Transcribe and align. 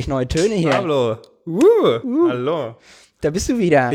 Völlig 0.00 0.08
neue 0.08 0.28
Töne 0.28 0.54
hier. 0.54 0.70
Pablo. 0.70 1.18
Uh, 1.46 2.28
Hallo. 2.30 2.76
Da 3.20 3.28
bist 3.28 3.50
du 3.50 3.58
wieder. 3.58 3.90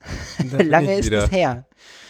Bin 0.38 0.70
Lange 0.70 0.94
ich 0.94 1.00
ist 1.00 1.06
wieder. 1.06 1.24
es 1.24 1.30
her. 1.30 1.66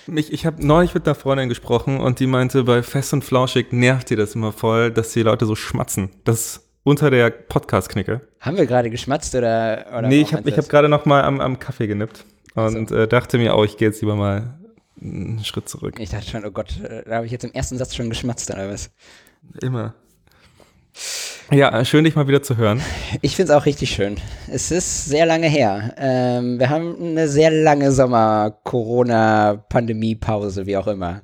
Mich, 0.07 0.33
ich 0.33 0.47
habe 0.47 0.65
neulich 0.65 0.95
mit 0.95 1.05
einer 1.05 1.17
Freundin 1.17 1.49
gesprochen 1.49 1.99
und 1.99 2.21
die 2.21 2.29
meinte, 2.29 2.63
bei 2.63 2.85
Fest 2.85 3.13
und 3.13 3.25
Flauschig 3.25 3.73
nervt 3.73 4.11
dir 4.11 4.17
das 4.17 4.37
immer 4.37 4.53
voll, 4.53 4.93
dass 4.93 5.13
die 5.13 5.23
Leute 5.23 5.47
so 5.47 5.57
schmatzen. 5.57 6.11
Das 6.23 6.41
ist 6.41 6.69
unter 6.85 7.11
der 7.11 7.31
Podcast-Knicke. 7.31 8.21
Haben 8.39 8.57
wir 8.57 8.67
gerade 8.67 8.89
geschmatzt 8.89 9.35
oder? 9.35 9.87
oder 9.99 10.07
Nee, 10.07 10.21
ich 10.21 10.33
habe 10.33 10.49
ich 10.49 10.57
hab 10.57 10.69
gerade 10.69 10.89
noch 10.89 11.05
mal 11.05 11.25
am, 11.25 11.41
am 11.41 11.59
Kaffee 11.59 11.89
genippt 11.89 12.25
und 12.55 12.93
äh, 12.93 13.09
dachte 13.09 13.37
mir, 13.39 13.57
oh, 13.57 13.65
ich 13.65 13.77
gehe 13.79 13.89
jetzt 13.89 14.01
lieber 14.01 14.15
mal 14.15 14.61
einen 15.01 15.45
Schritt 15.45 15.69
zurück. 15.69 15.97
Ich 15.99 16.11
dachte 16.11 16.31
schon, 16.31 16.45
oh 16.45 16.53
Gott, 16.53 16.81
äh, 16.83 17.03
da 17.05 17.17
habe 17.17 17.27
ich 17.27 17.33
jetzt 17.33 17.45
im 17.45 17.53
ersten 17.53 17.79
Satz 17.79 17.97
schon 17.97 18.11
geschmatzt 18.11 18.49
oder 18.49 18.71
was? 18.71 18.91
Immer. 19.61 19.95
Ja, 21.53 21.85
schön, 21.85 22.05
dich 22.05 22.15
mal 22.15 22.29
wieder 22.29 22.45
zu 22.45 22.57
hören. 22.57 22.81
Ich 23.23 23.35
finde 23.35 23.53
es 23.53 23.59
auch 23.59 23.67
richtig 23.67 23.91
schön. 23.91 24.19
Es 24.49 24.71
ist 24.71 25.07
sehr 25.07 25.27
lange 25.27 25.49
her. 25.49 25.93
Ähm, 25.99 26.61
wir 26.61 26.71
haben 26.71 26.95
eine 27.01 27.27
sehr 27.27 27.51
lange 27.51 27.91
Sommer-Corona-Pandemie-Pause, 27.91 30.67
wie 30.67 30.77
auch 30.77 30.87
immer. 30.87 31.23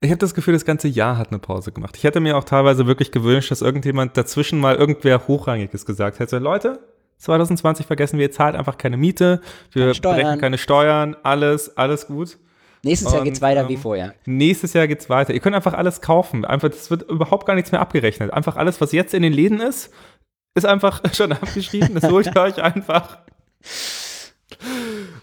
Ich 0.00 0.08
habe 0.08 0.18
das 0.18 0.34
Gefühl, 0.34 0.54
das 0.54 0.64
ganze 0.64 0.88
Jahr 0.88 1.18
hat 1.18 1.28
eine 1.28 1.40
Pause 1.40 1.72
gemacht. 1.72 1.94
Ich 1.98 2.04
hätte 2.04 2.20
mir 2.20 2.38
auch 2.38 2.44
teilweise 2.44 2.86
wirklich 2.86 3.12
gewünscht, 3.12 3.50
dass 3.50 3.60
irgendjemand 3.60 4.16
dazwischen 4.16 4.58
mal 4.58 4.76
irgendwer 4.76 5.28
Hochrangiges 5.28 5.84
gesagt 5.84 6.20
hätte. 6.20 6.38
Leute, 6.38 6.78
2020 7.18 7.84
vergessen 7.84 8.18
wir, 8.18 8.24
ihr 8.26 8.32
zahlt 8.32 8.56
einfach 8.56 8.78
keine 8.78 8.96
Miete, 8.96 9.42
wir 9.72 9.92
Keine 9.92 10.00
brechen 10.00 10.40
keine 10.40 10.56
Steuern, 10.56 11.16
alles, 11.22 11.76
alles 11.76 12.06
gut. 12.06 12.38
Nächstes 12.84 13.10
Jahr 13.10 13.20
Und, 13.20 13.24
geht's 13.24 13.40
weiter 13.40 13.62
ähm, 13.62 13.68
wie 13.68 13.76
vorher. 13.76 14.14
Nächstes 14.26 14.72
Jahr 14.72 14.86
geht's 14.86 15.08
weiter. 15.08 15.32
Ihr 15.32 15.40
könnt 15.40 15.56
einfach 15.56 15.74
alles 15.74 16.00
kaufen. 16.00 16.44
Einfach, 16.44 16.68
das 16.68 16.90
wird 16.90 17.02
überhaupt 17.02 17.46
gar 17.46 17.54
nichts 17.54 17.72
mehr 17.72 17.80
abgerechnet. 17.80 18.32
Einfach 18.32 18.56
alles, 18.56 18.80
was 18.80 18.92
jetzt 18.92 19.14
in 19.14 19.22
den 19.22 19.32
Läden 19.32 19.60
ist, 19.60 19.90
ist 20.54 20.66
einfach 20.66 21.02
schon 21.14 21.32
abgeschrieben. 21.32 21.94
Das 21.94 22.10
holt 22.10 22.26
ihr 22.26 22.40
euch 22.40 22.62
einfach. 22.62 23.18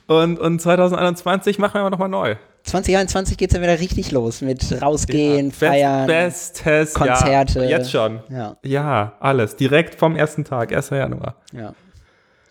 Und, 0.08 0.40
und 0.40 0.60
2021 0.62 1.60
machen 1.60 1.82
wir 1.82 1.90
nochmal 1.90 2.10
neu. 2.10 2.36
2021 2.64 3.38
geht's 3.38 3.54
dann 3.54 3.64
wieder 3.64 3.80
richtig 3.80 4.12
los 4.12 4.42
mit 4.42 4.82
rausgehen, 4.82 5.52
feiern. 5.52 6.06
Best, 6.06 6.64
bestes 6.64 6.94
Konzerte. 6.94 7.60
Jahr. 7.62 7.70
Jetzt 7.70 7.92
schon. 7.92 8.22
Ja, 8.30 8.58
Ja, 8.64 9.14
alles. 9.20 9.56
Direkt 9.56 9.96
vom 9.96 10.16
ersten 10.16 10.44
Tag, 10.44 10.74
1. 10.74 10.90
Januar. 10.90 11.36
ja. 11.54 11.74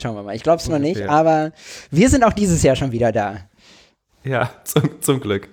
Schauen 0.03 0.17
wir 0.17 0.23
mal. 0.23 0.35
Ich 0.35 0.43
glaube 0.43 0.57
es 0.63 0.69
noch 0.69 0.79
nicht, 0.79 1.07
aber 1.11 1.53
wir 1.91 2.09
sind 2.09 2.25
auch 2.25 2.33
dieses 2.33 2.63
Jahr 2.63 2.75
schon 2.75 2.91
wieder 2.91 3.13
da. 3.13 3.37
Ja, 4.23 4.51
zum, 4.65 5.01
zum 5.01 5.21
Glück. 5.21 5.49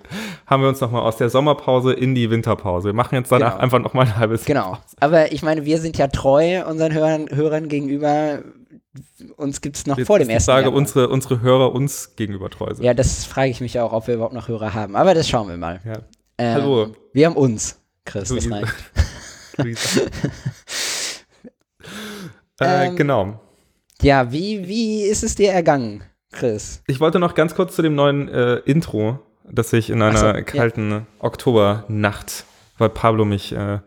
Haben 0.46 0.62
wir 0.62 0.68
uns 0.68 0.80
nochmal 0.80 1.02
aus 1.02 1.16
der 1.16 1.30
Sommerpause 1.30 1.92
in 1.92 2.14
die 2.14 2.30
Winterpause. 2.30 2.88
Wir 2.88 2.92
machen 2.94 3.14
jetzt 3.14 3.32
danach 3.32 3.52
Genau. 3.52 3.62
einfach 3.62 3.78
nochmal 3.78 4.06
ein 4.06 4.16
halbes 4.16 4.44
Genau. 4.44 4.78
Aber 5.00 5.32
ich 5.32 5.42
meine, 5.42 5.64
wir 5.64 5.80
sind 5.80 5.96
ja 5.98 6.08
treu 6.08 6.64
unseren 6.66 6.92
Hörern, 6.92 7.28
Hörern 7.30 7.68
gegenüber. 7.68 8.40
Uns 9.36 9.60
gibt's 9.60 9.86
noch 9.86 9.96
Jetzt 9.96 10.06
vor 10.08 10.18
dem 10.18 10.28
ersten 10.28 10.50
Frage, 10.50 10.64
Januar. 10.66 10.78
unsere, 10.78 11.08
unsere 11.08 11.40
Hörer 11.40 11.72
uns 11.72 12.14
gegenüber 12.16 12.50
treu 12.50 12.74
sind. 12.74 12.84
Ja, 12.84 12.94
das 12.94 13.24
frage 13.24 13.50
ich 13.50 13.60
mich 13.60 13.78
auch, 13.80 13.92
ob 13.92 14.06
wir 14.06 14.14
überhaupt 14.14 14.34
noch 14.34 14.48
Hörer 14.48 14.74
haben. 14.74 14.96
Aber 14.96 15.14
das 15.14 15.28
schauen 15.28 15.48
wir 15.48 15.56
mal. 15.56 15.80
Ja. 15.84 15.98
Ähm, 16.38 16.54
Hallo. 16.54 16.92
Wir 17.12 17.26
haben 17.26 17.36
uns, 17.36 17.80
Chris. 18.04 18.28
Das 18.28 18.44
Luise. 18.44 18.50
reicht. 18.52 18.74
Luisa. 19.56 20.00
äh, 22.60 22.86
Ähm, 22.88 22.96
genau. 22.96 23.40
Ja, 24.02 24.30
wie, 24.32 24.66
wie 24.68 25.02
ist 25.02 25.22
es 25.24 25.34
dir 25.34 25.52
ergangen, 25.52 26.02
Chris? 26.32 26.82
Ich 26.86 27.00
wollte 27.00 27.18
noch 27.18 27.34
ganz 27.34 27.54
kurz 27.54 27.74
zu 27.74 27.82
dem 27.82 27.94
neuen 27.94 28.28
äh, 28.28 28.56
Intro, 28.64 29.18
das 29.50 29.72
ich 29.72 29.90
in 29.90 30.02
einer 30.02 30.18
so, 30.18 30.26
ja. 30.26 30.42
kalten 30.42 31.06
Oktobernacht, 31.20 32.44
weil 32.76 32.90
Pablo 32.90 33.24
mich 33.24 33.52
äh, 33.52 33.78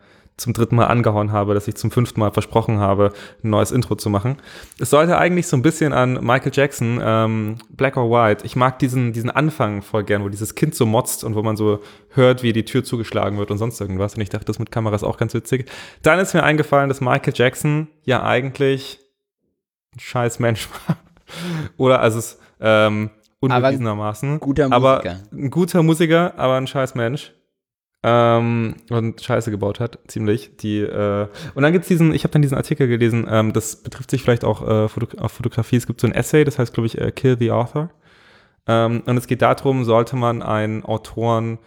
zum 0.42 0.54
dritten 0.54 0.76
Mal 0.76 0.88
angehauen 0.88 1.32
habe, 1.32 1.54
dass 1.54 1.68
ich 1.68 1.76
zum 1.76 1.92
fünften 1.92 2.20
Mal 2.20 2.32
versprochen 2.32 2.80
habe, 2.80 3.14
ein 3.44 3.52
neues 3.52 3.72
Intro 3.72 3.96
zu 3.96 4.10
machen. 4.10 4.38
Es 4.80 4.90
sollte 4.90 5.18
eigentlich 5.18 5.48
so 5.48 5.56
ein 5.56 5.62
bisschen 5.62 5.94
an 5.94 6.14
Michael 6.14 6.52
Jackson, 6.54 7.00
ähm, 7.02 7.58
Black 7.70 7.96
or 7.96 8.10
White. 8.10 8.46
Ich 8.46 8.56
mag 8.56 8.80
diesen, 8.80 9.14
diesen 9.14 9.30
Anfang 9.30 9.82
voll 9.82 10.04
gern, 10.04 10.24
wo 10.24 10.30
dieses 10.30 10.56
Kind 10.56 10.74
so 10.76 10.86
motzt 10.86 11.24
und 11.24 11.36
wo 11.36 11.44
man 11.44 11.56
so 11.56 11.80
hört, 12.10 12.44
wie 12.44 12.54
die 12.54 12.66
Tür 12.66 12.84
zugeschlagen 12.84 13.38
wird 13.38 13.52
und 13.52 13.60
sonst 13.60 13.80
irgendwas. 13.80 14.16
Und 14.16 14.22
ich 14.22 14.30
dachte, 14.30 14.46
das 14.46 14.60
mit 14.60 14.72
Kamera 14.72 14.96
ist 14.96 15.04
auch 15.04 15.18
ganz 15.18 15.34
witzig. 15.34 15.70
Dann 16.02 16.20
ist 16.20 16.34
mir 16.34 16.44
eingefallen, 16.44 16.90
dass 16.90 17.02
Michael 17.02 17.34
Jackson 17.36 17.88
ja 18.04 18.24
eigentlich 18.24 19.00
ein 19.96 20.00
scheiß 20.00 20.40
Mensch 20.40 20.68
war. 20.88 20.98
Oder 21.78 22.02
also 22.02 22.20
es 22.20 22.40
ähm, 22.60 23.10
unbewiesenermaßen. 23.40 24.40
Guter 24.40 24.72
aber 24.72 24.96
Musiker. 24.98 25.20
ein 25.32 25.50
guter 25.50 25.84
Musiker, 25.84 26.34
aber 26.38 26.56
ein 26.56 26.68
scheiß 26.68 26.96
Mensch. 26.96 27.34
Ähm, 28.04 28.78
und 28.90 29.22
Scheiße 29.22 29.52
gebaut 29.52 29.80
hat, 29.80 30.00
ziemlich. 30.08 30.58
Die, 30.58 30.80
äh, 30.80 31.28
und 31.54 31.62
dann 31.62 31.72
gibt's 31.72 31.88
diesen, 31.88 32.14
ich 32.14 32.24
habe 32.24 32.32
dann 32.32 32.42
diesen 32.42 32.58
Artikel 32.58 32.88
gelesen, 32.88 33.28
ähm, 33.30 33.54
das 33.54 33.84
betrifft 33.84 34.10
sich 34.10 34.24
vielleicht 34.24 34.44
auch 34.44 34.68
äh, 34.68 34.88
Foto 34.88 35.20
auf 35.20 35.34
Fotografie. 35.34 35.76
Es 35.76 35.86
gibt 35.86 36.02
so 36.02 36.08
ein 36.08 36.14
Essay, 36.14 36.44
das 36.44 36.58
heißt, 36.58 36.74
glaube 36.74 36.88
ich, 36.88 37.00
äh, 37.00 37.12
Kill 37.12 37.38
the 37.38 37.52
Author. 37.52 37.92
Ähm, 38.68 39.04
und 39.06 39.18
es 39.18 39.28
geht 39.28 39.44
darum, 39.44 39.84
sollte 39.84 40.16
man 40.16 40.42
einen 40.42 40.84
Autoren, 40.84 41.60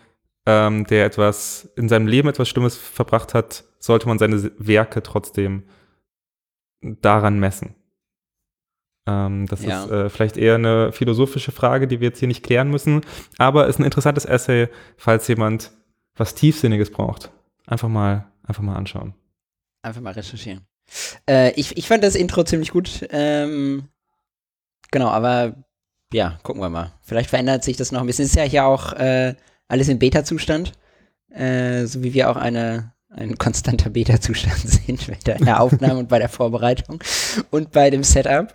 ähm, 0.47 0.87
der 0.87 1.07
etwas 1.07 1.73
in 1.77 1.89
seinem 1.89 2.09
Leben 2.09 2.29
etwas 2.29 2.49
Schlimmes 2.49 2.77
verbracht 2.77 3.33
hat, 3.33 3.65
sollte 3.79 4.09
man 4.09 4.19
seine 4.19 4.51
Werke 4.59 5.03
trotzdem 5.05 5.65
daran 6.83 7.39
messen. 7.39 7.77
Ähm, 9.07 9.47
das 9.47 9.63
Ja. 9.63 9.85
ist 9.85 9.91
äh, 9.91 10.09
vielleicht 10.09 10.37
eher 10.37 10.55
eine 10.55 10.93
philosophische 10.93 11.53
Frage, 11.53 11.87
die 11.87 12.01
wir 12.01 12.09
jetzt 12.09 12.19
hier 12.21 12.29
nicht 12.29 12.43
klären 12.43 12.71
müssen, 12.71 13.03
aber 13.39 13.67
ist 13.67 13.79
ein 13.79 13.85
interessantes 13.85 14.25
Essay, 14.25 14.69
falls 14.97 15.29
jemand 15.29 15.73
was 16.17 16.35
Tiefsinniges 16.35 16.91
braucht. 16.91 17.31
Einfach 17.67 17.89
mal, 17.89 18.27
einfach 18.47 18.63
mal 18.63 18.77
anschauen. 18.77 19.15
Einfach 19.83 20.01
mal 20.01 20.13
recherchieren. 20.13 20.63
Äh, 21.29 21.53
ich, 21.53 21.77
ich 21.77 21.89
fand 21.89 22.05
das 22.05 22.15
Intro 22.15 22.45
ziemlich 22.45 22.71
gut. 22.71 23.07
Ähm, 23.11 23.89
genau, 24.91 25.09
aber 25.09 25.55
ja, 26.13 26.39
gucken 26.43 26.63
wir 26.63 26.69
mal. 26.71 26.93
Vielleicht 27.03 27.31
verändert 27.31 27.65
sich 27.65 27.77
das 27.77 27.91
noch 27.91 28.01
ein 28.01 28.07
bisschen. 28.07 28.25
Es 28.27 28.31
ist 28.31 28.37
ja 28.37 28.45
hier 28.45 28.65
auch 28.67 28.93
äh, 28.93 29.35
alles 29.69 29.89
in 29.89 29.99
Beta-Zustand. 29.99 30.73
Äh, 31.31 31.87
so 31.87 32.03
wie 32.03 32.15
wir 32.15 32.31
auch 32.31 32.37
eine, 32.37 32.93
ein 33.09 33.37
konstanter 33.39 33.91
Beta-Zustand 33.91 34.57
sind 34.59 35.07
bei 35.25 35.35
der 35.35 35.61
Aufnahme 35.61 35.99
und 35.99 36.09
bei 36.09 36.19
der 36.19 36.29
Vorbereitung 36.29 37.03
und 37.51 37.73
bei 37.73 37.91
dem 37.91 38.05
Setup. 38.05 38.55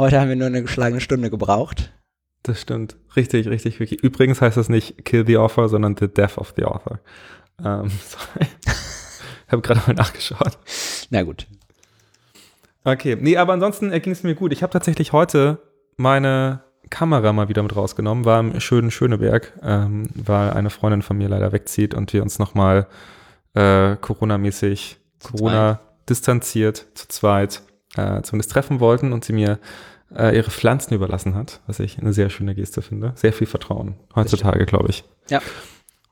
Heute 0.00 0.18
haben 0.18 0.30
wir 0.30 0.36
nur 0.36 0.46
eine 0.46 0.62
geschlagene 0.62 1.02
Stunde 1.02 1.28
gebraucht. 1.28 1.92
Das 2.42 2.58
stimmt. 2.62 2.96
Richtig, 3.16 3.48
richtig, 3.48 3.80
wirklich. 3.80 4.02
Übrigens 4.02 4.40
heißt 4.40 4.56
das 4.56 4.70
nicht 4.70 5.04
Kill 5.04 5.26
the 5.26 5.36
Author, 5.36 5.68
sondern 5.68 5.94
The 5.94 6.08
Death 6.08 6.38
of 6.38 6.54
the 6.56 6.64
Author. 6.64 7.00
Ähm, 7.62 7.90
sorry. 8.08 8.48
ich 8.64 9.52
habe 9.52 9.60
gerade 9.60 9.82
mal 9.86 9.92
nachgeschaut. 9.92 10.56
Na 11.10 11.22
gut. 11.22 11.46
Okay, 12.82 13.14
nee, 13.20 13.36
aber 13.36 13.52
ansonsten 13.52 13.90
ging 13.90 14.12
es 14.14 14.22
mir 14.22 14.34
gut. 14.34 14.54
Ich 14.54 14.62
habe 14.62 14.72
tatsächlich 14.72 15.12
heute 15.12 15.58
meine 15.98 16.62
Kamera 16.88 17.34
mal 17.34 17.50
wieder 17.50 17.62
mit 17.62 17.76
rausgenommen, 17.76 18.24
war 18.24 18.40
im 18.40 18.58
schönen 18.58 18.90
Schöneberg, 18.90 19.52
ähm, 19.62 20.08
weil 20.14 20.52
eine 20.52 20.70
Freundin 20.70 21.02
von 21.02 21.18
mir 21.18 21.28
leider 21.28 21.52
wegzieht 21.52 21.92
und 21.92 22.10
wir 22.14 22.22
uns 22.22 22.38
nochmal 22.38 22.86
äh, 23.52 23.96
Corona-mäßig, 23.96 24.96
Corona 25.22 25.80
distanziert 26.08 26.86
zu 26.94 27.06
zweit 27.08 27.60
äh, 27.96 28.22
zumindest 28.22 28.52
treffen 28.52 28.80
wollten 28.80 29.12
und 29.12 29.24
sie 29.24 29.32
mir 29.32 29.58
äh, 30.16 30.36
ihre 30.36 30.50
Pflanzen 30.50 30.94
überlassen 30.94 31.34
hat, 31.34 31.60
was 31.66 31.78
ich 31.80 31.98
eine 31.98 32.12
sehr 32.12 32.30
schöne 32.30 32.54
Geste 32.54 32.82
finde. 32.82 33.12
Sehr 33.16 33.32
viel 33.32 33.46
Vertrauen 33.46 33.94
heutzutage, 34.14 34.66
glaube 34.66 34.90
ich. 34.90 35.04
Ja. 35.28 35.40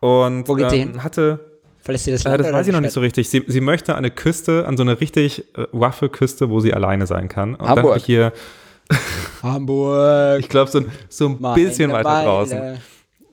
Und 0.00 0.46
Wo 0.48 0.54
geht 0.54 0.70
sie 0.70 0.76
ähm, 0.80 0.92
hin? 0.92 1.02
hatte 1.04 1.40
Verlässt 1.80 2.06
ihr 2.06 2.12
das 2.12 2.24
äh, 2.24 2.28
Land? 2.28 2.40
das 2.40 2.46
oder 2.48 2.56
weiß 2.58 2.66
ich 2.66 2.72
noch 2.72 2.80
nicht 2.80 2.92
so 2.92 3.00
richtig. 3.00 3.28
Sie, 3.30 3.42
sie 3.46 3.60
möchte 3.60 3.92
an 3.94 3.98
eine 3.98 4.10
Küste, 4.10 4.66
an 4.66 4.76
so 4.76 4.82
eine 4.82 5.00
richtig 5.00 5.44
äh, 5.56 5.62
roughe 5.72 6.08
Küste, 6.08 6.50
wo 6.50 6.60
sie 6.60 6.72
alleine 6.74 7.06
sein 7.06 7.28
kann. 7.28 7.54
Und 7.54 7.62
dann 7.62 7.68
Hamburg. 7.78 7.96
ich 7.96 8.04
hier, 8.04 8.32
Hamburg. 9.42 10.40
ich 10.40 10.48
glaube, 10.48 10.70
so, 10.70 10.78
ein- 10.80 10.90
so 11.08 11.28
ein 11.28 11.36
Meine 11.40 11.54
bisschen 11.62 11.90
weiter 11.92 12.08
Meile. 12.08 12.24
draußen. 12.26 12.78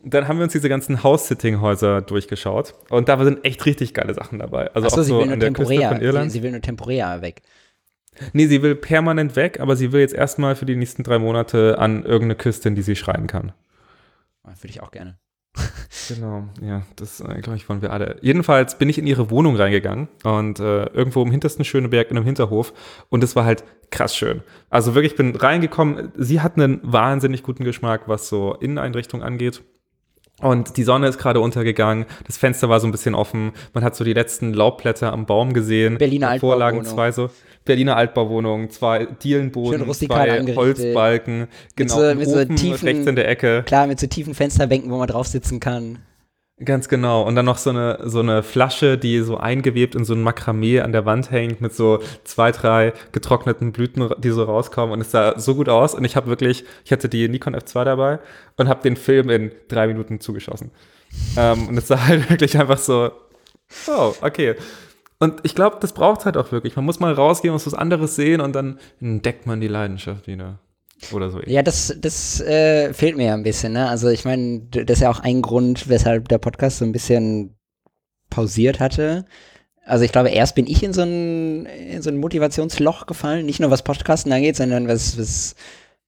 Dann 0.08 0.28
haben 0.28 0.38
wir 0.38 0.44
uns 0.44 0.54
diese 0.54 0.70
ganzen 0.70 1.02
House-Sitting-Häuser 1.04 2.02
durchgeschaut. 2.02 2.76
Und 2.90 3.10
da 3.10 3.24
sind 3.24 3.44
echt 3.44 3.66
richtig 3.66 3.94
geile 3.96 4.14
Sachen 4.14 4.38
dabei. 4.38 4.70
Also 4.76 4.88
Achso, 4.88 5.00
auch 5.00 5.04
sie 5.04 5.10
so 5.10 5.18
will 5.20 5.26
nur 5.26 5.34
an 5.34 5.40
der 5.40 5.52
Küste 5.52 5.74
temporär. 5.74 5.90
von 5.90 6.02
Irland. 6.02 6.32
Sie, 6.32 6.38
sie 6.38 6.44
will 6.44 6.52
nur 6.52 6.62
temporär 6.62 7.22
weg. 7.22 7.42
Nee, 8.34 8.48
sie 8.48 8.62
will 8.62 8.76
permanent 8.76 9.36
weg, 9.36 9.60
aber 9.60 9.76
sie 9.76 9.92
will 9.92 10.02
jetzt 10.02 10.14
erstmal 10.14 10.56
für 10.56 10.66
die 10.66 10.76
nächsten 10.76 11.04
drei 11.04 11.20
Monate 11.20 11.78
an 11.80 12.04
irgendeine 12.04 12.36
Küste, 12.36 12.70
in 12.70 12.76
die 12.76 12.82
sie 12.82 12.96
schreien 12.96 13.28
kann. 13.28 13.52
Würde 14.44 14.70
ich 14.70 14.82
auch 14.82 14.92
gerne. 14.92 15.18
Genau, 16.08 16.44
ja, 16.62 16.84
das 16.98 17.20
äh, 17.22 17.42
glaube 17.42 17.56
ich 17.56 17.68
wollen 17.68 17.82
wir 17.82 17.92
alle. 17.92 18.18
Jedenfalls 18.22 18.78
bin 18.78 18.90
ich 18.90 19.00
in 19.00 19.08
ihre 19.08 19.32
Wohnung 19.32 19.56
reingegangen 19.56 20.08
und 20.24 20.60
äh, 20.60 20.86
irgendwo 20.88 21.24
im 21.24 21.32
hintersten 21.32 21.66
Schöneberg 21.66 22.12
in 22.12 22.18
einem 22.18 22.26
Hinterhof 22.26 22.74
und 23.10 23.24
es 23.24 23.36
war 23.36 23.46
halt 23.46 23.64
krass 23.92 24.16
schön. 24.16 24.44
Also 24.70 24.94
wirklich, 24.94 25.14
ich 25.14 25.18
bin 25.18 25.36
reingekommen. 25.36 26.12
Sie 26.16 26.42
hat 26.42 26.58
einen 26.58 26.80
wahnsinnig 26.84 27.44
guten 27.44 27.64
Geschmack, 27.64 28.08
was 28.08 28.28
so 28.28 28.54
Inneneinrichtung 28.56 29.24
angeht. 29.24 29.64
Und 30.42 30.76
die 30.76 30.84
Sonne 30.84 31.08
ist 31.08 31.18
gerade 31.18 31.40
untergegangen, 31.40 32.06
das 32.28 32.38
Fenster 32.38 32.68
war 32.68 32.80
so 32.82 32.88
ein 32.88 32.92
bisschen 32.92 33.16
offen, 33.16 33.54
man 33.74 33.84
hat 33.86 33.96
so 33.96 34.04
die 34.04 34.12
letzten 34.14 34.54
Laubblätter 34.54 35.14
am 35.14 35.26
Baum 35.26 35.54
gesehen. 35.54 35.98
Berliner 35.98 36.34
Davor 36.34 36.58
lagen 36.58 36.80
Altbauwohnung. 36.80 36.96
zwei 36.98 37.12
so 37.14 37.30
Berliner 37.64 37.96
Altbauwohnungen, 37.96 38.70
zwei 38.70 39.06
Dielenboden, 39.24 39.92
zwei. 39.94 40.56
Holzbalken, 40.56 41.48
genau, 41.76 41.96
so- 41.96 42.02
ein 42.02 42.18
mit 42.18 42.28
so 42.30 42.44
tiefen- 42.46 42.88
rechts 42.88 43.08
in 43.08 43.16
der 43.16 43.30
Ecke. 43.30 43.64
Klar, 43.66 43.88
mit 43.88 44.00
so 44.00 44.08
tiefen 44.08 44.34
Fensterbänken, 44.36 44.92
wo 44.92 44.98
man 44.98 45.08
drauf 45.08 45.28
sitzen 45.28 45.60
kann. 45.60 46.00
Ganz 46.64 46.88
genau. 46.88 47.24
Und 47.24 47.36
dann 47.36 47.44
noch 47.46 47.58
so 47.58 47.70
eine, 47.70 48.00
so 48.06 48.20
eine 48.20 48.42
Flasche, 48.42 48.98
die 48.98 49.20
so 49.20 49.38
eingewebt 49.38 49.94
in 49.94 50.06
so 50.06 50.14
ein 50.14 50.22
Makramee 50.22 50.80
an 50.80 50.94
der 50.94 51.06
Wand 51.06 51.30
hängt 51.30 51.60
mit 51.60 51.74
so 51.74 52.00
zwei, 52.24 52.54
drei 52.54 52.94
getrockneten 53.12 53.74
Blüten, 53.74 54.10
die 54.20 54.30
so 54.30 54.44
rauskommen. 54.44 54.94
Und 54.94 55.02
es 55.02 55.12
sah 55.12 55.38
so 55.38 55.56
gut 55.56 55.68
aus. 55.68 55.94
Und 55.94 56.06
ich 56.06 56.16
habe 56.16 56.28
wirklich, 56.28 56.64
ich 56.86 56.94
hatte 56.94 57.10
die 57.10 57.28
Nikon 57.28 57.58
F2 57.58 57.84
dabei 57.84 58.20
und 58.56 58.70
habe 58.70 58.82
den 58.84 58.96
Film 58.96 59.30
in 59.30 59.52
drei 59.68 59.88
Minuten 59.88 60.22
zugeschossen. 60.22 60.72
ähm, 61.38 61.68
und 61.68 61.78
es 61.78 61.88
sah 61.90 62.00
halt 62.08 62.30
wirklich 62.30 62.58
einfach 62.58 62.78
so, 62.78 63.12
oh, 63.88 64.14
okay. 64.22 64.56
Und 65.20 65.42
ich 65.44 65.56
glaube, 65.56 65.78
das 65.82 65.92
braucht 65.92 66.24
halt 66.24 66.38
auch 66.38 66.54
wirklich. 66.54 66.78
Man 66.78 66.86
muss 66.86 67.02
mal 67.02 67.14
rausgehen, 67.14 67.54
muss 67.54 67.68
was 67.68 67.74
anderes 67.74 68.16
sehen 68.16 68.40
und 68.40 68.54
dann 68.54 68.80
entdeckt 69.02 69.46
man 69.46 69.60
die 69.60 69.68
Leidenschaft 69.68 70.28
wieder. 70.28 70.60
Oder 71.12 71.30
so. 71.30 71.42
Ja, 71.42 71.62
das, 71.62 71.96
das 72.00 72.40
äh, 72.42 72.94
fehlt 72.94 73.18
mir 73.18 73.28
ja 73.28 73.34
ein 73.34 73.44
bisschen, 73.44 73.74
ne? 73.74 73.90
Also 73.90 74.10
ich 74.10 74.26
meine, 74.26 74.62
das 74.62 74.98
ist 74.98 75.02
ja 75.02 75.10
auch 75.10 75.20
ein 75.20 75.42
Grund, 75.42 75.90
weshalb 75.90 76.30
der 76.30 76.38
Podcast 76.38 76.78
so 76.78 76.86
ein 76.86 76.92
bisschen 76.92 77.58
pausiert 78.30 78.80
hatte. 78.80 79.26
Also 79.86 80.04
ich 80.04 80.12
glaube, 80.12 80.30
erst 80.30 80.56
bin 80.56 80.68
ich 80.68 80.82
in 80.84 80.94
so 80.94 81.04
ein, 81.04 81.66
in 81.66 82.02
so 82.02 82.10
ein 82.10 82.18
Motivationsloch 82.18 83.06
gefallen, 83.06 83.46
nicht 83.46 83.60
nur 83.60 83.70
was 83.70 83.84
Podcasten 83.84 84.32
angeht, 84.32 84.56
sondern 84.56 84.88
was, 84.88 85.18
was 85.20 85.56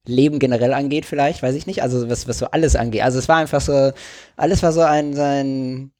Leben 0.04 0.38
generell 0.38 0.72
angeht 0.72 1.04
vielleicht, 1.04 1.42
weiß 1.42 1.54
ich 1.54 1.66
nicht. 1.66 1.82
Also 1.82 2.08
was, 2.08 2.26
was 2.26 2.38
so 2.38 2.46
alles 2.46 2.74
angeht. 2.74 3.02
Also 3.02 3.18
es 3.18 3.28
war 3.28 3.36
einfach 3.36 3.60
so, 3.60 3.92
alles 4.36 4.62
war 4.62 4.72
so 4.72 4.80
ein, 4.80 5.14
so 5.14 5.22
ein 5.22 5.92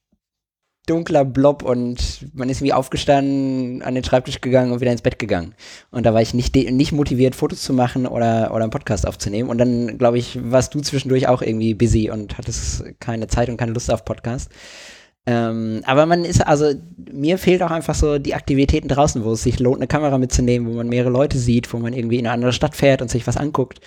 dunkler 0.88 1.25
Blob 1.25 1.62
und 1.62 2.26
man 2.35 2.49
ist 2.49 2.58
irgendwie 2.58 2.73
aufgestanden, 2.73 3.82
an 3.82 3.94
den 3.94 4.05
Schreibtisch 4.05 4.40
gegangen 4.40 4.73
und 4.73 4.81
wieder 4.81 4.93
ins 4.93 5.02
Bett 5.02 5.19
gegangen. 5.19 5.55
Und 5.90 6.06
da 6.06 6.14
war 6.14 6.23
ich 6.23 6.35
nicht, 6.35 6.55
nicht 6.55 6.93
motiviert, 6.93 7.35
Fotos 7.35 7.62
zu 7.62 7.73
machen 7.73 8.06
oder, 8.06 8.52
oder 8.52 8.62
einen 8.62 8.70
Podcast 8.70 9.06
aufzunehmen. 9.06 9.50
Und 9.50 9.58
dann, 9.58 9.99
glaube 9.99 10.19
ich, 10.19 10.38
warst 10.40 10.75
du 10.75 10.81
zwischendurch 10.81 11.29
auch 11.29 11.43
irgendwie 11.43 11.75
busy 11.75 12.11
und 12.11 12.38
hattest 12.38 12.85
keine 13.00 13.26
Zeit 13.29 13.49
und 13.49 13.56
keine 13.56 13.73
Lust 13.73 13.90
auf 13.93 14.05
Podcast. 14.05 14.50
Ähm, 15.30 15.82
aber 15.84 16.06
man 16.06 16.25
ist, 16.25 16.40
also 16.46 16.72
mir 17.12 17.36
fehlt 17.36 17.62
auch 17.62 17.70
einfach 17.70 17.94
so 17.94 18.19
die 18.19 18.34
Aktivitäten 18.34 18.88
draußen, 18.88 19.22
wo 19.25 19.32
es 19.32 19.42
sich 19.42 19.58
lohnt, 19.58 19.76
eine 19.76 19.86
Kamera 19.86 20.16
mitzunehmen, 20.16 20.66
wo 20.66 20.72
man 20.72 20.88
mehrere 20.88 21.10
Leute 21.10 21.36
sieht, 21.38 21.70
wo 21.75 21.76
man 21.76 21.92
irgendwie 21.92 22.19
in 22.19 22.26
eine 22.26 22.32
andere 22.32 22.54
Stadt 22.54 22.75
fährt 22.75 23.02
und 23.02 23.10
sich 23.10 23.26
was 23.26 23.36
anguckt. 23.36 23.80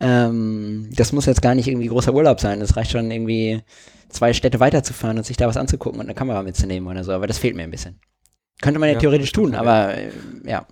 Ähm, 0.00 0.90
das 0.96 1.12
muss 1.12 1.26
jetzt 1.26 1.40
gar 1.40 1.54
nicht 1.54 1.68
irgendwie 1.68 1.86
großer 1.86 2.12
Urlaub 2.12 2.40
sein. 2.40 2.58
Das 2.58 2.76
reicht 2.76 2.90
schon 2.90 3.12
irgendwie 3.12 3.62
zwei 4.08 4.32
Städte 4.32 4.58
weiterzufahren 4.58 5.18
und 5.18 5.24
sich 5.24 5.36
da 5.36 5.46
was 5.46 5.56
anzugucken 5.56 6.00
und 6.00 6.06
eine 6.06 6.16
Kamera 6.16 6.42
mitzunehmen 6.42 6.88
oder 6.88 7.04
so. 7.04 7.12
Aber 7.12 7.28
das 7.28 7.38
fehlt 7.38 7.54
mir 7.54 7.62
ein 7.62 7.70
bisschen. 7.70 8.00
Könnte 8.60 8.80
man 8.80 8.88
ja, 8.88 8.94
ja 8.94 8.98
theoretisch 8.98 9.30
tun, 9.30 9.54
aber 9.54 9.94
äh, 9.94 10.10
ja. 10.44 10.66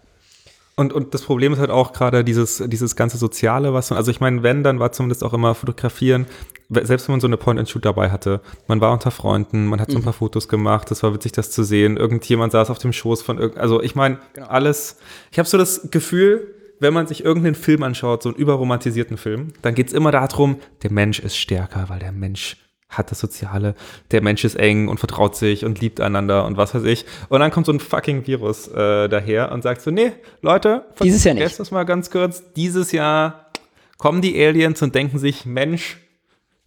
Und, 0.78 0.92
und 0.92 1.14
das 1.14 1.22
Problem 1.22 1.54
ist 1.54 1.58
halt 1.58 1.70
auch 1.70 1.94
gerade 1.94 2.22
dieses, 2.22 2.62
dieses 2.66 2.96
ganze 2.96 3.16
Soziale, 3.16 3.72
was 3.72 3.88
man, 3.88 3.96
also 3.96 4.10
ich 4.10 4.20
meine, 4.20 4.42
wenn, 4.42 4.62
dann 4.62 4.78
war 4.78 4.92
zumindest 4.92 5.24
auch 5.24 5.32
immer 5.32 5.54
fotografieren, 5.54 6.26
selbst 6.68 7.08
wenn 7.08 7.14
man 7.14 7.20
so 7.20 7.26
eine 7.26 7.38
Point-and-Shoot 7.38 7.82
dabei 7.82 8.10
hatte, 8.10 8.42
man 8.68 8.82
war 8.82 8.92
unter 8.92 9.10
Freunden, 9.10 9.66
man 9.66 9.80
hat 9.80 9.90
so 9.90 9.96
ein 9.96 10.00
mhm. 10.00 10.04
paar 10.04 10.12
Fotos 10.12 10.48
gemacht, 10.48 10.90
das 10.90 11.02
war 11.02 11.14
witzig, 11.14 11.32
das 11.32 11.50
zu 11.50 11.62
sehen, 11.62 11.96
irgendjemand 11.96 12.52
saß 12.52 12.68
auf 12.68 12.76
dem 12.76 12.92
Schoß 12.92 13.22
von 13.22 13.38
irgend, 13.38 13.56
also 13.56 13.82
ich 13.82 13.94
meine, 13.94 14.18
genau. 14.34 14.48
alles, 14.48 14.98
ich 15.32 15.38
habe 15.38 15.48
so 15.48 15.56
das 15.56 15.90
Gefühl, 15.90 16.54
wenn 16.78 16.92
man 16.92 17.06
sich 17.06 17.24
irgendeinen 17.24 17.54
Film 17.54 17.82
anschaut, 17.82 18.22
so 18.22 18.28
einen 18.28 18.36
überromantisierten 18.36 19.16
Film, 19.16 19.54
dann 19.62 19.74
geht 19.74 19.86
es 19.86 19.92
immer 19.94 20.12
darum, 20.12 20.56
der 20.82 20.92
Mensch 20.92 21.20
ist 21.20 21.38
stärker, 21.38 21.88
weil 21.88 22.00
der 22.00 22.12
Mensch 22.12 22.58
hat 22.88 23.10
das 23.10 23.18
Soziale, 23.18 23.74
der 24.10 24.22
Mensch 24.22 24.44
ist 24.44 24.54
eng 24.54 24.88
und 24.88 24.98
vertraut 24.98 25.36
sich 25.36 25.64
und 25.64 25.80
liebt 25.80 26.00
einander 26.00 26.44
und 26.44 26.56
was 26.56 26.74
weiß 26.74 26.84
ich. 26.84 27.04
Und 27.28 27.40
dann 27.40 27.50
kommt 27.50 27.66
so 27.66 27.72
ein 27.72 27.80
fucking 27.80 28.26
Virus 28.26 28.68
äh, 28.68 29.08
daher 29.08 29.52
und 29.52 29.62
sagt 29.62 29.82
so, 29.82 29.90
nee, 29.90 30.12
Leute, 30.40 30.86
dieses 31.02 31.24
Jahr 31.24 31.34
nicht. 31.34 31.58
das 31.58 31.70
mal 31.70 31.84
ganz 31.84 32.10
kurz, 32.10 32.42
dieses 32.54 32.92
Jahr 32.92 33.50
kommen 33.98 34.22
die 34.22 34.40
Aliens 34.40 34.82
und 34.82 34.94
denken 34.94 35.18
sich, 35.18 35.46
Mensch, 35.46 35.98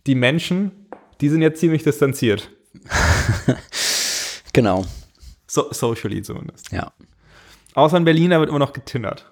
die 0.07 0.15
Menschen, 0.15 0.87
die 1.21 1.29
sind 1.29 1.41
jetzt 1.41 1.59
ziemlich 1.59 1.83
distanziert. 1.83 2.49
genau. 4.53 4.85
So, 5.47 5.71
socially 5.71 6.21
zumindest. 6.21 6.71
Ja. 6.71 6.91
Außer 7.75 7.97
in 7.97 8.05
Berlin, 8.05 8.31
da 8.31 8.39
wird 8.39 8.49
immer 8.49 8.59
noch 8.59 8.73
getindert. 8.73 9.31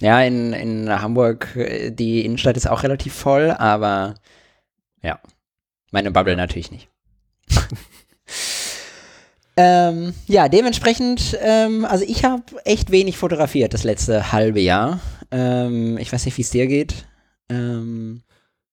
Ja, 0.00 0.20
in, 0.22 0.52
in 0.52 0.90
Hamburg, 0.90 1.54
äh, 1.56 1.90
die 1.90 2.24
Innenstadt 2.24 2.56
ist 2.56 2.68
auch 2.68 2.82
relativ 2.82 3.14
voll, 3.14 3.50
aber 3.52 4.14
ja, 5.02 5.20
meine 5.94 6.10
Bubble 6.10 6.36
natürlich 6.36 6.72
nicht. 6.72 6.88
ähm, 9.56 10.12
ja, 10.26 10.48
dementsprechend, 10.48 11.38
ähm, 11.40 11.84
also 11.84 12.04
ich 12.06 12.24
habe 12.24 12.42
echt 12.64 12.90
wenig 12.90 13.16
fotografiert 13.16 13.72
das 13.72 13.84
letzte 13.84 14.32
halbe 14.32 14.60
Jahr. 14.60 14.98
Ähm, 15.30 15.96
ich 15.98 16.12
weiß 16.12 16.24
nicht, 16.26 16.36
wie 16.36 16.42
es 16.42 16.50
dir 16.50 16.66
geht. 16.66 17.06
Ähm, 17.48 18.22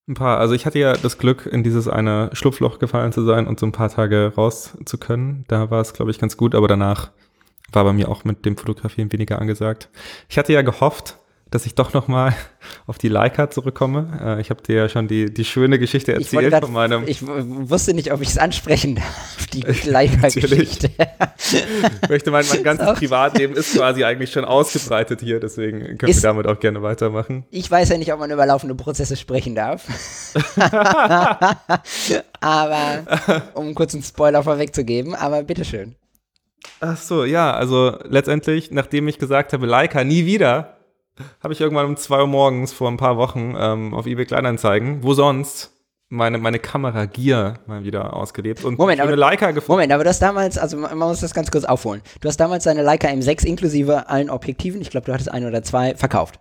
ein 0.07 0.15
paar. 0.15 0.39
Also 0.39 0.55
ich 0.55 0.65
hatte 0.65 0.79
ja 0.79 0.93
das 0.93 1.19
Glück, 1.19 1.45
in 1.45 1.63
dieses 1.63 1.87
eine 1.87 2.31
Schlupfloch 2.33 2.79
gefallen 2.79 3.13
zu 3.13 3.23
sein 3.23 3.45
und 3.45 3.59
so 3.59 3.67
ein 3.67 3.71
paar 3.71 3.89
Tage 3.89 4.33
raus 4.35 4.75
zu 4.85 4.97
können. 4.97 5.45
Da 5.47 5.69
war 5.69 5.79
es, 5.79 5.93
glaube 5.93 6.09
ich, 6.09 6.17
ganz 6.17 6.37
gut, 6.37 6.55
aber 6.55 6.67
danach 6.67 7.11
war 7.71 7.83
bei 7.83 7.93
mir 7.93 8.09
auch 8.09 8.23
mit 8.23 8.45
dem 8.45 8.57
Fotografieren 8.57 9.13
weniger 9.13 9.39
angesagt. 9.39 9.89
Ich 10.27 10.39
hatte 10.39 10.53
ja 10.53 10.63
gehofft, 10.63 11.17
dass 11.51 11.65
ich 11.65 11.75
doch 11.75 11.93
noch 11.93 12.07
mal 12.07 12.33
auf 12.87 12.97
die 12.97 13.09
Leica 13.09 13.49
zurückkomme. 13.49 14.37
Äh, 14.37 14.41
ich 14.41 14.49
habe 14.49 14.63
dir 14.63 14.75
ja 14.75 14.89
schon 14.89 15.07
die, 15.07 15.31
die 15.31 15.45
schöne 15.45 15.77
Geschichte 15.77 16.13
erzählt 16.13 16.49
grad, 16.49 16.63
von 16.63 16.73
meinem. 16.73 17.07
Ich 17.07 17.21
wusste 17.21 17.93
nicht, 17.93 18.11
ob 18.11 18.21
ich 18.21 18.29
es 18.29 18.37
ansprechen 18.37 18.95
darf, 18.95 19.47
die 19.53 19.61
Leica-Geschichte. 19.89 20.89
ich 22.01 22.09
möchte 22.09 22.31
mein, 22.31 22.45
mein 22.47 22.63
ganzes 22.63 22.97
Privatleben 22.97 23.55
ist 23.55 23.75
quasi 23.75 24.03
eigentlich 24.05 24.31
schon 24.31 24.45
ausgebreitet 24.45 25.19
hier, 25.19 25.39
deswegen 25.39 25.97
können 25.97 26.09
ist, 26.09 26.23
wir 26.23 26.29
damit 26.29 26.47
auch 26.47 26.59
gerne 26.59 26.81
weitermachen. 26.81 27.45
Ich 27.51 27.69
weiß 27.69 27.89
ja 27.89 27.97
nicht, 27.97 28.13
ob 28.13 28.19
man 28.19 28.31
über 28.31 28.45
laufende 28.45 28.75
Prozesse 28.75 29.17
sprechen 29.17 29.53
darf. 29.53 29.83
aber, 32.39 33.51
um 33.55 33.65
einen 33.65 33.75
kurzen 33.75 34.01
Spoiler 34.01 34.41
vorwegzugeben, 34.41 35.15
aber 35.15 35.43
bitteschön. 35.43 35.95
Ach 36.79 36.97
so, 36.97 37.25
ja, 37.25 37.53
also 37.53 37.97
letztendlich, 38.05 38.71
nachdem 38.71 39.07
ich 39.09 39.19
gesagt 39.19 39.51
habe, 39.51 39.65
Leica 39.65 40.03
nie 40.03 40.25
wieder, 40.25 40.77
habe 41.41 41.53
ich 41.53 41.61
irgendwann 41.61 41.85
um 41.85 41.97
zwei 41.97 42.19
Uhr 42.21 42.27
morgens 42.27 42.73
vor 42.73 42.89
ein 42.89 42.97
paar 42.97 43.17
Wochen 43.17 43.55
ähm, 43.57 43.93
auf 43.93 44.05
eBay 44.05 44.25
Kleinanzeigen, 44.25 45.03
wo 45.03 45.13
sonst, 45.13 45.71
meine, 46.09 46.37
meine 46.37 46.59
Kamera 46.59 47.05
Gear 47.05 47.59
mal 47.67 47.83
wieder 47.83 48.13
ausgelebt 48.13 48.65
und 48.65 48.77
Moment, 48.77 48.99
eine 48.99 49.15
Leica 49.15 49.51
gefunden. 49.51 49.71
Moment, 49.71 49.93
aber 49.93 50.03
du 50.03 50.09
hast 50.09 50.21
damals, 50.21 50.57
also 50.57 50.77
man 50.77 50.97
muss 50.97 51.21
das 51.21 51.33
ganz 51.33 51.49
kurz 51.51 51.63
aufholen. 51.63 52.01
Du 52.19 52.27
hast 52.27 52.37
damals 52.37 52.65
deine 52.65 52.83
Leica 52.83 53.07
M6 53.07 53.45
inklusive 53.45 54.09
allen 54.09 54.29
Objektiven, 54.29 54.81
ich 54.81 54.89
glaube, 54.89 55.05
du 55.05 55.13
hattest 55.13 55.31
ein 55.31 55.45
oder 55.45 55.63
zwei, 55.63 55.95
verkauft. 55.95 56.39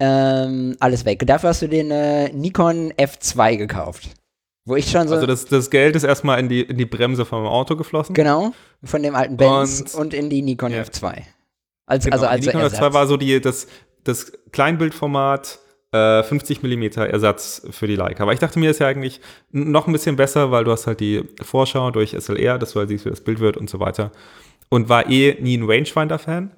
Ähm, 0.00 0.76
alles 0.80 1.04
weg. 1.04 1.22
Dafür 1.26 1.50
hast 1.50 1.62
du 1.62 1.68
den 1.68 1.90
äh, 1.90 2.32
Nikon 2.32 2.92
F2 2.94 3.56
gekauft. 3.56 4.10
Wo 4.66 4.76
ich 4.76 4.90
schon 4.90 5.06
so. 5.08 5.14
Also 5.14 5.26
das, 5.26 5.44
das 5.44 5.70
Geld 5.70 5.94
ist 5.94 6.04
erstmal 6.04 6.40
in 6.40 6.48
die, 6.48 6.62
in 6.62 6.78
die 6.78 6.86
Bremse 6.86 7.24
vom 7.24 7.46
Auto 7.46 7.76
geflossen. 7.76 8.14
Genau, 8.14 8.52
von 8.82 9.02
dem 9.02 9.14
alten 9.14 9.36
Benz 9.36 9.94
und, 9.94 10.00
und 10.00 10.14
in 10.14 10.30
die 10.30 10.42
Nikon 10.42 10.72
ja. 10.72 10.82
F2. 10.82 11.22
Als, 11.86 12.04
genau, 12.04 12.16
also 12.16 12.26
als 12.26 12.40
die 12.40 12.46
Nikon 12.46 12.62
F2 12.62 12.92
war 12.94 13.06
so 13.06 13.18
die, 13.18 13.40
das, 13.40 13.66
das 14.04 14.32
Kleinbildformat 14.52 15.58
äh, 15.92 16.22
50 16.22 16.62
mm 16.62 16.82
Ersatz 17.00 17.66
für 17.70 17.86
die 17.86 17.96
Leica. 17.96 18.22
Aber 18.22 18.32
ich 18.32 18.40
dachte 18.40 18.58
mir, 18.58 18.70
ist 18.70 18.80
ja 18.80 18.88
eigentlich 18.88 19.20
noch 19.50 19.86
ein 19.86 19.92
bisschen 19.92 20.16
besser, 20.16 20.50
weil 20.50 20.64
du 20.64 20.72
hast 20.72 20.86
halt 20.86 21.00
die 21.00 21.22
Vorschau 21.42 21.90
durch 21.90 22.10
SLR, 22.18 22.58
dass 22.58 22.72
du 22.72 22.80
halt 22.80 22.88
siehst, 22.88 23.04
wie 23.04 23.10
das 23.10 23.22
Bild 23.22 23.40
wird 23.40 23.56
und 23.56 23.70
so 23.70 23.80
weiter. 23.80 24.10
Und 24.68 24.88
war 24.88 25.08
eh 25.08 25.36
nie 25.40 25.56
ein 25.56 25.64
Rangefinder-Fan. 25.64 26.50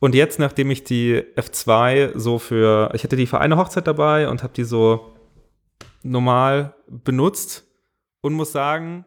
Und 0.00 0.16
jetzt, 0.16 0.40
nachdem 0.40 0.70
ich 0.72 0.82
die 0.82 1.22
F2 1.36 2.18
so 2.18 2.40
für, 2.40 2.90
ich 2.92 3.04
hatte 3.04 3.14
die 3.14 3.26
für 3.26 3.38
eine 3.38 3.56
Hochzeit 3.56 3.86
dabei 3.86 4.28
und 4.28 4.42
habe 4.42 4.52
die 4.52 4.64
so 4.64 5.14
normal 6.02 6.74
benutzt 6.88 7.64
und 8.20 8.32
muss 8.32 8.50
sagen, 8.50 9.04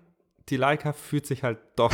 die 0.48 0.56
Leica 0.56 0.94
fühlt 0.94 1.26
sich 1.26 1.44
halt 1.44 1.58
doch. 1.76 1.92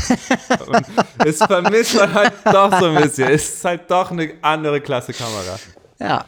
es 1.25 1.37
vermisst 1.37 1.95
man 1.95 2.13
halt 2.13 2.33
doch 2.45 2.79
so 2.79 2.85
ein 2.85 3.01
bisschen. 3.01 3.29
Es 3.29 3.55
ist 3.55 3.65
halt 3.65 3.89
doch 3.89 4.11
eine 4.11 4.33
andere 4.41 4.81
Klasse 4.81 5.13
Kamera. 5.13 5.57
Ja. 6.01 6.25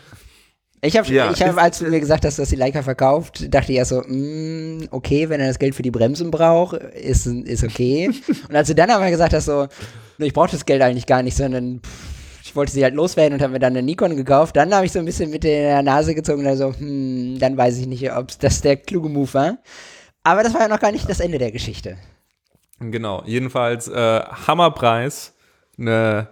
Ich 0.85 0.97
habe, 0.97 1.07
ja, 1.13 1.31
ich 1.31 1.41
hab, 1.41 1.57
als 1.57 1.79
du 1.79 1.85
mir 1.85 2.01
gesagt 2.01 2.25
hast, 2.25 2.39
dass 2.39 2.49
die 2.49 2.57
Leica 2.57 2.83
verkauft, 2.83 3.53
dachte 3.53 3.71
ich 3.71 3.77
ja 3.77 3.85
so, 3.85 4.01
mm, 4.05 4.89
okay, 4.91 5.29
wenn 5.29 5.39
er 5.39 5.47
das 5.47 5.57
Geld 5.57 5.75
für 5.75 5.81
die 5.81 5.91
Bremsen 5.91 6.29
braucht, 6.29 6.73
ist, 6.73 7.25
ist 7.25 7.63
okay. 7.63 8.11
und 8.49 8.55
als 8.55 8.67
du 8.67 8.75
dann 8.75 8.89
aber 8.89 9.09
gesagt 9.09 9.33
hast, 9.33 9.45
so, 9.45 9.67
ich 10.17 10.33
brauche 10.33 10.51
das 10.51 10.65
Geld 10.65 10.81
eigentlich 10.81 11.05
gar 11.05 11.23
nicht, 11.23 11.37
sondern 11.37 11.79
pff, 11.79 12.43
ich 12.43 12.53
wollte 12.53 12.73
sie 12.73 12.83
halt 12.83 12.95
loswerden 12.95 13.35
und 13.35 13.41
habe 13.41 13.53
mir 13.53 13.59
dann 13.59 13.71
eine 13.71 13.81
Nikon 13.81 14.17
gekauft, 14.17 14.57
dann 14.57 14.75
habe 14.75 14.85
ich 14.85 14.91
so 14.91 14.99
ein 14.99 15.05
bisschen 15.05 15.29
mit 15.29 15.45
der 15.45 15.81
Nase 15.83 16.13
gezogen 16.15 16.45
und 16.45 16.57
so, 16.57 16.73
hm, 16.73 17.39
dann 17.39 17.55
weiß 17.55 17.77
ich 17.77 17.87
nicht, 17.87 18.11
ob 18.11 18.37
das 18.39 18.59
der 18.59 18.75
kluge 18.75 19.07
Move 19.07 19.33
war. 19.33 19.57
Aber 20.23 20.43
das 20.43 20.53
war 20.53 20.61
ja 20.61 20.67
noch 20.67 20.81
gar 20.81 20.91
nicht 20.91 21.09
das 21.09 21.21
Ende 21.21 21.37
der 21.37 21.53
Geschichte. 21.53 21.97
Genau, 22.79 23.23
jedenfalls 23.25 23.87
äh, 23.87 24.19
Hammerpreis, 24.47 25.33
eine 25.79 26.27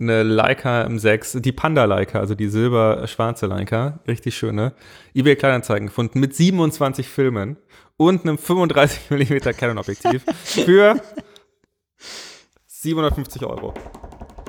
eine 0.00 0.22
Leica 0.22 0.82
M6, 0.86 1.40
die 1.40 1.52
Panda 1.52 1.84
Leica, 1.84 2.20
also 2.20 2.34
die 2.34 2.48
silber-schwarze 2.48 3.46
Leica, 3.46 3.98
richtig 4.06 4.36
schöne, 4.36 4.72
eBay 5.14 5.36
Kleinanzeigen 5.36 5.88
gefunden 5.88 6.20
mit 6.20 6.34
27 6.36 7.08
Filmen 7.08 7.56
und 7.96 8.22
einem 8.22 8.38
35 8.38 9.10
mm 9.10 9.38
Canon 9.56 9.78
Objektiv 9.78 10.24
für 10.44 11.00
750 12.66 13.44
Euro. 13.44 13.74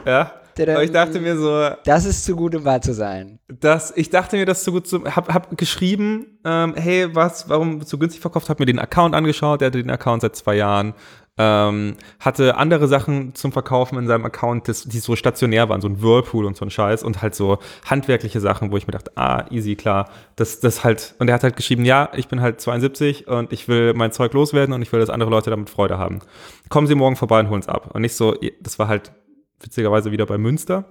Ja, 0.06 0.34
Aber 0.60 0.84
ich 0.84 0.91
dachte 0.91 1.20
mir 1.20 1.38
so, 1.38 1.70
das 1.84 2.06
ist 2.06 2.25
zu 2.25 2.36
gut, 2.36 2.53
um 2.56 2.63
wahr 2.65 2.82
zu 2.82 2.94
sein. 2.94 3.39
dass 3.48 3.96
ich 3.96 4.10
dachte 4.10 4.38
mir, 4.38 4.46
das 4.46 4.60
ist 4.60 4.65
so 4.65 4.72
gut 4.72 4.88
zu, 4.88 5.03
hab, 5.03 5.34
hab 5.34 5.58
geschrieben, 5.58 6.39
ähm, 6.46 6.74
hey, 6.75 7.13
was, 7.13 7.50
warum 7.50 7.82
so 7.82 7.98
günstig 7.98 8.22
verkauft, 8.22 8.50
hab 8.50 8.60
mir 8.60 8.65
den 8.65 8.79
Account 8.79 9.15
angeschaut, 9.15 9.62
der 9.62 9.68
hatte 9.68 9.82
den 9.82 9.89
Account 9.89 10.22
seit 10.22 10.36
zwei 10.36 10.56
Jahren, 10.56 10.94
ähm, 11.39 11.96
hatte 12.19 12.58
andere 12.58 12.89
Sachen 12.89 13.34
zum 13.34 13.53
Verkaufen 13.53 13.98
in 13.98 14.08
seinem 14.08 14.25
Account, 14.25 14.67
das, 14.67 14.84
die 14.84 15.00
so 15.00 15.15
stationär 15.15 15.69
waren, 15.69 15.79
so 15.79 15.88
ein 15.88 16.01
Whirlpool 16.01 16.46
und 16.46 16.58
so 16.58 16.65
ein 16.65 16.69
Scheiß 16.69 17.01
und 17.01 17.22
halt 17.22 17.34
so 17.34 17.60
handwerkliche 17.86 18.41
Sachen, 18.41 18.72
wo 18.72 18.77
ich 18.77 18.88
mir 18.88 18.91
dachte, 18.91 19.13
ah, 19.15 19.46
easy, 19.50 19.77
klar, 19.77 20.10
das, 20.36 20.60
das 20.60 20.84
halt, 20.84 21.15
und 21.17 21.29
er 21.29 21.36
hat 21.36 21.43
halt 21.43 21.55
geschrieben, 21.55 21.86
ja, 21.86 22.10
ich 22.13 22.27
bin 22.27 22.41
halt 22.41 22.60
72 22.60 23.29
und 23.29 23.53
ich 23.53 23.69
will 23.69 23.93
mein 23.93 24.12
Zeug 24.12 24.34
loswerden 24.34 24.75
und 24.75 24.81
ich 24.81 24.91
will, 24.91 25.00
dass 25.00 25.10
andere 25.10 25.29
Leute 25.29 25.50
damit 25.50 25.69
Freude 25.69 25.98
haben. 25.98 26.19
Kommen 26.67 26.88
Sie 26.88 26.96
morgen 26.96 27.15
vorbei 27.15 27.39
und 27.39 27.50
holen 27.50 27.62
es 27.62 27.69
ab. 27.69 27.91
Und 27.93 28.01
nicht 28.01 28.15
so, 28.15 28.36
das 28.60 28.77
war 28.77 28.89
halt 28.89 29.13
witzigerweise 29.62 30.12
wieder 30.12 30.25
bei 30.25 30.38
Münster. 30.38 30.86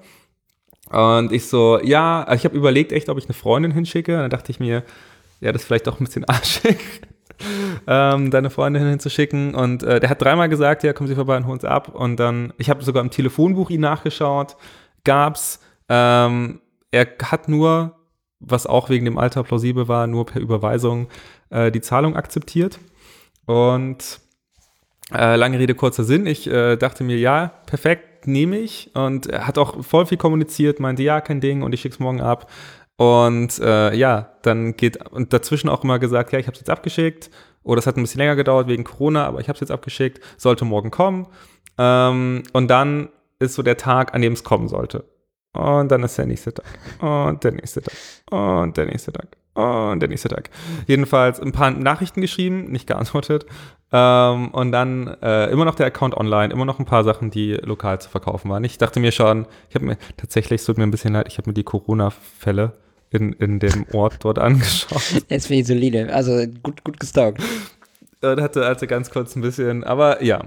Und 0.91 1.31
ich 1.31 1.47
so, 1.47 1.79
ja, 1.83 2.27
ich 2.33 2.47
habe 2.47 2.57
überlegt 2.57 2.93
echt, 2.93 3.11
ob 3.11 3.19
ich 3.19 3.27
eine 3.27 3.35
Freundin 3.35 3.73
hinschicke. 3.73 4.15
Und 4.15 4.21
dann 4.23 4.31
dachte 4.31 4.51
ich 4.51 4.61
mir, 4.61 4.83
ja, 5.41 5.53
das 5.53 5.63
ist 5.63 5.67
vielleicht 5.67 5.89
auch 5.89 6.01
ein 6.01 6.05
bisschen 6.05 6.25
arschig, 6.29 6.79
ähm, 7.87 8.31
deine 8.31 8.51
Freundin 8.51 8.87
hinzuschicken. 8.87 9.55
Und 9.55 9.83
äh, 9.83 10.01
der 10.01 10.11
hat 10.11 10.23
dreimal 10.23 10.49
gesagt, 10.49 10.83
ja, 10.83 10.93
kommen 10.93 11.09
Sie 11.09 11.15
vorbei 11.15 11.37
und 11.37 11.45
holen 11.45 11.55
uns 11.55 11.65
ab. 11.65 11.95
Und 11.95 12.17
dann, 12.17 12.53
ich 12.59 12.71
habe 12.71 12.83
sogar 12.83 13.03
im 13.03 13.11
Telefonbuch 13.11 13.71
ihn 13.71 13.81
nachgeschaut, 13.81 14.57
gab's. 15.05 15.61
Ähm, 15.89 16.61
er 16.91 17.07
hat 17.23 17.49
nur, 17.49 17.97
was 18.41 18.67
auch 18.67 18.91
wegen 18.91 19.05
dem 19.05 19.19
Alter 19.19 19.43
plausibel 19.43 19.89
war, 19.89 20.07
nur 20.07 20.27
per 20.27 20.41
Überweisung 20.41 21.09
äh, 21.51 21.71
die 21.71 21.81
Zahlung 21.81 22.17
akzeptiert. 22.17 22.79
Und 23.47 24.21
äh, 25.13 25.37
lange 25.37 25.59
Rede, 25.59 25.75
kurzer 25.75 26.05
Sinn. 26.05 26.27
Ich 26.27 26.47
äh, 26.47 26.77
dachte 26.77 27.05
mir, 27.05 27.17
ja, 27.17 27.53
perfekt, 27.67 28.27
nehme 28.27 28.59
ich. 28.59 28.91
Und 28.95 29.27
er 29.27 29.47
hat 29.47 29.59
auch 29.59 29.83
voll 29.83 30.07
viel 30.07 30.19
kommuniziert, 30.19 30.81
meinte, 30.81 31.03
ja, 31.03 31.21
kein 31.21 31.41
Ding 31.41 31.63
und 31.63 31.73
ich 31.73 31.81
schick's 31.81 31.99
morgen 31.99 32.21
ab. 32.21 32.51
Und 32.99 33.61
äh, 33.61 33.95
ja, 33.95 34.33
dann 34.43 34.77
geht, 34.77 35.07
und 35.13 35.33
dazwischen 35.33 35.69
auch 35.69 35.85
immer 35.85 36.01
gesagt, 36.01 36.33
ja, 36.33 36.41
ich 36.41 36.49
habe 36.49 36.55
es 36.55 36.61
jetzt 36.61 36.71
abgeschickt. 36.71 37.31
Oder 37.63 37.79
es 37.79 37.87
hat 37.87 37.97
ein 37.97 38.03
bisschen 38.03 38.19
länger 38.19 38.35
gedauert 38.35 38.67
wegen 38.67 38.83
Corona, 38.83 39.25
aber 39.25 39.41
ich 39.41 39.49
habe 39.49 39.55
es 39.55 39.61
jetzt 39.61 39.71
abgeschickt, 39.71 40.21
sollte 40.37 40.65
morgen 40.65 40.91
kommen. 40.91 41.29
Ähm, 41.79 42.43
und 42.53 42.69
dann 42.69 43.11
ist 43.39 43.55
so 43.55 43.63
der 43.63 43.77
Tag, 43.77 44.15
an 44.15 44.23
dem 44.23 44.33
es 44.33 44.43
kommen 44.43 44.67
sollte. 44.67 45.05
Und 45.53 45.93
dann 45.93 46.03
ist 46.03 46.19
der 46.19 46.27
nächste 46.27 46.53
Tag. 46.53 46.67
Und 47.01 47.45
der 47.45 47.53
nächste 47.53 47.83
Tag. 47.83 47.95
Und 48.31 48.77
der 48.77 48.87
nächste 48.87 49.13
Tag. 49.13 49.29
Und 49.55 50.01
der 50.01 50.09
nächste 50.09 50.29
Tag. 50.29 50.51
Jedenfalls 50.89 51.39
ein 51.39 51.53
paar 51.53 51.71
Nachrichten 51.71 52.21
geschrieben, 52.21 52.65
nicht 52.65 52.89
geantwortet. 52.89 53.47
Ähm, 53.93 54.49
und 54.49 54.73
dann 54.73 55.07
äh, 55.23 55.47
immer 55.51 55.65
noch 55.65 55.77
der 55.77 55.87
Account 55.87 56.17
online, 56.17 56.53
immer 56.53 56.65
noch 56.65 56.81
ein 56.81 56.85
paar 56.85 57.05
Sachen, 57.05 57.31
die 57.31 57.53
lokal 57.53 58.01
zu 58.01 58.11
verkaufen 58.11 58.51
waren. 58.51 58.65
Ich 58.65 58.77
dachte 58.77 58.99
mir 58.99 59.13
schon, 59.13 59.47
ich 59.69 59.77
habe 59.77 59.85
mir 59.87 59.99
tatsächlich, 60.17 60.63
es 60.63 60.67
tut 60.67 60.79
mir 60.79 60.85
ein 60.85 60.91
bisschen 60.91 61.15
leid, 61.15 61.29
ich 61.29 61.39
habe 61.39 61.49
mir 61.49 61.55
die 61.55 61.65
Corona-Fälle 61.65 62.73
in, 63.11 63.33
in 63.35 63.59
dem 63.59 63.87
Ort 63.93 64.17
dort 64.21 64.39
angeschaut. 64.39 65.03
Jetzt 65.29 65.47
finde 65.47 65.61
ich 65.63 65.67
solide. 65.67 66.13
Also 66.13 66.45
gut, 66.63 66.83
gut 66.85 66.99
gestalkt. 67.01 67.43
Und 68.21 68.41
hatte 68.41 68.65
also 68.67 68.87
ganz 68.87 69.11
kurz 69.11 69.37
ein 69.37 69.43
bisschen, 69.43 69.85
aber 69.85 70.23
ja. 70.23 70.43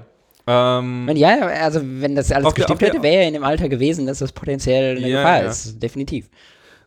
Ähm, 0.47 1.09
ja, 1.15 1.37
also 1.47 1.81
wenn 1.83 2.15
das 2.15 2.31
alles 2.31 2.53
gestimmt 2.53 2.81
der- 2.81 2.89
hätte, 2.89 3.03
wäre 3.03 3.21
er 3.21 3.27
in 3.27 3.33
dem 3.35 3.43
Alter 3.43 3.69
gewesen, 3.69 4.07
dass 4.07 4.19
das 4.19 4.31
potenziell 4.31 4.97
eine 4.97 5.07
Ja, 5.07 5.21
Gefahr 5.21 5.43
ja. 5.43 5.49
ist. 5.49 5.81
Definitiv. 5.81 6.29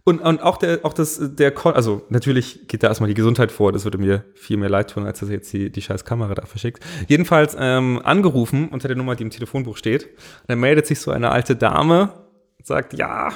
Und, 0.07 0.21
und 0.21 0.43
auch 0.43 0.59
der, 0.59 0.81
auch 0.83 0.93
das, 0.93 1.19
der, 1.23 1.51
Kon 1.51 1.73
also 1.73 2.03
natürlich 2.11 2.69
geht 2.69 2.83
da 2.83 2.89
erstmal 2.89 3.09
die 3.09 3.15
Gesundheit 3.15 3.51
vor, 3.51 3.73
das 3.73 3.85
würde 3.85 3.97
mir 3.97 4.23
viel 4.35 4.59
mehr 4.59 4.69
leid 4.69 4.91
tun, 4.91 5.07
als 5.07 5.21
dass 5.21 5.31
er 5.31 5.37
jetzt 5.37 5.51
die, 5.55 5.71
die 5.71 5.81
scheiß 5.81 6.05
Kamera 6.05 6.35
da 6.35 6.45
verschickt. 6.45 6.85
Jedenfalls 7.09 7.57
ähm, 7.59 8.03
angerufen 8.05 8.69
unter 8.69 8.87
der 8.89 8.99
Nummer, 8.99 9.15
die 9.17 9.23
im 9.23 9.31
Telefonbuch 9.31 9.79
steht. 9.79 10.05
Und 10.05 10.49
dann 10.49 10.61
meldet 10.61 10.87
sich 10.87 11.01
so 11.01 11.11
eine 11.11 11.31
alte 11.31 11.57
Dame 11.57 12.13
und 12.59 12.67
sagt, 12.67 12.93
ja, 12.99 13.31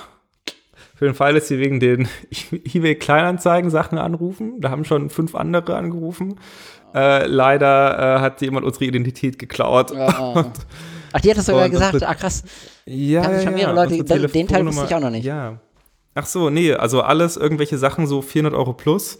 für 0.99 1.05
den 1.05 1.15
Fall, 1.15 1.35
dass 1.35 1.49
Sie 1.49 1.59
wegen 1.59 1.79
den 1.81 2.09
eBay 2.75 2.97
Kleinanzeigen 2.97 3.71
Sachen 3.71 3.99
anrufen, 3.99 4.61
da 4.61 4.71
haben 4.71 4.85
schon 4.85 5.11
fünf 5.11 5.35
andere 5.35 5.77
angerufen. 5.77 6.39
Äh, 6.95 7.27
leider 7.27 8.17
äh, 8.17 8.21
hat 8.21 8.41
jemand 8.41 8.67
unsere 8.67 8.85
Identität 8.87 9.39
geklaut. 9.39 9.93
Ja. 9.97 10.51
Ach, 11.13 11.21
die 11.23 11.31
hat 11.31 11.39
das 11.39 11.47
sogar 11.47 11.71
gesagt. 11.71 12.03
Ah, 12.03 12.15
krass. 12.15 12.43
Ja, 12.85 13.23
Kannten 13.23 13.43
schon 13.45 13.55
mehrere 13.55 13.75
Leute. 13.75 13.95
unsere 13.95 14.21
Den- 14.21 14.33
den 14.33 14.49
Teil 14.49 14.67
wusste 14.67 14.85
ich 14.87 14.95
auch 14.95 15.01
noch 15.01 15.09
nicht. 15.11 15.25
Ja. 15.25 15.59
Ach 16.15 16.27
so, 16.27 16.51
nee, 16.51 16.75
also 16.75 17.01
alles 17.03 17.37
irgendwelche 17.39 17.79
Sachen 17.79 18.07
so 18.07 18.21
400 18.21 18.53
Euro 18.59 18.73
plus, 18.75 19.19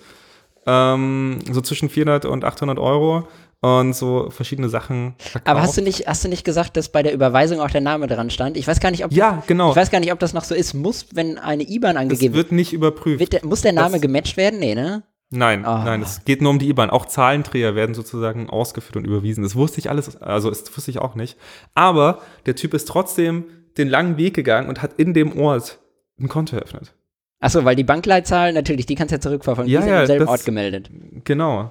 ähm, 0.67 1.39
so 1.51 1.61
zwischen 1.63 1.89
400 1.89 2.27
und 2.27 2.45
800 2.45 2.79
Euro 2.79 3.27
und 3.61 3.93
so 3.95 4.31
verschiedene 4.31 4.69
Sachen 4.69 5.15
verkauft. 5.19 5.47
Aber 5.49 5.63
hast 5.63 5.77
du 5.77 5.83
nicht, 5.83 6.07
hast 6.07 6.25
du 6.25 6.29
nicht 6.29 6.45
gesagt, 6.45 6.77
dass 6.77 6.91
bei 6.91 7.03
der 7.03 7.13
Überweisung 7.13 7.61
auch 7.61 7.71
der 7.71 7.81
Name 7.81 8.07
dran 8.07 8.31
stand? 8.31 8.57
Ich 8.57 8.67
weiß 8.69 8.79
gar 8.81 8.91
nicht, 8.91 9.05
ob 9.05 9.13
Ja, 9.13 9.43
genau. 9.47 9.71
ich 9.71 9.77
weiß 9.77 9.91
gar 9.91 10.01
nicht, 10.01 10.13
ob 10.13 10.19
das 10.21 10.33
noch 10.35 10.45
so 10.45 10.55
ist. 10.55 10.75
Muss, 10.75 11.07
wenn 11.13 11.39
eine 11.39 11.63
IBAN 11.69 11.95
das 11.95 12.03
angegeben 12.03 12.35
wird, 12.35 12.47
wird 12.47 12.53
nicht 12.53 12.73
überprüft. 12.73 13.19
wird 13.21 13.33
der, 13.33 13.45
muss 13.45 13.63
der 13.63 13.73
Name 13.73 13.93
das- 13.93 14.01
gematcht 14.03 14.37
werden? 14.37 14.61
Nee, 14.61 14.75
ne? 14.77 15.03
nein, 15.31 15.65
Ah. 15.65 15.83
nein, 15.85 16.03
es 16.03 16.25
geht 16.25 16.41
nur 16.41 16.51
um 16.51 16.59
die 16.59 16.69
IBAN. 16.69 16.89
Auch 16.91 17.07
Zahlenträger 17.07 17.75
werden 17.75 17.95
sozusagen 17.95 18.49
ausgeführt 18.49 18.97
und 18.97 19.05
überwiesen. 19.07 19.43
Das 19.43 19.57
wusste 19.57 19.79
ich 19.81 19.91
alles, 19.91 20.17
also 20.23 20.49
das 20.51 20.65
wusste 20.77 20.91
ich 20.91 20.99
auch 21.01 21.15
nicht. 21.17 21.37
Aber 21.75 22.21
der 22.47 22.55
Typ 22.55 22.75
ist 22.75 22.87
trotzdem 22.89 23.45
den 23.77 23.89
langen 23.89 24.17
Weg 24.17 24.35
gegangen 24.35 24.69
und 24.69 24.83
hat 24.83 24.93
in 24.99 25.15
dem 25.15 25.39
Ort 25.39 25.79
ein 26.21 26.29
Konto 26.29 26.57
eröffnet. 26.57 26.95
Achso, 27.41 27.65
weil 27.65 27.77
die 27.77 27.85
Bankleitzahl, 27.85 28.53
natürlich, 28.53 28.87
die 28.87 28.95
kannst 28.97 29.13
du 29.13 29.17
ja 29.17 29.21
zurückverfolgen. 29.21 29.71
Ja, 29.73 29.81
die 29.81 29.87
ist 29.87 29.91
ja, 29.93 30.01
im 30.01 30.07
selben 30.07 30.25
das- 30.25 30.31
Ort 30.31 30.45
gemeldet. 30.45 30.91
Genau. 31.25 31.71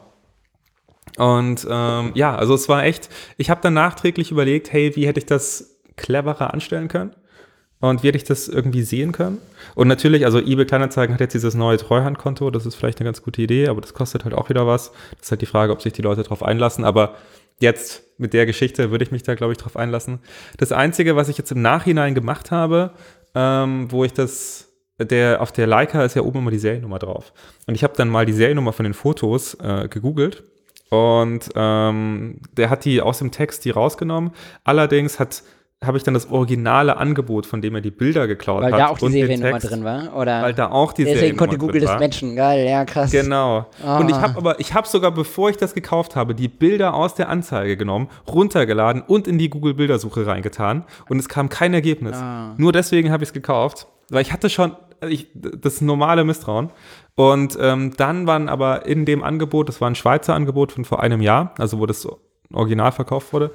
Und 1.18 1.68
ähm, 1.70 2.12
ja, 2.14 2.36
also 2.36 2.54
es 2.54 2.70
war 2.70 2.84
echt, 2.84 3.10
ich 3.38 3.50
habe 3.50 3.62
dann 3.62 3.74
nachträglich 3.74 4.32
überlegt, 4.32 4.72
hey, 4.72 4.96
wie 4.96 5.08
hätte 5.08 5.20
ich 5.20 5.26
das 5.26 5.80
cleverer 5.96 6.54
anstellen 6.54 6.88
können? 6.88 7.16
Und 7.80 8.02
wie 8.02 8.08
hätte 8.08 8.18
ich 8.18 8.24
das 8.24 8.48
irgendwie 8.48 8.82
sehen 8.82 9.12
können? 9.12 9.40
Und 9.76 9.88
natürlich, 9.88 10.26
also 10.26 10.40
eBay 10.40 10.66
Kleinanzeigen 10.66 11.14
hat 11.14 11.22
jetzt 11.22 11.34
dieses 11.34 11.54
neue 11.54 11.78
Treuhandkonto, 11.78 12.50
das 12.50 12.66
ist 12.66 12.76
vielleicht 12.76 13.00
eine 13.00 13.08
ganz 13.08 13.22
gute 13.22 13.42
Idee, 13.42 13.68
aber 13.68 13.82
das 13.82 13.94
kostet 13.94 14.24
halt 14.24 14.34
auch 14.34 14.50
wieder 14.50 14.66
was. 14.66 14.92
Das 15.12 15.24
ist 15.24 15.32
halt 15.32 15.42
die 15.42 15.48
Frage, 15.48 15.72
ob 15.74 15.82
sich 15.82 15.94
die 15.94 16.02
Leute 16.02 16.24
darauf 16.24 16.42
einlassen. 16.42 16.84
Aber 16.84 17.16
jetzt 17.60 18.04
mit 18.18 18.34
der 18.34 18.46
Geschichte 18.48 18.90
würde 18.90 19.04
ich 19.04 19.12
mich 19.12 19.24
da, 19.24 19.36
glaube 19.36 19.54
ich, 19.54 19.60
drauf 19.60 19.76
einlassen. 19.76 20.20
Das 20.58 20.72
Einzige, 20.72 21.16
was 21.16 21.30
ich 21.30 21.38
jetzt 21.38 21.52
im 21.52 21.62
Nachhinein 21.62 22.16
gemacht 22.16 22.50
habe, 22.50 22.94
ähm, 23.36 23.92
wo 23.92 24.04
ich 24.04 24.14
das, 24.14 24.70
der 25.00 25.42
auf 25.42 25.52
der 25.52 25.68
Leica 25.68 26.04
ist 26.04 26.16
ja 26.16 26.24
oben 26.24 26.40
immer 26.40 26.52
die 26.52 26.60
Seriennummer 26.60 26.98
drauf. 26.98 27.32
Und 27.68 27.76
ich 27.76 27.84
habe 27.84 27.94
dann 27.96 28.10
mal 28.10 28.26
die 28.26 28.34
Seriennummer 28.34 28.74
von 28.74 28.86
den 28.86 28.96
Fotos 28.96 29.56
äh, 29.56 29.88
gegoogelt 29.88 30.44
und 30.90 31.50
ähm, 31.56 32.40
der 32.56 32.70
hat 32.70 32.86
die 32.86 33.02
aus 33.02 33.20
dem 33.20 33.32
Text 33.32 33.66
die 33.66 33.72
rausgenommen. 33.72 34.32
Allerdings 34.64 35.20
hat 35.20 35.44
habe 35.84 35.98
ich 35.98 36.04
dann 36.04 36.16
das 36.16 36.32
originale 36.32 36.98
Angebot, 36.98 37.46
von 37.46 37.62
dem 37.62 37.76
er 37.76 37.82
die 37.82 37.92
Bilder 37.92 38.26
geklaut 38.26 38.64
Weil 38.64 38.74
hat. 38.74 38.80
da 38.80 38.88
auch 38.88 38.98
die 38.98 39.10
Seriennummer 39.10 39.60
drin 39.60 39.84
war? 39.84 40.16
Oder? 40.16 40.42
Weil 40.42 40.54
da 40.56 40.72
auch 40.72 40.92
die 40.92 41.04
Deswegen 41.04 41.38
konnte 41.38 41.60
Google 41.60 41.82
das 41.82 42.00
matchen. 42.00 42.36
Geil, 42.36 42.68
ja, 42.68 42.84
krass. 42.84 43.12
Genau. 43.12 43.68
Ah. 43.86 44.00
Und 44.00 44.10
ich 44.10 44.16
habe 44.16 44.38
aber, 44.38 44.60
ich 44.60 44.74
habe 44.74 44.88
sogar, 44.88 45.12
bevor 45.12 45.52
ich 45.52 45.58
das 45.58 45.76
gekauft 45.76 46.16
habe, 46.16 46.34
die 46.34 46.48
Bilder 46.48 46.96
aus 46.96 47.14
der 47.14 47.30
Anzeige 47.30 47.78
genommen, 47.78 48.10
runtergeladen 48.28 49.04
und 49.04 49.28
in 49.28 49.38
die 49.38 49.52
Google 49.52 49.76
Bildersuche 49.76 50.26
reingetan 50.26 50.84
und 51.10 51.20
es 51.20 51.30
kam 51.30 51.48
kein 51.48 51.76
Ergebnis. 51.76 52.16
Ah. 52.18 52.56
Nur 52.58 52.72
deswegen 52.72 53.12
habe 53.12 53.24
ich 53.24 53.30
es 53.30 53.34
gekauft, 53.34 53.86
weil 54.10 54.24
ich 54.24 54.34
hatte 54.34 54.50
schon 54.50 54.76
ich, 55.08 55.28
das 55.36 55.82
normale 55.82 56.24
Misstrauen. 56.24 56.72
Und 57.18 57.58
ähm, 57.60 57.94
dann 57.98 58.28
waren 58.28 58.48
aber 58.48 58.86
in 58.86 59.04
dem 59.04 59.24
Angebot, 59.24 59.68
das 59.70 59.82
war 59.82 59.90
ein 59.90 59.96
Schweizer 59.96 60.36
Angebot 60.36 60.72
von 60.72 60.86
vor 60.86 61.02
einem 61.02 61.20
Jahr, 61.20 61.56
also 61.58 61.80
wo 61.80 61.88
das 61.88 62.08
Original 62.54 62.92
verkauft 62.92 63.34
wurde. 63.34 63.50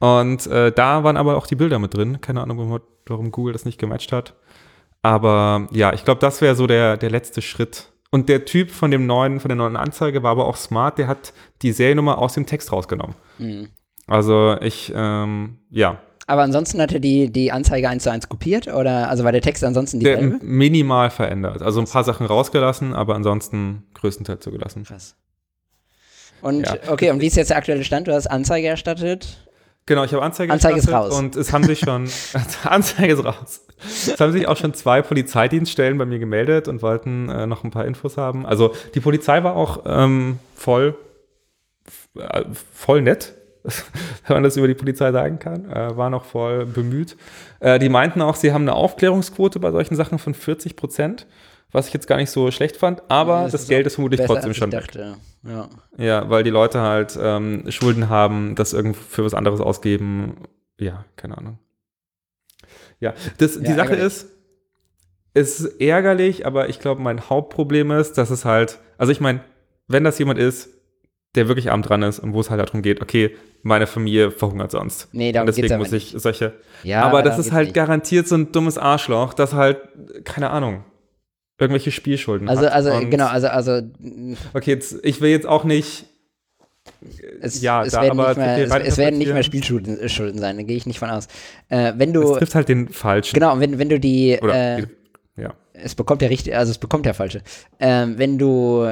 Und 0.00 0.48
äh, 0.48 0.72
da 0.72 1.04
waren 1.04 1.16
aber 1.16 1.36
auch 1.36 1.46
die 1.46 1.54
Bilder 1.54 1.78
mit 1.78 1.94
drin. 1.94 2.20
Keine 2.20 2.42
Ahnung, 2.42 2.80
warum, 3.06 3.30
Google 3.30 3.52
das 3.52 3.64
nicht 3.64 3.78
gematcht 3.78 4.10
hat. 4.10 4.34
Aber 5.02 5.68
ja, 5.70 5.92
ich 5.92 6.04
glaube, 6.04 6.20
das 6.20 6.40
wäre 6.40 6.56
so 6.56 6.66
der, 6.66 6.96
der 6.96 7.10
letzte 7.10 7.42
Schritt. 7.42 7.92
Und 8.10 8.28
der 8.28 8.44
Typ 8.44 8.72
von 8.72 8.90
dem 8.90 9.06
neuen, 9.06 9.38
von 9.38 9.50
der 9.50 9.56
neuen 9.56 9.76
Anzeige 9.76 10.24
war 10.24 10.32
aber 10.32 10.46
auch 10.46 10.56
smart, 10.56 10.98
der 10.98 11.06
hat 11.06 11.32
die 11.62 11.70
Seriennummer 11.70 12.18
aus 12.18 12.34
dem 12.34 12.44
Text 12.44 12.72
rausgenommen. 12.72 13.14
Mhm. 13.38 13.68
Also 14.08 14.56
ich, 14.60 14.92
ähm, 14.94 15.58
ja, 15.70 16.00
Aber 16.28 16.42
ansonsten 16.42 16.80
hat 16.80 16.92
er 16.92 16.98
die, 16.98 17.30
die 17.30 17.52
Anzeige 17.52 17.88
eins 17.88 18.02
zu 18.02 18.10
eins 18.10 18.28
kopiert? 18.28 18.66
Oder, 18.66 19.08
also 19.08 19.22
war 19.22 19.30
der 19.32 19.42
Text 19.42 19.62
ansonsten 19.62 20.00
der 20.00 20.16
dieselbe? 20.16 20.44
minimal 20.44 21.10
verändert. 21.10 21.62
Also 21.62 21.80
ein 21.80 21.86
paar 21.86 22.02
Sachen 22.02 22.26
rausgelassen, 22.26 22.94
aber 22.94 23.14
ansonsten 23.14 23.84
größtenteils 23.94 24.42
zugelassen. 24.42 24.84
Krass. 24.84 25.14
Und, 26.42 26.66
Ja. 26.66 26.76
okay, 26.88 27.10
und 27.10 27.20
wie 27.20 27.26
ist 27.26 27.36
jetzt 27.36 27.50
der 27.50 27.56
aktuelle 27.56 27.84
Stand? 27.84 28.08
Du 28.08 28.12
hast 28.12 28.26
Anzeige 28.26 28.66
erstattet? 28.66 29.48
Genau, 29.86 30.02
ich 30.02 30.12
habe 30.12 30.22
Anzeige 30.22 30.52
Anzeige 30.52 30.78
ist 30.80 30.90
raus. 30.90 31.16
Und 31.16 31.36
es 31.36 31.52
haben 31.52 31.62
sich 31.62 31.78
schon, 31.78 32.08
Anzeige 32.64 33.12
ist 33.12 33.24
raus. 33.24 33.62
Es 33.78 34.18
haben 34.20 34.32
sich 34.32 34.48
auch 34.48 34.56
schon 34.56 34.74
zwei 34.74 35.02
Polizeidienststellen 35.02 35.96
bei 35.96 36.06
mir 36.06 36.18
gemeldet 36.18 36.66
und 36.66 36.82
wollten 36.82 37.28
äh, 37.28 37.46
noch 37.46 37.62
ein 37.62 37.70
paar 37.70 37.84
Infos 37.84 38.16
haben. 38.16 38.44
Also 38.46 38.74
die 38.96 39.00
Polizei 39.00 39.44
war 39.44 39.54
auch 39.54 39.84
ähm, 39.86 40.40
voll, 40.56 40.96
äh, 42.18 42.44
voll 42.74 43.02
nett, 43.02 43.34
wenn 44.26 44.36
man 44.36 44.42
das 44.42 44.56
über 44.56 44.68
die 44.68 44.74
Polizei 44.74 45.12
sagen 45.12 45.38
kann. 45.38 45.70
Äh, 45.70 45.96
war 45.96 46.10
noch 46.10 46.24
voll 46.24 46.66
bemüht. 46.66 47.16
Äh, 47.60 47.78
die 47.78 47.88
meinten 47.88 48.22
auch, 48.22 48.36
sie 48.36 48.52
haben 48.52 48.62
eine 48.62 48.74
Aufklärungsquote 48.74 49.58
bei 49.60 49.70
solchen 49.70 49.96
Sachen 49.96 50.18
von 50.18 50.34
40 50.34 50.76
Prozent, 50.76 51.26
was 51.72 51.88
ich 51.88 51.94
jetzt 51.94 52.06
gar 52.06 52.16
nicht 52.16 52.30
so 52.30 52.50
schlecht 52.50 52.76
fand. 52.76 53.02
Aber 53.10 53.48
das, 53.50 53.62
ist 53.62 53.68
Geld 53.68 53.86
ist 53.86 53.94
vermutlich 53.94 54.20
trotzdem 54.24 54.54
schon 54.54 54.72
weg. 54.72 54.94
Ja. 54.94 55.68
Ja, 55.96 56.28
weil 56.30 56.42
die 56.42 56.50
Leute 56.50 56.80
halt 56.80 57.18
ähm, 57.20 57.64
Schulden 57.70 58.08
haben, 58.08 58.54
das 58.54 58.72
irgend 58.72 58.96
für 58.96 59.24
was 59.24 59.34
anderes 59.34 59.60
ausgeben. 59.60 60.36
Ja, 60.78 61.04
keine 61.16 61.38
Ahnung. 61.38 61.58
Ja, 63.00 63.14
das, 63.38 63.58
die 63.58 63.64
Ja, 63.66 63.74
Sache 63.74 63.90
ärgerlich. 63.90 64.06
ist, 64.06 64.28
es 65.34 65.60
ist 65.60 65.80
ärgerlich, 65.80 66.46
aber 66.46 66.68
ich 66.68 66.80
glaube, 66.80 67.02
mein 67.02 67.28
Hauptproblem 67.28 67.90
ist, 67.92 68.14
dass 68.18 68.30
es 68.30 68.44
halt, 68.44 68.78
also 68.96 69.12
ich 69.12 69.20
meine, 69.20 69.40
wenn 69.86 70.02
das 70.02 70.18
jemand 70.18 70.38
ist, 70.38 70.70
der 71.36 71.48
wirklich 71.48 71.70
arm 71.70 71.82
dran 71.82 72.02
ist 72.02 72.18
und 72.18 72.32
wo 72.32 72.40
es 72.40 72.50
halt 72.50 72.60
darum 72.60 72.82
geht, 72.82 73.00
okay, 73.02 73.36
meine 73.62 73.86
Familie 73.86 74.30
verhungert 74.30 74.70
sonst. 74.70 75.08
Nee, 75.12 75.32
darum 75.32 75.48
und 75.48 75.56
deswegen 75.56 75.74
aber 75.74 75.84
muss 75.84 75.92
ich 75.92 76.14
solche. 76.16 76.54
Ja, 76.82 77.02
aber 77.02 77.22
das 77.22 77.38
ist 77.38 77.52
halt 77.52 77.66
nicht. 77.68 77.74
garantiert 77.74 78.26
so 78.28 78.34
ein 78.36 78.52
dummes 78.52 78.78
Arschloch, 78.78 79.34
das 79.34 79.52
halt, 79.54 79.78
keine 80.24 80.50
Ahnung, 80.50 80.84
irgendwelche 81.58 81.90
Spielschulden 81.90 82.48
Also, 82.48 82.64
hat. 82.66 82.72
also, 82.72 82.90
genau, 83.08 83.26
also, 83.26 83.48
also, 83.48 83.80
Okay, 84.54 84.70
jetzt, 84.72 84.96
ich 85.02 85.20
will 85.20 85.30
jetzt 85.30 85.46
auch 85.46 85.64
nicht. 85.64 86.06
es, 87.40 87.60
Ja, 87.62 87.82
es 87.84 87.92
da 87.92 88.02
werden, 88.02 88.18
aber 88.20 88.28
nicht 88.28 88.36
mehr, 88.38 88.58
es, 88.82 88.88
es 88.92 88.98
werden 88.98 89.18
nicht 89.18 89.32
mehr 89.32 89.42
Spielschulden 89.42 89.98
äh, 89.98 90.08
Schulden 90.08 90.38
sein, 90.38 90.56
da 90.56 90.62
gehe 90.62 90.76
ich 90.76 90.86
nicht 90.86 90.98
von 90.98 91.10
aus. 91.10 91.26
Äh, 91.68 91.94
wenn 91.96 92.14
Es 92.14 92.20
du, 92.20 92.36
trifft 92.36 92.54
halt 92.54 92.68
den 92.68 92.88
Falschen. 92.88 93.34
genau, 93.34 93.58
wenn, 93.58 93.78
wenn 93.78 93.88
du 93.88 93.98
die, 93.98 94.38
Oder, 94.40 94.78
äh, 94.78 94.86
ja. 95.36 95.54
es 95.72 95.94
bekommt 95.94 96.20
der 96.22 96.30
richtig, 96.30 96.54
also 96.56 96.70
es 96.70 96.78
bekommt 96.78 97.06
der 97.06 97.14
falsche. 97.14 97.42
Ähm, 97.80 98.18
wenn 98.18 98.38
du, 98.38 98.86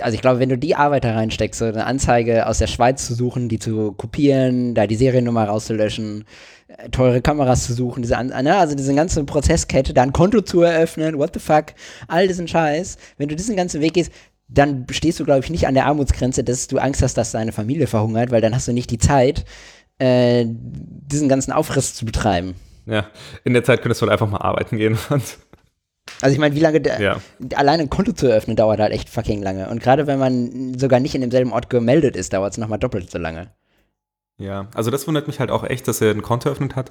also 0.00 0.14
ich 0.14 0.20
glaube, 0.20 0.40
wenn 0.40 0.48
du 0.48 0.58
die 0.58 0.74
Arbeit 0.74 1.04
da 1.04 1.14
reinsteckst, 1.14 1.58
so 1.58 1.64
eine 1.66 1.86
Anzeige 1.86 2.46
aus 2.46 2.58
der 2.58 2.66
Schweiz 2.66 3.06
zu 3.06 3.14
suchen, 3.14 3.48
die 3.48 3.58
zu 3.58 3.92
kopieren, 3.92 4.74
da 4.74 4.86
die 4.86 4.96
Seriennummer 4.96 5.44
rauszulöschen, 5.44 6.24
äh, 6.68 6.88
teure 6.90 7.20
Kameras 7.20 7.64
zu 7.64 7.74
suchen, 7.74 8.02
diese, 8.02 8.22
ne, 8.22 8.56
also 8.56 8.74
diese 8.74 8.94
ganze 8.94 9.24
Prozesskette, 9.24 9.94
da 9.94 10.02
ein 10.02 10.12
Konto 10.12 10.40
zu 10.40 10.62
eröffnen, 10.62 11.18
what 11.18 11.34
the 11.34 11.40
fuck, 11.40 11.66
all 12.08 12.28
diesen 12.28 12.48
Scheiß, 12.48 12.96
wenn 13.18 13.28
du 13.28 13.36
diesen 13.36 13.56
ganzen 13.56 13.80
Weg 13.80 13.94
gehst, 13.94 14.12
dann 14.48 14.86
stehst 14.90 15.20
du, 15.20 15.24
glaube 15.24 15.40
ich, 15.40 15.50
nicht 15.50 15.66
an 15.66 15.74
der 15.74 15.86
Armutsgrenze, 15.86 16.44
dass 16.44 16.68
du 16.68 16.78
Angst 16.78 17.02
hast, 17.02 17.14
dass 17.14 17.32
deine 17.32 17.52
Familie 17.52 17.86
verhungert, 17.86 18.30
weil 18.30 18.40
dann 18.40 18.54
hast 18.54 18.68
du 18.68 18.72
nicht 18.72 18.90
die 18.90 18.98
Zeit, 18.98 19.44
äh, 19.98 20.44
diesen 20.46 21.28
ganzen 21.28 21.52
Aufriss 21.52 21.94
zu 21.94 22.04
betreiben. 22.04 22.54
ja. 22.86 23.06
In 23.44 23.54
der 23.54 23.64
Zeit 23.64 23.82
könntest 23.82 24.02
du 24.02 24.06
halt 24.06 24.12
einfach 24.12 24.28
mal 24.28 24.38
arbeiten 24.38 24.76
gehen. 24.76 24.98
Und, 25.10 25.22
Also 26.20 26.32
ich 26.32 26.38
meine, 26.38 26.54
wie 26.54 26.60
lange 26.60 26.80
der, 26.80 27.00
ja. 27.00 27.20
alleine 27.54 27.82
ein 27.82 27.90
Konto 27.90 28.12
zu 28.12 28.26
eröffnen 28.26 28.56
dauert 28.56 28.80
halt 28.80 28.92
echt 28.92 29.08
fucking 29.08 29.42
lange. 29.42 29.68
Und 29.68 29.82
gerade 29.82 30.06
wenn 30.06 30.18
man 30.18 30.78
sogar 30.78 31.00
nicht 31.00 31.14
in 31.14 31.20
demselben 31.20 31.52
Ort 31.52 31.70
gemeldet 31.70 32.16
ist, 32.16 32.32
dauert 32.32 32.52
es 32.52 32.58
nochmal 32.58 32.78
doppelt 32.78 33.10
so 33.10 33.18
lange. 33.18 33.50
Ja, 34.38 34.68
also 34.74 34.90
das 34.90 35.06
wundert 35.06 35.26
mich 35.26 35.40
halt 35.40 35.50
auch 35.50 35.64
echt, 35.64 35.86
dass 35.86 36.00
er 36.00 36.10
ein 36.10 36.22
Konto 36.22 36.48
eröffnet 36.48 36.76
hat. 36.76 36.90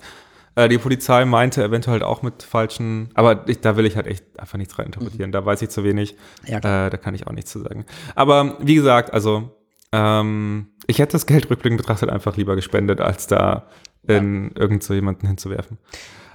Äh, 0.56 0.70
die 0.70 0.78
Polizei 0.78 1.26
meinte 1.26 1.64
eventuell 1.64 1.94
halt 1.94 2.04
auch 2.04 2.22
mit 2.22 2.44
falschen, 2.44 3.10
aber 3.16 3.48
ich, 3.48 3.60
da 3.60 3.76
will 3.76 3.86
ich 3.86 3.96
halt 3.96 4.08
echt 4.08 4.40
einfach 4.40 4.58
nichts 4.58 4.78
reininterpretieren. 4.78 5.32
Da 5.32 5.46
weiß 5.46 5.62
ich 5.62 5.70
zu 5.70 5.84
wenig. 5.84 6.16
Ja, 6.46 6.58
Äh, 6.58 6.90
da 6.90 6.98
kann 6.98 7.16
ich 7.16 7.28
auch 7.28 7.32
nichts 7.32 7.52
zu 7.52 7.60
sagen. 7.60 7.86
Aber 8.16 8.58
wie 8.60 8.76
gesagt, 8.76 9.14
also 9.14 9.52
ähm, 9.92 10.68
ich 10.88 11.00
hätte 11.00 11.14
das 11.14 11.26
Geld 11.26 11.50
rückblickend 11.50 11.80
betrachtet 11.82 12.10
einfach 12.10 12.38
lieber 12.38 12.56
gespendet, 12.56 13.02
als 13.02 13.28
da 13.28 13.68
in 14.06 14.52
irgend 14.56 14.84
so 14.84 14.94
jemanden 14.94 15.28
hinzuwerfen. 15.28 15.78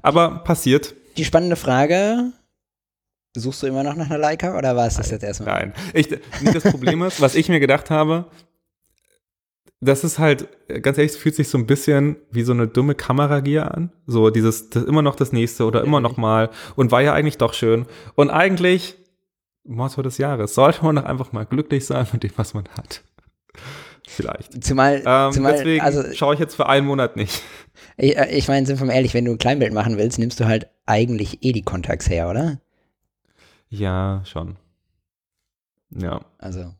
Aber 0.00 0.38
passiert. 0.38 0.94
Die 1.16 1.24
spannende 1.24 1.56
Frage, 1.56 2.32
suchst 3.36 3.62
du 3.62 3.66
immer 3.66 3.82
noch 3.82 3.94
nach 3.94 4.06
einer 4.06 4.18
Leica 4.18 4.56
oder 4.56 4.76
war 4.76 4.86
es 4.86 4.96
das 4.96 5.10
jetzt 5.10 5.22
erstmal? 5.22 5.48
Nein. 5.54 5.72
Ich, 5.94 6.08
das 6.08 6.62
Problem 6.64 7.02
ist, 7.02 7.20
was 7.20 7.34
ich 7.34 7.48
mir 7.48 7.60
gedacht 7.60 7.90
habe, 7.90 8.26
das 9.80 10.02
ist 10.02 10.18
halt, 10.18 10.48
ganz 10.82 10.98
ehrlich, 10.98 11.12
fühlt 11.12 11.36
sich 11.36 11.48
so 11.48 11.56
ein 11.56 11.66
bisschen 11.66 12.16
wie 12.30 12.42
so 12.42 12.52
eine 12.52 12.66
dumme 12.66 12.94
Kameragier 12.94 13.72
an. 13.72 13.92
So 14.06 14.30
dieses, 14.30 14.70
das 14.70 14.84
immer 14.84 15.02
noch 15.02 15.14
das 15.14 15.32
nächste 15.32 15.64
oder 15.64 15.84
immer 15.84 16.00
noch 16.00 16.16
mal 16.16 16.50
und 16.74 16.90
war 16.90 17.00
ja 17.00 17.14
eigentlich 17.14 17.38
doch 17.38 17.54
schön. 17.54 17.86
Und 18.16 18.30
eigentlich, 18.30 18.96
Motto 19.64 20.02
des 20.02 20.18
Jahres, 20.18 20.54
sollte 20.54 20.84
man 20.84 20.96
doch 20.96 21.04
einfach 21.04 21.32
mal 21.32 21.46
glücklich 21.46 21.86
sein 21.86 22.06
mit 22.12 22.24
dem, 22.24 22.32
was 22.36 22.54
man 22.54 22.64
hat. 22.76 23.02
Vielleicht. 24.08 24.64
Zumal, 24.64 25.02
Ähm, 25.06 25.32
zumal 25.32 25.52
deswegen 25.52 25.84
also 25.84 26.02
schaue 26.14 26.34
ich 26.34 26.40
jetzt 26.40 26.56
für 26.56 26.66
einen 26.66 26.86
Monat 26.86 27.16
nicht. 27.16 27.42
ich, 27.98 28.16
äh, 28.16 28.34
ich 28.34 28.48
meine, 28.48 28.66
sind 28.66 28.80
wir 28.80 28.86
mal 28.86 28.94
ehrlich, 28.94 29.14
wenn 29.14 29.26
du 29.26 29.32
ein 29.32 29.38
Kleinbild 29.38 29.72
machen 29.72 29.98
willst, 29.98 30.18
nimmst 30.18 30.40
du 30.40 30.46
halt 30.46 30.68
eigentlich 30.86 31.44
eh 31.44 31.52
die 31.52 31.62
Kontakts 31.62 32.08
her, 32.08 32.28
oder? 32.28 32.60
Ja, 33.68 34.22
schon. 34.24 34.56
Ja, 35.90 36.20
Also, 36.38 36.74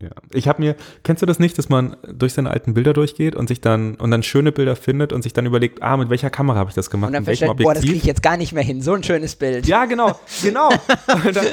ja. 0.00 0.10
Ich 0.32 0.46
habe 0.46 0.62
mir, 0.62 0.76
kennst 1.02 1.22
du 1.22 1.26
das 1.26 1.40
nicht, 1.40 1.58
dass 1.58 1.68
man 1.68 1.96
durch 2.06 2.32
seine 2.32 2.50
alten 2.50 2.72
Bilder 2.72 2.92
durchgeht 2.92 3.34
und 3.34 3.48
sich 3.48 3.60
dann 3.60 3.96
und 3.96 4.12
dann 4.12 4.22
schöne 4.22 4.52
Bilder 4.52 4.76
findet 4.76 5.12
und 5.12 5.22
sich 5.22 5.32
dann 5.32 5.44
überlegt, 5.44 5.82
ah, 5.82 5.96
mit 5.96 6.08
welcher 6.08 6.30
Kamera 6.30 6.56
habe 6.56 6.70
ich 6.70 6.76
das 6.76 6.88
gemacht? 6.88 7.08
und 7.08 7.14
dann 7.14 7.24
feststellt, 7.24 7.56
boah, 7.56 7.74
das 7.74 7.82
kriege 7.82 7.96
ich 7.96 8.04
jetzt 8.04 8.22
gar 8.22 8.36
nicht 8.36 8.52
mehr 8.52 8.62
hin. 8.62 8.80
So 8.80 8.92
ein 8.92 9.02
schönes 9.02 9.34
Bild. 9.34 9.66
Ja, 9.66 9.86
genau, 9.86 10.18
genau. 10.42 10.68
und, 10.68 11.34
dann, 11.34 11.46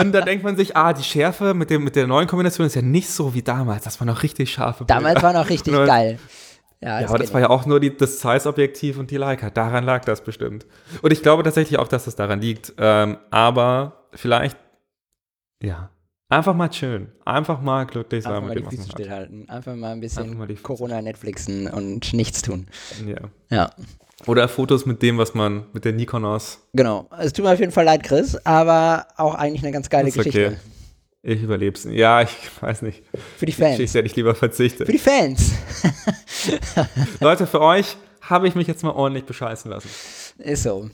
und 0.00 0.12
dann 0.12 0.24
denkt 0.24 0.42
man 0.42 0.56
sich, 0.56 0.76
ah, 0.76 0.92
die 0.92 1.04
Schärfe 1.04 1.54
mit, 1.54 1.70
dem, 1.70 1.84
mit 1.84 1.94
der 1.94 2.08
neuen 2.08 2.26
Kombination 2.26 2.66
ist 2.66 2.74
ja 2.74 2.82
nicht 2.82 3.08
so 3.08 3.34
wie 3.34 3.42
damals. 3.42 3.84
Das 3.84 4.00
war 4.00 4.06
noch 4.06 4.24
richtig 4.24 4.50
scharfe 4.50 4.84
Bilder. 4.84 4.94
Damals 4.96 5.22
war 5.22 5.32
noch 5.32 5.48
richtig 5.48 5.72
geil. 5.86 6.18
Ja, 6.82 7.00
Ja, 7.00 7.08
aber 7.08 7.18
das 7.18 7.32
war 7.32 7.40
ja 7.40 7.50
auch 7.50 7.64
nur 7.64 7.78
die, 7.80 7.96
das 7.96 8.18
Zeiss-Objektiv 8.18 8.98
und 8.98 9.10
die 9.10 9.16
Leica. 9.16 9.50
Daran 9.50 9.84
lag 9.84 10.04
das 10.04 10.22
bestimmt. 10.22 10.66
Und 11.00 11.12
ich 11.12 11.22
glaube 11.22 11.42
tatsächlich 11.44 11.78
auch, 11.78 11.88
dass 11.88 12.04
das 12.06 12.16
daran 12.16 12.40
liegt. 12.40 12.74
Ähm, 12.78 13.18
aber 13.30 14.08
vielleicht, 14.12 14.56
ja, 15.62 15.90
einfach 16.28 16.54
mal 16.54 16.68
chillen. 16.68 17.12
Einfach 17.24 17.60
mal 17.60 17.86
glücklich 17.86 18.24
sein 18.24 18.32
Einfach 18.32 18.48
mal 18.48 18.54
mit 18.54 18.58
die 18.58 18.62
dem, 18.62 18.66
was 18.66 18.74
Füße 18.74 18.88
man 18.88 18.90
stillhalten. 18.90 19.48
Einfach 19.48 19.74
mal 19.76 19.92
ein 19.92 20.00
bisschen 20.00 20.36
mal 20.36 20.46
die 20.48 20.54
Füße 20.54 20.64
Corona-Netflixen 20.64 21.68
und 21.68 22.12
nichts 22.14 22.42
tun. 22.42 22.66
Ja. 23.06 23.28
Ja, 23.50 23.70
Oder 24.26 24.48
Fotos 24.48 24.84
mit 24.84 25.02
dem, 25.02 25.18
was 25.18 25.34
man 25.34 25.66
mit 25.72 25.84
der 25.84 25.92
Nikonos. 25.92 26.66
genau. 26.72 27.08
Es 27.18 27.32
tut 27.32 27.44
mir 27.44 27.52
auf 27.52 27.60
jeden 27.60 27.72
Fall 27.72 27.84
leid, 27.84 28.02
Chris, 28.02 28.34
aber 28.44 29.06
auch 29.16 29.34
eigentlich 29.36 29.62
eine 29.62 29.72
ganz 29.72 29.88
geile 29.88 30.10
Geschichte. 30.10 30.46
okay. 30.48 30.56
Ich 31.22 31.40
überleb's. 31.42 31.84
Ja, 31.88 32.22
ich 32.22 32.30
weiß 32.60 32.82
nicht. 32.82 33.02
Für 33.38 33.46
die 33.46 33.52
Fans. 33.52 33.78
Ich 33.78 33.94
hätte 33.94 34.06
ich 34.06 34.16
lieber 34.16 34.34
verzichtet. 34.34 34.86
Für 34.86 34.92
die 34.92 34.98
Fans. 34.98 35.52
Leute, 37.20 37.46
für 37.46 37.60
euch 37.60 37.96
habe 38.20 38.48
ich 38.48 38.54
mich 38.54 38.66
jetzt 38.66 38.82
mal 38.82 38.90
ordentlich 38.90 39.24
bescheißen 39.24 39.70
lassen. 39.70 39.88
Ist 40.38 40.64
so. 40.64 40.90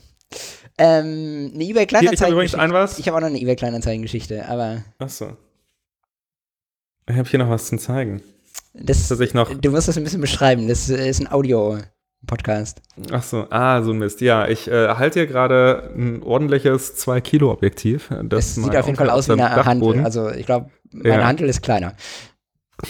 Ähm, 0.77 1.51
eine 1.53 1.63
eBay 1.63 1.87
Hier, 1.87 2.13
ich 2.13 2.21
habe 2.21 2.31
übrigens 2.31 2.51
Kleinanzeigen. 2.53 2.59
ein 2.61 2.73
was. 2.73 2.99
Ich 2.99 3.07
habe 3.07 3.17
auch 3.17 3.21
noch 3.21 3.27
eine 3.27 3.39
eBay 3.39 3.55
Kleinanzeigen-Geschichte, 3.55 4.47
aber 4.47 4.83
Achso. 4.99 5.35
Ich 7.09 7.15
habe 7.17 7.27
hier 7.27 7.39
noch 7.39 7.49
was 7.49 7.67
zum 7.67 7.79
zeigen. 7.79 8.21
das, 8.73 9.07
Dass 9.07 9.19
ich 9.19 9.33
noch. 9.33 9.51
du 9.53 9.71
musst 9.71 9.87
das 9.87 9.97
ein 9.97 10.03
bisschen 10.03 10.21
beschreiben. 10.21 10.67
Das 10.67 10.87
ist 10.89 11.19
ein 11.19 11.27
Audio-Podcast. 12.23 12.81
Ach 13.11 13.23
so, 13.23 13.47
ah, 13.49 13.81
so 13.81 13.91
ein 13.91 13.97
Mist. 13.99 14.21
Ja, 14.21 14.47
ich 14.47 14.67
äh, 14.69 14.89
halte 14.89 15.19
hier 15.19 15.27
gerade 15.27 15.91
ein 15.95 16.21
ordentliches 16.23 16.97
2-Kilo-Objektiv. 17.05 18.09
Das 18.23 18.55
sieht 18.55 18.75
auf 18.75 18.85
jeden 18.85 18.97
Fall 18.97 19.09
aus 19.09 19.27
wie 19.29 19.33
eine 19.33 19.65
Handel. 19.65 19.89
Dachboden- 19.93 20.03
Also 20.05 20.29
ich 20.29 20.45
glaube, 20.45 20.69
meine 20.91 21.09
Ja. 21.21 21.25
Handel 21.27 21.49
ist 21.49 21.61
kleiner. 21.61 21.93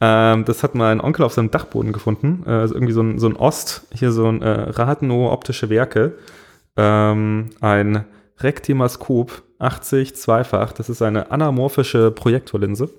Ähm, 0.00 0.44
das 0.44 0.64
hat 0.64 0.74
mein 0.74 1.00
Onkel 1.00 1.24
auf 1.24 1.32
seinem 1.32 1.52
Dachboden 1.52 1.92
gefunden. 1.92 2.42
Äh, 2.46 2.50
also 2.50 2.74
irgendwie 2.74 2.92
so 2.92 3.00
ein, 3.00 3.20
so 3.20 3.28
ein 3.28 3.36
Ost, 3.36 3.86
hier 3.94 4.10
so 4.10 4.26
ein 4.28 4.42
äh, 4.42 4.48
Rathenow 4.48 5.30
optische 5.32 5.70
Werke. 5.70 6.18
Ähm, 6.76 7.50
ein 7.60 8.04
Rektimaskop 8.38 9.44
80 9.60 10.16
zweifach. 10.16 10.72
Das 10.72 10.88
ist 10.90 11.00
eine 11.00 11.30
anamorphische 11.30 12.10
Projektorlinse. 12.10 12.90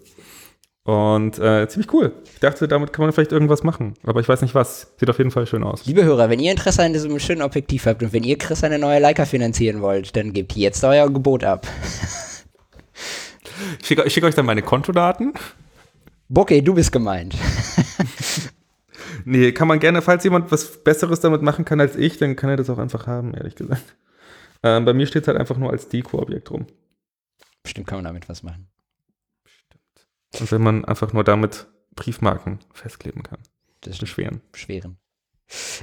Und 0.86 1.40
äh, 1.40 1.68
ziemlich 1.68 1.92
cool. 1.94 2.14
Ich 2.32 2.40
dachte, 2.40 2.68
damit 2.68 2.94
kann 2.94 3.04
man 3.04 3.12
vielleicht 3.12 3.32
irgendwas 3.32 3.64
machen. 3.64 3.96
Aber 4.04 4.20
ich 4.20 4.30
weiß 4.30 4.44
nicht 4.44 4.54
was. 4.54 4.94
Sieht 4.98 5.10
auf 5.10 5.18
jeden 5.18 5.32
Fall 5.32 5.48
schön 5.48 5.64
aus. 5.64 5.88
Liebe 5.88 6.04
Hörer, 6.04 6.30
wenn 6.30 6.40
ihr 6.40 6.52
Interesse 6.52 6.84
an 6.84 6.94
diesem 6.94 7.18
schönen 7.18 7.42
Objektiv 7.42 7.88
habt 7.88 8.04
und 8.04 8.14
wenn 8.14 8.24
ihr 8.24 8.38
Chris 8.38 8.64
eine 8.64 8.78
neue 8.78 9.00
Leica 9.00 9.26
finanzieren 9.26 9.82
wollt, 9.82 10.16
dann 10.16 10.32
gebt 10.32 10.54
jetzt 10.54 10.84
euer 10.84 11.12
Gebot 11.12 11.44
ab. 11.44 11.68
Ich 13.80 13.88
schicke 13.88 14.10
schick 14.10 14.24
euch 14.26 14.36
dann 14.36 14.46
meine 14.46 14.62
Kontodaten. 14.62 15.34
Bokeh, 16.28 16.62
du 16.62 16.74
bist 16.74 16.92
gemeint. 16.92 17.36
Nee, 19.28 19.54
kann 19.54 19.68
man 19.68 19.80
gerne, 19.80 20.04
falls 20.04 20.24
jemand 20.24 20.52
was 20.52 20.84
Besseres 20.84 21.20
damit 21.20 21.42
machen 21.42 21.66
kann 21.66 21.82
als 21.82 21.96
ich, 21.96 22.18
dann 22.18 22.36
kann 22.36 22.52
er 22.52 22.58
das 22.58 22.70
auch 22.70 22.78
einfach 22.78 23.08
haben, 23.08 23.34
ehrlich 23.34 23.56
gesagt. 23.56 23.96
Ähm, 24.62 24.86
bei 24.86 24.94
mir 24.94 25.08
steht 25.08 25.24
es 25.24 25.28
halt 25.28 25.40
einfach 25.40 25.58
nur 25.58 25.72
als 25.72 25.90
Deko-Objekt 25.90 26.52
rum. 26.52 26.68
Bestimmt 27.64 27.88
kann 27.88 27.98
man 27.98 28.06
damit 28.06 28.30
was 28.30 28.44
machen. 28.44 28.68
Und 30.40 30.52
wenn 30.52 30.62
man 30.62 30.86
einfach 30.86 31.14
nur 31.14 31.24
damit 31.24 31.68
Briefmarken 31.96 32.60
festkleben 32.74 33.24
kann. 33.24 33.40
Das 33.82 33.94
ist 33.94 34.00
Beschweren. 34.00 34.42
beschweren. 34.52 34.98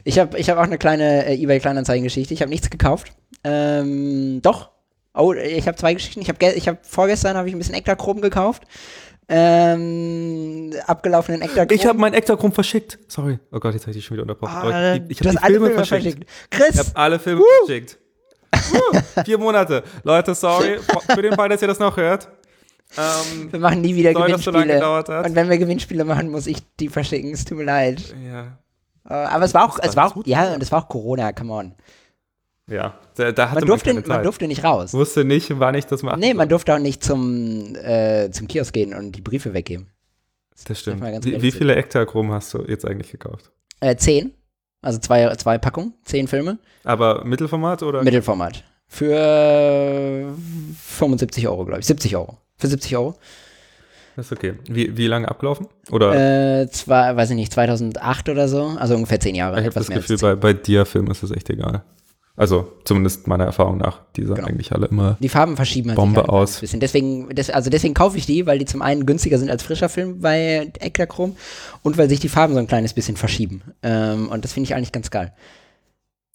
Ich 0.04 0.18
habe 0.18 0.38
ich 0.38 0.50
hab 0.50 0.58
auch 0.58 0.64
eine 0.64 0.78
kleine 0.78 1.26
äh, 1.26 1.34
eBay-Kleinanzeigen-Geschichte. 1.40 2.34
Ich 2.34 2.42
habe 2.42 2.50
nichts 2.50 2.68
gekauft. 2.68 3.12
Ähm, 3.44 4.40
doch. 4.42 4.70
Oh, 5.14 5.32
ich 5.34 5.66
habe 5.68 5.76
zwei 5.76 5.94
Geschichten. 5.94 6.20
Ich 6.20 6.28
habe 6.28 6.44
ich 6.54 6.68
hab 6.68 6.84
vorgestern 6.84 7.36
habe 7.36 7.48
ich 7.48 7.54
ein 7.54 7.58
bisschen 7.58 7.74
Ektachrom 7.74 8.20
gekauft. 8.20 8.64
Ähm, 9.28 10.72
abgelaufenen 10.86 11.42
Ektachrom. 11.42 11.68
Ich 11.70 11.86
habe 11.86 11.98
mein 11.98 12.12
Ektachrom 12.12 12.52
verschickt. 12.52 12.98
Sorry. 13.08 13.38
Oh 13.52 13.60
Gott, 13.60 13.74
jetzt 13.74 13.82
habe 13.82 13.92
ich 13.92 13.98
dich 13.98 14.04
schon 14.04 14.16
wieder 14.16 14.22
unterbrochen. 14.22 14.72
Ah, 14.72 14.96
ich, 14.96 15.02
ich 15.08 15.20
habe 15.20 15.42
alle 15.42 15.54
Filme 15.54 15.66
Filme 15.68 15.84
verschickt. 15.84 16.02
verschickt. 16.02 16.50
Chris, 16.50 16.74
Ich 16.74 16.78
habe 16.78 16.96
alle 16.96 17.18
Filme 17.18 17.42
verschickt. 17.64 17.98
Uh, 18.54 19.22
vier 19.24 19.38
Monate. 19.38 19.84
Leute, 20.02 20.34
sorry. 20.34 20.78
Für 21.14 21.22
den 21.22 21.34
Fall, 21.34 21.48
dass 21.48 21.62
ihr 21.62 21.68
das 21.68 21.78
noch 21.78 21.96
hört. 21.96 22.28
Ähm, 22.98 23.52
wir 23.52 23.60
machen 23.60 23.80
nie 23.80 23.94
wieder 23.94 24.12
sorry, 24.12 24.32
dass 24.32 24.42
so 24.42 24.50
lange 24.50 24.66
Gewinnspiele. 24.66 24.96
hat. 25.18 25.26
Und 25.26 25.34
wenn 25.34 25.48
wir 25.50 25.58
Gewinnspiele 25.58 26.04
machen, 26.04 26.30
muss 26.30 26.46
ich 26.46 26.58
die 26.78 26.88
verschicken. 26.88 27.32
Es 27.32 27.44
tut 27.44 27.58
mir 27.58 27.64
leid. 27.64 28.14
ja. 28.28 28.58
Äh, 29.08 29.14
aber 29.14 29.44
es 29.44 29.52
war 29.54 29.64
auch, 29.64 29.78
Das 29.80 29.90
es 29.90 29.96
war 29.96 30.06
auch, 30.08 30.14
gut, 30.14 30.26
ja, 30.28 30.54
und 30.54 30.62
es 30.62 30.70
war 30.70 30.84
auch 30.84 30.88
Corona, 30.88 31.32
come 31.32 31.52
on. 31.52 31.74
Ja, 32.70 32.94
da, 33.16 33.32
da 33.32 33.50
hatte 33.50 33.60
Man 33.60 33.66
durfte, 33.66 33.90
keine 33.90 34.00
Zeit. 34.02 34.08
man 34.08 34.22
durfte 34.22 34.46
nicht 34.46 34.62
raus. 34.62 34.92
wusste 34.94 35.24
nicht, 35.24 35.58
wann 35.58 35.74
ich 35.74 35.86
das 35.86 36.04
mache. 36.04 36.20
Nee, 36.20 36.34
man 36.34 36.48
durfte 36.48 36.72
auch 36.74 36.78
nicht 36.78 37.02
zum, 37.02 37.74
äh, 37.74 38.30
zum 38.30 38.46
Kiosk 38.46 38.72
gehen 38.72 38.94
und 38.94 39.12
die 39.16 39.20
Briefe 39.20 39.52
weggeben. 39.54 39.88
Das 40.68 40.78
stimmt. 40.78 41.00
mal 41.00 41.10
ganz 41.10 41.24
Wie, 41.24 41.42
wie 41.42 41.50
viele 41.50 41.74
Ektachrom 41.74 42.30
hast 42.30 42.54
du 42.54 42.62
jetzt 42.68 42.86
eigentlich 42.86 43.10
gekauft? 43.10 43.50
Äh, 43.80 43.96
zehn. 43.96 44.32
Also 44.80 45.00
zwei, 45.00 45.34
zwei 45.34 45.58
Packungen, 45.58 45.94
zehn 46.04 46.28
Filme. 46.28 46.58
Aber 46.84 47.24
Mittelformat 47.24 47.82
oder? 47.82 48.04
Mittelformat. 48.04 48.62
Für 48.86 50.32
75 50.80 51.48
Euro, 51.48 51.64
glaube 51.64 51.80
ich. 51.80 51.86
70 51.86 52.16
Euro. 52.16 52.38
Für 52.62 52.68
70 52.68 52.96
Euro. 52.96 53.14
Das 54.14 54.26
ist 54.26 54.32
okay. 54.32 54.54
Wie, 54.68 54.96
wie 54.96 55.06
lange 55.08 55.28
abgelaufen? 55.28 55.66
Oder? 55.90 56.60
Äh, 56.62 56.70
zwei, 56.70 57.16
weiß 57.16 57.30
ich 57.30 57.36
nicht, 57.36 57.52
2008 57.52 58.28
oder 58.28 58.46
so. 58.46 58.76
Also 58.78 58.94
ungefähr 58.94 59.18
zehn 59.18 59.34
Jahre. 59.34 59.58
ich 59.58 59.66
habe 59.66 59.74
das 59.74 59.88
Gefühl, 59.88 60.16
bei, 60.18 60.36
bei 60.36 60.52
Dia-Filmen 60.52 61.10
ist 61.10 61.22
das 61.24 61.32
echt 61.32 61.50
egal. 61.50 61.82
Also 62.36 62.72
zumindest 62.84 63.26
meiner 63.26 63.44
Erfahrung 63.44 63.78
nach. 63.78 64.00
Die 64.16 64.24
sind 64.24 64.36
Genau. 64.36 64.46
eigentlich 64.48 64.72
alle 64.72 64.86
immer. 64.86 65.16
Die 65.20 65.28
Farben 65.28 65.56
verschieben 65.56 65.90
halt 65.90 65.96
Bombe 65.96 66.28
aus. 66.28 66.60
bisschen. 66.60 66.78
Deswegen, 66.80 67.28
des, 67.34 67.50
also 67.50 67.68
deswegen 67.68 67.94
kaufe 67.94 68.16
ich 68.16 68.24
die, 68.24 68.46
weil 68.46 68.58
die 68.58 68.64
zum 68.64 68.80
einen 68.80 69.04
günstiger 69.06 69.38
sind 69.38 69.50
als 69.50 69.62
frischer 69.62 69.88
Film 69.88 70.20
bei 70.20 70.70
Ektachrom 70.78 71.36
und 71.82 71.98
weil 71.98 72.08
sich 72.08 72.20
die 72.20 72.28
Farben 72.30 72.54
so 72.54 72.60
ein 72.60 72.66
kleines 72.68 72.94
bisschen 72.94 73.16
verschieben. 73.16 73.62
Ähm, 73.82 74.28
und 74.28 74.44
das 74.44 74.52
finde 74.52 74.68
ich 74.68 74.74
eigentlich 74.74 74.92
ganz 74.92 75.10
geil. 75.10 75.32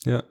Ja. 0.05 0.23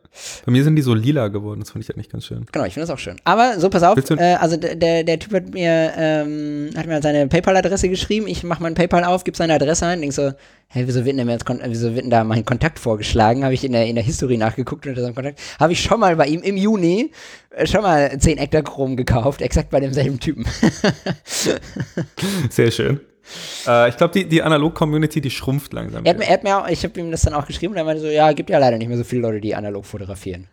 Bei 0.46 0.52
mir 0.52 0.64
sind 0.64 0.76
die 0.76 0.82
so 0.82 0.94
lila 0.94 1.28
geworden. 1.28 1.60
Das 1.60 1.70
fand 1.70 1.84
ich 1.84 1.94
eigentlich 1.94 2.08
ganz 2.08 2.24
schön. 2.24 2.46
Genau, 2.50 2.64
ich 2.64 2.74
finde 2.74 2.86
das 2.86 2.94
auch 2.94 2.98
schön. 2.98 3.16
Aber 3.24 3.58
so, 3.60 3.68
pass 3.68 3.82
auf, 3.82 3.98
äh, 4.10 4.34
also 4.34 4.56
der, 4.56 5.04
der, 5.04 5.18
Typ 5.18 5.34
hat 5.34 5.52
mir, 5.52 5.92
ähm, 5.96 6.70
hat 6.76 6.86
mir 6.86 7.02
seine 7.02 7.26
PayPal-Adresse 7.26 7.88
geschrieben. 7.88 8.26
Ich 8.26 8.42
mache 8.42 8.62
mein 8.62 8.74
PayPal 8.74 9.04
auf, 9.04 9.24
gebe 9.24 9.36
seine 9.36 9.54
Adresse 9.54 9.86
ein, 9.86 10.00
denk 10.00 10.12
so, 10.12 10.32
hey, 10.68 10.86
wieso 10.86 11.04
wird 11.04 11.18
denn, 11.18 11.28
wieso 11.28 11.94
wird 11.94 12.04
denn 12.04 12.10
da 12.10 12.24
mein 12.24 12.44
Kontakt 12.44 12.78
vorgeschlagen? 12.78 13.44
Habe 13.44 13.54
ich 13.54 13.64
in 13.64 13.72
der, 13.72 13.86
in 13.86 13.96
der 13.96 14.04
History 14.04 14.36
nachgeguckt 14.36 14.86
unter 14.86 15.02
seinem 15.02 15.14
Kontakt. 15.14 15.40
Habe 15.58 15.72
ich 15.72 15.82
schon 15.82 16.00
mal 16.00 16.16
bei 16.16 16.26
ihm 16.26 16.42
im 16.42 16.56
Juni 16.56 17.10
äh, 17.50 17.66
schon 17.66 17.82
mal 17.82 18.16
10 18.18 18.38
Ektachrom 18.38 18.96
gekauft, 18.96 19.42
exakt 19.42 19.70
bei 19.70 19.80
demselben 19.80 20.20
Typen. 20.20 20.46
Sehr 22.50 22.70
schön. 22.70 23.00
Äh, 23.66 23.88
ich 23.88 23.96
glaube, 23.96 24.12
die, 24.14 24.28
die 24.28 24.42
Analog-Community, 24.42 25.20
die 25.20 25.30
schrumpft 25.30 25.72
langsam. 25.72 26.04
Er 26.04 26.10
hat, 26.10 26.18
mir, 26.18 26.24
er 26.26 26.32
hat 26.34 26.44
mir 26.44 26.58
auch, 26.58 26.68
ich 26.68 26.82
habe 26.84 26.98
ihm 27.00 27.10
das 27.10 27.22
dann 27.22 27.34
auch 27.34 27.46
geschrieben 27.46 27.72
und 27.72 27.78
er 27.78 27.84
meinte 27.84 28.00
so, 28.02 28.08
ja, 28.08 28.32
gibt 28.32 28.50
ja 28.50 28.58
leider 28.58 28.78
nicht 28.78 28.88
mehr 28.88 28.96
so 28.98 29.04
viele 29.04 29.22
Leute, 29.22 29.40
die 29.40 29.54
analog 29.54 29.84
fotografieren. 29.84 30.48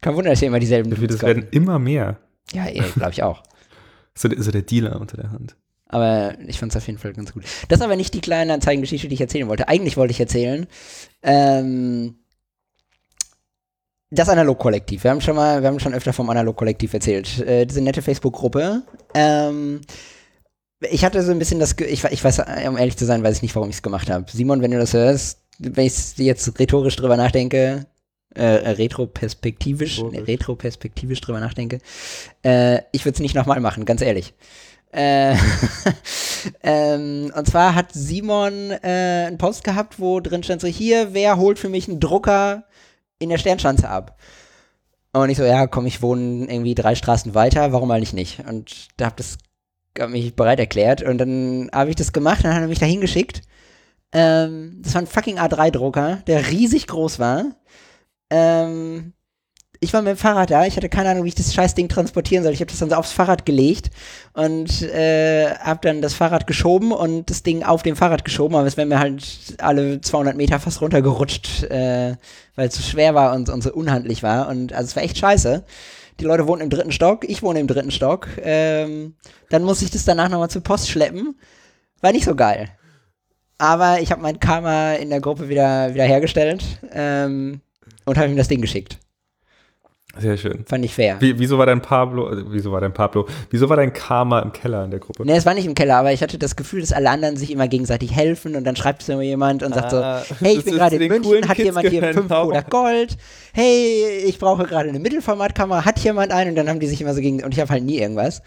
Kein 0.00 0.14
Wunder, 0.14 0.30
dass 0.30 0.42
ihr 0.42 0.48
immer 0.48 0.58
dieselben 0.60 0.90
das 0.90 0.98
Dudes 0.98 1.22
werden 1.22 1.44
kaufen. 1.44 1.52
immer 1.56 1.78
mehr. 1.78 2.18
Ja, 2.52 2.66
glaube 2.94 3.12
ich 3.12 3.22
auch. 3.22 3.42
So, 4.18 4.28
der- 4.28 4.42
so 4.42 4.50
der 4.50 4.62
Dealer 4.62 4.98
unter 4.98 5.18
der 5.18 5.30
Hand. 5.30 5.56
Aber 5.88 6.34
ich 6.46 6.58
fand 6.58 6.72
es 6.72 6.76
auf 6.76 6.86
jeden 6.86 6.98
Fall 6.98 7.12
ganz 7.12 7.34
gut. 7.34 7.44
Das 7.68 7.78
ist 7.80 7.84
aber 7.84 7.96
nicht 7.96 8.14
die 8.14 8.22
kleine 8.22 8.54
Anzeigengeschichte, 8.54 9.08
die 9.08 9.14
ich 9.14 9.20
erzählen 9.20 9.46
wollte. 9.46 9.68
Eigentlich 9.68 9.98
wollte 9.98 10.12
ich 10.12 10.20
erzählen, 10.20 10.66
ähm, 11.22 12.14
das 14.10 14.28
Analog-Kollektiv. 14.28 15.04
Wir 15.04 15.10
haben 15.10 15.20
schon 15.20 15.36
mal, 15.36 15.60
wir 15.62 15.68
haben 15.68 15.80
schon 15.80 15.92
öfter 15.94 16.12
vom 16.12 16.30
Analog-Kollektiv 16.30 16.94
erzählt. 16.94 17.40
Äh, 17.40 17.66
diese 17.66 17.80
nette 17.82 18.02
Facebook-Gruppe. 18.02 18.82
Ähm, 19.14 19.80
ich 20.80 21.04
hatte 21.04 21.22
so 21.22 21.32
ein 21.32 21.38
bisschen 21.38 21.60
das, 21.60 21.74
ich, 21.78 22.04
ich 22.04 22.24
weiß, 22.24 22.40
um 22.68 22.76
ehrlich 22.76 22.96
zu 22.96 23.06
sein, 23.06 23.22
weiß 23.22 23.36
ich 23.36 23.42
nicht, 23.42 23.54
warum 23.54 23.70
ich 23.70 23.76
es 23.76 23.82
gemacht 23.82 24.10
habe. 24.10 24.26
Simon, 24.30 24.62
wenn 24.62 24.70
du 24.70 24.78
das 24.78 24.92
hörst, 24.92 25.40
wenn 25.58 25.86
ich 25.86 26.16
jetzt 26.18 26.58
rhetorisch 26.58 26.96
drüber 26.96 27.16
nachdenke, 27.16 27.86
äh, 28.34 28.42
äh, 28.42 28.70
retroperspektivisch, 28.70 29.98
Rhetorisch. 30.00 30.28
retroperspektivisch 30.28 31.20
drüber 31.22 31.40
nachdenke, 31.40 31.78
äh, 32.44 32.80
ich 32.92 33.04
würde 33.04 33.14
es 33.14 33.20
nicht 33.20 33.34
nochmal 33.34 33.60
machen, 33.60 33.86
ganz 33.86 34.02
ehrlich. 34.02 34.34
Äh, 34.92 35.34
ähm, 36.62 37.32
und 37.34 37.46
zwar 37.46 37.74
hat 37.74 37.92
Simon 37.92 38.70
äh, 38.70 39.26
einen 39.26 39.38
Post 39.38 39.64
gehabt, 39.64 39.98
wo 39.98 40.20
drin 40.20 40.42
stand 40.42 40.60
so, 40.60 40.68
hier, 40.68 41.14
wer 41.14 41.38
holt 41.38 41.58
für 41.58 41.70
mich 41.70 41.88
einen 41.88 42.00
Drucker 42.00 42.64
in 43.18 43.30
der 43.30 43.38
Sternschanze 43.38 43.88
ab? 43.88 44.18
Und 45.12 45.30
ich 45.30 45.38
so, 45.38 45.44
ja, 45.44 45.66
komm, 45.66 45.86
ich 45.86 46.02
wohne 46.02 46.44
irgendwie 46.44 46.74
drei 46.74 46.94
Straßen 46.94 47.34
weiter, 47.34 47.72
warum 47.72 47.90
eigentlich 47.90 48.12
nicht? 48.12 48.40
Und 48.46 48.88
da 48.98 49.06
hab 49.06 49.16
das 49.16 49.38
hab 50.00 50.10
mich 50.10 50.34
bereit 50.34 50.60
erklärt 50.60 51.02
und 51.02 51.18
dann 51.18 51.70
habe 51.72 51.90
ich 51.90 51.96
das 51.96 52.12
gemacht, 52.12 52.44
dann 52.44 52.54
hat 52.54 52.62
er 52.62 52.68
mich 52.68 52.78
da 52.78 52.86
hingeschickt. 52.86 53.42
Ähm, 54.12 54.80
das 54.82 54.94
war 54.94 55.02
ein 55.02 55.06
fucking 55.06 55.38
A3-Drucker, 55.38 56.22
der 56.26 56.50
riesig 56.50 56.86
groß 56.86 57.18
war. 57.18 57.44
Ähm, 58.30 59.12
ich 59.80 59.92
war 59.92 60.02
mit 60.02 60.10
dem 60.10 60.16
Fahrrad 60.16 60.50
da, 60.50 60.64
ich 60.64 60.76
hatte 60.76 60.88
keine 60.88 61.10
Ahnung, 61.10 61.24
wie 61.24 61.28
ich 61.28 61.34
das 61.34 61.52
scheiß 61.52 61.74
Ding 61.74 61.88
transportieren 61.88 62.42
soll. 62.42 62.52
Ich 62.52 62.60
habe 62.60 62.70
das 62.70 62.78
dann 62.78 62.90
so 62.90 62.96
aufs 62.96 63.12
Fahrrad 63.12 63.44
gelegt 63.44 63.90
und 64.32 64.82
äh, 64.82 65.50
habe 65.56 65.80
dann 65.82 66.02
das 66.02 66.14
Fahrrad 66.14 66.46
geschoben 66.46 66.92
und 66.92 67.30
das 67.30 67.42
Ding 67.42 67.62
auf 67.62 67.82
dem 67.82 67.96
Fahrrad 67.96 68.24
geschoben, 68.24 68.56
aber 68.56 68.66
es 68.66 68.76
wäre 68.76 68.86
mir 68.86 68.98
halt 68.98 69.54
alle 69.58 70.00
200 70.00 70.36
Meter 70.36 70.60
fast 70.60 70.80
runtergerutscht, 70.80 71.64
äh, 71.64 72.16
weil 72.54 72.68
es 72.68 72.74
so 72.74 72.82
schwer 72.82 73.14
war 73.14 73.34
und, 73.34 73.48
und 73.48 73.62
so 73.62 73.72
unhandlich 73.72 74.22
war. 74.22 74.48
Und 74.48 74.72
also 74.72 74.86
es 74.86 74.96
war 74.96 75.02
echt 75.02 75.18
scheiße. 75.18 75.64
Die 76.20 76.24
Leute 76.24 76.46
wohnen 76.46 76.62
im 76.62 76.70
dritten 76.70 76.92
Stock, 76.92 77.28
ich 77.28 77.42
wohne 77.42 77.60
im 77.60 77.66
dritten 77.66 77.90
Stock. 77.90 78.28
Ähm, 78.42 79.16
dann 79.50 79.62
musste 79.64 79.84
ich 79.84 79.90
das 79.90 80.04
danach 80.04 80.28
nochmal 80.28 80.50
zur 80.50 80.62
Post 80.62 80.88
schleppen. 80.88 81.38
War 82.00 82.12
nicht 82.12 82.24
so 82.24 82.34
geil. 82.34 82.70
Aber 83.58 84.00
ich 84.00 84.10
habe 84.10 84.22
mein 84.22 84.40
Karma 84.40 84.94
in 84.94 85.10
der 85.10 85.20
Gruppe 85.20 85.48
wieder, 85.48 85.94
wieder 85.94 86.04
hergestellt 86.04 86.64
ähm, 86.92 87.60
und 88.04 88.18
habe 88.18 88.28
ihm 88.28 88.36
das 88.36 88.48
Ding 88.48 88.60
geschickt. 88.60 88.98
Sehr 90.18 90.36
schön. 90.36 90.64
Fand 90.66 90.84
ich 90.84 90.94
fair. 90.94 91.16
Wie, 91.20 91.38
wieso 91.38 91.58
war 91.58 91.66
dein 91.66 91.82
Pablo, 91.82 92.32
äh, 92.32 92.44
wieso 92.48 92.72
war 92.72 92.80
dein 92.80 92.92
Pablo, 92.92 93.26
wieso 93.50 93.68
war 93.68 93.76
dein 93.76 93.92
Karma 93.92 94.40
im 94.40 94.52
Keller 94.52 94.84
in 94.84 94.90
der 94.90 95.00
Gruppe? 95.00 95.26
Ne, 95.26 95.34
es 95.36 95.44
war 95.46 95.54
nicht 95.54 95.66
im 95.66 95.74
Keller, 95.74 95.96
aber 95.96 96.12
ich 96.12 96.22
hatte 96.22 96.38
das 96.38 96.56
Gefühl, 96.56 96.80
dass 96.80 96.92
alle 96.92 97.10
anderen 97.10 97.36
sich 97.36 97.50
immer 97.50 97.68
gegenseitig 97.68 98.14
helfen 98.14 98.56
und 98.56 98.64
dann 98.64 98.76
schreibt 98.76 99.02
so 99.02 99.20
jemand 99.20 99.62
und 99.62 99.74
sagt 99.74 99.90
so, 99.90 99.98
Ah, 99.98 100.22
hey, 100.40 100.56
ich 100.58 100.64
bin 100.64 100.74
gerade 100.74 100.96
in 100.96 101.08
München, 101.08 101.48
hat 101.48 101.56
Kids 101.56 101.66
jemand 101.66 101.88
hier 101.88 102.02
5 102.14 102.30
auch. 102.30 102.46
oder 102.46 102.62
Gold? 102.62 103.16
Hey, 103.52 104.22
ich 104.26 104.38
brauche 104.38 104.64
gerade 104.64 104.88
eine 104.88 104.98
Mittelformatkamera, 104.98 105.84
hat 105.84 105.98
jemand 106.00 106.32
einen? 106.32 106.50
Und 106.50 106.56
dann 106.56 106.68
haben 106.68 106.80
die 106.80 106.86
sich 106.86 107.00
immer 107.00 107.14
so 107.14 107.20
gegen, 107.20 107.42
und 107.44 107.52
ich 107.52 107.60
habe 107.60 107.70
halt 107.70 107.84
nie 107.84 107.98
irgendwas 107.98 108.42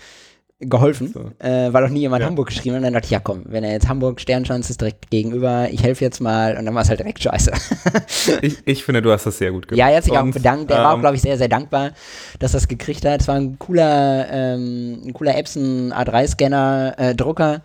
geholfen, 0.61 1.07
So. 1.13 1.31
äh, 1.39 1.71
weil 1.71 1.85
auch 1.85 1.89
nie 1.89 2.01
jemand 2.01 2.21
Ja. 2.21 2.27
Hamburg 2.27 2.47
geschrieben 2.47 2.75
hat. 2.75 2.79
Und 2.79 2.83
dann 2.83 2.93
dachte 2.93 3.05
ich, 3.05 3.11
ja 3.11 3.19
komm, 3.19 3.43
wenn 3.45 3.63
er 3.63 3.71
jetzt 3.71 3.87
Hamburg 3.87 4.19
Sternschanze 4.19 4.71
ist 4.71 4.81
direkt 4.81 5.09
gegenüber, 5.09 5.69
ich 5.71 5.83
helfe 5.83 6.03
jetzt 6.03 6.19
mal 6.19 6.57
und 6.57 6.65
dann 6.65 6.75
war 6.75 6.81
es 6.81 6.89
halt 6.89 6.99
direkt 6.99 7.23
scheiße. 7.23 7.51
Ich, 8.41 8.57
ich 8.65 8.83
finde, 8.83 9.01
du 9.01 9.11
hast 9.11 9.25
das 9.25 9.37
sehr 9.37 9.51
gut 9.51 9.67
gemacht. 9.67 9.79
Ja, 9.79 9.89
er 9.89 9.97
hat 9.97 10.03
sich 10.03 10.13
auch 10.17 10.23
Und, 10.23 10.33
bedankt. 10.33 10.69
Er 10.71 10.79
war 10.79 10.91
auch, 10.91 10.95
ähm, 10.95 11.01
glaube 11.01 11.15
ich, 11.15 11.21
sehr, 11.21 11.37
sehr 11.37 11.47
dankbar, 11.47 11.91
dass 12.39 12.53
er 12.53 12.57
es 12.57 12.67
gekriegt 12.67 13.05
hat. 13.05 13.21
Es 13.21 13.27
war 13.27 13.35
ein 13.35 13.57
cooler, 13.59 14.27
ähm, 14.31 15.01
ein 15.05 15.13
cooler 15.13 15.37
Epson 15.37 15.93
A3-Scanner, 15.93 16.93
äh, 16.97 17.15
Drucker. 17.15 17.61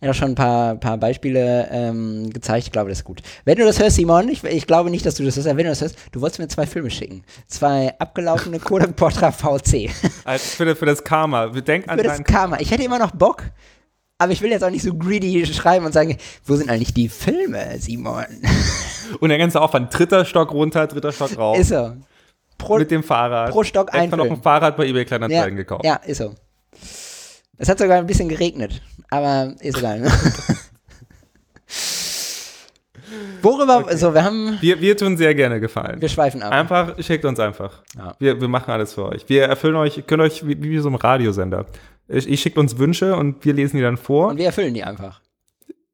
Er 0.00 0.08
hat 0.08 0.16
auch 0.16 0.18
schon 0.18 0.30
ein 0.30 0.34
paar, 0.34 0.76
paar 0.76 0.96
Beispiele 0.96 1.68
ähm, 1.70 2.30
gezeigt. 2.30 2.66
Ich 2.66 2.72
glaube, 2.72 2.88
das 2.88 3.00
ist 3.00 3.04
gut. 3.04 3.20
Wenn 3.44 3.58
du 3.58 3.66
das 3.66 3.78
hörst, 3.78 3.96
Simon, 3.96 4.28
ich, 4.30 4.42
ich 4.44 4.66
glaube 4.66 4.90
nicht, 4.90 5.04
dass 5.04 5.16
du 5.16 5.24
das 5.24 5.36
hörst, 5.36 5.46
aber 5.46 5.58
wenn 5.58 5.64
du 5.64 5.70
das 5.70 5.82
hörst, 5.82 5.96
du 6.12 6.22
wolltest 6.22 6.38
mir 6.38 6.48
zwei 6.48 6.66
Filme 6.66 6.90
schicken. 6.90 7.22
Zwei 7.46 7.94
abgelaufene 7.98 8.58
Kodak 8.60 8.96
Portra 8.96 9.30
VC. 9.30 9.90
Als 10.24 10.54
für, 10.54 10.74
für 10.74 10.86
das 10.86 11.04
Karma. 11.04 11.48
Denk 11.48 11.86
an 11.88 11.98
Für 11.98 12.04
das 12.04 12.24
Karma. 12.24 12.58
Ich 12.60 12.70
hätte 12.70 12.82
immer 12.82 12.98
noch 12.98 13.10
Bock, 13.10 13.44
aber 14.16 14.32
ich 14.32 14.40
will 14.40 14.50
jetzt 14.50 14.64
auch 14.64 14.70
nicht 14.70 14.82
so 14.82 14.94
greedy 14.94 15.44
schreiben 15.46 15.84
und 15.84 15.92
sagen, 15.92 16.16
wo 16.46 16.56
sind 16.56 16.70
eigentlich 16.70 16.94
die 16.94 17.08
Filme, 17.08 17.78
Simon? 17.78 18.24
Und 19.20 19.28
der 19.28 19.38
ganze 19.38 19.60
Aufwand. 19.60 19.98
Dritter 19.98 20.24
Stock 20.24 20.52
runter, 20.52 20.86
dritter 20.86 21.12
Stock 21.12 21.36
rauf. 21.36 21.58
Ist 21.58 21.68
so. 21.68 21.92
Pro, 22.56 22.78
mit 22.78 22.90
dem 22.90 23.02
Fahrrad. 23.02 23.50
pro 23.50 23.64
Stock 23.64 23.92
ein 23.92 24.02
Extra 24.02 24.16
noch 24.16 24.24
Film. 24.24 24.36
ein 24.36 24.42
Fahrrad 24.42 24.76
bei 24.76 24.86
eBay 24.86 25.04
Kleinanzeigen 25.04 25.56
ja, 25.56 25.62
gekauft. 25.62 25.84
Ja, 25.84 25.96
ist 25.96 26.18
so. 26.18 26.34
Es 27.60 27.68
hat 27.68 27.78
sogar 27.78 27.98
ein 27.98 28.06
bisschen 28.06 28.30
geregnet, 28.30 28.80
aber 29.10 29.54
ist 29.60 29.76
egal. 29.76 30.00
Ne? 30.00 30.10
Worüber, 33.42 33.84
so, 33.98 34.14
wir 34.14 34.24
haben, 34.24 34.56
Wir, 34.62 34.80
wir 34.80 34.96
tun 34.96 35.18
sehr 35.18 35.34
gerne 35.34 35.60
gefallen. 35.60 36.00
wir 36.00 36.08
schweifen 36.08 36.42
ab. 36.42 36.52
Einfach, 36.52 36.94
schickt 37.02 37.26
uns 37.26 37.38
einfach. 37.38 37.82
Ja. 37.98 38.14
Wir, 38.18 38.40
wir 38.40 38.48
machen 38.48 38.70
alles 38.70 38.94
für 38.94 39.04
euch. 39.06 39.28
Wir 39.28 39.42
erfüllen 39.44 39.76
euch, 39.76 40.06
können 40.06 40.22
euch 40.22 40.46
wie, 40.46 40.62
wie 40.62 40.78
so 40.78 40.88
ein 40.88 40.94
Radiosender. 40.94 41.66
Ich, 42.08 42.26
ich 42.30 42.40
schickt 42.40 42.56
uns 42.56 42.78
Wünsche 42.78 43.14
und 43.14 43.44
wir 43.44 43.52
lesen 43.52 43.76
die 43.76 43.82
dann 43.82 43.98
vor. 43.98 44.28
Und 44.28 44.38
wir 44.38 44.46
erfüllen 44.46 44.72
die 44.72 44.82
einfach. 44.84 45.20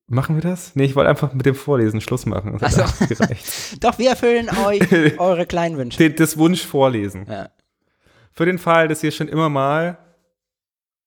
machen 0.07 0.37
wir 0.37 0.43
das? 0.43 0.77
Nee, 0.77 0.85
ich 0.85 0.95
wollte 0.95 1.11
einfach 1.11 1.35
mit 1.35 1.47
dem 1.47 1.57
Vorlesen 1.57 2.01
Schluss 2.01 2.27
machen. 2.27 2.59
Das 2.61 2.77
so. 2.77 3.07
gereicht. 3.07 3.45
Doch, 3.83 3.99
wir 3.99 4.11
erfüllen 4.11 4.49
euch 4.65 4.83
eure 5.19 5.47
kleinen 5.47 5.79
Wünsche. 5.79 6.11
Das 6.11 6.39
Wunsch 6.39 6.65
vorlesen. 6.65 7.27
Ja. 7.29 7.49
Für 8.33 8.45
den 8.47 8.59
Fall, 8.59 8.87
dass 8.87 9.03
ihr 9.03 9.11
schon 9.11 9.27
immer 9.27 9.49
mal, 9.49 9.99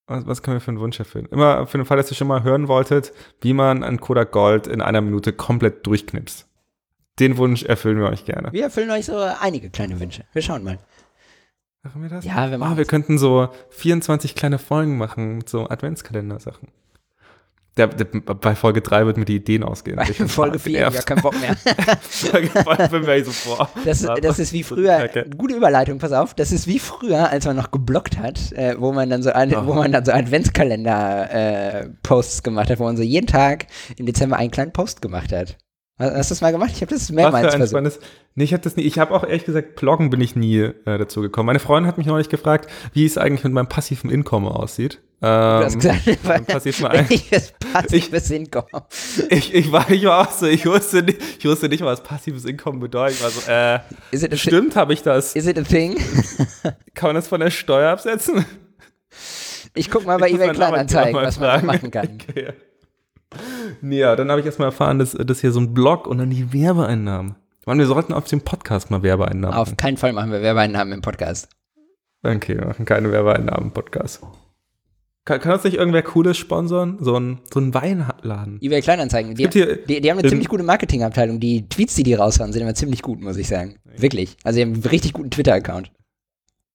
was, 0.09 0.27
was 0.27 0.43
können 0.43 0.57
wir 0.57 0.61
für 0.61 0.71
einen 0.71 0.79
Wunsch 0.79 0.99
erfüllen? 0.99 1.27
Immer 1.31 1.67
für 1.67 1.77
den 1.77 1.85
Fall, 1.85 1.97
dass 1.97 2.11
ihr 2.11 2.17
schon 2.17 2.27
mal 2.27 2.43
hören 2.43 2.67
wolltet, 2.67 3.13
wie 3.41 3.53
man 3.53 3.83
ein 3.83 3.99
Kodak 3.99 4.31
Gold 4.31 4.67
in 4.67 4.81
einer 4.81 5.01
Minute 5.01 5.33
komplett 5.33 5.85
durchknipst. 5.85 6.47
Den 7.19 7.37
Wunsch 7.37 7.63
erfüllen 7.63 7.99
wir 7.99 8.07
euch 8.09 8.25
gerne. 8.25 8.51
Wir 8.51 8.63
erfüllen 8.63 8.89
euch 8.91 9.05
so 9.05 9.17
einige 9.17 9.69
kleine 9.69 9.99
Wünsche. 9.99 10.23
Wir 10.33 10.41
schauen 10.41 10.63
mal. 10.63 10.79
Machen 11.83 12.01
wir 12.01 12.09
das? 12.09 12.25
Ja, 12.25 12.49
wir 12.51 12.57
machen 12.57 12.73
Ah, 12.73 12.77
wir 12.77 12.85
könnten 12.85 13.17
so 13.17 13.49
24 13.69 14.35
kleine 14.35 14.59
Folgen 14.59 14.97
machen 14.97 15.37
mit 15.37 15.49
so 15.49 15.69
Adventskalender-Sachen. 15.69 16.69
Der, 17.79 17.87
der, 17.87 18.05
bei 18.05 18.55
Folge 18.55 18.81
3 18.81 19.05
wird 19.05 19.15
mir 19.17 19.23
die 19.25 19.37
Ideen 19.37 19.63
ausgehen. 19.63 19.95
Bei 19.95 20.03
Ich 20.09 20.17
bin 20.17 20.27
Folge 20.27 20.57
total 20.57 20.71
4, 20.71 20.79
ja, 20.79 20.89
kein 21.01 21.21
Bock 21.21 21.39
mehr. 21.39 21.55
Folge 22.01 22.49
5 22.49 22.89
bin 22.91 23.01
mir 23.03 23.23
so 23.23 23.31
vor. 23.31 23.69
Das, 23.85 24.05
das 24.21 24.37
ist 24.39 24.51
wie 24.51 24.63
früher, 24.63 25.09
gute 25.37 25.55
Überleitung, 25.55 25.97
pass 25.97 26.11
auf, 26.11 26.33
das 26.33 26.51
ist 26.51 26.67
wie 26.67 26.79
früher, 26.79 27.29
als 27.29 27.45
man 27.45 27.55
noch 27.55 27.71
geblockt 27.71 28.17
hat, 28.19 28.51
äh, 28.51 28.75
wo 28.77 28.91
man 28.91 29.09
dann 29.09 29.23
so, 29.23 29.31
ein, 29.31 29.55
Oh. 29.55 29.65
wo 29.65 29.73
man 29.73 29.91
dann 29.93 30.03
so 30.05 30.11
Adventskalender-Posts 30.11 32.43
gemacht 32.43 32.69
hat, 32.69 32.79
wo 32.79 32.83
man 32.83 32.97
so 32.97 33.03
jeden 33.03 33.27
Tag 33.27 33.67
im 33.97 34.05
Dezember 34.05 34.35
einen 34.37 34.51
kleinen 34.51 34.73
Post 34.73 35.01
gemacht 35.01 35.31
hat. 35.31 35.57
Hast 35.97 36.29
du 36.29 36.33
das 36.33 36.41
mal 36.41 36.51
gemacht? 36.51 36.71
Ich 36.73 36.81
habe 36.81 36.93
das 36.93 37.09
mehrmals 37.11 37.55
versucht. 37.55 37.99
Nee, 38.35 38.43
ich 38.45 38.53
habe 38.53 38.63
das 38.63 38.77
nie. 38.77 38.83
Ich 38.83 38.99
habe 38.99 39.13
auch 39.13 39.23
ehrlich 39.25 39.43
gesagt, 39.43 39.75
Bloggen 39.75 40.09
bin 40.09 40.21
ich 40.21 40.33
nie 40.35 40.59
äh, 40.59 40.73
dazu 40.85 41.19
gekommen. 41.21 41.47
Meine 41.47 41.59
Freundin 41.59 41.89
hat 41.89 41.97
mich 41.97 42.07
neulich 42.07 42.29
gefragt, 42.29 42.69
wie 42.93 43.05
es 43.05 43.17
eigentlich 43.17 43.43
mit 43.43 43.51
meinem 43.51 43.67
passiven 43.67 44.09
Einkommen 44.09 44.47
aussieht. 44.47 45.01
Du 45.21 45.27
hast 45.27 45.73
Ähm, 45.73 45.79
gesagt, 45.81 46.19
dann 46.23 46.45
passiert 46.45 46.79
mal 46.79 46.91
ein. 46.91 47.09
welches 47.09 47.53
passives 47.73 48.29
ich, 49.29 49.53
ich, 49.53 49.71
war, 49.71 49.89
ich 49.91 50.05
war 50.05 50.21
auch 50.27 50.31
so, 50.31 50.45
ich 50.45 50.65
wusste 50.65 51.03
nicht, 51.03 51.19
ich 51.39 51.45
wusste 51.45 51.67
nicht, 51.67 51.83
was 51.83 52.01
passives 52.03 52.45
Einkommen 52.45 52.79
bedeutet. 52.79 53.17
Ich 53.17 53.23
war 53.23 53.29
so, 53.29 53.51
äh, 53.51 54.37
stimmt, 54.37 54.77
habe 54.77 54.93
ich 54.93 55.03
das? 55.03 55.35
is 55.35 55.45
it 55.45 55.57
a 55.57 55.63
thing? 55.63 55.97
Kann 56.93 57.09
man 57.09 57.15
das 57.15 57.27
von 57.27 57.41
der 57.41 57.49
Steuer 57.51 57.91
absetzen? 57.91 58.45
Ich 59.73 59.91
guck 59.91 60.05
mal 60.05 60.17
bei 60.17 60.29
Ich 60.29 60.35
eBay 60.35 60.51
Kleinanzeigen, 60.53 61.13
was 61.15 61.37
man 61.39 61.47
da 61.49 61.53
fragen. 61.59 61.67
machen 61.67 61.91
kann. 61.91 62.09
Okay, 62.29 62.45
ja. 62.45 62.53
Nee, 63.81 63.99
ja, 63.99 64.15
dann 64.15 64.31
habe 64.31 64.39
ich 64.39 64.45
erstmal 64.45 64.69
erfahren, 64.69 64.97
dass 64.99 65.11
das 65.11 65.41
hier 65.41 65.51
so 65.51 65.59
ein 65.59 65.73
Blog 65.73 66.07
und 66.07 66.17
dann 66.17 66.31
die 66.31 66.51
Werbeeinnahmen. 66.51 67.35
Mann, 67.65 67.77
wir 67.77 67.85
sollten 67.85 68.13
auf 68.13 68.25
dem 68.25 68.41
Podcast 68.41 68.89
mal 68.89 69.03
Werbeeinnahmen 69.03 69.55
Auf 69.55 69.77
keinen 69.77 69.97
Fall 69.97 70.13
machen 70.13 70.31
wir 70.31 70.41
Werbeeinnahmen 70.41 70.93
im 70.93 71.01
Podcast. 71.01 71.49
Okay, 72.23 72.57
wir 72.57 72.65
machen 72.65 72.85
keine 72.85 73.11
Werbeeinnahmen 73.11 73.65
im 73.67 73.71
Podcast. 73.73 74.21
Kann, 75.29 75.39
kann 75.41 75.51
uns 75.53 75.63
nicht 75.63 75.75
irgendwer 75.75 76.01
Cooles 76.01 76.37
sponsern? 76.37 76.97
So 77.01 77.15
ein, 77.19 77.37
so 77.53 77.59
ein 77.59 77.71
Weinladen. 77.75 78.57
eBay 78.63 78.81
Kleinanzeigen, 78.81 79.35
die, 79.35 79.47
die, 79.47 80.01
die 80.01 80.09
haben 80.09 80.17
eine 80.17 80.23
in- 80.25 80.29
ziemlich 80.29 80.47
gute 80.47 80.63
Marketingabteilung. 80.63 81.39
Die 81.39 81.69
Tweets, 81.69 81.93
die 81.93 82.01
die 82.01 82.15
raushauen, 82.15 82.51
sind 82.51 82.63
immer 82.63 82.73
ziemlich 82.73 83.03
gut, 83.03 83.21
muss 83.21 83.37
ich 83.37 83.47
sagen. 83.47 83.77
Wirklich. 83.95 84.37
Also 84.43 84.57
die 84.57 84.63
haben 84.65 84.73
einen 84.73 84.83
richtig 84.85 85.13
guten 85.13 85.29
Twitter-Account. 85.29 85.91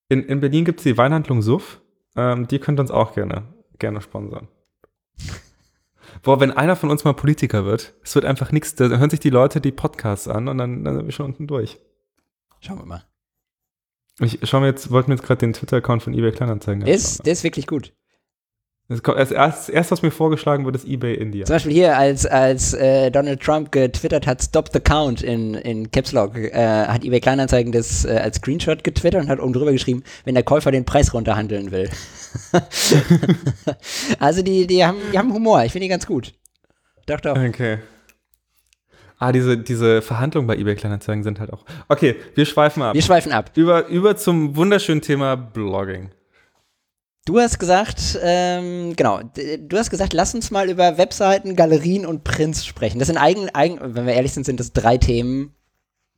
In, 0.09 0.23
in 0.23 0.39
Berlin 0.39 0.65
gibt 0.65 0.79
es 0.79 0.85
die 0.85 0.97
Weinhandlung 0.97 1.43
Suff. 1.43 1.81
Ähm, 2.15 2.47
die 2.47 2.61
könnt 2.61 2.79
uns 2.79 2.93
auch 2.93 3.15
gerne, 3.15 3.43
gerne 3.81 4.01
sponsern. 4.01 4.47
Boah, 6.23 6.39
wenn 6.39 6.53
einer 6.53 6.77
von 6.77 6.91
uns 6.91 7.03
mal 7.03 7.13
Politiker 7.13 7.65
wird, 7.65 7.95
es 8.05 8.15
wird 8.15 8.25
einfach 8.25 8.53
nichts, 8.53 8.77
da 8.77 8.85
hören 8.87 9.11
sich 9.11 9.19
die 9.19 9.31
Leute 9.31 9.61
die 9.61 9.73
Podcasts 9.73 10.29
an 10.29 10.47
und 10.47 10.59
dann, 10.59 10.85
dann 10.85 10.95
sind 10.95 11.07
wir 11.07 11.13
schon 11.13 11.27
unten 11.27 11.49
durch. 11.49 11.81
Schauen 12.61 12.79
wir 12.79 12.87
mal. 12.87 13.05
Ich 14.21 14.39
schau 14.45 14.61
mir 14.61 14.67
jetzt, 14.69 14.93
wollten 14.93 15.11
mir 15.11 15.17
jetzt 15.17 15.27
gerade 15.27 15.41
den 15.41 15.53
Twitter-Account 15.55 16.05
von 16.05 16.15
eBay 16.15 16.31
Kleinanzeigen 16.31 16.85
Der 16.85 16.95
anschauen. 16.95 17.11
ist, 17.11 17.27
der 17.27 17.33
ist 17.33 17.43
wirklich 17.43 17.67
gut. 17.67 17.93
Das 18.89 19.03
kommt, 19.03 19.19
das 19.19 19.31
erste, 19.31 19.73
erst, 19.73 19.91
was 19.91 20.03
mir 20.03 20.11
vorgeschlagen 20.11 20.67
wird, 20.67 20.77
ist 20.77 20.87
eBay 20.87 21.15
India. 21.15 21.47
Zum 21.47 21.55
Beispiel 21.55 21.73
hier, 21.73 21.97
als, 21.97 22.27
als 22.27 22.75
äh, 22.75 23.11
Donald 23.11 23.41
Trump 23.41 23.73
getwittert 23.73 24.27
hat, 24.27 24.43
Stop 24.43 24.69
the 24.75 24.81
Count 24.81 25.23
in, 25.23 25.55
in 25.55 25.91
Caps 25.91 26.13
Lock, 26.13 26.37
äh, 26.37 26.53
hat 26.87 27.03
eBay 27.03 27.21
Kleinanzeigen 27.21 27.73
das 27.73 28.05
äh, 28.05 28.19
als 28.19 28.37
Screenshot 28.37 28.85
getwittert 28.85 29.23
und 29.23 29.31
hat 29.31 29.41
oben 29.41 29.55
drüber 29.55 29.73
geschrieben, 29.73 30.03
wenn 30.25 30.35
der 30.35 30.45
Käufer 30.45 30.71
den 30.71 30.85
Preis 30.85 31.15
runterhandeln 31.15 31.71
will. 31.71 31.89
also 34.19 34.43
die, 34.43 34.67
die, 34.67 34.85
haben, 34.85 34.99
die 35.13 35.19
haben 35.19 35.33
Humor, 35.33 35.65
ich 35.65 35.73
finde 35.73 35.87
die 35.87 35.91
ganz 35.91 36.07
gut. 36.07 36.35
Doch, 37.07 37.21
doch. 37.21 37.39
Okay. 37.39 37.79
Ah, 39.19 39.33
diese, 39.33 39.57
diese 39.57 40.03
Verhandlungen 40.03 40.47
bei 40.47 40.57
eBay 40.57 40.75
Kleinanzeigen 40.75 41.23
sind 41.23 41.41
halt 41.41 41.55
auch. 41.55 41.65
Okay, 41.89 42.17
wir 42.35 42.45
schweifen 42.45 42.83
ab. 42.83 42.95
Wir 42.95 43.01
schweifen 43.01 43.33
ab. 43.33 43.51
Über, 43.55 43.87
über 43.87 44.17
zum 44.17 44.57
wunderschönen 44.57 45.01
Thema 45.01 45.37
Blogging. 45.37 46.11
Du 47.27 47.41
hast 47.41 47.59
gesagt, 47.59 48.19
ähm, 48.23 48.95
genau, 48.97 49.21
du 49.23 49.79
hast 49.79 49.89
gesagt, 49.89 50.13
lass 50.13 50.35
uns 50.35 50.51
mal 50.51 50.69
über 50.69 50.99
Webseiten, 50.99 51.57
Galerien 51.57 52.05
und 52.05 52.23
Prints 52.23 52.67
sprechen. 52.67 52.99
Das 52.99 53.09
sind 53.09 53.17
eigen, 53.17 53.49
eigen, 53.55 53.79
wenn 53.81 54.07
wir 54.07 54.13
ehrlich 54.13 54.35
sind, 54.35 54.45
sind 54.45 54.61
das 54.61 54.75
drei 54.75 54.99
Themen 54.99 55.55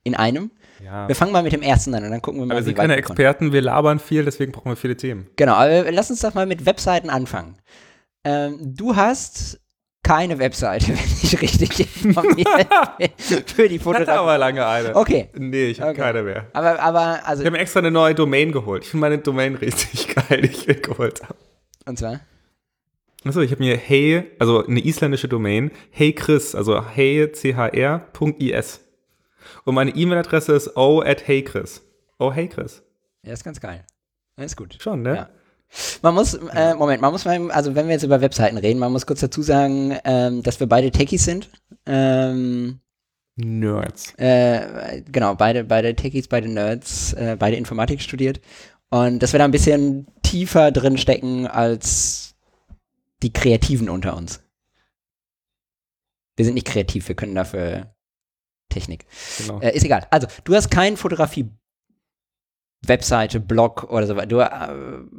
in 0.03 0.17
einem. 0.17 0.51
Ja. 0.85 1.07
Wir 1.07 1.15
fangen 1.15 1.31
mal 1.31 1.45
mit 1.45 1.53
dem 1.53 1.63
ersten 1.63 1.95
an 1.95 2.05
und 2.05 2.11
dann 2.11 2.23
gucken 2.23 2.41
wir 2.41 2.47
mal, 2.47 2.55
Aber 2.55 2.61
wir 2.61 2.65
sind 2.65 2.77
keine. 2.77 2.97
Experten, 2.97 3.53
wir 3.53 3.63
labern 3.63 4.01
viel, 4.01 4.25
deswegen 4.25 4.51
brauchen 4.51 4.73
wir 4.73 4.77
viele 4.77 4.97
Themen. 4.97 5.29
Genau, 5.37 5.55
aber 5.55 5.91
lass 5.93 6.11
uns 6.11 6.21
doch 6.21 6.35
mal 6.35 6.47
mit 6.47 6.67
Webseiten 6.67 7.09
anfangen. 7.09 7.57
Ähm, 8.25 8.59
du 8.75 8.97
hast 8.97 9.61
keine 10.07 10.39
Webseite, 10.39 10.89
wenn 10.89 10.95
ich 11.23 11.41
richtig 11.41 12.05
informiert 12.05 12.49
bin, 12.99 13.09
für 13.47 13.69
die 13.69 13.75
Ich 13.77 13.81
hatte 13.81 13.85
Fotografie. 13.85 14.11
aber 14.19 14.39
lange 14.39 14.67
eine. 14.67 14.95
Okay, 14.97 15.29
Nee, 15.35 15.67
ich 15.67 15.81
habe 15.81 15.91
Okay. 15.91 16.01
keine 16.01 16.23
mehr. 16.23 16.47
aber, 16.53 16.81
aber, 16.81 17.21
also, 17.27 17.43
Ich 17.43 17.47
habe 17.47 17.59
extra 17.59 17.81
eine 17.81 17.91
neue 17.91 18.15
Domain 18.15 18.53
geholt. 18.53 18.85
Ich 18.85 18.91
finde 18.91 19.01
meine 19.03 19.19
Domain 19.19 19.55
richtig 19.57 20.15
geil, 20.15 20.43
die 20.43 20.49
ich 20.49 20.67
mir 20.67 20.75
geholt 20.77 21.23
habe. 21.23 21.37
und 21.87 21.99
zwar? 21.99 22.21
Achso, 23.25 23.41
ich 23.41 23.51
habe 23.51 23.63
mir 23.63 23.77
hey, 23.77 24.23
also 24.39 24.65
eine 24.65 24.85
isländische 24.85 25.27
Domain, 25.27 25.73
hey 25.91 26.13
Chris, 26.13 26.55
also 26.55 26.85
hey, 26.87 27.27
chr.is. 27.33 28.81
Und 29.65 29.75
meine 29.75 29.91
E-Mail-Adresse 29.91 30.53
ist 30.53 30.77
o 30.77 31.01
at 31.01 31.27
heychris. 31.27 31.83
Oh, 32.19 32.33
hey 32.33 32.49
Chris. 32.49 32.83
Ja, 33.25 33.33
ist 33.33 33.43
ganz 33.45 33.61
geil. 33.61 33.85
Ist 34.37 34.57
gut. 34.57 34.77
Schon, 34.81 35.03
ne? 35.03 35.15
Ja. 35.17 35.29
Man 36.03 36.15
muss, 36.15 36.35
äh, 36.35 36.75
Moment, 36.75 37.03
man 37.03 37.13
muss 37.13 37.25
mal, 37.25 37.51
also 37.51 37.75
wenn 37.75 37.87
wir 37.87 37.95
jetzt 37.95 38.05
über 38.05 38.21
Webseiten 38.21 38.57
reden, 38.57 38.79
man 38.79 38.93
muss 38.93 39.07
kurz 39.07 39.21
dazu 39.21 39.43
sagen, 39.43 39.99
ähm, 40.05 40.43
dass 40.43 40.61
wir 40.61 40.67
beide 40.67 40.91
Techies 40.91 41.25
sind. 41.25 41.51
Ähm, 41.87 42.81
Nerds. 43.37 44.15
äh, 44.17 45.03
genau, 45.03 45.35
beide, 45.35 45.65
beide 45.65 45.95
Techies, 45.95 46.29
beide 46.29 46.49
Nerds, 46.49 47.13
äh, 47.13 47.37
beide 47.39 47.57
Informatik 47.57 48.01
studiert. 48.01 48.41
Und 48.89 49.23
dass 49.23 49.33
wir 49.33 49.39
da 49.39 49.45
ein 49.45 49.51
bisschen 49.51 50.07
tiefer 50.23 50.71
drin 50.71 50.97
stecken 50.97 51.47
als 51.47 52.35
die 53.23 53.33
Kreativen 53.33 53.91
unter 53.91 54.17
uns. 54.17 54.43
Wir 56.37 56.45
sind 56.45 56.55
nicht 56.55 56.67
kreativ, 56.67 57.09
wir 57.09 57.17
können 57.17 57.35
dafür 57.35 57.95
Technik. 58.69 59.07
Genau. 59.39 59.61
Äh, 59.61 59.75
ist 59.75 59.85
egal. 59.85 60.07
Also, 60.11 60.27
du 60.45 60.55
hast 60.55 60.71
kein 60.71 60.97
Fotografie 60.97 61.51
Webseite, 62.89 63.41
Blog 63.41 63.85
oder 63.91 64.07
so 64.07 64.17
weiter. 64.17 64.27
Du 64.27 64.39
äh, 64.41 64.49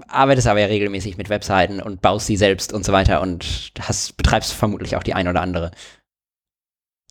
arbeitest 0.07 0.47
aber 0.47 0.59
ja 0.59 0.67
regelmäßig 0.67 1.17
mit 1.17 1.29
Webseiten 1.29 1.81
und 1.81 2.01
baust 2.01 2.27
sie 2.27 2.37
selbst 2.37 2.73
und 2.73 2.85
so 2.85 2.91
weiter 2.93 3.21
und 3.21 3.71
hast, 3.79 4.17
betreibst 4.17 4.53
vermutlich 4.53 4.95
auch 4.95 5.03
die 5.03 5.13
ein 5.13 5.27
oder 5.27 5.41
andere. 5.41 5.71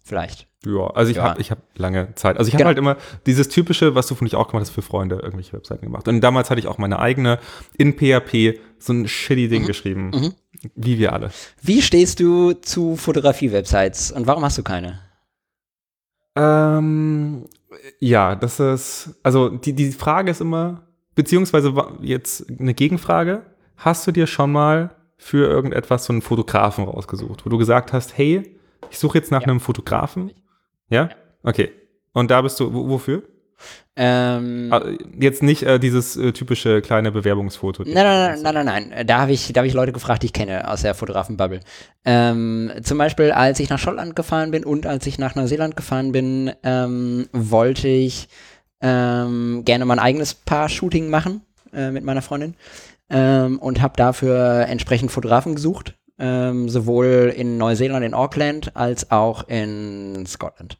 Vielleicht. 0.04 0.46
Ja, 0.64 0.86
also 0.88 1.10
ich 1.10 1.16
Ja. 1.16 1.24
habe 1.30 1.40
ich 1.40 1.50
hab 1.50 1.58
lange 1.76 2.14
Zeit. 2.14 2.38
Also 2.38 2.48
ich 2.48 2.54
habe 2.54 2.62
Genau. 2.62 2.68
halt 2.68 2.78
immer 2.78 2.96
dieses 3.26 3.48
typische, 3.48 3.94
was 3.94 4.06
du 4.06 4.14
von 4.14 4.26
ich 4.26 4.34
auch 4.36 4.48
gemacht 4.48 4.62
hast, 4.66 4.70
für 4.74 4.82
Freunde 4.82 5.16
irgendwelche 5.16 5.52
Webseiten 5.52 5.84
gemacht. 5.84 6.06
Und 6.08 6.20
damals 6.20 6.48
hatte 6.50 6.60
ich 6.60 6.66
auch 6.68 6.78
meine 6.78 6.98
eigene 6.98 7.38
in 7.76 7.92
PHP 7.96 8.58
so 8.78 8.92
ein 8.92 9.08
shitty 9.08 9.48
Ding 9.48 9.66
geschrieben. 9.66 10.10
Mhm. 10.10 10.34
Wie 10.74 10.98
wir 10.98 11.12
alle. 11.12 11.30
Wie 11.60 11.82
stehst 11.82 12.18
du 12.20 12.52
zu 12.52 12.96
Fotografie-Websites 12.96 14.10
und 14.12 14.26
warum 14.26 14.44
hast 14.44 14.58
du 14.58 14.62
keine? 14.62 15.00
Ähm, 16.36 17.46
ja, 18.00 18.34
das 18.34 18.60
ist, 18.60 19.18
also 19.22 19.48
die, 19.48 19.72
die 19.72 19.92
Frage 19.92 20.30
ist 20.30 20.40
immer, 20.40 20.82
beziehungsweise 21.14 21.72
jetzt 22.00 22.46
eine 22.60 22.74
Gegenfrage. 22.74 23.42
Hast 23.76 24.06
du 24.06 24.12
dir 24.12 24.26
schon 24.26 24.52
mal 24.52 24.94
für 25.18 25.46
irgendetwas 25.48 26.04
so 26.06 26.12
einen 26.12 26.22
Fotografen 26.22 26.84
rausgesucht, 26.84 27.44
wo 27.44 27.50
du 27.50 27.58
gesagt 27.58 27.92
hast, 27.92 28.16
hey, 28.16 28.56
ich 28.90 28.98
suche 28.98 29.18
jetzt 29.18 29.30
nach 29.30 29.42
Ja. 29.42 29.48
einem 29.48 29.60
Fotografen? 29.60 30.30
Ja? 30.88 31.08
Okay. 31.42 31.70
Und 32.12 32.30
da 32.30 32.42
bist 32.42 32.60
du, 32.60 32.72
wo, 32.72 32.88
wofür? 32.88 33.22
Ähm, 33.96 34.68
Ah, 34.70 34.82
Jetzt 35.18 35.42
nicht 35.42 35.62
äh, 35.62 35.78
dieses 35.78 36.16
äh, 36.16 36.32
typische 36.32 36.82
kleine 36.82 37.10
Bewerbungsfoto. 37.12 37.82
Nein, 37.84 37.94
nein, 37.94 38.42
nein, 38.42 38.54
nein, 38.54 38.64
nein, 38.66 38.88
nein. 38.90 39.06
Da 39.06 39.18
habe 39.20 39.32
ich, 39.32 39.52
da 39.52 39.60
hab 39.60 39.66
ich 39.66 39.72
Leute 39.72 39.92
gefragt, 39.92 40.22
die 40.22 40.26
ich 40.26 40.32
kenne 40.32 40.70
aus 40.70 40.82
der 40.82 40.94
Fotografenbubble. 40.94 41.60
Ähm, 42.04 42.70
zum 42.82 42.98
Beispiel, 42.98 43.32
als 43.32 43.58
ich 43.60 43.70
nach 43.70 43.78
Schottland 43.78 44.14
gefahren 44.14 44.50
bin 44.50 44.64
und 44.64 44.86
als 44.86 45.06
ich 45.06 45.18
nach 45.18 45.34
Neuseeland 45.34 45.76
gefahren 45.76 46.12
bin, 46.12 46.52
ähm, 46.62 47.26
wollte 47.32 47.88
ich 47.88 48.28
ähm, 48.82 49.62
gerne 49.64 49.84
mal 49.86 49.94
ein 49.94 50.04
eigenes 50.04 50.34
Paar-Shooting 50.34 51.08
machen 51.08 51.40
äh, 51.72 51.90
mit 51.90 52.04
meiner 52.04 52.20
Freundin 52.22 52.54
ähm, 53.08 53.58
und 53.58 53.80
habe 53.80 53.94
dafür 53.96 54.66
entsprechend 54.68 55.10
Fotografen 55.10 55.54
gesucht, 55.54 55.94
ähm, 56.18 56.68
sowohl 56.68 57.32
in 57.34 57.56
Neuseeland, 57.56 58.04
in 58.04 58.12
Auckland, 58.12 58.76
als 58.76 59.10
auch 59.10 59.48
in 59.48 60.26
Scotland. 60.26 60.78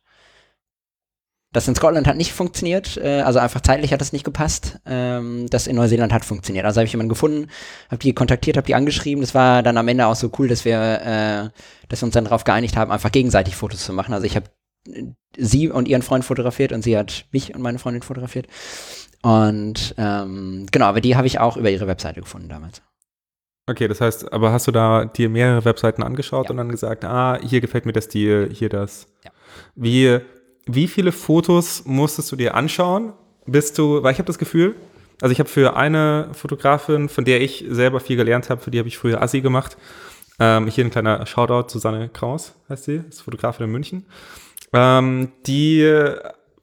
Das 1.57 1.67
in 1.67 1.75
Scotland 1.75 2.07
hat 2.07 2.19
nicht 2.19 2.35
funktioniert, 2.35 2.99
äh, 2.99 3.23
also 3.23 3.39
einfach 3.39 3.63
zeitlich 3.63 3.91
hat 3.91 4.03
das 4.03 4.13
nicht 4.13 4.25
gepasst. 4.25 4.79
Ähm, 4.85 5.47
das 5.49 5.67
in 5.67 5.77
Neuseeland 5.77 6.13
hat 6.13 6.23
funktioniert. 6.23 6.67
Also 6.67 6.81
habe 6.81 6.87
ich 6.87 6.93
jemanden 6.93 7.09
gefunden, 7.09 7.49
habe 7.91 7.97
die 7.97 8.13
kontaktiert, 8.13 8.59
habe 8.59 8.67
die 8.67 8.75
angeschrieben. 8.75 9.23
Das 9.23 9.35
war 9.35 9.63
dann 9.63 9.79
am 9.79 9.89
Ende 9.89 10.07
auch 10.07 10.17
so 10.17 10.31
cool, 10.39 10.49
dass 10.49 10.67
wir, 10.67 10.77
äh, 10.77 11.49
dass 11.89 12.03
wir 12.03 12.07
uns 12.09 12.13
dann 12.13 12.25
darauf 12.25 12.45
geeinigt 12.45 12.77
haben, 12.77 12.93
einfach 12.93 13.11
gegenseitig 13.11 13.57
Fotos 13.57 13.87
zu 13.87 13.95
machen. 13.95 14.13
Also 14.13 14.27
ich 14.27 14.37
habe 14.37 14.51
äh, 14.93 15.05
sie 15.39 15.71
und 15.71 15.89
ihren 15.89 16.03
Freund 16.03 16.27
fotografiert 16.27 16.73
und 16.73 16.83
sie 16.83 16.99
hat 16.99 17.25
mich 17.33 17.55
und 17.55 17.63
meine 17.63 17.79
Freundin 17.79 18.03
fotografiert. 18.03 18.49
Und 19.23 19.95
ähm, 19.97 20.67
genau, 20.71 20.85
aber 20.85 21.01
die 21.01 21.17
habe 21.17 21.27
ich 21.27 21.41
auch 21.41 21.57
über 21.57 21.71
ihre 21.71 21.87
Webseite 21.87 22.21
gefunden 22.21 22.51
damals. 22.51 22.83
Okay, 23.67 23.89
das 23.89 24.03
heißt, 24.03 24.31
aber 24.31 24.53
hast 24.53 24.67
du 24.67 24.73
da 24.73 25.07
dir 25.07 25.31
mehrere 25.31 25.65
Webseiten 25.65 26.03
angeschaut 26.03 26.45
Ja. 26.45 26.51
und 26.51 26.59
dann 26.59 26.69
gesagt, 26.69 27.03
ah, 27.07 27.39
hier 27.43 27.63
gefällt 27.63 27.87
mir 27.87 27.93
der 27.95 28.03
Stil, 28.03 28.51
hier 28.53 28.69
das. 28.69 29.07
Ja. 29.25 29.31
Wie, 29.75 30.21
wie 30.67 30.89
viele 30.89 31.13
Fotos 31.13 31.85
musstest 31.87 32.31
du 32.33 32.37
dir 32.37 32.55
anschauen, 32.55 33.13
bis 33.47 33.73
du, 33.73 34.03
weil 34.03 34.13
ich 34.13 34.19
habe 34.19 34.27
das 34.27 34.39
Gefühl, 34.39 34.75
also 35.21 35.33
ich 35.33 35.39
habe 35.39 35.49
für 35.49 35.77
eine 35.77 36.29
Fotografin, 36.33 37.09
von 37.09 37.25
der 37.25 37.41
ich 37.41 37.65
selber 37.69 38.01
viel 38.01 38.17
gelernt 38.17 38.51
habe, 38.51 38.61
für 38.61 38.71
die 38.71 38.79
habe 38.79 38.89
ich 38.89 38.99
früher 38.99 39.23
Assi 39.23 39.41
gemacht. 39.41 39.77
Ähm, 40.39 40.67
hier 40.67 40.85
ein 40.85 40.91
kleiner 40.91 41.25
Shoutout, 41.25 41.71
Susanne 41.71 42.11
Kraus 42.11 42.55
heißt 42.69 42.85
sie, 42.85 43.03
ist 43.09 43.23
Fotografin 43.23 43.65
in 43.65 43.73
München. 43.73 44.07
Ähm, 44.73 45.33
die, 45.47 45.81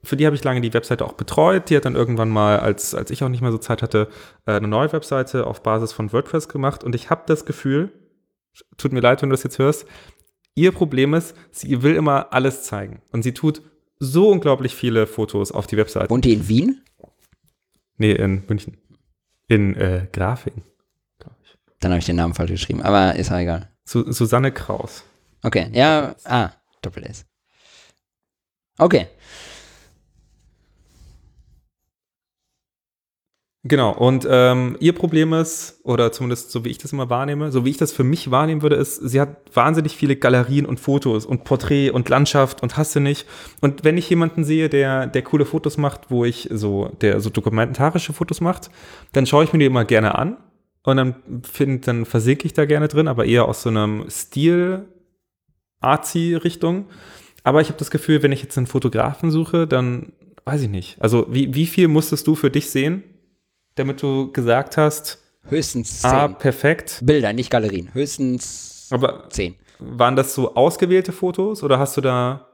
für 0.03 0.17
die 0.17 0.25
habe 0.25 0.35
ich 0.35 0.43
lange 0.43 0.61
die 0.61 0.73
Webseite 0.73 1.05
auch 1.05 1.13
betreut. 1.13 1.69
Die 1.69 1.75
hat 1.75 1.85
dann 1.85 1.95
irgendwann 1.95 2.29
mal, 2.29 2.59
als, 2.59 2.93
als 2.93 3.09
ich 3.09 3.23
auch 3.23 3.29
nicht 3.29 3.41
mehr 3.41 3.51
so 3.51 3.57
Zeit 3.57 3.81
hatte, 3.81 4.09
äh, 4.45 4.51
eine 4.51 4.67
neue 4.67 4.91
Webseite 4.93 5.47
auf 5.47 5.63
Basis 5.63 5.93
von 5.93 6.13
WordPress 6.13 6.49
gemacht. 6.49 6.83
Und 6.83 6.93
ich 6.93 7.09
habe 7.09 7.23
das 7.25 7.45
Gefühl, 7.45 7.91
tut 8.77 8.91
mir 8.91 8.99
leid, 8.99 9.21
wenn 9.21 9.29
du 9.29 9.33
das 9.33 9.43
jetzt 9.43 9.57
hörst, 9.57 9.87
ihr 10.53 10.71
Problem 10.71 11.15
ist, 11.15 11.35
sie 11.49 11.81
will 11.81 11.95
immer 11.95 12.31
alles 12.31 12.63
zeigen. 12.63 13.01
Und 13.11 13.23
sie 13.23 13.33
tut 13.33 13.63
so 14.03 14.29
unglaublich 14.29 14.75
viele 14.75 15.07
Fotos 15.07 15.51
auf 15.51 15.67
die 15.67 15.77
Webseite. 15.77 16.09
Wohnt 16.09 16.25
die 16.25 16.33
in 16.33 16.47
Wien? 16.47 16.81
Nee, 17.97 18.11
in 18.11 18.43
München. 18.47 18.77
In 19.47 19.75
äh, 19.75 20.07
Grafing. 20.11 20.63
ich. 21.43 21.57
Dann 21.79 21.91
habe 21.91 21.99
ich 21.99 22.05
den 22.05 22.15
Namen 22.15 22.33
falsch 22.33 22.51
geschrieben, 22.51 22.81
aber 22.81 23.15
ist 23.15 23.31
auch 23.31 23.37
egal. 23.37 23.69
Su 23.85 24.11
Susanne 24.11 24.51
Kraus. 24.51 25.03
Okay, 25.43 25.69
ja, 25.73 26.15
ah, 26.23 26.51
Doppel 26.81 27.03
S. 27.03 27.25
Okay. 28.77 29.07
Genau, 33.65 33.93
und 33.93 34.27
ähm, 34.29 34.75
ihr 34.81 34.91
Problem 34.93 35.31
ist, 35.31 35.79
oder 35.85 36.11
zumindest 36.11 36.51
so 36.51 36.65
wie 36.65 36.69
ich 36.69 36.79
das 36.79 36.91
immer 36.91 37.09
wahrnehme, 37.09 37.49
so 37.49 37.63
wie 37.63 37.69
ich 37.69 37.77
das 37.77 37.93
für 37.93 38.03
mich 38.03 38.29
wahrnehmen 38.29 38.61
würde, 38.61 38.75
ist, 38.75 38.97
sie 38.97 39.21
hat 39.21 39.37
wahnsinnig 39.53 39.95
viele 39.95 40.17
Galerien 40.17 40.65
und 40.65 40.81
Fotos 40.81 41.25
und 41.25 41.45
Porträt 41.45 41.89
und 41.89 42.09
Landschaft 42.09 42.61
und 42.61 42.75
hasse 42.75 42.99
nicht. 42.99 43.25
Und 43.61 43.85
wenn 43.85 43.97
ich 43.97 44.09
jemanden 44.09 44.43
sehe, 44.43 44.67
der, 44.67 45.07
der 45.07 45.21
coole 45.21 45.45
Fotos 45.45 45.77
macht, 45.77 46.11
wo 46.11 46.25
ich 46.25 46.49
so, 46.51 46.91
der 46.99 47.21
so 47.21 47.29
dokumentarische 47.29 48.11
Fotos 48.11 48.41
macht, 48.41 48.69
dann 49.13 49.25
schaue 49.25 49.45
ich 49.45 49.53
mir 49.53 49.59
die 49.59 49.65
immer 49.65 49.85
gerne 49.85 50.15
an 50.15 50.35
und 50.83 50.97
dann 50.97 51.15
finde, 51.49 51.79
dann 51.85 52.05
versinke 52.05 52.45
ich 52.45 52.51
da 52.51 52.65
gerne 52.65 52.89
drin, 52.89 53.07
aber 53.07 53.23
eher 53.23 53.45
aus 53.45 53.63
so 53.63 53.69
einem 53.69 54.09
Stil, 54.09 54.89
Arzi-Richtung. 55.79 56.87
Aber 57.45 57.61
ich 57.61 57.69
habe 57.69 57.79
das 57.79 57.91
Gefühl, 57.91 58.23
wenn 58.23 58.33
ich 58.33 58.41
jetzt 58.41 58.57
einen 58.57 58.67
Fotografen 58.67 59.31
suche, 59.31 59.67
dann 59.67 60.11
weiß 60.43 60.63
ich 60.63 60.69
nicht. 60.69 61.01
Also 61.01 61.27
wie, 61.29 61.55
wie 61.55 61.65
viel 61.65 61.87
musstest 61.87 62.27
du 62.27 62.35
für 62.35 62.49
dich 62.49 62.69
sehen, 62.69 63.03
damit 63.75 64.01
du 64.01 64.31
gesagt 64.31 64.77
hast, 64.77 65.19
Höchstens 65.49 66.01
zehn. 66.01 66.11
ah, 66.11 66.27
perfekt. 66.29 66.99
Bilder, 67.03 67.33
nicht 67.33 67.49
Galerien. 67.49 67.93
Höchstens 67.93 68.87
Aber 68.91 69.29
zehn. 69.29 69.55
waren 69.79 70.15
das 70.15 70.33
so 70.33 70.55
ausgewählte 70.55 71.11
Fotos 71.11 71.63
oder 71.63 71.79
hast 71.79 71.97
du 71.97 72.01
da 72.01 72.47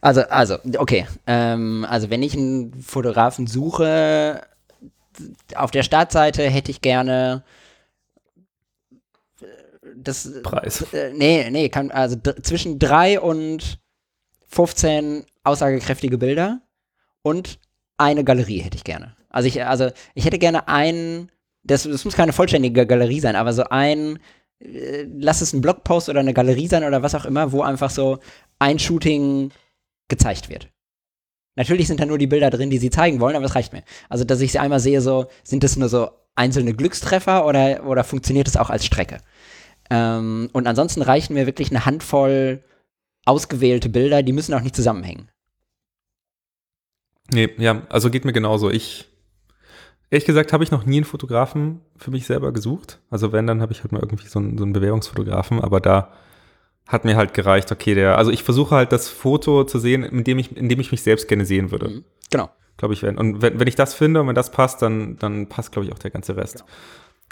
Also, 0.00 0.22
also, 0.22 0.58
okay. 0.78 1.06
Ähm, 1.26 1.84
also, 1.88 2.08
wenn 2.10 2.22
ich 2.22 2.34
einen 2.34 2.80
Fotografen 2.80 3.46
suche, 3.46 4.42
auf 5.54 5.70
der 5.70 5.82
Startseite 5.82 6.42
hätte 6.48 6.70
ich 6.70 6.80
gerne 6.82 7.42
äh, 9.40 9.44
das. 9.96 10.30
Preis? 10.42 10.82
Äh, 10.92 11.12
nee, 11.14 11.50
nee, 11.50 11.68
kann, 11.68 11.90
also 11.90 12.16
zwischen 12.42 12.78
drei 12.78 13.20
und 13.20 13.78
15 14.48 15.26
aussagekräftige 15.42 16.18
Bilder 16.18 16.60
und 17.22 17.58
eine 17.98 18.24
Galerie 18.24 18.58
hätte 18.60 18.76
ich 18.76 18.84
gerne. 18.84 19.16
Also 19.36 19.48
ich, 19.48 19.62
also 19.62 19.90
ich 20.14 20.24
hätte 20.24 20.38
gerne 20.38 20.66
einen, 20.66 21.30
das, 21.62 21.82
das 21.82 22.06
muss 22.06 22.16
keine 22.16 22.32
vollständige 22.32 22.86
Galerie 22.86 23.20
sein, 23.20 23.36
aber 23.36 23.52
so 23.52 23.64
ein, 23.64 24.18
äh, 24.60 25.04
lass 25.14 25.42
es 25.42 25.52
ein 25.52 25.60
Blogpost 25.60 26.08
oder 26.08 26.20
eine 26.20 26.32
Galerie 26.32 26.68
sein 26.68 26.84
oder 26.84 27.02
was 27.02 27.14
auch 27.14 27.26
immer, 27.26 27.52
wo 27.52 27.60
einfach 27.60 27.90
so 27.90 28.18
ein 28.58 28.78
Shooting 28.78 29.50
gezeigt 30.08 30.48
wird. 30.48 30.70
Natürlich 31.54 31.86
sind 31.86 32.00
da 32.00 32.06
nur 32.06 32.16
die 32.16 32.26
Bilder 32.26 32.48
drin, 32.48 32.70
die 32.70 32.78
sie 32.78 32.88
zeigen 32.88 33.20
wollen, 33.20 33.36
aber 33.36 33.42
das 33.42 33.54
reicht 33.54 33.74
mir. 33.74 33.82
Also, 34.08 34.24
dass 34.24 34.40
ich 34.40 34.52
sie 34.52 34.58
einmal 34.58 34.80
sehe, 34.80 35.02
so, 35.02 35.26
sind 35.44 35.62
das 35.62 35.76
nur 35.76 35.90
so 35.90 36.08
einzelne 36.34 36.72
Glückstreffer 36.72 37.44
oder, 37.44 37.86
oder 37.86 38.04
funktioniert 38.04 38.46
das 38.46 38.56
auch 38.56 38.70
als 38.70 38.86
Strecke? 38.86 39.18
Ähm, 39.90 40.48
und 40.54 40.66
ansonsten 40.66 41.02
reichen 41.02 41.34
mir 41.34 41.44
wirklich 41.44 41.70
eine 41.70 41.84
Handvoll 41.84 42.64
ausgewählte 43.26 43.90
Bilder, 43.90 44.22
die 44.22 44.32
müssen 44.32 44.54
auch 44.54 44.62
nicht 44.62 44.76
zusammenhängen. 44.76 45.28
Nee, 47.30 47.50
ja, 47.58 47.82
also 47.90 48.08
geht 48.08 48.24
mir 48.24 48.32
genauso. 48.32 48.70
Ich, 48.70 49.10
ehrlich 50.16 50.26
gesagt, 50.26 50.52
habe 50.52 50.64
ich 50.64 50.70
noch 50.70 50.86
nie 50.86 50.96
einen 50.96 51.04
Fotografen 51.04 51.80
für 51.96 52.10
mich 52.10 52.26
selber 52.26 52.52
gesucht. 52.52 53.00
Also 53.10 53.32
wenn, 53.32 53.46
dann 53.46 53.60
habe 53.60 53.72
ich 53.72 53.82
halt 53.82 53.92
mal 53.92 54.00
irgendwie 54.00 54.26
so 54.26 54.38
einen, 54.38 54.56
so 54.56 54.64
einen 54.64 54.72
Bewährungsfotografen, 54.72 55.60
aber 55.60 55.80
da 55.80 56.10
hat 56.86 57.04
mir 57.04 57.16
halt 57.16 57.34
gereicht, 57.34 57.70
okay, 57.70 57.94
der, 57.94 58.16
also 58.16 58.30
ich 58.30 58.42
versuche 58.42 58.74
halt 58.74 58.92
das 58.92 59.08
Foto 59.08 59.64
zu 59.64 59.78
sehen, 59.78 60.02
in 60.02 60.24
dem 60.24 60.38
ich, 60.38 60.56
in 60.56 60.68
dem 60.68 60.80
ich 60.80 60.90
mich 60.90 61.02
selbst 61.02 61.28
gerne 61.28 61.44
sehen 61.44 61.70
würde. 61.70 61.88
Mhm. 61.88 62.04
Genau. 62.30 62.50
Glaube 62.78 62.94
ich, 62.94 63.02
wenn. 63.02 63.18
Und 63.18 63.42
wenn, 63.42 63.60
wenn 63.60 63.68
ich 63.68 63.74
das 63.74 63.94
finde 63.94 64.20
und 64.20 64.28
wenn 64.28 64.34
das 64.34 64.50
passt, 64.50 64.82
dann, 64.82 65.16
dann 65.18 65.48
passt, 65.48 65.72
glaube 65.72 65.86
ich, 65.86 65.92
auch 65.92 65.98
der 65.98 66.10
ganze 66.10 66.36
Rest. 66.36 66.64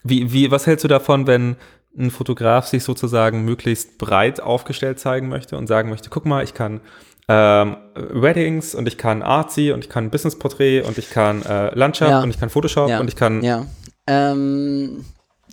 Wie, 0.03 0.33
wie, 0.33 0.51
was 0.51 0.67
hältst 0.67 0.85
du 0.85 0.89
davon, 0.89 1.27
wenn 1.27 1.57
ein 1.97 2.11
Fotograf 2.11 2.67
sich 2.67 2.83
sozusagen 2.83 3.45
möglichst 3.45 3.99
breit 3.99 4.41
aufgestellt 4.41 4.99
zeigen 4.99 5.29
möchte 5.29 5.57
und 5.57 5.67
sagen 5.67 5.91
möchte, 5.91 6.11
guck 6.11 6.27
mal, 6.27 6.43
ich 6.43 6.55
kann 6.55 6.81
ähm, 7.29 7.77
Weddings 7.95 8.75
und 8.75 8.87
ich 8.89 8.99
kann 8.99 9.23
Artsy 9.23 9.73
und 9.73 9.85
ich 9.85 9.91
kann 9.91 10.11
Business-Porträt 10.11 10.83
und 10.83 10.99
ich 10.99 11.11
kann 11.11 11.43
äh, 11.43 11.75
Landschaft 11.75 12.11
Ja. 12.11 12.23
und 12.23 12.31
ich 12.31 12.39
kann 12.39 12.51
Photoshop 12.51 12.89
Ja. 12.91 13.01
und 13.01 13.09
ich 13.09 13.17
kann 13.17 13.43
Ja. 13.43 13.67
Ähm, 14.07 15.05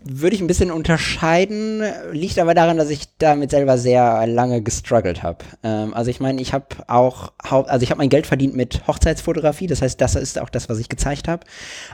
würde 0.03 0.35
ich 0.35 0.41
ein 0.41 0.47
bisschen 0.47 0.71
unterscheiden, 0.71 1.83
liegt 2.11 2.39
aber 2.39 2.55
daran, 2.55 2.75
dass 2.77 2.89
ich 2.89 3.03
damit 3.19 3.51
selber 3.51 3.77
sehr 3.77 4.25
lange 4.25 4.61
gestruggelt 4.63 5.21
habe. 5.21 5.37
Ähm, 5.63 5.93
also 5.93 6.09
ich 6.09 6.19
meine, 6.19 6.41
ich 6.41 6.53
habe 6.53 6.65
auch, 6.87 7.31
also 7.37 7.83
ich 7.83 7.91
habe 7.91 7.99
mein 7.99 8.09
Geld 8.09 8.25
verdient 8.25 8.55
mit 8.55 8.87
Hochzeitsfotografie, 8.87 9.67
das 9.67 9.83
heißt, 9.83 10.01
das 10.01 10.15
ist 10.15 10.39
auch 10.39 10.49
das, 10.49 10.69
was 10.69 10.79
ich 10.79 10.89
gezeigt 10.89 11.27
habe. 11.27 11.45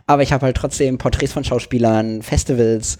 Aber 0.05 0.23
ich 0.23 0.31
habe 0.31 0.45
halt 0.45 0.55
trotzdem 0.55 0.97
Porträts 0.97 1.33
von 1.33 1.43
Schauspielern, 1.43 2.21
Festivals, 2.21 2.97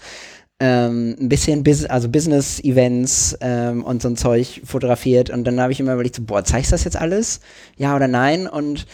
ähm, 0.60 1.16
ein 1.20 1.28
bisschen 1.28 1.62
Bus 1.62 1.84
also 1.84 2.08
Business-Events 2.08 3.38
ähm, 3.40 3.84
und 3.84 4.02
so 4.02 4.08
ein 4.08 4.16
Zeug 4.16 4.62
fotografiert. 4.64 5.30
Und 5.30 5.44
dann 5.44 5.60
habe 5.60 5.72
ich 5.72 5.80
immer 5.80 5.94
überlegt, 5.94 6.16
so, 6.16 6.22
boah, 6.22 6.44
zeigst 6.44 6.72
du 6.72 6.74
das 6.74 6.84
jetzt 6.84 6.96
alles? 6.96 7.40
Ja 7.76 7.94
oder 7.94 8.08
nein? 8.08 8.48
Und 8.48 8.86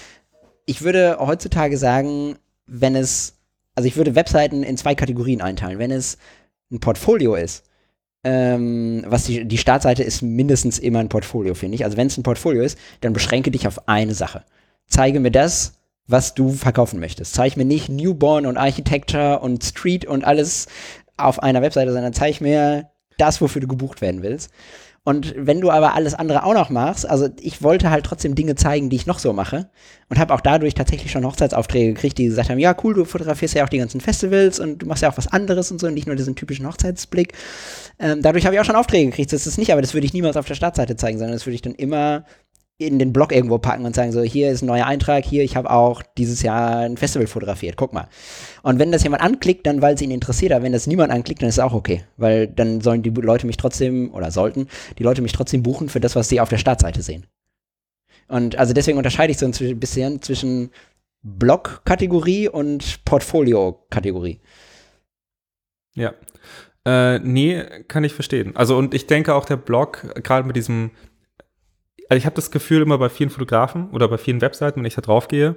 ich 0.66 0.82
würde 0.82 1.18
heutzutage 1.20 1.78
sagen, 1.78 2.36
wenn 2.66 2.96
es, 2.96 3.34
also 3.74 3.86
ich 3.86 3.96
würde 3.96 4.14
Webseiten 4.14 4.62
in 4.62 4.76
zwei 4.76 4.94
Kategorien 4.94 5.40
einteilen. 5.40 5.78
Wenn 5.78 5.90
es 5.90 6.18
ein 6.70 6.80
Portfolio 6.80 7.34
ist, 7.34 7.64
ähm, 8.24 9.04
was 9.06 9.24
die, 9.24 9.44
die 9.44 9.58
Startseite 9.58 10.02
ist 10.02 10.22
mindestens 10.22 10.78
immer 10.78 10.98
ein 10.98 11.08
Portfolio, 11.08 11.54
finde 11.54 11.76
ich. 11.76 11.84
Also 11.84 11.96
wenn 11.96 12.06
es 12.06 12.16
ein 12.16 12.22
Portfolio 12.22 12.62
ist, 12.62 12.78
dann 13.00 13.12
beschränke 13.12 13.50
dich 13.50 13.66
auf 13.66 13.88
eine 13.88 14.14
Sache. 14.14 14.44
Zeige 14.86 15.20
mir 15.20 15.30
das, 15.30 15.74
was 16.06 16.34
du 16.34 16.52
verkaufen 16.52 17.00
möchtest. 17.00 17.34
Zeig 17.34 17.56
mir 17.56 17.64
nicht 17.64 17.88
Newborn 17.88 18.46
und 18.46 18.56
Architecture 18.56 19.40
und 19.40 19.64
Street 19.64 20.04
und 20.04 20.24
alles 20.24 20.66
auf 21.16 21.42
einer 21.42 21.62
Webseite, 21.62 21.92
sondern 21.92 22.12
zeig 22.12 22.40
mir 22.40 22.90
das, 23.18 23.40
wofür 23.40 23.60
du 23.60 23.68
gebucht 23.68 24.00
werden 24.00 24.22
willst. 24.22 24.50
Und 25.06 25.34
wenn 25.36 25.60
du 25.60 25.70
aber 25.70 25.94
alles 25.94 26.14
andere 26.14 26.44
auch 26.44 26.54
noch 26.54 26.70
machst, 26.70 27.06
also 27.08 27.28
ich 27.38 27.62
wollte 27.62 27.90
halt 27.90 28.06
trotzdem 28.06 28.34
Dinge 28.34 28.54
zeigen, 28.54 28.88
die 28.88 28.96
ich 28.96 29.04
noch 29.04 29.18
so 29.18 29.34
mache 29.34 29.68
und 30.08 30.18
habe 30.18 30.32
auch 30.32 30.40
dadurch 30.40 30.72
tatsächlich 30.72 31.12
schon 31.12 31.26
Hochzeitsaufträge 31.26 31.92
gekriegt, 31.92 32.16
die 32.16 32.24
gesagt 32.24 32.48
haben, 32.48 32.58
ja 32.58 32.74
cool, 32.82 32.94
du 32.94 33.04
fotografierst 33.04 33.54
ja 33.54 33.64
auch 33.64 33.68
die 33.68 33.76
ganzen 33.76 34.00
Festivals 34.00 34.58
und 34.58 34.78
du 34.78 34.86
machst 34.86 35.02
ja 35.02 35.10
auch 35.10 35.18
was 35.18 35.30
anderes 35.30 35.70
und 35.70 35.78
so, 35.78 35.90
nicht 35.90 36.06
nur 36.06 36.16
diesen 36.16 36.36
typischen 36.36 36.66
Hochzeitsblick. 36.66 37.34
Ähm, 37.98 38.22
dadurch 38.22 38.46
habe 38.46 38.54
ich 38.54 38.60
auch 38.62 38.64
schon 38.64 38.76
Aufträge 38.76 39.10
gekriegt, 39.10 39.30
das 39.34 39.46
ist 39.46 39.58
nicht, 39.58 39.72
aber 39.72 39.82
das 39.82 39.92
würde 39.92 40.06
ich 40.06 40.14
niemals 40.14 40.38
auf 40.38 40.46
der 40.46 40.54
Startseite 40.54 40.96
zeigen, 40.96 41.18
sondern 41.18 41.36
das 41.36 41.44
würde 41.44 41.56
ich 41.56 41.62
dann 41.62 41.74
immer 41.74 42.24
in 42.76 42.98
den 42.98 43.12
Blog 43.12 43.32
irgendwo 43.32 43.58
packen 43.58 43.84
und 43.84 43.94
sagen 43.94 44.10
so, 44.10 44.22
hier 44.22 44.50
ist 44.50 44.62
ein 44.62 44.66
neuer 44.66 44.86
Eintrag, 44.86 45.24
hier, 45.24 45.44
ich 45.44 45.56
habe 45.56 45.70
auch 45.70 46.02
dieses 46.18 46.42
Jahr 46.42 46.78
ein 46.78 46.96
Festival 46.96 47.28
fotografiert, 47.28 47.76
guck 47.76 47.92
mal. 47.92 48.08
Und 48.62 48.80
wenn 48.80 48.90
das 48.90 49.04
jemand 49.04 49.22
anklickt, 49.22 49.66
dann 49.66 49.80
weil 49.80 49.94
es 49.94 50.02
ihn 50.02 50.10
interessiert, 50.10 50.52
aber 50.52 50.64
wenn 50.64 50.72
das 50.72 50.88
niemand 50.88 51.12
anklickt, 51.12 51.42
dann 51.42 51.48
ist 51.48 51.56
es 51.56 51.64
auch 51.64 51.72
okay, 51.72 52.02
weil 52.16 52.48
dann 52.48 52.80
sollen 52.80 53.02
die 53.02 53.10
Leute 53.10 53.46
mich 53.46 53.56
trotzdem, 53.56 54.12
oder 54.12 54.32
sollten 54.32 54.66
die 54.98 55.04
Leute 55.04 55.22
mich 55.22 55.32
trotzdem 55.32 55.62
buchen 55.62 55.88
für 55.88 56.00
das, 56.00 56.16
was 56.16 56.28
sie 56.28 56.40
auf 56.40 56.48
der 56.48 56.58
Startseite 56.58 57.02
sehen. 57.02 57.26
Und 58.26 58.56
also 58.56 58.72
deswegen 58.72 58.98
unterscheide 58.98 59.30
ich 59.30 59.38
so 59.38 59.46
ein 59.46 59.78
bisschen 59.78 60.20
zwischen 60.20 60.70
Blog-Kategorie 61.22 62.48
und 62.48 63.04
Portfolio-Kategorie. 63.04 64.40
Ja. 65.94 66.14
Äh, 66.84 67.18
nee, 67.20 67.62
kann 67.88 68.04
ich 68.04 68.12
verstehen. 68.12 68.56
Also 68.56 68.76
und 68.76 68.94
ich 68.94 69.06
denke 69.06 69.34
auch 69.34 69.44
der 69.44 69.56
Blog, 69.56 70.06
gerade 70.22 70.46
mit 70.46 70.56
diesem, 70.56 70.90
also 72.14 72.18
ich 72.20 72.26
habe 72.26 72.36
das 72.36 72.52
Gefühl 72.52 72.82
immer 72.82 72.96
bei 72.96 73.08
vielen 73.08 73.28
Fotografen 73.30 73.90
oder 73.90 74.06
bei 74.06 74.18
vielen 74.18 74.40
Webseiten, 74.40 74.78
wenn 74.78 74.84
ich 74.86 74.94
da 74.94 75.00
drauf 75.00 75.26
gehe, 75.26 75.56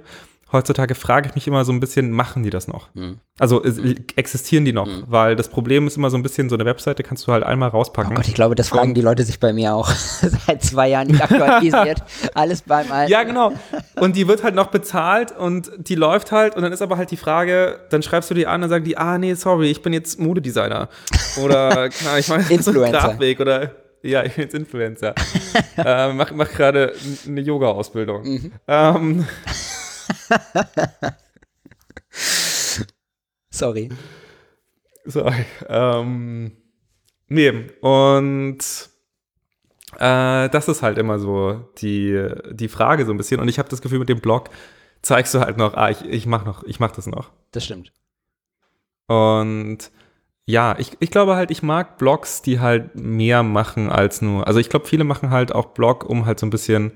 heutzutage 0.50 0.96
frage 0.96 1.28
ich 1.28 1.36
mich 1.36 1.46
immer 1.46 1.64
so 1.64 1.70
ein 1.70 1.78
bisschen, 1.78 2.10
machen 2.10 2.42
die 2.42 2.50
das 2.50 2.66
noch? 2.66 2.88
Hm. 2.96 3.18
Also 3.38 3.62
es, 3.62 3.78
existieren 4.16 4.64
die 4.64 4.72
noch? 4.72 4.86
Mhm. 4.88 5.04
Weil 5.06 5.36
das 5.36 5.50
Problem 5.50 5.86
ist 5.86 5.96
immer 5.96 6.10
so 6.10 6.16
ein 6.16 6.24
bisschen, 6.24 6.48
so 6.48 6.56
eine 6.56 6.64
Webseite 6.64 7.04
kannst 7.04 7.28
du 7.28 7.32
halt 7.32 7.44
einmal 7.44 7.68
Oh 7.68 7.76
rauspacken. 7.76 8.16
Gott, 8.16 8.26
ich 8.26 8.34
glaube, 8.34 8.56
das 8.56 8.70
fragen 8.70 8.92
die 8.92 9.02
Leute 9.02 9.22
sich 9.22 9.38
bei 9.38 9.52
mir 9.52 9.72
auch 9.72 9.88
seit 10.46 10.64
zwei 10.64 10.88
Jahren 10.88 11.06
nicht 11.06 11.22
aktualisiert. 11.22 12.02
Alles 12.34 12.62
beim 12.62 12.90
Alten. 12.90 13.12
Ja, 13.12 13.22
genau. 13.22 13.52
Und 14.00 14.16
die 14.16 14.26
wird 14.26 14.42
halt 14.42 14.56
noch 14.56 14.68
bezahlt 14.68 15.30
und 15.30 15.70
die 15.78 15.94
läuft 15.94 16.32
halt 16.32 16.56
und 16.56 16.62
dann 16.62 16.72
ist 16.72 16.82
aber 16.82 16.96
halt 16.96 17.12
die 17.12 17.16
Frage, 17.16 17.78
dann 17.90 18.02
schreibst 18.02 18.28
du 18.30 18.34
die 18.34 18.48
an 18.48 18.64
und 18.64 18.68
sagen 18.68 18.84
die, 18.84 18.96
ah 18.96 19.16
nee, 19.16 19.34
sorry, 19.34 19.70
ich 19.70 19.82
bin 19.82 19.92
jetzt 19.92 20.18
Modedesigner. 20.18 20.88
Oder, 21.40 21.88
keine 21.90 22.18
ich 22.18 22.28
meine, 22.28 22.44
Influencer. 22.48 22.98
Grafweg 22.98 23.38
oder, 23.38 23.70
ja, 24.02 24.24
ich 24.24 24.34
bin 24.34 24.44
jetzt 24.44 24.54
Influencer. 24.54 25.14
äh, 25.76 26.12
mach, 26.12 26.30
mach 26.32 26.50
gerade 26.50 26.94
eine 27.26 27.40
Yoga-Ausbildung. 27.40 28.22
Mhm. 28.22 28.52
Ähm, 28.66 29.26
Sorry. 33.50 33.88
sorry. 35.04 35.44
Ähm, 35.68 36.52
nee, 37.28 37.66
und 37.80 38.58
äh, 39.98 40.48
das 40.48 40.68
ist 40.68 40.82
halt 40.82 40.98
immer 40.98 41.18
so 41.18 41.68
die, 41.78 42.28
die 42.52 42.68
Frage 42.68 43.04
so 43.04 43.12
ein 43.12 43.16
bisschen. 43.16 43.40
Und 43.40 43.48
ich 43.48 43.58
habe 43.58 43.68
das 43.68 43.82
Gefühl, 43.82 43.98
mit 43.98 44.08
dem 44.08 44.20
Blog 44.20 44.50
zeigst 45.02 45.34
du 45.34 45.40
halt 45.40 45.56
noch, 45.56 45.74
ah, 45.74 45.90
ich, 45.90 46.04
ich 46.04 46.26
mach 46.26 46.44
noch, 46.44 46.62
ich 46.64 46.78
mach 46.78 46.92
das 46.92 47.06
noch. 47.06 47.30
Das 47.52 47.64
stimmt. 47.64 47.92
Und 49.06 49.90
ja, 50.48 50.76
ich, 50.78 50.92
ich 50.98 51.10
glaube 51.10 51.36
halt, 51.36 51.50
ich 51.50 51.62
mag 51.62 51.98
Blogs, 51.98 52.40
die 52.40 52.58
halt 52.58 52.94
mehr 52.94 53.42
machen 53.42 53.90
als 53.90 54.22
nur. 54.22 54.46
Also 54.46 54.60
ich 54.60 54.70
glaube, 54.70 54.86
viele 54.86 55.04
machen 55.04 55.28
halt 55.28 55.54
auch 55.54 55.66
Blog, 55.66 56.08
um 56.08 56.24
halt 56.24 56.38
so 56.38 56.46
ein 56.46 56.50
bisschen 56.50 56.92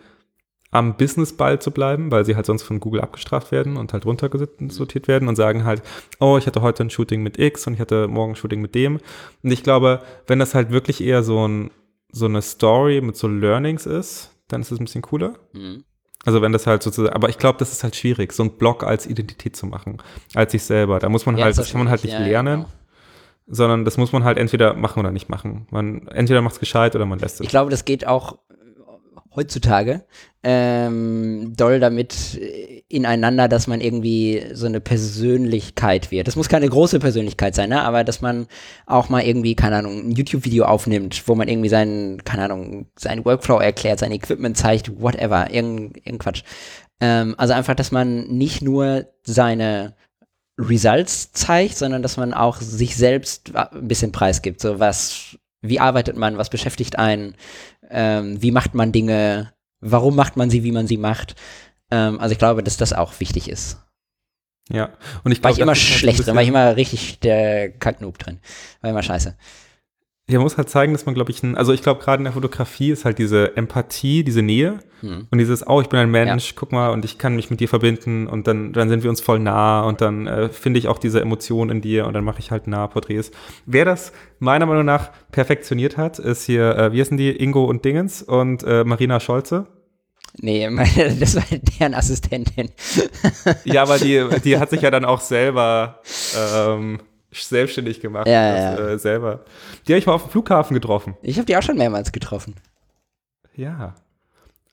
am 0.70 0.96
Businessball 0.96 1.60
zu 1.60 1.70
bleiben, 1.70 2.10
weil 2.10 2.24
sie 2.24 2.34
halt 2.34 2.46
sonst 2.46 2.62
von 2.62 2.80
Google 2.80 3.02
abgestraft 3.02 3.52
werden 3.52 3.76
und 3.76 3.92
halt 3.92 4.06
runtergesortiert 4.06 5.06
werden 5.06 5.28
und 5.28 5.36
sagen 5.36 5.64
halt, 5.64 5.82
oh, 6.18 6.38
ich 6.38 6.46
hatte 6.46 6.62
heute 6.62 6.82
ein 6.82 6.88
Shooting 6.88 7.22
mit 7.22 7.38
X 7.38 7.66
und 7.66 7.74
ich 7.74 7.80
hatte 7.80 8.08
morgen 8.08 8.32
ein 8.32 8.36
Shooting 8.36 8.62
mit 8.62 8.74
dem. 8.74 9.00
Und 9.42 9.50
ich 9.50 9.62
glaube, 9.62 10.00
wenn 10.26 10.38
das 10.38 10.54
halt 10.54 10.70
wirklich 10.70 11.04
eher 11.04 11.22
so, 11.22 11.46
ein, 11.46 11.70
so 12.10 12.24
eine 12.24 12.40
Story 12.40 13.02
mit 13.02 13.16
so 13.16 13.28
Learnings 13.28 13.84
ist, 13.84 14.30
dann 14.48 14.62
ist 14.62 14.72
es 14.72 14.80
ein 14.80 14.86
bisschen 14.86 15.02
cooler. 15.02 15.34
Mhm. 15.52 15.84
Also 16.24 16.40
wenn 16.40 16.52
das 16.52 16.66
halt 16.66 16.82
sozusagen, 16.82 17.14
aber 17.14 17.28
ich 17.28 17.36
glaube, 17.36 17.58
das 17.58 17.70
ist 17.70 17.84
halt 17.84 17.96
schwierig, 17.96 18.32
so 18.32 18.44
ein 18.44 18.56
Blog 18.56 18.82
als 18.82 19.06
Identität 19.06 19.56
zu 19.56 19.66
machen, 19.66 19.98
als 20.32 20.52
sich 20.52 20.62
selber. 20.62 21.00
Da 21.00 21.10
muss 21.10 21.26
man 21.26 21.36
ja, 21.36 21.44
halt, 21.44 21.58
das 21.58 21.70
kann 21.70 21.80
man 21.80 21.90
halt 21.90 22.02
nicht 22.02 22.14
ja, 22.14 22.20
lernen. 22.20 22.60
Genau 22.62 22.81
sondern 23.46 23.84
das 23.84 23.96
muss 23.96 24.12
man 24.12 24.24
halt 24.24 24.38
entweder 24.38 24.74
machen 24.74 25.00
oder 25.00 25.10
nicht 25.10 25.28
machen. 25.28 25.66
Man 25.70 26.08
entweder 26.08 26.42
macht 26.42 26.54
es 26.54 26.60
gescheit 26.60 26.94
oder 26.94 27.06
man 27.06 27.18
lässt 27.18 27.36
es. 27.36 27.40
Ich 27.40 27.48
glaube, 27.48 27.70
das 27.70 27.84
geht 27.84 28.06
auch 28.06 28.38
heutzutage 29.34 30.04
ähm, 30.42 31.54
doll 31.56 31.80
damit 31.80 32.38
ineinander, 32.88 33.48
dass 33.48 33.66
man 33.66 33.80
irgendwie 33.80 34.44
so 34.52 34.66
eine 34.66 34.80
Persönlichkeit 34.80 36.10
wird. 36.10 36.26
Das 36.28 36.36
muss 36.36 36.48
keine 36.48 36.68
große 36.68 36.98
Persönlichkeit 36.98 37.54
sein, 37.54 37.70
ne? 37.70 37.82
aber 37.82 38.04
dass 38.04 38.20
man 38.20 38.46
auch 38.86 39.08
mal 39.08 39.22
irgendwie, 39.22 39.54
keine 39.54 39.76
Ahnung, 39.76 39.98
ein 39.98 40.10
YouTube-Video 40.12 40.64
aufnimmt, 40.64 41.22
wo 41.26 41.34
man 41.34 41.48
irgendwie 41.48 41.68
seinen, 41.68 42.24
keine 42.24 42.44
Ahnung, 42.44 42.86
seinen 42.98 43.24
Workflow 43.24 43.58
erklärt, 43.58 44.00
sein 44.00 44.12
Equipment 44.12 44.56
zeigt, 44.56 45.00
whatever, 45.00 45.50
irgendein, 45.50 45.92
irgendein 45.96 46.18
Quatsch. 46.18 46.42
Ähm, 47.00 47.34
also 47.38 47.54
einfach, 47.54 47.74
dass 47.74 47.92
man 47.92 48.26
nicht 48.28 48.62
nur 48.62 49.06
seine 49.24 49.94
Results 50.58 51.32
zeigt, 51.32 51.76
sondern 51.76 52.02
dass 52.02 52.16
man 52.16 52.34
auch 52.34 52.60
sich 52.60 52.96
selbst 52.96 53.54
ein 53.54 53.88
bisschen 53.88 54.12
preisgibt. 54.12 54.60
So 54.60 54.78
was, 54.78 55.38
wie 55.62 55.80
arbeitet 55.80 56.16
man, 56.16 56.38
was 56.38 56.50
beschäftigt 56.50 56.98
einen, 56.98 57.34
ähm, 57.90 58.40
wie 58.42 58.50
macht 58.50 58.74
man 58.74 58.92
Dinge, 58.92 59.52
warum 59.80 60.14
macht 60.16 60.36
man 60.36 60.50
sie, 60.50 60.62
wie 60.62 60.72
man 60.72 60.86
sie 60.86 60.98
macht. 60.98 61.34
Ähm, 61.90 62.20
also 62.20 62.32
ich 62.32 62.38
glaube, 62.38 62.62
dass 62.62 62.76
das 62.76 62.92
auch 62.92 63.18
wichtig 63.20 63.48
ist. 63.48 63.78
Ja, 64.70 64.90
und 65.24 65.32
ich 65.32 65.40
glaube, 65.40 65.44
war 65.44 65.50
ich 65.52 65.58
immer 65.58 65.72
halt 65.72 65.78
schlecht 65.78 66.26
drin, 66.26 66.34
war 66.34 66.42
ich 66.42 66.48
immer 66.48 66.76
richtig 66.76 67.18
der 67.20 67.70
Kacknoob 67.70 68.18
drin. 68.18 68.38
War 68.80 68.90
immer 68.90 69.02
scheiße. 69.02 69.36
Ja, 70.28 70.38
man 70.38 70.44
muss 70.44 70.56
halt 70.56 70.68
zeigen, 70.68 70.92
dass 70.92 71.04
man, 71.04 71.16
glaube 71.16 71.32
ich, 71.32 71.42
ein, 71.42 71.56
also 71.56 71.72
ich 71.72 71.82
glaube, 71.82 72.00
gerade 72.00 72.20
in 72.20 72.24
der 72.24 72.32
Fotografie 72.32 72.90
ist 72.90 73.04
halt 73.04 73.18
diese 73.18 73.56
Empathie, 73.56 74.22
diese 74.22 74.40
Nähe 74.40 74.78
hm. 75.00 75.26
und 75.28 75.38
dieses, 75.38 75.66
oh, 75.66 75.80
ich 75.80 75.88
bin 75.88 75.98
ein 75.98 76.12
Mensch, 76.12 76.50
ja. 76.50 76.52
guck 76.54 76.70
mal, 76.70 76.90
und 76.90 77.04
ich 77.04 77.18
kann 77.18 77.34
mich 77.34 77.50
mit 77.50 77.58
dir 77.58 77.68
verbinden 77.68 78.28
und 78.28 78.46
dann, 78.46 78.72
dann 78.72 78.88
sind 78.88 79.02
wir 79.02 79.10
uns 79.10 79.20
voll 79.20 79.40
nah 79.40 79.82
und 79.82 80.00
dann 80.00 80.28
äh, 80.28 80.48
finde 80.48 80.78
ich 80.78 80.86
auch 80.86 80.98
diese 80.98 81.20
Emotion 81.20 81.70
in 81.70 81.80
dir 81.80 82.06
und 82.06 82.14
dann 82.14 82.22
mache 82.22 82.38
ich 82.38 82.52
halt 82.52 82.68
nah 82.68 82.86
Porträts. 82.86 83.32
Wer 83.66 83.84
das 83.84 84.12
meiner 84.38 84.64
Meinung 84.64 84.84
nach 84.84 85.10
perfektioniert 85.32 85.96
hat, 85.96 86.20
ist 86.20 86.44
hier, 86.44 86.76
äh, 86.76 86.92
wie 86.92 87.00
heißen 87.00 87.16
die, 87.16 87.30
Ingo 87.30 87.64
und 87.64 87.84
Dingens 87.84 88.22
und 88.22 88.62
äh, 88.62 88.84
Marina 88.84 89.18
Scholze. 89.18 89.66
Nee, 90.38 90.70
meine, 90.70 91.16
das 91.20 91.34
war 91.34 91.44
deren 91.50 91.94
Assistentin. 91.94 92.70
ja, 93.64 93.82
aber 93.82 93.98
die, 93.98 94.24
die 94.44 94.56
hat 94.58 94.70
sich 94.70 94.82
ja 94.82 94.92
dann 94.92 95.04
auch 95.04 95.20
selber 95.20 96.00
ähm, 96.56 97.00
selbstständig 97.32 98.00
gemacht. 98.00 98.26
Ja, 98.26 98.52
das, 98.52 98.78
ja. 98.78 98.88
Äh, 98.88 98.98
selber. 98.98 99.44
Die 99.86 99.92
habe 99.92 99.98
ich 99.98 100.06
mal 100.06 100.14
auf 100.14 100.22
dem 100.22 100.30
Flughafen 100.30 100.74
getroffen. 100.74 101.16
Ich 101.22 101.38
habe 101.38 101.46
die 101.46 101.56
auch 101.56 101.62
schon 101.62 101.76
mehrmals 101.76 102.12
getroffen. 102.12 102.54
Ja. 103.54 103.94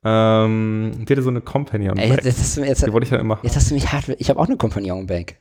Ähm, 0.03 0.91
die 0.97 1.13
hatte 1.13 1.21
so 1.21 1.29
eine 1.29 1.41
Companion 1.41 1.95
Bag. 1.95 2.03
Ey, 2.03 2.11
jetzt, 2.11 2.25
jetzt, 2.25 2.57
jetzt, 2.57 2.85
die 2.85 2.93
wollte 2.93 3.05
ich 3.05 3.11
ja 3.11 3.19
immer. 3.19 3.39
Jetzt 3.43 3.55
hast 3.55 3.69
du 3.69 3.73
mich 3.73 3.91
hart. 3.91 4.09
Ich 4.17 4.29
habe 4.29 4.39
auch 4.39 4.47
eine 4.47 4.57
Companion 4.57 5.07
Bag. 5.07 5.39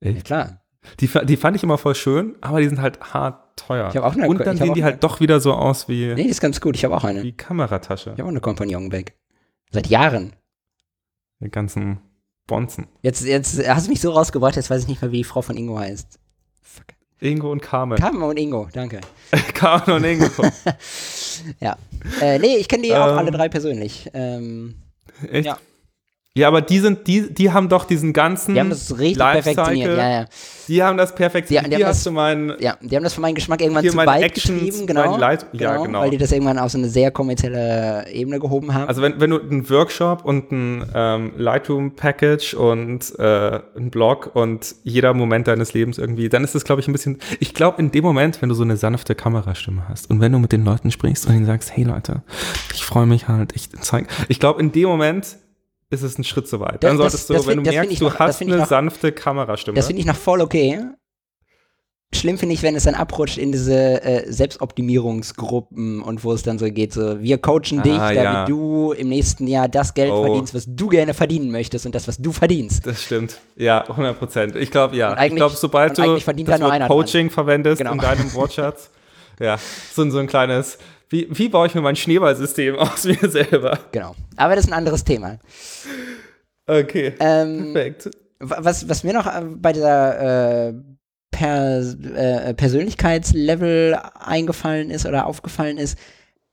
Echt? 0.00 0.16
Ja, 0.16 0.22
klar. 0.22 0.60
Die, 1.00 1.08
die 1.24 1.36
fand 1.36 1.56
ich 1.56 1.62
immer 1.62 1.78
voll 1.78 1.94
schön, 1.94 2.36
aber 2.40 2.60
die 2.60 2.68
sind 2.68 2.80
halt 2.80 3.00
hart 3.12 3.56
teuer. 3.56 3.88
Ich 3.88 3.96
habe 3.96 4.06
auch 4.06 4.14
eine. 4.14 4.28
Und 4.28 4.40
dann 4.40 4.56
sehen 4.56 4.74
die 4.74 4.84
halt 4.84 5.04
doch 5.04 5.20
wieder 5.20 5.40
so 5.40 5.52
aus 5.52 5.88
wie. 5.88 6.14
Nee, 6.14 6.24
die 6.24 6.28
ist 6.28 6.40
ganz 6.40 6.60
gut. 6.60 6.76
Ich 6.76 6.84
habe 6.84 6.96
auch 6.96 7.04
eine. 7.04 7.22
Wie 7.22 7.32
Kameratasche. 7.32 8.10
Ich 8.10 8.18
habe 8.18 8.24
auch 8.24 8.28
eine 8.28 8.40
Companion 8.40 8.88
Bag. 8.88 9.14
Seit 9.70 9.86
Jahren. 9.88 10.34
Die 11.40 11.50
ganzen 11.50 12.00
Bonzen. 12.48 12.88
Jetzt, 13.02 13.24
jetzt 13.24 13.68
hast 13.68 13.86
du 13.86 13.90
mich 13.90 14.00
so 14.00 14.10
rausgebracht, 14.10 14.56
jetzt 14.56 14.70
weiß 14.70 14.82
ich 14.82 14.88
nicht 14.88 15.02
mehr, 15.02 15.12
wie 15.12 15.18
die 15.18 15.24
Frau 15.24 15.42
von 15.42 15.56
Ingo 15.56 15.78
heißt. 15.78 16.18
Ingo 17.20 17.50
und 17.50 17.60
Carmen. 17.62 17.98
Carmen 17.98 18.22
und 18.22 18.38
Ingo, 18.38 18.68
danke. 18.72 19.00
Carmen 19.54 19.96
und 19.96 20.04
Ingo. 20.04 20.26
ja. 21.60 21.76
Äh, 22.20 22.38
nee, 22.38 22.56
ich 22.56 22.68
kenne 22.68 22.84
die 22.84 22.90
ähm, 22.90 23.02
auch 23.02 23.16
alle 23.16 23.30
drei 23.30 23.48
persönlich. 23.48 24.08
Ähm, 24.14 24.76
echt? 25.30 25.46
Ja. 25.46 25.58
Ja, 26.36 26.46
aber 26.46 26.60
die 26.60 26.78
sind, 26.78 27.08
die, 27.08 27.34
die 27.34 27.50
haben 27.50 27.68
doch 27.68 27.84
diesen 27.84 28.12
ganzen 28.12 28.54
Die 28.54 28.60
haben 28.60 28.70
das 28.70 28.96
richtig 28.96 29.18
perfektioniert, 29.18 29.96
ja, 29.96 30.10
ja. 30.10 30.24
Die 30.68 30.82
haben 30.82 30.96
das 30.96 31.12
perfektioniert. 31.12 31.72
Die, 31.72 31.76
die, 31.76 31.84
hast 31.84 31.98
das, 31.98 32.04
du 32.04 32.12
meinen, 32.12 32.52
ja, 32.60 32.76
die 32.80 32.94
haben 32.94 33.02
das 33.02 33.14
für 33.14 33.20
meinen 33.20 33.34
Geschmack 33.34 33.60
irgendwann 33.60 33.84
zu 33.84 33.96
weit 33.96 34.22
Actions, 34.22 34.60
getrieben, 34.60 34.86
genau, 34.86 35.16
Leit 35.16 35.46
ja, 35.52 35.72
genau, 35.72 35.82
genau. 35.84 36.00
Weil 36.00 36.10
die 36.10 36.18
das 36.18 36.30
irgendwann 36.30 36.58
auf 36.58 36.70
so 36.70 36.78
eine 36.78 36.88
sehr 36.88 37.10
kommerzielle 37.10 38.06
Ebene 38.12 38.38
gehoben 38.38 38.72
haben. 38.72 38.86
Also 38.86 39.02
wenn, 39.02 39.20
wenn 39.20 39.30
du 39.30 39.40
einen 39.40 39.68
Workshop 39.68 40.24
und 40.24 40.52
ein 40.52 40.88
ähm, 40.94 41.32
Lightroom-Package 41.36 42.54
und 42.54 43.18
äh, 43.18 43.60
einen 43.76 43.90
Blog 43.90 44.30
und 44.34 44.76
jeder 44.84 45.14
Moment 45.14 45.48
deines 45.48 45.74
Lebens 45.74 45.98
irgendwie, 45.98 46.28
dann 46.28 46.44
ist 46.44 46.54
das, 46.54 46.62
glaube 46.62 46.80
ich, 46.80 46.86
ein 46.86 46.92
bisschen, 46.92 47.18
ich 47.40 47.52
glaube, 47.52 47.80
in 47.82 47.90
dem 47.90 48.04
Moment, 48.04 48.40
wenn 48.42 48.48
du 48.48 48.54
so 48.54 48.62
eine 48.62 48.76
sanfte 48.76 49.16
Kamerastimme 49.16 49.88
hast 49.88 50.08
und 50.08 50.20
wenn 50.20 50.30
du 50.30 50.38
mit 50.38 50.52
den 50.52 50.64
Leuten 50.64 50.92
sprichst 50.92 51.26
und 51.26 51.34
ihnen 51.34 51.46
sagst, 51.46 51.76
hey 51.76 51.82
Leute, 51.82 52.22
ich 52.72 52.84
freue 52.84 53.06
mich 53.06 53.26
halt, 53.26 53.56
ich 53.56 53.70
zeig, 53.80 54.06
ich 54.28 54.38
glaube, 54.38 54.60
in 54.60 54.70
dem 54.70 54.88
Moment 54.88 55.38
ist 55.90 56.02
es 56.02 56.18
ein 56.18 56.24
Schritt 56.24 56.48
zu 56.48 56.60
weit. 56.60 56.84
Dann 56.84 56.98
das, 56.98 57.12
solltest 57.12 57.30
das, 57.30 57.42
du, 57.42 57.48
wenn 57.48 57.64
du 57.64 57.70
merkst, 57.70 58.00
du 58.00 58.12
hast 58.12 58.42
eine 58.42 58.58
noch, 58.58 58.66
sanfte 58.66 59.12
Kamerastimme. 59.12 59.76
Das 59.76 59.86
finde 59.86 60.00
ich 60.00 60.06
noch 60.06 60.16
voll 60.16 60.40
okay. 60.40 60.84
Schlimm 62.14 62.38
finde 62.38 62.54
ich, 62.54 62.62
wenn 62.62 62.74
es 62.74 62.84
dann 62.84 62.94
abrutscht 62.94 63.36
in 63.36 63.52
diese 63.52 64.02
äh, 64.02 64.32
Selbstoptimierungsgruppen 64.32 66.00
und 66.00 66.24
wo 66.24 66.32
es 66.32 66.42
dann 66.42 66.58
so 66.58 66.64
geht, 66.70 66.94
so 66.94 67.20
wir 67.20 67.36
coachen 67.36 67.82
dich, 67.82 67.92
ah, 67.92 68.14
damit 68.14 68.16
ja. 68.16 68.44
du 68.46 68.92
im 68.92 69.10
nächsten 69.10 69.46
Jahr 69.46 69.68
das 69.68 69.92
Geld 69.92 70.10
oh. 70.10 70.24
verdienst, 70.24 70.54
was 70.54 70.64
du 70.66 70.88
gerne 70.88 71.12
verdienen 71.12 71.50
möchtest 71.50 71.84
und 71.84 71.94
das, 71.94 72.08
was 72.08 72.16
du 72.16 72.32
verdienst. 72.32 72.86
Das 72.86 73.02
stimmt. 73.02 73.38
Ja, 73.56 73.82
100 73.82 74.18
Prozent. 74.18 74.56
Ich 74.56 74.70
glaube, 74.70 74.96
ja. 74.96 75.22
Ich 75.22 75.34
glaube, 75.34 75.54
sobald 75.54 75.98
du 75.98 76.16
das 76.16 76.24
Coaching 76.86 77.26
dran. 77.26 77.30
verwendest 77.30 77.78
genau. 77.78 77.92
in 77.92 77.98
deinem 77.98 78.32
Wortschatz, 78.32 78.88
ja, 79.38 79.58
so, 79.92 80.08
so 80.08 80.18
ein 80.18 80.28
kleines 80.28 80.78
wie, 81.10 81.26
wie 81.30 81.48
baue 81.48 81.66
ich 81.66 81.74
mir 81.74 81.80
mein 81.80 81.96
Schneeballsystem 81.96 82.76
aus 82.78 83.04
mir 83.04 83.28
selber? 83.28 83.78
Genau. 83.92 84.14
Aber 84.36 84.54
das 84.54 84.64
ist 84.64 84.70
ein 84.70 84.78
anderes 84.78 85.04
Thema. 85.04 85.38
Okay. 86.66 87.14
Ähm, 87.20 87.72
Perfekt. 87.72 88.10
Was, 88.40 88.88
was 88.88 89.04
mir 89.04 89.14
noch 89.14 89.26
äh, 89.26 89.42
bei 89.44 89.72
dieser 89.72 90.68
äh, 90.68 90.74
per, 91.30 91.80
äh, 91.80 92.54
Persönlichkeitslevel 92.54 93.98
eingefallen 94.18 94.90
ist 94.90 95.06
oder 95.06 95.26
aufgefallen 95.26 95.78
ist, 95.78 95.98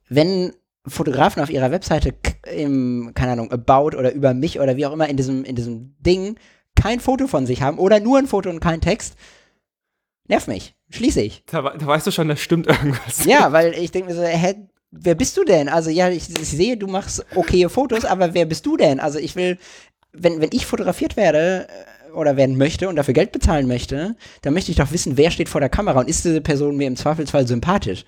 wenn 0.09 0.53
Fotografen 0.87 1.41
auf 1.41 1.49
ihrer 1.49 1.71
Webseite 1.71 2.13
im, 2.51 3.11
keine 3.15 3.33
Ahnung, 3.33 3.51
About 3.51 3.97
oder 3.97 4.13
über 4.13 4.33
mich 4.33 4.59
oder 4.59 4.77
wie 4.77 4.85
auch 4.85 4.93
immer 4.93 5.09
in 5.09 5.17
diesem, 5.17 5.43
in 5.43 5.55
diesem 5.55 5.95
Ding 5.99 6.37
kein 6.75 6.99
Foto 6.99 7.27
von 7.27 7.45
sich 7.45 7.61
haben 7.61 7.79
oder 7.79 7.99
nur 7.99 8.19
ein 8.19 8.27
Foto 8.27 8.49
und 8.49 8.59
kein 8.59 8.81
Text, 8.81 9.15
nervt 10.27 10.47
mich. 10.47 10.74
Schließe 10.89 11.21
ich. 11.21 11.43
Da, 11.47 11.61
da 11.61 11.85
weißt 11.85 12.07
du 12.07 12.11
schon, 12.11 12.27
da 12.27 12.35
stimmt 12.35 12.67
irgendwas. 12.67 13.25
Ja, 13.25 13.51
weil 13.51 13.73
ich 13.73 13.91
denke 13.91 14.09
mir 14.09 14.15
so, 14.15 14.23
hä, 14.23 14.55
wer 14.91 15.15
bist 15.15 15.37
du 15.37 15.43
denn? 15.43 15.69
Also 15.69 15.89
ja, 15.89 16.09
ich, 16.09 16.29
ich, 16.29 16.49
sehe, 16.49 16.77
du 16.77 16.87
machst 16.87 17.25
okay 17.35 17.67
Fotos, 17.69 18.05
aber 18.05 18.33
wer 18.33 18.45
bist 18.45 18.65
du 18.65 18.77
denn? 18.77 18.99
Also 18.99 19.19
ich 19.19 19.35
will, 19.35 19.57
wenn, 20.13 20.41
wenn 20.41 20.49
ich 20.51 20.65
fotografiert 20.65 21.17
werde 21.17 21.67
äh, 21.67 22.11
oder 22.11 22.37
werden 22.37 22.57
möchte 22.57 22.87
und 22.87 22.95
dafür 22.95 23.13
Geld 23.13 23.31
bezahlen 23.31 23.67
möchte, 23.67 24.15
dann 24.41 24.53
möchte 24.53 24.71
ich 24.71 24.77
doch 24.77 24.91
wissen, 24.91 25.17
wer 25.17 25.31
steht 25.31 25.49
vor 25.49 25.61
der 25.61 25.69
Kamera 25.69 25.99
und 25.99 26.09
ist 26.09 26.23
diese 26.23 26.41
Person 26.41 26.77
mir 26.77 26.87
im 26.87 26.95
Zweifelsfall 26.95 27.47
sympathisch. 27.47 28.05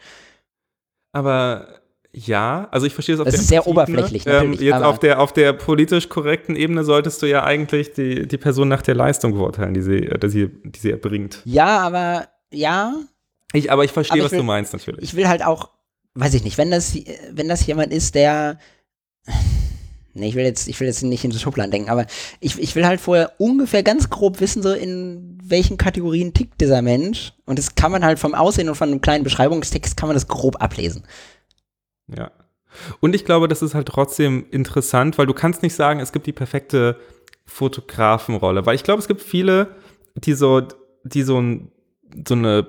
Aber 1.11 1.67
ja, 2.13 2.67
also 2.71 2.87
ich 2.87 2.93
verstehe 2.93 3.15
es 3.15 3.21
auf 3.21 3.25
das 3.25 3.35
der 3.35 3.41
ist 3.41 3.49
sehr 3.49 3.67
oberflächlich. 3.67 4.25
Ähm, 4.25 4.53
jetzt 4.53 4.81
auf 4.81 4.99
der, 4.99 5.19
auf 5.19 5.33
der 5.33 5.53
politisch 5.53 6.09
korrekten 6.09 6.55
Ebene 6.55 6.83
solltest 6.83 7.21
du 7.21 7.25
ja 7.25 7.43
eigentlich 7.43 7.93
die, 7.93 8.27
die 8.27 8.37
Person 8.37 8.69
nach 8.69 8.81
der 8.81 8.95
Leistung 8.95 9.33
beurteilen, 9.33 9.73
die 9.73 9.81
sie, 9.81 10.09
die 10.21 10.29
sie, 10.29 10.47
die 10.63 10.79
sie 10.79 10.91
erbringt. 10.91 11.41
Ja, 11.45 11.79
aber 11.79 12.27
ja. 12.51 12.93
Ich, 13.53 13.71
aber 13.71 13.85
ich 13.85 13.91
verstehe, 13.91 14.23
was 14.23 14.31
will, 14.31 14.39
du 14.39 14.43
meinst, 14.43 14.73
natürlich. 14.73 15.03
Ich 15.03 15.15
will 15.15 15.27
halt 15.27 15.43
auch, 15.43 15.71
weiß 16.15 16.33
ich 16.33 16.43
nicht, 16.43 16.57
wenn 16.57 16.71
das, 16.71 16.95
wenn 17.31 17.47
das 17.47 17.65
jemand 17.65 17.93
ist, 17.93 18.15
der. 18.15 18.59
Nee, 20.13 20.29
ich 20.29 20.35
will 20.35 20.45
jetzt, 20.45 20.67
ich 20.67 20.79
will 20.79 20.87
jetzt 20.87 21.03
nicht 21.03 21.23
in 21.23 21.31
so 21.31 21.37
Schubladen 21.37 21.69
denken, 21.69 21.89
aber 21.89 22.07
ich, 22.39 22.57
ich 22.57 22.75
will 22.75 22.87
halt 22.87 22.99
vorher 22.99 23.33
ungefähr 23.37 23.83
ganz 23.83 24.09
grob 24.09 24.39
wissen, 24.39 24.63
so 24.63 24.73
in 24.73 25.37
welchen 25.43 25.77
Kategorien 25.77 26.33
tickt 26.33 26.59
dieser 26.59 26.81
Mensch. 26.81 27.33
Und 27.45 27.59
das 27.59 27.75
kann 27.75 27.91
man 27.91 28.03
halt 28.03 28.17
vom 28.17 28.33
Aussehen 28.33 28.67
und 28.67 28.75
von 28.75 28.89
einem 28.89 29.01
kleinen 29.01 29.23
Beschreibungstext 29.23 29.95
kann 29.95 30.07
man 30.07 30.15
das 30.15 30.27
grob 30.27 30.59
ablesen. 30.59 31.03
Ja. 32.07 32.31
Und 32.99 33.13
ich 33.13 33.25
glaube, 33.25 33.47
das 33.47 33.61
ist 33.61 33.75
halt 33.75 33.87
trotzdem 33.87 34.47
interessant, 34.49 35.19
weil 35.19 35.27
du 35.27 35.33
kannst 35.33 35.61
nicht 35.61 35.75
sagen, 35.75 35.99
es 35.99 36.11
gibt 36.11 36.25
die 36.25 36.33
perfekte 36.33 36.99
Fotografenrolle, 37.45 38.65
weil 38.65 38.75
ich 38.75 38.83
glaube, 38.83 38.99
es 38.99 39.07
gibt 39.07 39.21
viele, 39.21 39.75
die 40.15 40.33
so, 40.33 40.63
die 41.03 41.23
so 41.23 41.39
ein 41.39 41.71
so 42.27 42.33
eine, 42.35 42.67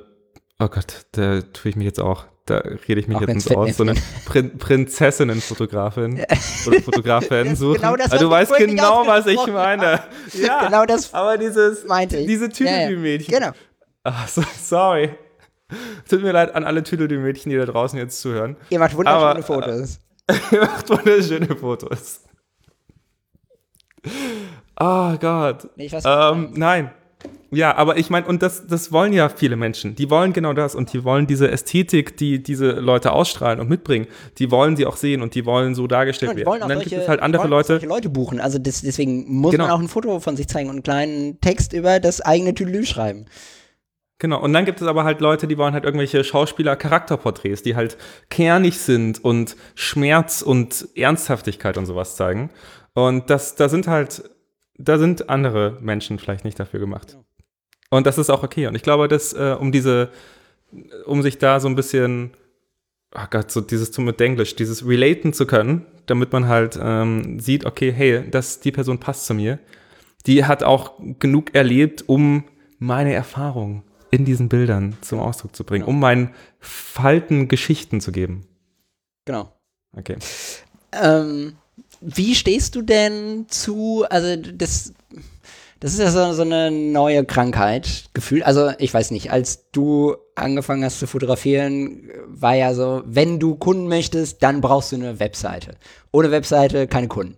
oh 0.59 0.69
Gott, 0.69 1.07
da 1.13 1.41
tue 1.41 1.71
ich 1.71 1.77
mich 1.77 1.85
jetzt 1.87 2.01
auch, 2.01 2.27
da 2.47 2.59
rede 2.59 3.01
ich 3.01 3.09
mich 3.09 3.17
auch 3.17 3.21
jetzt 3.23 3.31
ins 3.31 3.51
aus, 3.51 3.77
so 3.77 3.83
eine 3.83 3.95
Prin 4.27 4.57
Prinzessinnen-Fotografin 4.59 6.25
oder 6.67 6.81
Fotografin 6.83 7.57
suchen. 7.57 7.75
Genau 7.81 7.97
das, 7.97 8.11
also, 8.13 8.25
du 8.25 8.31
weißt 8.31 8.55
genau, 8.57 9.07
was 9.07 9.27
ich 9.27 9.47
meine. 9.47 10.03
Ja, 10.33 10.67
genau 10.67 10.85
das 10.87 11.13
aber 11.15 11.37
dieses, 11.39 11.85
meinte 11.87 12.17
ich. 12.19 12.27
diese 12.27 12.49
Tüdelü-Mädchen. 12.49 13.33
Ja, 13.33 13.41
ja. 13.41 13.47
Genau. 13.51 13.59
Ach, 14.05 14.29
so, 14.29 14.43
sorry. 14.63 15.11
Tut 16.09 16.23
mir 16.23 16.33
leid 16.33 16.55
an 16.55 16.65
alle 16.65 16.83
Tüdelü-Mädchen, 16.83 17.51
die 17.51 17.59
da 17.59 17.67
draußen 17.67 17.99
jetzt 17.99 18.21
zuhören. 18.21 18.57
Ihr 18.71 18.79
macht 18.79 18.97
wunderschöne 18.97 19.31
aber, 19.31 19.43
Fotos. 19.43 20.01
ihr 20.51 20.61
macht 20.61 20.89
wunderschöne 20.89 21.55
Fotos. 21.57 22.21
Oh 24.81 25.17
Gott. 25.19 25.69
Nee, 25.77 25.87
ich 25.87 25.93
weiß, 25.93 26.05
Ähm, 26.07 26.53
nein. 26.55 26.91
Ja, 27.51 27.75
aber 27.77 27.97
ich 27.97 28.11
meine, 28.11 28.27
und 28.27 28.43
das, 28.43 28.67
das 28.67 28.93
wollen 28.93 29.15
ja 29.15 29.31
viele 29.31 29.57
Menschen. 29.57 29.95
Die 29.95 30.11
wollen 30.11 30.35
genau 30.35 30.53
das 30.53 30.75
und 30.75 30.93
die 30.93 31.03
wollen 31.05 31.27
diese 31.27 31.51
Ästhetik, 31.51 32.17
die 32.19 32.43
diese 32.43 32.73
Leute 32.73 33.13
ausstrahlen 33.13 33.59
und 33.59 33.71
mitbringen, 33.71 34.07
die 34.39 34.51
wollen 34.51 34.77
sie 34.77 34.85
auch 34.85 34.97
sehen 34.97 35.23
und 35.23 35.35
die 35.35 35.47
wollen 35.47 35.75
so 35.75 35.87
dargestellt 35.87 36.33
die 36.33 36.37
werden. 36.39 36.47
wollen 36.49 36.61
auch 36.63 36.67
und 36.67 36.69
dann 36.69 36.79
solche, 36.79 36.91
gibt 36.91 37.03
es 37.03 37.09
halt 37.09 37.21
andere 37.23 37.45
die 37.47 37.51
wollen 37.51 37.53
auch 37.55 37.57
Leute. 37.59 37.67
solche 37.69 37.87
Leute 37.87 38.09
buchen. 38.11 38.41
Also 38.41 38.59
das, 38.59 38.83
deswegen 38.83 39.25
muss 39.33 39.53
Genau. 39.53 39.65
man 39.65 39.73
auch 39.73 39.81
ein 39.81 39.89
Foto 39.89 40.21
von 40.21 40.37
sich 40.37 40.47
zeigen 40.47 40.69
und 40.69 40.75
einen 40.77 40.83
kleinen 40.83 41.41
Text 41.41 41.73
über 41.73 42.01
das 42.01 42.21
eigene 42.21 42.53
Tüdelü 42.53 42.85
schreiben. 42.85 43.25
Genau, 44.21 44.43
und 44.43 44.53
dann 44.53 44.65
gibt 44.65 44.81
es 44.83 44.87
aber 44.87 45.05
halt 45.05 45.21
Leute, 45.21 45.47
die 45.47 45.57
wollen 45.57 45.73
halt 45.75 45.85
irgendwelche 45.85 46.25
Schauspieler-Charakterporträts, 46.25 47.63
die 47.63 47.77
halt 47.77 47.97
kernig 48.31 48.79
sind 48.79 49.25
und 49.25 49.57
Schmerz 49.75 50.43
und 50.43 50.89
Ernsthaftigkeit 50.97 51.79
und 51.79 51.87
sowas 51.87 52.17
zeigen. 52.17 52.51
Und 52.95 53.31
das, 53.31 53.55
da 53.55 53.69
sind 53.69 53.87
halt, 53.87 54.29
da 54.77 54.99
sind 54.99 55.31
andere 55.31 55.79
Menschen 55.81 56.19
vielleicht 56.19 56.45
nicht 56.45 56.59
dafür 56.59 56.81
gemacht. 56.81 57.17
Und 57.91 58.07
das 58.07 58.19
ist 58.19 58.31
auch 58.31 58.43
okay. 58.43 58.67
Und 58.67 58.75
ich 58.75 58.83
glaube, 58.83 59.09
dass, 59.09 59.33
äh, 59.33 59.57
um 59.59 59.73
diese, 59.73 60.11
um 61.07 61.23
sich 61.23 61.39
da 61.39 61.61
so 61.61 61.69
ein 61.69 61.75
bisschen, 61.75 62.33
ach 63.13 63.31
Gott, 63.31 63.51
so 63.51 63.61
dieses 63.61 63.93
zu 63.93 64.01
mit 64.01 64.21
Englisch, 64.21 64.57
dieses 64.57 64.87
relaten 64.87 65.33
zu 65.33 65.47
können, 65.47 65.87
damit 66.07 66.33
man 66.33 66.49
halt 66.49 66.79
ähm, 66.81 67.41
sieht, 67.41 67.65
okay, 67.65 67.93
hey, 67.93 68.29
das, 68.31 68.61
die 68.61 68.73
Person 68.73 68.99
passt 68.99 69.27
zu 69.27 69.35
mir. 69.35 69.59
Die 70.27 70.45
hat 70.45 70.63
auch 70.63 70.93
genug 71.19 71.55
erlebt, 71.55 72.05
um 72.07 72.45
meine 72.79 73.15
Erfahrung 73.15 73.83
in 74.11 74.25
diesen 74.25 74.49
Bildern 74.49 74.97
zum 75.01 75.21
Ausdruck 75.21 75.55
zu 75.55 75.65
bringen, 75.65 75.85
um 75.85 76.01
meinen 76.01 76.35
Falten 76.61 77.49
Geschichten 77.49 78.01
zu 78.01 78.13
geben. 78.13 78.47
Genau. 79.25 79.53
Okay. 79.97 80.17
Ähm, 80.93 81.57
wie 82.01 82.35
stehst 82.35 82.75
du 82.75 82.83
denn 82.83 83.47
zu, 83.49 84.05
also 84.09 84.37
das, 84.37 84.95
das 85.81 85.93
ist 85.93 86.01
ja 86.01 86.11
so, 86.11 86.33
so 86.33 86.43
eine 86.43 86.71
neue 86.71 87.25
Krankheit, 87.25 88.11
Gefühl. 88.13 88.43
Also 88.43 88.73
ich 88.79 88.93
weiß 88.93 89.11
nicht, 89.13 89.31
als 89.31 89.71
du 89.71 90.17
angefangen 90.35 90.85
hast 90.85 90.99
zu 90.99 91.07
fotografieren, 91.07 92.11
war 92.27 92.55
ja 92.55 92.75
so, 92.75 93.03
wenn 93.07 93.39
du 93.39 93.55
Kunden 93.55 93.87
möchtest, 93.89 94.43
dann 94.43 94.61
brauchst 94.61 94.93
du 94.93 94.97
eine 94.97 95.21
Webseite. 95.21 95.77
Ohne 96.11 96.31
Webseite 96.31 96.89
keine 96.89 97.09
Kunden. 97.09 97.37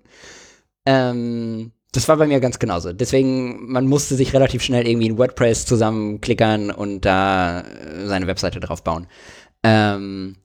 Ähm, 0.87 1.73
das 1.93 2.09
war 2.09 2.17
bei 2.17 2.27
mir 2.27 2.41
ganz 2.41 2.59
genauso. 2.59 2.93
Deswegen, 2.93 3.71
man 3.71 3.87
musste 3.87 4.15
sich 4.15 4.33
relativ 4.33 4.63
schnell 4.63 4.87
irgendwie 4.87 5.09
in 5.09 5.19
WordPress 5.19 5.67
zusammenklickern 5.67 6.71
und 6.71 7.05
da 7.05 7.65
seine 8.05 8.27
Webseite 8.27 8.61
drauf 8.61 8.85
bauen. 8.85 9.07
Ähm, 9.63 10.37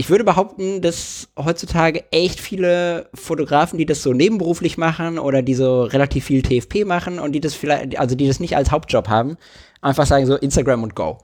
ich 0.00 0.08
würde 0.08 0.24
behaupten, 0.24 0.80
dass 0.80 1.28
heutzutage 1.38 2.04
echt 2.10 2.40
viele 2.40 3.08
Fotografen, 3.14 3.78
die 3.78 3.84
das 3.84 4.02
so 4.02 4.14
nebenberuflich 4.14 4.78
machen 4.78 5.18
oder 5.18 5.42
die 5.42 5.54
so 5.54 5.82
relativ 5.82 6.24
viel 6.24 6.40
TFP 6.42 6.86
machen 6.86 7.18
und 7.18 7.32
die 7.32 7.40
das 7.40 7.54
vielleicht, 7.54 7.98
also 7.98 8.14
die 8.16 8.26
das 8.26 8.40
nicht 8.40 8.56
als 8.56 8.70
Hauptjob 8.70 9.08
haben, 9.08 9.36
einfach 9.82 10.06
sagen 10.06 10.24
so 10.26 10.36
Instagram 10.36 10.82
und 10.82 10.94
Go. 10.96 11.18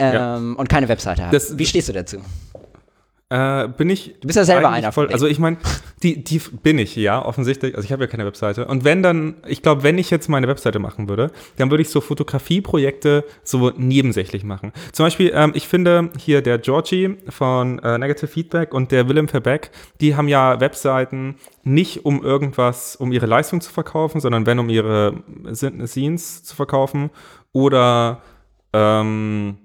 Ähm, 0.00 0.12
Ja. 0.12 0.36
Und 0.36 0.68
keine 0.68 0.88
Webseite 0.88 1.22
haben. 1.22 1.32
Das- 1.32 1.56
Wie 1.56 1.66
stehst 1.66 1.88
du 1.88 1.92
dazu? 1.92 2.18
Äh, 3.30 3.68
bin 3.68 3.90
ich. 3.90 4.14
Du 4.20 4.26
bist 4.26 4.38
ja 4.38 4.44
selber 4.44 4.70
einer 4.70 4.90
voll. 4.90 5.12
Also 5.12 5.26
ich 5.26 5.38
meine, 5.38 5.58
die, 6.02 6.24
die 6.24 6.38
bin 6.38 6.78
ich, 6.78 6.96
ja, 6.96 7.22
offensichtlich. 7.22 7.74
Also 7.74 7.84
ich 7.84 7.92
habe 7.92 8.04
ja 8.04 8.06
keine 8.06 8.24
Webseite. 8.24 8.66
Und 8.66 8.84
wenn 8.84 9.02
dann, 9.02 9.34
ich 9.46 9.60
glaube, 9.60 9.82
wenn 9.82 9.98
ich 9.98 10.10
jetzt 10.10 10.28
meine 10.28 10.48
Webseite 10.48 10.78
machen 10.78 11.10
würde, 11.10 11.30
dann 11.58 11.70
würde 11.70 11.82
ich 11.82 11.90
so 11.90 12.00
Fotografieprojekte 12.00 13.24
so 13.44 13.70
nebensächlich 13.76 14.44
machen. 14.44 14.72
Zum 14.92 15.04
Beispiel, 15.04 15.30
ähm, 15.34 15.52
ich 15.54 15.68
finde 15.68 16.08
hier 16.16 16.40
der 16.40 16.56
Georgie 16.56 17.16
von 17.28 17.78
äh, 17.80 17.98
Negative 17.98 18.28
Feedback 18.28 18.72
und 18.72 18.92
der 18.92 19.10
Willem 19.10 19.28
Verbeck, 19.28 19.72
die 20.00 20.16
haben 20.16 20.28
ja 20.28 20.58
Webseiten 20.60 21.36
nicht 21.64 22.06
um 22.06 22.24
irgendwas, 22.24 22.96
um 22.96 23.12
ihre 23.12 23.26
Leistung 23.26 23.60
zu 23.60 23.70
verkaufen, 23.70 24.22
sondern 24.22 24.46
wenn 24.46 24.58
um 24.58 24.70
ihre 24.70 25.22
Scenes 25.52 26.44
zu 26.44 26.56
verkaufen 26.56 27.10
oder 27.52 28.22
ähm, 28.72 29.58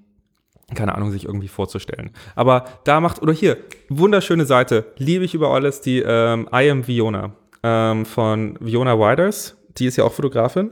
keine 0.76 0.96
Ahnung, 0.96 1.12
sich 1.12 1.26
irgendwie 1.26 1.48
vorzustellen. 1.48 2.12
Aber 2.36 2.66
da 2.84 3.00
macht, 3.00 3.22
oder 3.22 3.34
hier, 3.34 3.58
wunderschöne 3.90 4.46
Seite, 4.46 4.86
liebe 4.98 5.26
ich 5.26 5.34
über 5.34 5.50
alles, 5.50 5.82
die 5.82 6.00
ähm, 6.00 6.48
I 6.54 6.70
am 6.70 6.88
Viona 6.88 7.32
ähm, 7.64 8.06
von 8.06 8.58
Viona 8.60 8.98
Widers, 8.98 9.58
die 9.78 9.86
ist 9.86 9.98
ja 9.98 10.04
auch 10.04 10.14
Fotografin. 10.14 10.72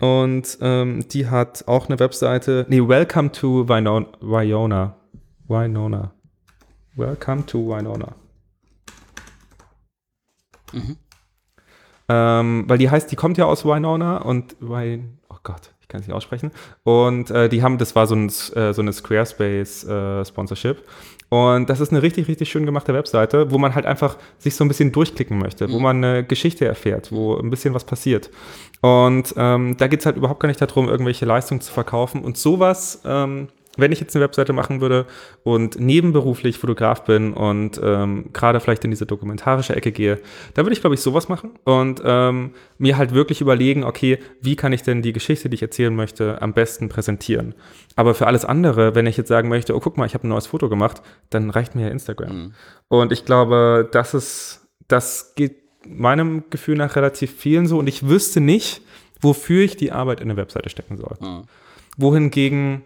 Und 0.00 0.56
ähm, 0.62 1.06
die 1.08 1.28
hat 1.28 1.64
auch 1.68 1.88
eine 1.88 1.98
Webseite, 1.98 2.64
nee, 2.68 2.80
Welcome 2.80 3.32
to 3.32 3.68
Winona, 3.68 4.06
Winona, 4.20 4.96
Winona, 5.46 6.12
Welcome 6.96 7.44
to 7.44 7.68
Winona. 7.68 8.14
Ähm, 12.08 12.64
weil 12.66 12.78
die 12.78 12.90
heißt, 12.90 13.12
die 13.12 13.16
kommt 13.16 13.36
ja 13.36 13.44
aus 13.44 13.64
Winona 13.64 14.18
und 14.18 14.56
Win, 14.60 15.18
oh 15.28 15.36
Gott, 15.42 15.74
kann 15.90 16.00
es 16.00 16.06
nicht 16.06 16.16
aussprechen. 16.16 16.50
Und 16.84 17.30
äh, 17.30 17.48
die 17.48 17.62
haben, 17.62 17.76
das 17.76 17.94
war 17.94 18.06
so, 18.06 18.14
ein, 18.14 18.28
äh, 18.28 18.72
so 18.72 18.80
eine 18.80 18.92
Squarespace-Sponsorship. 18.92 20.78
und 21.28 21.68
das 21.68 21.80
ist 21.80 21.92
eine 21.92 22.02
richtig, 22.02 22.28
richtig 22.28 22.50
schön 22.50 22.64
gemachte 22.64 22.94
Webseite, 22.94 23.50
wo 23.50 23.58
man 23.58 23.74
halt 23.74 23.84
einfach 23.84 24.16
sich 24.38 24.56
so 24.56 24.64
ein 24.64 24.68
bisschen 24.68 24.92
durchklicken 24.92 25.38
möchte, 25.38 25.70
wo 25.70 25.78
man 25.78 26.02
eine 26.02 26.24
Geschichte 26.24 26.64
erfährt, 26.64 27.12
wo 27.12 27.36
ein 27.36 27.50
bisschen 27.50 27.74
was 27.74 27.84
passiert. 27.84 28.30
Und 28.80 29.34
ähm, 29.36 29.76
da 29.76 29.88
geht 29.88 30.00
es 30.00 30.06
halt 30.06 30.16
überhaupt 30.16 30.40
gar 30.40 30.48
nicht 30.48 30.60
darum, 30.60 30.88
irgendwelche 30.88 31.26
Leistungen 31.26 31.60
zu 31.60 31.72
verkaufen. 31.72 32.22
Und 32.22 32.38
sowas, 32.38 33.02
ähm, 33.04 33.48
wenn 33.76 33.92
ich 33.92 34.00
jetzt 34.00 34.16
eine 34.16 34.24
Webseite 34.24 34.52
machen 34.52 34.80
würde 34.80 35.06
und 35.44 35.78
nebenberuflich 35.78 36.58
Fotograf 36.58 37.04
bin 37.04 37.32
und 37.32 37.80
ähm, 37.82 38.30
gerade 38.32 38.60
vielleicht 38.60 38.84
in 38.84 38.90
diese 38.90 39.06
dokumentarische 39.06 39.76
Ecke 39.76 39.92
gehe, 39.92 40.20
dann 40.54 40.64
würde 40.64 40.74
ich, 40.74 40.80
glaube 40.80 40.94
ich, 40.94 41.00
sowas 41.00 41.28
machen 41.28 41.52
und 41.64 42.02
ähm, 42.04 42.52
mir 42.78 42.96
halt 42.96 43.14
wirklich 43.14 43.40
überlegen, 43.40 43.84
okay, 43.84 44.18
wie 44.40 44.56
kann 44.56 44.72
ich 44.72 44.82
denn 44.82 45.02
die 45.02 45.12
Geschichte, 45.12 45.48
die 45.48 45.54
ich 45.54 45.62
erzählen 45.62 45.94
möchte, 45.94 46.42
am 46.42 46.52
besten 46.52 46.88
präsentieren. 46.88 47.54
Aber 47.94 48.14
für 48.14 48.26
alles 48.26 48.44
andere, 48.44 48.94
wenn 48.94 49.06
ich 49.06 49.16
jetzt 49.16 49.28
sagen 49.28 49.48
möchte, 49.48 49.76
oh, 49.76 49.80
guck 49.80 49.96
mal, 49.96 50.06
ich 50.06 50.14
habe 50.14 50.26
ein 50.26 50.30
neues 50.30 50.48
Foto 50.48 50.68
gemacht, 50.68 51.02
dann 51.30 51.50
reicht 51.50 51.74
mir 51.74 51.82
ja 51.82 51.88
Instagram. 51.88 52.30
Und 52.88 53.12
ich 53.12 53.24
glaube, 53.24 53.88
das 53.92 54.14
ist, 54.14 54.68
das 54.88 55.34
geht 55.36 55.56
meinem 55.86 56.44
Gefühl 56.50 56.76
nach 56.76 56.96
relativ 56.96 57.34
vielen 57.34 57.66
so 57.66 57.78
und 57.78 57.86
ich 57.86 58.08
wüsste 58.08 58.40
nicht, 58.40 58.82
wofür 59.20 59.62
ich 59.62 59.76
die 59.76 59.92
Arbeit 59.92 60.20
in 60.20 60.30
eine 60.30 60.36
Webseite 60.36 60.68
stecken 60.68 60.96
soll. 60.96 61.16
Wohingegen, 61.96 62.82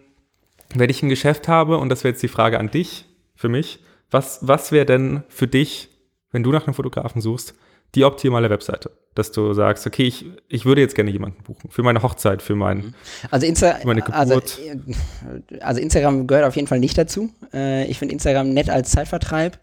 wenn 0.73 0.89
ich 0.89 1.03
ein 1.03 1.09
Geschäft 1.09 1.47
habe, 1.47 1.77
und 1.77 1.89
das 1.89 2.03
wäre 2.03 2.13
jetzt 2.13 2.23
die 2.23 2.27
Frage 2.27 2.59
an 2.59 2.71
dich, 2.71 3.05
für 3.35 3.49
mich, 3.49 3.79
was, 4.11 4.39
was 4.41 4.71
wäre 4.71 4.85
denn 4.85 5.23
für 5.27 5.47
dich, 5.47 5.89
wenn 6.31 6.43
du 6.43 6.51
nach 6.51 6.65
einem 6.65 6.73
Fotografen 6.73 7.21
suchst, 7.21 7.53
die 7.95 8.03
optimale 8.03 8.49
Webseite? 8.49 8.91
Dass 9.13 9.31
du 9.31 9.53
sagst, 9.53 9.87
okay, 9.87 10.03
ich, 10.03 10.25
ich 10.49 10.65
würde 10.65 10.81
jetzt 10.81 10.95
gerne 10.95 11.09
jemanden 11.09 11.41
buchen. 11.43 11.69
Für 11.69 11.83
meine 11.83 12.01
Hochzeit, 12.01 12.41
für 12.41 12.55
meinen. 12.55 12.93
Also, 13.31 13.45
Insta 13.45 13.77
Meine 13.85 14.05
also, 14.13 14.35
Geburt. 14.35 14.59
äh, 14.59 15.59
also 15.61 15.79
Instagram 15.79 16.27
gehört 16.27 16.45
auf 16.45 16.55
jeden 16.55 16.67
Fall 16.67 16.79
nicht 16.79 16.97
dazu. 16.97 17.29
Äh, 17.53 17.85
ich 17.85 17.97
finde 17.97 18.13
Instagram 18.13 18.49
nett 18.49 18.69
als 18.69 18.91
Zeitvertreib. 18.91 19.57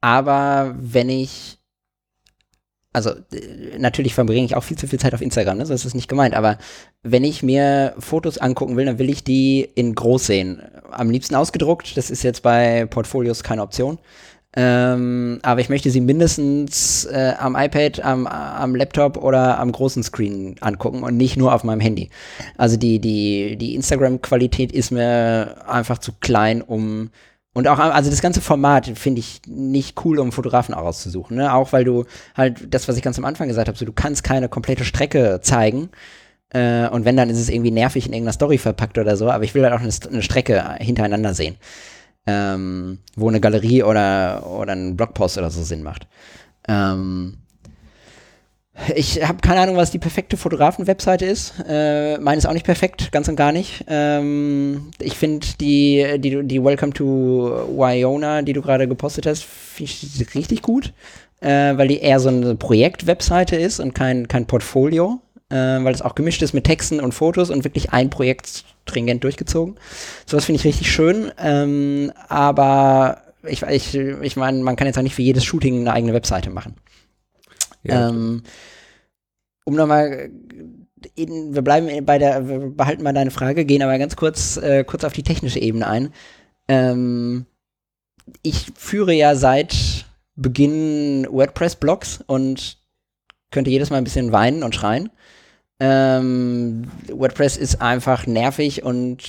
Aber 0.00 0.76
wenn 0.78 1.08
ich 1.08 1.58
also 2.94 3.10
äh, 3.10 3.78
natürlich 3.78 4.14
verbringe 4.14 4.46
ich 4.46 4.56
auch 4.56 4.64
viel 4.64 4.78
zu 4.78 4.86
viel 4.86 4.98
Zeit 4.98 5.12
auf 5.12 5.20
Instagram, 5.20 5.58
ne? 5.58 5.66
so 5.66 5.74
ist 5.74 5.84
es 5.84 5.94
nicht 5.94 6.08
gemeint, 6.08 6.34
aber 6.34 6.56
wenn 7.02 7.24
ich 7.24 7.42
mir 7.42 7.94
Fotos 7.98 8.38
angucken 8.38 8.76
will, 8.76 8.86
dann 8.86 8.98
will 8.98 9.10
ich 9.10 9.24
die 9.24 9.68
in 9.74 9.94
groß 9.94 10.26
sehen. 10.26 10.62
Am 10.90 11.10
liebsten 11.10 11.34
ausgedruckt, 11.34 11.96
das 11.96 12.10
ist 12.10 12.22
jetzt 12.22 12.42
bei 12.42 12.86
Portfolios 12.86 13.42
keine 13.42 13.62
Option. 13.62 13.98
Ähm, 14.56 15.40
aber 15.42 15.60
ich 15.60 15.68
möchte 15.68 15.90
sie 15.90 16.00
mindestens 16.00 17.06
äh, 17.06 17.34
am 17.38 17.56
iPad, 17.56 18.04
am, 18.04 18.28
am 18.28 18.76
Laptop 18.76 19.16
oder 19.16 19.58
am 19.58 19.72
großen 19.72 20.04
Screen 20.04 20.54
angucken 20.60 21.02
und 21.02 21.16
nicht 21.16 21.36
nur 21.36 21.52
auf 21.52 21.64
meinem 21.64 21.80
Handy. 21.80 22.08
Also 22.56 22.76
die, 22.76 23.00
die, 23.00 23.56
die 23.56 23.74
Instagram-Qualität 23.74 24.70
ist 24.70 24.92
mir 24.92 25.56
einfach 25.66 25.98
zu 25.98 26.12
klein, 26.20 26.62
um 26.62 27.10
und 27.54 27.68
auch, 27.68 27.78
also 27.78 28.10
das 28.10 28.20
ganze 28.20 28.40
Format 28.40 28.86
finde 28.98 29.20
ich 29.20 29.42
nicht 29.46 30.04
cool, 30.04 30.18
um 30.18 30.32
Fotografen 30.32 30.74
auch 30.74 30.82
auszusuchen. 30.82 31.36
Ne? 31.36 31.54
Auch 31.54 31.72
weil 31.72 31.84
du 31.84 32.04
halt, 32.36 32.74
das, 32.74 32.88
was 32.88 32.96
ich 32.96 33.02
ganz 33.02 33.16
am 33.16 33.24
Anfang 33.24 33.46
gesagt 33.46 33.68
habe, 33.68 33.78
so, 33.78 33.84
du 33.84 33.92
kannst 33.92 34.24
keine 34.24 34.48
komplette 34.48 34.84
Strecke 34.84 35.38
zeigen. 35.40 35.88
Äh, 36.50 36.88
und 36.88 37.04
wenn, 37.04 37.16
dann 37.16 37.30
ist 37.30 37.38
es 37.38 37.48
irgendwie 37.48 37.70
nervig 37.70 38.06
in 38.06 38.12
irgendeiner 38.12 38.32
Story 38.32 38.58
verpackt 38.58 38.98
oder 38.98 39.16
so. 39.16 39.30
Aber 39.30 39.44
ich 39.44 39.54
will 39.54 39.62
halt 39.62 39.72
auch 39.72 39.80
eine, 39.80 39.92
eine 40.10 40.22
Strecke 40.22 40.74
hintereinander 40.80 41.32
sehen. 41.32 41.56
Ähm, 42.26 42.98
wo 43.14 43.28
eine 43.28 43.40
Galerie 43.40 43.84
oder, 43.84 44.44
oder 44.46 44.72
ein 44.72 44.96
Blogpost 44.96 45.38
oder 45.38 45.50
so 45.50 45.62
Sinn 45.62 45.84
macht. 45.84 46.08
Ähm, 46.66 47.36
ich 48.94 49.26
habe 49.26 49.38
keine 49.40 49.60
Ahnung, 49.60 49.76
was 49.76 49.92
die 49.92 49.98
perfekte 49.98 50.36
Fotografen-Webseite 50.36 51.24
ist. 51.24 51.54
Äh, 51.68 52.18
meine 52.18 52.38
ist 52.38 52.46
auch 52.46 52.52
nicht 52.52 52.66
perfekt, 52.66 53.12
ganz 53.12 53.28
und 53.28 53.36
gar 53.36 53.52
nicht. 53.52 53.84
Ähm, 53.86 54.90
ich 54.98 55.16
finde 55.16 55.46
die, 55.60 56.18
die, 56.18 56.42
die 56.42 56.62
Welcome 56.62 56.92
to 56.92 57.68
Wyona, 57.76 58.42
die 58.42 58.52
du 58.52 58.62
gerade 58.62 58.88
gepostet 58.88 59.26
hast, 59.26 59.44
finde 59.44 59.92
ich 59.92 60.34
richtig 60.34 60.62
gut, 60.62 60.92
äh, 61.40 61.76
weil 61.76 61.88
die 61.88 62.00
eher 62.00 62.18
so 62.18 62.30
eine 62.30 62.56
Projekt-Webseite 62.56 63.56
ist 63.56 63.78
und 63.78 63.94
kein, 63.94 64.26
kein 64.26 64.46
Portfolio, 64.46 65.20
äh, 65.50 65.56
weil 65.56 65.94
es 65.94 66.02
auch 66.02 66.16
gemischt 66.16 66.42
ist 66.42 66.52
mit 66.52 66.64
Texten 66.64 67.00
und 67.00 67.14
Fotos 67.14 67.50
und 67.50 67.62
wirklich 67.62 67.92
ein 67.92 68.10
Projekt 68.10 68.64
stringent 68.88 69.22
durchgezogen. 69.22 69.76
Sowas 70.26 70.46
finde 70.46 70.58
ich 70.58 70.64
richtig 70.64 70.90
schön, 70.90 71.30
ähm, 71.38 72.12
aber 72.28 73.18
ich, 73.46 73.62
ich, 73.62 73.94
ich 73.94 74.36
meine, 74.36 74.62
man 74.62 74.74
kann 74.74 74.88
jetzt 74.88 74.98
auch 74.98 75.02
nicht 75.02 75.14
für 75.14 75.22
jedes 75.22 75.44
Shooting 75.44 75.82
eine 75.82 75.92
eigene 75.92 76.12
Webseite 76.12 76.50
machen. 76.50 76.74
Ähm, 77.84 78.42
um 79.64 79.74
nochmal, 79.74 80.30
wir 81.16 81.62
bleiben 81.62 82.04
bei 82.04 82.18
der, 82.18 82.48
wir 82.48 82.70
behalten 82.70 83.02
mal 83.02 83.12
deine 83.12 83.30
Frage, 83.30 83.64
gehen 83.64 83.82
aber 83.82 83.98
ganz 83.98 84.16
kurz, 84.16 84.56
äh, 84.56 84.84
kurz 84.84 85.04
auf 85.04 85.12
die 85.12 85.22
technische 85.22 85.58
Ebene 85.58 85.86
ein. 85.86 86.12
Ähm, 86.68 87.46
ich 88.42 88.72
führe 88.76 89.12
ja 89.12 89.34
seit 89.34 90.06
Beginn 90.36 91.26
WordPress-Blogs 91.30 92.24
und 92.26 92.78
könnte 93.50 93.70
jedes 93.70 93.90
Mal 93.90 93.98
ein 93.98 94.04
bisschen 94.04 94.32
weinen 94.32 94.62
und 94.62 94.74
schreien. 94.74 95.10
Ähm, 95.80 96.90
WordPress 97.10 97.56
ist 97.56 97.80
einfach 97.80 98.26
nervig 98.26 98.82
und 98.82 99.22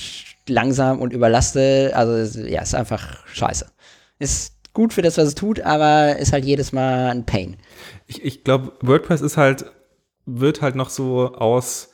langsam 0.48 1.00
und 1.00 1.12
überlastet. 1.12 1.92
Also 1.92 2.40
ja, 2.40 2.62
ist 2.62 2.74
einfach 2.74 3.26
scheiße. 3.26 3.66
Ist 4.18 4.55
gut 4.76 4.92
für 4.92 5.02
das, 5.02 5.16
was 5.16 5.28
es 5.28 5.34
tut, 5.34 5.60
aber 5.60 6.18
ist 6.18 6.32
halt 6.32 6.44
jedes 6.44 6.72
Mal 6.72 7.08
ein 7.08 7.24
Pain. 7.24 7.56
Ich, 8.06 8.22
ich 8.22 8.44
glaube, 8.44 8.72
WordPress 8.82 9.22
ist 9.22 9.38
halt, 9.38 9.64
wird 10.26 10.60
halt 10.60 10.76
noch 10.76 10.90
so 10.90 11.34
aus 11.34 11.88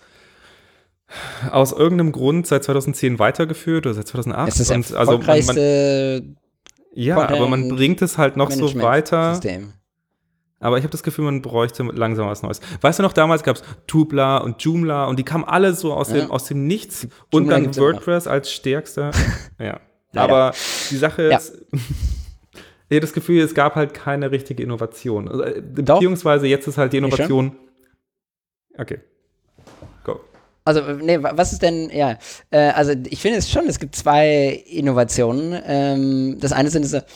aus 1.51 1.72
irgendeinem 1.72 2.11
Grund 2.11 2.47
seit 2.47 2.64
2010 2.64 3.18
weitergeführt 3.18 3.87
oder 3.87 3.95
seit 3.95 4.09
2008. 4.09 4.49
Es 4.49 4.61
ist 4.61 4.70
das 4.70 4.91
erfolgreichste 4.91 5.53
also 5.53 6.22
man, 6.22 6.24
man, 6.24 6.37
ja, 6.95 7.16
aber 7.18 7.49
man 7.49 7.68
bringt 7.68 8.03
es 8.03 8.18
halt 8.18 8.37
noch 8.37 8.51
so 8.51 8.74
weiter. 8.80 9.35
System. 9.35 9.74
Aber 10.59 10.78
ich 10.78 10.85
habe 10.85 10.93
das 10.93 11.03
Gefühl, 11.03 11.24
man 11.26 11.43
bräuchte 11.43 11.83
langsam 11.83 12.28
was 12.28 12.43
Neues. 12.43 12.61
Weißt 12.80 12.99
du 12.99 13.03
noch, 13.03 13.12
damals 13.12 13.43
gab 13.43 13.57
es 13.57 13.62
Tubla 13.87 14.39
und 14.39 14.62
Joomla 14.62 15.05
und 15.05 15.18
die 15.18 15.24
kamen 15.24 15.45
alle 15.45 15.74
so 15.74 15.93
aus, 15.93 16.11
ja. 16.11 16.20
dem, 16.20 16.30
aus 16.30 16.47
dem 16.47 16.66
Nichts 16.66 17.07
und 17.30 17.49
dann 17.49 17.76
WordPress 17.76 18.26
als 18.26 18.51
stärkster. 18.51 19.11
ja. 19.59 19.80
Aber 20.14 20.53
die 20.91 20.97
Sache 20.97 21.22
ist, 21.22 21.53
ja. 21.72 21.78
ich 22.93 22.97
habe 22.97 23.07
das 23.07 23.14
Gefühl, 23.14 23.40
es 23.40 23.55
gab 23.55 23.74
halt 23.74 23.95
keine 23.95 24.30
richtige 24.30 24.62
Innovation. 24.62 25.26
Also, 25.26 25.45
äh, 25.45 25.62
beziehungsweise 25.62 26.47
jetzt 26.47 26.66
ist 26.68 26.76
halt 26.76 26.93
die 26.93 26.99
Innovation. 26.99 27.57
Okay. 28.76 28.99
Go. 30.05 30.20
Also, 30.64 30.82
nee, 31.01 31.18
was 31.20 31.53
ist 31.53 31.62
denn, 31.62 31.88
ja, 31.90 32.18
äh, 32.51 32.68
also 32.70 32.93
ich 33.09 33.20
finde 33.20 33.38
es 33.38 33.51
schon, 33.51 33.66
es 33.66 33.78
gibt 33.78 33.97
zwei 33.97 34.62
Innovationen. 34.66 35.59
Ähm, 35.66 36.36
das 36.38 36.53
eine 36.53 36.68
sind 36.68 36.82
diese 36.82 37.07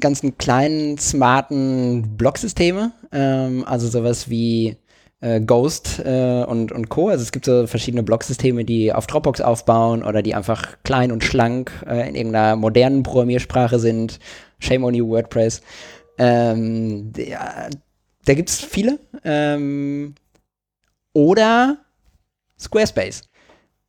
ganzen 0.00 0.38
kleinen, 0.38 0.96
smarten 0.96 2.16
Blocksysteme, 2.16 2.92
ähm, 3.12 3.64
also 3.66 3.86
sowas 3.86 4.30
wie 4.30 4.78
äh, 5.20 5.40
Ghost 5.40 6.00
äh, 6.04 6.44
und, 6.44 6.72
und 6.72 6.88
Co. 6.88 7.08
Also 7.08 7.22
es 7.22 7.32
gibt 7.32 7.44
so 7.44 7.66
verschiedene 7.66 8.02
Blocksysteme, 8.02 8.64
die 8.64 8.94
auf 8.94 9.06
Dropbox 9.06 9.42
aufbauen 9.42 10.02
oder 10.02 10.22
die 10.22 10.34
einfach 10.34 10.78
klein 10.84 11.12
und 11.12 11.22
schlank 11.22 11.70
in 11.86 12.14
irgendeiner 12.14 12.56
modernen 12.56 13.02
Programmiersprache 13.02 13.78
sind. 13.78 14.20
Shame 14.58 14.84
on 14.84 14.94
you, 14.94 15.08
WordPress. 15.08 15.60
Ähm, 16.18 17.12
ja, 17.16 17.68
da 18.24 18.34
gibt 18.34 18.50
es 18.50 18.60
viele. 18.60 18.98
Ähm, 19.24 20.14
oder 21.12 21.78
Squarespace. 22.58 23.22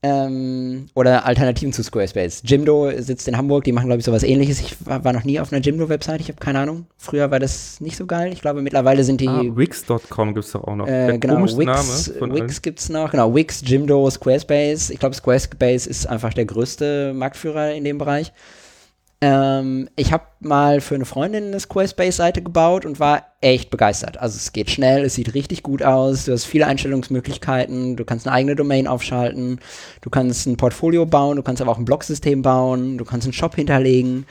Ähm, 0.01 0.87
oder 0.95 1.25
Alternativen 1.25 1.73
zu 1.73 1.83
Squarespace. 1.83 2.41
Jimdo 2.45 2.89
sitzt 2.99 3.27
in 3.27 3.35
Hamburg, 3.35 3.65
die 3.65 3.73
machen, 3.73 3.87
glaube 3.87 3.99
ich, 3.99 4.05
sowas 4.05 4.23
ähnliches. 4.23 4.61
Ich 4.61 4.85
war, 4.85 5.03
war 5.03 5.11
noch 5.11 5.25
nie 5.25 5.41
auf 5.41 5.51
einer 5.51 5.61
Jimdo-Website, 5.61 6.21
ich 6.21 6.29
habe 6.29 6.39
keine 6.39 6.59
Ahnung. 6.59 6.85
Früher 6.95 7.31
war 7.31 7.39
das 7.39 7.81
nicht 7.81 7.97
so 7.97 8.05
geil. 8.05 8.31
Ich 8.31 8.39
glaube, 8.39 8.61
mittlerweile 8.61 9.03
sind 9.03 9.19
die. 9.19 9.27
Ah, 9.27 9.41
Wix.com 9.43 10.33
gibt 10.33 10.45
es 10.45 10.53
doch 10.53 10.63
auch 10.63 10.75
noch. 10.75 10.87
Äh, 10.87 11.17
genau, 11.17 11.43
Wix, 11.43 11.57
Wix 12.17 12.61
gibt 12.61 12.79
es 12.79 12.87
noch. 12.87 13.11
Genau, 13.11 13.35
Wix, 13.35 13.61
Jimdo, 13.65 14.09
Squarespace. 14.09 14.89
Ich 14.89 14.99
glaube, 14.99 15.15
Squarespace 15.15 15.85
ist 15.85 16.07
einfach 16.07 16.33
der 16.33 16.45
größte 16.45 17.13
Marktführer 17.13 17.73
in 17.73 17.83
dem 17.83 17.97
Bereich. 17.97 18.31
Ähm, 19.21 19.89
ich 19.97 20.13
habe 20.13 20.23
mal 20.39 20.79
für 20.79 20.95
eine 20.95 21.03
Freundin 21.03 21.47
eine 21.47 21.59
Squarespace-Seite 21.59 22.41
gebaut 22.41 22.85
und 22.85 23.01
war 23.01 23.25
echt 23.41 23.69
begeistert. 23.69 24.17
Also 24.17 24.37
es 24.37 24.53
geht 24.53 24.69
schnell, 24.69 25.03
es 25.03 25.15
sieht 25.15 25.33
richtig 25.33 25.61
gut 25.61 25.83
aus, 25.83 26.25
du 26.25 26.31
hast 26.31 26.45
viele 26.45 26.67
Einstellungsmöglichkeiten, 26.67 27.97
du 27.97 28.05
kannst 28.05 28.27
eine 28.27 28.35
eigene 28.35 28.55
Domain 28.55 28.87
aufschalten, 28.87 29.59
du 30.01 30.09
kannst 30.09 30.47
ein 30.47 30.55
Portfolio 30.55 31.05
bauen, 31.05 31.35
du 31.35 31.43
kannst 31.43 31.61
aber 31.61 31.71
auch 31.71 31.77
ein 31.77 31.85
Blogsystem 31.85 32.41
bauen, 32.41 32.97
du 32.97 33.03
kannst 33.03 33.25
einen 33.25 33.33
Shop 33.33 33.55
hinterlegen. 33.55 34.25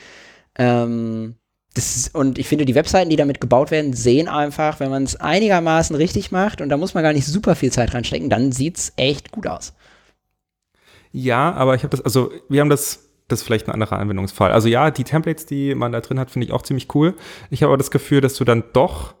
Ähm, 0.57 1.35
ist, 1.77 2.15
und 2.15 2.39
ich 2.39 2.47
finde, 2.47 2.65
die 2.65 2.75
Webseiten, 2.75 3.09
die 3.09 3.15
damit 3.15 3.39
gebaut 3.39 3.69
werden, 3.71 3.93
sehen 3.93 4.27
einfach, 4.27 4.79
wenn 4.79 4.89
man 4.89 5.03
es 5.03 5.15
einigermaßen 5.15 5.95
richtig 5.95 6.31
macht 6.31 6.61
und 6.61 6.69
da 6.69 6.77
muss 6.77 6.95
man 6.95 7.03
gar 7.03 7.13
nicht 7.13 7.27
super 7.27 7.55
viel 7.55 7.71
Zeit 7.71 7.93
reinstecken, 7.93 8.29
dann 8.29 8.51
sieht 8.51 8.77
es 8.77 8.93
echt 8.97 9.31
gut 9.31 9.45
aus. 9.45 9.73
Ja, 11.11 11.53
aber 11.53 11.75
ich 11.75 11.83
habe 11.83 11.95
das, 11.95 12.01
also 12.01 12.31
wir 12.49 12.61
haben 12.61 12.69
das 12.69 13.08
das 13.29 13.39
ist 13.39 13.45
vielleicht 13.45 13.67
ein 13.67 13.73
anderer 13.73 13.97
Anwendungsfall. 13.99 14.51
Also 14.51 14.67
ja, 14.67 14.91
die 14.91 15.03
Templates, 15.03 15.45
die 15.45 15.75
man 15.75 15.91
da 15.91 16.01
drin 16.01 16.19
hat, 16.19 16.31
finde 16.31 16.47
ich 16.47 16.53
auch 16.53 16.63
ziemlich 16.63 16.93
cool. 16.93 17.13
Ich 17.49 17.63
habe 17.63 17.71
aber 17.71 17.77
das 17.77 17.91
Gefühl, 17.91 18.21
dass 18.21 18.35
du 18.35 18.43
dann 18.43 18.63
doch 18.73 19.15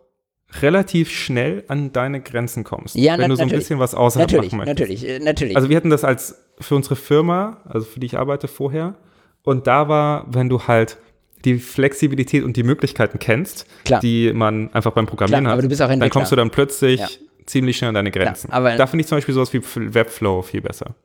relativ 0.61 1.11
schnell 1.11 1.63
an 1.67 1.93
deine 1.93 2.21
Grenzen 2.21 2.63
kommst. 2.63 2.95
Ja, 2.95 3.17
wenn 3.17 3.29
du 3.29 3.35
so 3.35 3.43
ein 3.43 3.49
bisschen 3.49 3.79
was 3.79 3.93
außerhalb 3.93 4.29
natürlich, 4.31 4.51
machen 4.51 4.65
möchtest. 4.65 4.79
Natürlich, 4.79 5.07
äh, 5.07 5.19
natürlich. 5.19 5.55
Also 5.55 5.69
wir 5.69 5.77
hatten 5.77 5.91
das 5.91 6.03
als 6.03 6.43
für 6.59 6.75
unsere 6.75 6.95
Firma, 6.95 7.61
also 7.65 7.85
für 7.85 7.99
die 7.99 8.07
ich 8.07 8.17
arbeite 8.17 8.47
vorher. 8.47 8.95
Und 9.43 9.67
da 9.67 9.87
war, 9.87 10.25
wenn 10.29 10.49
du 10.49 10.63
halt 10.63 10.97
die 11.45 11.59
Flexibilität 11.59 12.43
und 12.43 12.57
die 12.57 12.63
Möglichkeiten 12.63 13.19
kennst, 13.19 13.65
Klar. 13.85 14.01
die 14.01 14.33
man 14.33 14.73
einfach 14.73 14.91
beim 14.91 15.05
Programmieren 15.05 15.45
Klar, 15.45 15.57
hat, 15.57 16.01
dann 16.01 16.09
kommst 16.09 16.31
du 16.31 16.35
dann 16.35 16.49
plötzlich 16.49 16.99
ja. 16.99 17.07
ziemlich 17.45 17.77
schnell 17.77 17.89
an 17.89 17.95
deine 17.95 18.11
Grenzen. 18.11 18.47
Klar, 18.47 18.57
aber 18.57 18.75
da 18.75 18.87
finde 18.87 19.01
ich 19.01 19.07
zum 19.07 19.17
Beispiel 19.17 19.35
sowas 19.35 19.53
wie 19.53 19.61
Webflow 19.93 20.41
viel 20.41 20.61
besser. 20.61 20.95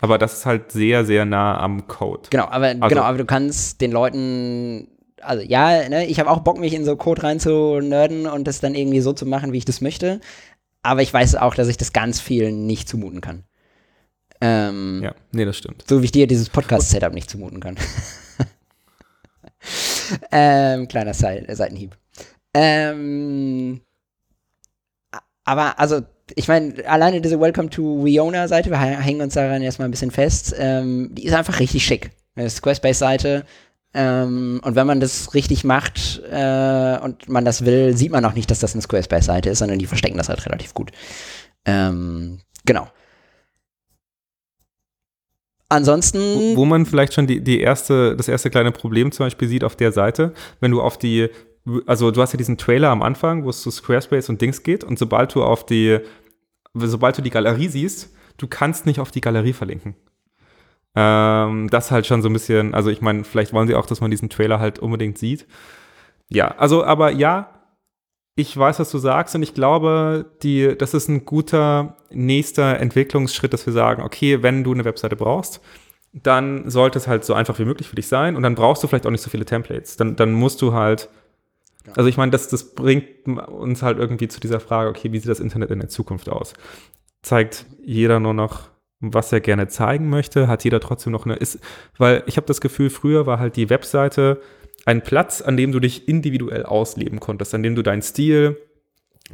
Aber 0.00 0.18
das 0.18 0.34
ist 0.34 0.46
halt 0.46 0.72
sehr, 0.72 1.04
sehr 1.04 1.24
nah 1.24 1.60
am 1.60 1.86
Code. 1.86 2.28
Genau, 2.30 2.46
aber, 2.46 2.68
also, 2.68 2.88
genau, 2.88 3.02
aber 3.02 3.18
du 3.18 3.24
kannst 3.24 3.80
den 3.80 3.92
Leuten, 3.92 4.88
also 5.20 5.42
ja, 5.42 5.88
ne, 5.88 6.06
ich 6.06 6.18
habe 6.18 6.30
auch 6.30 6.40
Bock, 6.40 6.58
mich 6.58 6.72
in 6.72 6.84
so 6.84 6.96
Code 6.96 7.22
rein 7.22 7.40
zu 7.40 7.80
nerden 7.80 8.26
und 8.26 8.46
das 8.46 8.60
dann 8.60 8.74
irgendwie 8.74 9.00
so 9.00 9.12
zu 9.12 9.26
machen, 9.26 9.52
wie 9.52 9.58
ich 9.58 9.64
das 9.64 9.80
möchte. 9.80 10.20
Aber 10.82 11.02
ich 11.02 11.12
weiß 11.12 11.36
auch, 11.36 11.54
dass 11.54 11.68
ich 11.68 11.76
das 11.76 11.92
ganz 11.92 12.20
vielen 12.20 12.66
nicht 12.66 12.88
zumuten 12.88 13.20
kann. 13.20 13.44
Ähm, 14.40 15.00
ja, 15.02 15.14
nee, 15.32 15.44
das 15.44 15.58
stimmt. 15.58 15.84
So 15.86 16.00
wie 16.00 16.06
ich 16.06 16.12
dir 16.12 16.26
dieses 16.26 16.48
Podcast-Setup 16.48 17.12
nicht 17.12 17.28
zumuten 17.28 17.60
kann. 17.60 17.76
ähm, 20.32 20.88
kleiner 20.88 21.12
Seitenhieb. 21.12 21.98
Ähm, 22.54 23.82
aber 25.44 25.78
also 25.78 26.00
ich 26.36 26.48
meine, 26.48 26.74
alleine 26.86 27.20
diese 27.20 27.40
Welcome 27.40 27.70
to 27.70 28.02
Riona-Seite, 28.02 28.70
wir 28.70 28.78
hängen 28.78 29.20
uns 29.20 29.34
daran 29.34 29.62
erstmal 29.62 29.88
ein 29.88 29.90
bisschen 29.90 30.10
fest, 30.10 30.54
ähm, 30.58 31.10
die 31.12 31.24
ist 31.24 31.34
einfach 31.34 31.60
richtig 31.60 31.84
schick. 31.84 32.10
Eine 32.34 32.50
Squarespace-Seite. 32.50 33.44
Ähm, 33.92 34.60
und 34.64 34.76
wenn 34.76 34.86
man 34.86 35.00
das 35.00 35.34
richtig 35.34 35.64
macht 35.64 36.22
äh, 36.30 36.98
und 37.02 37.28
man 37.28 37.44
das 37.44 37.64
will, 37.64 37.96
sieht 37.96 38.12
man 38.12 38.24
auch 38.24 38.34
nicht, 38.34 38.50
dass 38.50 38.60
das 38.60 38.74
eine 38.74 38.82
Squarespace-Seite 38.82 39.50
ist, 39.50 39.58
sondern 39.58 39.78
die 39.78 39.86
verstecken 39.86 40.16
das 40.16 40.28
halt 40.28 40.44
relativ 40.46 40.74
gut. 40.74 40.92
Ähm, 41.64 42.38
genau. 42.64 42.88
Ansonsten. 45.68 46.18
Wo, 46.18 46.56
wo, 46.58 46.64
man 46.64 46.84
vielleicht 46.84 47.14
schon 47.14 47.26
die, 47.26 47.42
die 47.42 47.60
erste, 47.60 48.16
das 48.16 48.28
erste 48.28 48.50
kleine 48.50 48.72
Problem 48.72 49.12
zum 49.12 49.26
Beispiel 49.26 49.48
sieht 49.48 49.64
auf 49.64 49.76
der 49.76 49.92
Seite, 49.92 50.34
wenn 50.60 50.72
du 50.72 50.82
auf 50.82 50.98
die, 50.98 51.28
also 51.86 52.10
du 52.10 52.20
hast 52.20 52.32
ja 52.32 52.36
diesen 52.36 52.58
Trailer 52.58 52.90
am 52.90 53.02
Anfang, 53.02 53.44
wo 53.44 53.50
es 53.50 53.62
zu 53.62 53.70
Squarespace 53.70 54.28
und 54.28 54.40
Dings 54.40 54.62
geht, 54.64 54.82
und 54.82 54.98
sobald 54.98 55.34
du 55.34 55.44
auf 55.44 55.64
die 55.64 55.98
sobald 56.74 57.18
du 57.18 57.22
die 57.22 57.30
Galerie 57.30 57.68
siehst, 57.68 58.14
du 58.36 58.46
kannst 58.46 58.86
nicht 58.86 59.00
auf 59.00 59.10
die 59.10 59.20
Galerie 59.20 59.52
verlinken. 59.52 59.94
Ähm, 60.94 61.68
das 61.70 61.90
halt 61.90 62.06
schon 62.06 62.22
so 62.22 62.28
ein 62.28 62.32
bisschen, 62.32 62.74
also 62.74 62.90
ich 62.90 63.00
meine, 63.00 63.24
vielleicht 63.24 63.52
wollen 63.52 63.68
sie 63.68 63.74
auch, 63.74 63.86
dass 63.86 64.00
man 64.00 64.10
diesen 64.10 64.28
Trailer 64.28 64.58
halt 64.58 64.78
unbedingt 64.78 65.18
sieht. 65.18 65.46
Ja, 66.28 66.48
also, 66.58 66.84
aber 66.84 67.10
ja, 67.10 67.60
ich 68.36 68.56
weiß, 68.56 68.78
was 68.78 68.90
du 68.90 68.98
sagst 68.98 69.34
und 69.34 69.42
ich 69.42 69.54
glaube, 69.54 70.32
die, 70.42 70.76
das 70.76 70.94
ist 70.94 71.08
ein 71.08 71.24
guter 71.24 71.96
nächster 72.10 72.78
Entwicklungsschritt, 72.78 73.52
dass 73.52 73.66
wir 73.66 73.72
sagen, 73.72 74.02
okay, 74.02 74.42
wenn 74.42 74.64
du 74.64 74.72
eine 74.72 74.84
Webseite 74.84 75.16
brauchst, 75.16 75.60
dann 76.12 76.68
sollte 76.68 76.98
es 76.98 77.06
halt 77.06 77.24
so 77.24 77.34
einfach 77.34 77.58
wie 77.58 77.64
möglich 77.64 77.88
für 77.88 77.96
dich 77.96 78.08
sein 78.08 78.36
und 78.36 78.42
dann 78.42 78.54
brauchst 78.54 78.82
du 78.82 78.88
vielleicht 78.88 79.06
auch 79.06 79.10
nicht 79.10 79.22
so 79.22 79.30
viele 79.30 79.44
Templates. 79.44 79.96
Dann, 79.96 80.16
dann 80.16 80.32
musst 80.32 80.60
du 80.62 80.72
halt 80.72 81.08
also 81.96 82.08
ich 82.08 82.16
meine, 82.16 82.30
das, 82.30 82.48
das 82.48 82.74
bringt 82.74 83.06
uns 83.26 83.82
halt 83.82 83.98
irgendwie 83.98 84.28
zu 84.28 84.40
dieser 84.40 84.60
Frage, 84.60 84.88
okay, 84.90 85.12
wie 85.12 85.18
sieht 85.18 85.30
das 85.30 85.40
Internet 85.40 85.70
in 85.70 85.80
der 85.80 85.88
Zukunft 85.88 86.28
aus? 86.28 86.54
Zeigt 87.22 87.66
jeder 87.84 88.20
nur 88.20 88.34
noch, 88.34 88.70
was 89.00 89.32
er 89.32 89.40
gerne 89.40 89.68
zeigen 89.68 90.08
möchte? 90.08 90.48
Hat 90.48 90.64
jeder 90.64 90.80
trotzdem 90.80 91.12
noch 91.12 91.24
eine, 91.24 91.34
ist, 91.34 91.58
weil 91.98 92.22
ich 92.26 92.36
habe 92.36 92.46
das 92.46 92.60
Gefühl, 92.60 92.90
früher 92.90 93.26
war 93.26 93.38
halt 93.38 93.56
die 93.56 93.70
Webseite 93.70 94.40
ein 94.86 95.02
Platz, 95.02 95.42
an 95.42 95.56
dem 95.56 95.72
du 95.72 95.80
dich 95.80 96.08
individuell 96.08 96.64
ausleben 96.64 97.20
konntest, 97.20 97.54
an 97.54 97.62
dem 97.62 97.74
du 97.74 97.82
deinen 97.82 98.02
Stil, 98.02 98.56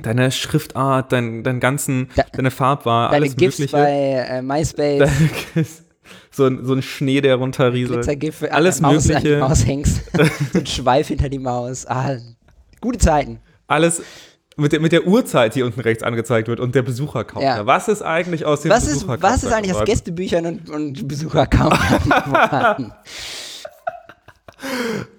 deine 0.00 0.30
Schriftart, 0.30 1.12
dein, 1.12 1.42
deinen 1.42 1.60
ganzen, 1.60 2.08
da, 2.16 2.24
deine 2.32 2.50
Farbwahl, 2.50 3.10
deine 3.10 3.24
alles 3.24 3.36
GIFs 3.36 3.58
Mögliche. 3.58 3.76
bei 3.76 3.90
äh, 3.90 4.42
MySpace. 4.42 5.82
so 6.30 6.46
ein, 6.46 6.64
so 6.64 6.74
ein 6.74 6.82
Schnee, 6.82 7.20
der 7.20 7.36
runterrieselt. 7.36 8.08
Alles 8.50 8.80
Mögliche. 8.80 9.38
Maus 9.38 9.66
hängst. 9.66 10.02
so 10.52 10.58
ein 10.58 10.66
Schweif 10.66 11.08
hinter 11.08 11.28
die 11.28 11.38
Maus. 11.38 11.86
Ah, 11.86 12.16
Gute 12.86 12.98
Zeiten. 12.98 13.40
Alles 13.66 14.00
mit 14.56 14.70
der, 14.70 14.78
mit 14.78 14.92
der 14.92 15.08
Uhrzeit, 15.08 15.56
die 15.56 15.64
unten 15.64 15.80
rechts 15.80 16.04
angezeigt 16.04 16.46
wird 16.46 16.60
und 16.60 16.76
der 16.76 16.82
Besuchercounter. 16.82 17.44
Ja. 17.44 17.66
Was 17.66 17.88
ist 17.88 18.00
eigentlich 18.00 18.44
aus 18.44 18.60
dem 18.60 18.70
was 18.70 18.86
ist, 18.86 19.08
Was 19.08 19.42
ist 19.42 19.52
eigentlich 19.52 19.74
aus 19.74 19.84
Gästebüchern 19.84 20.46
und, 20.46 20.70
und 20.70 21.08
Besuchercountern 21.08 22.92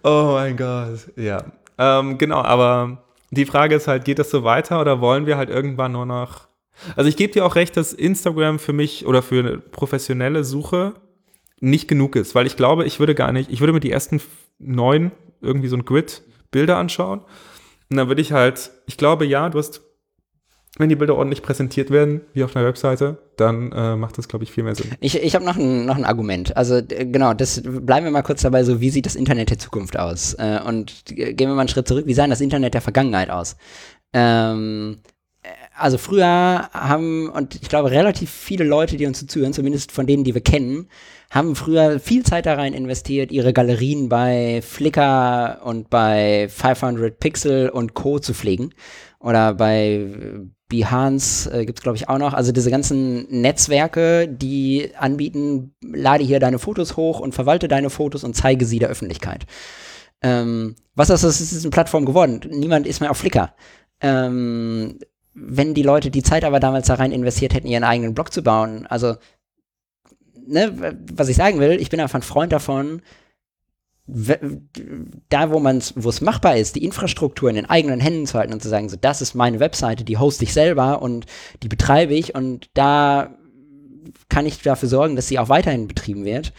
Oh 0.01 0.29
mein 0.35 0.55
Gott, 0.55 0.99
ja. 1.17 1.43
Ähm, 1.77 2.17
genau, 2.17 2.41
aber 2.41 3.03
die 3.31 3.45
Frage 3.45 3.75
ist 3.75 3.89
halt, 3.89 4.05
geht 4.05 4.19
das 4.19 4.29
so 4.29 4.45
weiter 4.45 4.79
oder 4.79 5.01
wollen 5.01 5.25
wir 5.25 5.35
halt 5.35 5.49
irgendwann 5.49 5.91
nur 5.91 6.05
noch 6.05 6.47
Also 6.95 7.09
ich 7.09 7.17
gebe 7.17 7.33
dir 7.33 7.45
auch 7.45 7.55
recht, 7.55 7.75
dass 7.75 7.91
Instagram 7.91 8.59
für 8.59 8.71
mich 8.71 9.05
oder 9.05 9.21
für 9.21 9.39
eine 9.39 9.57
professionelle 9.57 10.45
Suche 10.45 10.93
nicht 11.59 11.89
genug 11.89 12.15
ist, 12.15 12.33
weil 12.33 12.47
ich 12.47 12.55
glaube, 12.55 12.85
ich 12.85 13.01
würde 13.01 13.13
gar 13.13 13.33
nicht, 13.33 13.51
ich 13.51 13.59
würde 13.59 13.73
mir 13.73 13.81
die 13.81 13.91
ersten 13.91 14.21
neun 14.57 15.11
irgendwie 15.41 15.67
so 15.67 15.75
ein 15.75 15.83
Grid 15.83 16.21
Bilder 16.49 16.77
anschauen 16.77 17.21
und 17.89 17.97
dann 17.97 18.07
würde 18.07 18.21
ich 18.21 18.31
halt, 18.31 18.71
ich 18.85 18.97
glaube, 18.97 19.25
ja, 19.25 19.49
du 19.49 19.59
hast 19.59 19.81
wenn 20.77 20.89
die 20.89 20.95
Bilder 20.95 21.15
ordentlich 21.15 21.41
präsentiert 21.41 21.89
werden, 21.89 22.21
wie 22.33 22.43
auf 22.43 22.55
einer 22.55 22.65
Webseite, 22.65 23.17
dann 23.35 23.71
äh, 23.71 23.95
macht 23.95 24.17
das, 24.17 24.27
glaube 24.27 24.43
ich, 24.43 24.51
viel 24.51 24.63
mehr 24.63 24.75
Sinn. 24.75 24.91
Ich, 24.99 25.21
ich 25.21 25.33
habe 25.33 25.43
noch 25.43 25.57
ein, 25.57 25.85
noch 25.85 25.95
ein 25.95 26.05
Argument. 26.05 26.55
Also 26.55 26.81
genau, 26.85 27.33
das 27.33 27.61
bleiben 27.63 28.05
wir 28.05 28.11
mal 28.11 28.21
kurz 28.21 28.41
dabei, 28.43 28.63
so 28.63 28.79
wie 28.79 28.89
sieht 28.89 29.05
das 29.05 29.15
Internet 29.15 29.49
der 29.49 29.59
Zukunft 29.59 29.97
aus? 29.97 30.35
Äh, 30.35 30.59
und 30.65 31.05
gehen 31.05 31.37
wir 31.37 31.47
mal 31.47 31.61
einen 31.61 31.69
Schritt 31.69 31.87
zurück, 31.87 32.05
wie 32.05 32.13
sah 32.13 32.27
das 32.27 32.41
Internet 32.41 32.75
der 32.75 32.81
Vergangenheit 32.81 33.29
aus? 33.29 33.57
Ähm, 34.13 34.99
also 35.75 35.97
früher 35.97 36.69
haben, 36.73 37.29
und 37.29 37.55
ich 37.55 37.69
glaube, 37.69 37.91
relativ 37.91 38.29
viele 38.29 38.63
Leute, 38.63 38.97
die 38.97 39.05
uns 39.05 39.25
zuhören, 39.25 39.53
zumindest 39.53 39.91
von 39.91 40.05
denen, 40.05 40.23
die 40.23 40.33
wir 40.33 40.41
kennen, 40.41 40.89
haben 41.29 41.55
früher 41.55 41.99
viel 41.99 42.23
Zeit 42.23 42.45
da 42.45 42.53
rein 42.53 42.73
investiert, 42.73 43.31
ihre 43.31 43.53
Galerien 43.53 44.09
bei 44.09 44.61
Flickr 44.61 45.61
und 45.63 45.89
bei 45.89 46.47
500 46.49 47.19
Pixel 47.19 47.69
und 47.69 47.93
Co. 47.93 48.19
zu 48.19 48.33
pflegen. 48.33 48.73
Oder 49.19 49.53
bei 49.53 50.07
Behance 50.69 51.51
äh, 51.51 51.65
gibt 51.65 51.79
es, 51.79 51.83
glaube 51.83 51.97
ich, 51.97 52.09
auch 52.09 52.17
noch. 52.17 52.33
Also 52.33 52.51
diese 52.51 52.71
ganzen 52.71 53.27
Netzwerke, 53.29 54.27
die 54.27 54.91
anbieten, 54.97 55.73
lade 55.81 56.23
hier 56.23 56.39
deine 56.39 56.59
Fotos 56.59 56.97
hoch 56.97 57.19
und 57.19 57.33
verwalte 57.33 57.67
deine 57.67 57.89
Fotos 57.89 58.23
und 58.23 58.35
zeige 58.35 58.65
sie 58.65 58.79
der 58.79 58.89
Öffentlichkeit. 58.89 59.45
Ähm, 60.21 60.75
was 60.95 61.09
ist 61.09 61.23
das? 61.23 61.41
Ist 61.41 61.63
eine 61.63 61.71
Plattform 61.71 62.05
geworden? 62.05 62.41
Niemand 62.49 62.87
ist 62.87 62.99
mehr 62.99 63.11
auf 63.11 63.17
Flickr. 63.17 63.53
Ähm, 64.01 64.99
wenn 65.33 65.73
die 65.73 65.83
Leute 65.83 66.09
die 66.09 66.23
Zeit 66.23 66.43
aber 66.43 66.59
damals 66.59 66.87
da 66.87 66.95
rein 66.95 67.11
investiert 67.11 67.53
hätten, 67.53 67.67
ihren 67.67 67.83
eigenen 67.83 68.13
Blog 68.13 68.33
zu 68.33 68.41
bauen, 68.41 68.87
also, 68.87 69.15
ne, 70.47 70.97
was 71.13 71.29
ich 71.29 71.35
sagen 71.35 71.59
will, 71.59 71.79
ich 71.79 71.89
bin 71.89 71.99
einfach 71.99 72.19
ein 72.19 72.23
Freund 72.23 72.51
davon, 72.51 73.01
da, 74.07 75.51
wo 75.51 75.59
man 75.59 75.83
wo 75.95 76.09
es 76.09 76.21
machbar 76.21 76.55
ist, 76.55 76.75
die 76.75 76.85
Infrastruktur 76.85 77.49
in 77.49 77.57
den 77.57 77.69
eigenen 77.69 77.99
Händen 77.99 78.25
zu 78.25 78.37
halten 78.37 78.53
und 78.53 78.61
zu 78.61 78.69
sagen, 78.69 78.87
so, 78.87 78.95
das 78.99 79.21
ist 79.21 79.35
meine 79.35 79.59
Webseite, 79.59 80.05
die 80.05 80.17
hoste 80.17 80.45
ich 80.45 80.53
selber 80.53 81.01
und 81.01 81.25
die 81.61 81.67
betreibe 81.67 82.13
ich 82.13 82.33
und 82.33 82.69
da 82.73 83.35
kann 84.29 84.45
ich 84.45 84.61
dafür 84.61 84.87
sorgen, 84.87 85.17
dass 85.17 85.27
sie 85.27 85.39
auch 85.39 85.49
weiterhin 85.49 85.89
betrieben 85.89 86.23
wird, 86.23 86.53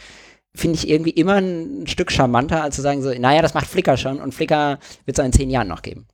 finde 0.53 0.77
ich 0.77 0.87
irgendwie 0.87 1.09
immer 1.09 1.35
ein 1.35 1.87
Stück 1.87 2.11
charmanter, 2.11 2.63
als 2.63 2.75
zu 2.75 2.83
sagen, 2.83 3.01
so, 3.01 3.11
naja, 3.11 3.41
das 3.41 3.55
macht 3.55 3.67
Flickr 3.67 3.97
schon 3.97 4.21
und 4.21 4.33
Flickr 4.35 4.77
wird 5.05 5.17
es 5.17 5.25
in 5.25 5.33
zehn 5.33 5.49
Jahren 5.49 5.67
noch 5.67 5.81
geben. 5.81 6.05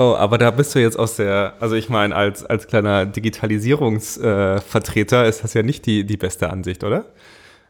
Oh, 0.00 0.16
aber 0.16 0.38
da 0.38 0.50
bist 0.50 0.74
du 0.74 0.78
jetzt 0.78 0.98
aus 0.98 1.16
der, 1.16 1.52
also 1.60 1.74
ich 1.74 1.90
meine, 1.90 2.16
als, 2.16 2.42
als 2.42 2.66
kleiner 2.66 3.04
Digitalisierungsvertreter 3.04 5.26
äh, 5.26 5.28
ist 5.28 5.44
das 5.44 5.52
ja 5.52 5.62
nicht 5.62 5.84
die, 5.84 6.06
die 6.06 6.16
beste 6.16 6.48
Ansicht, 6.48 6.84
oder? 6.84 7.04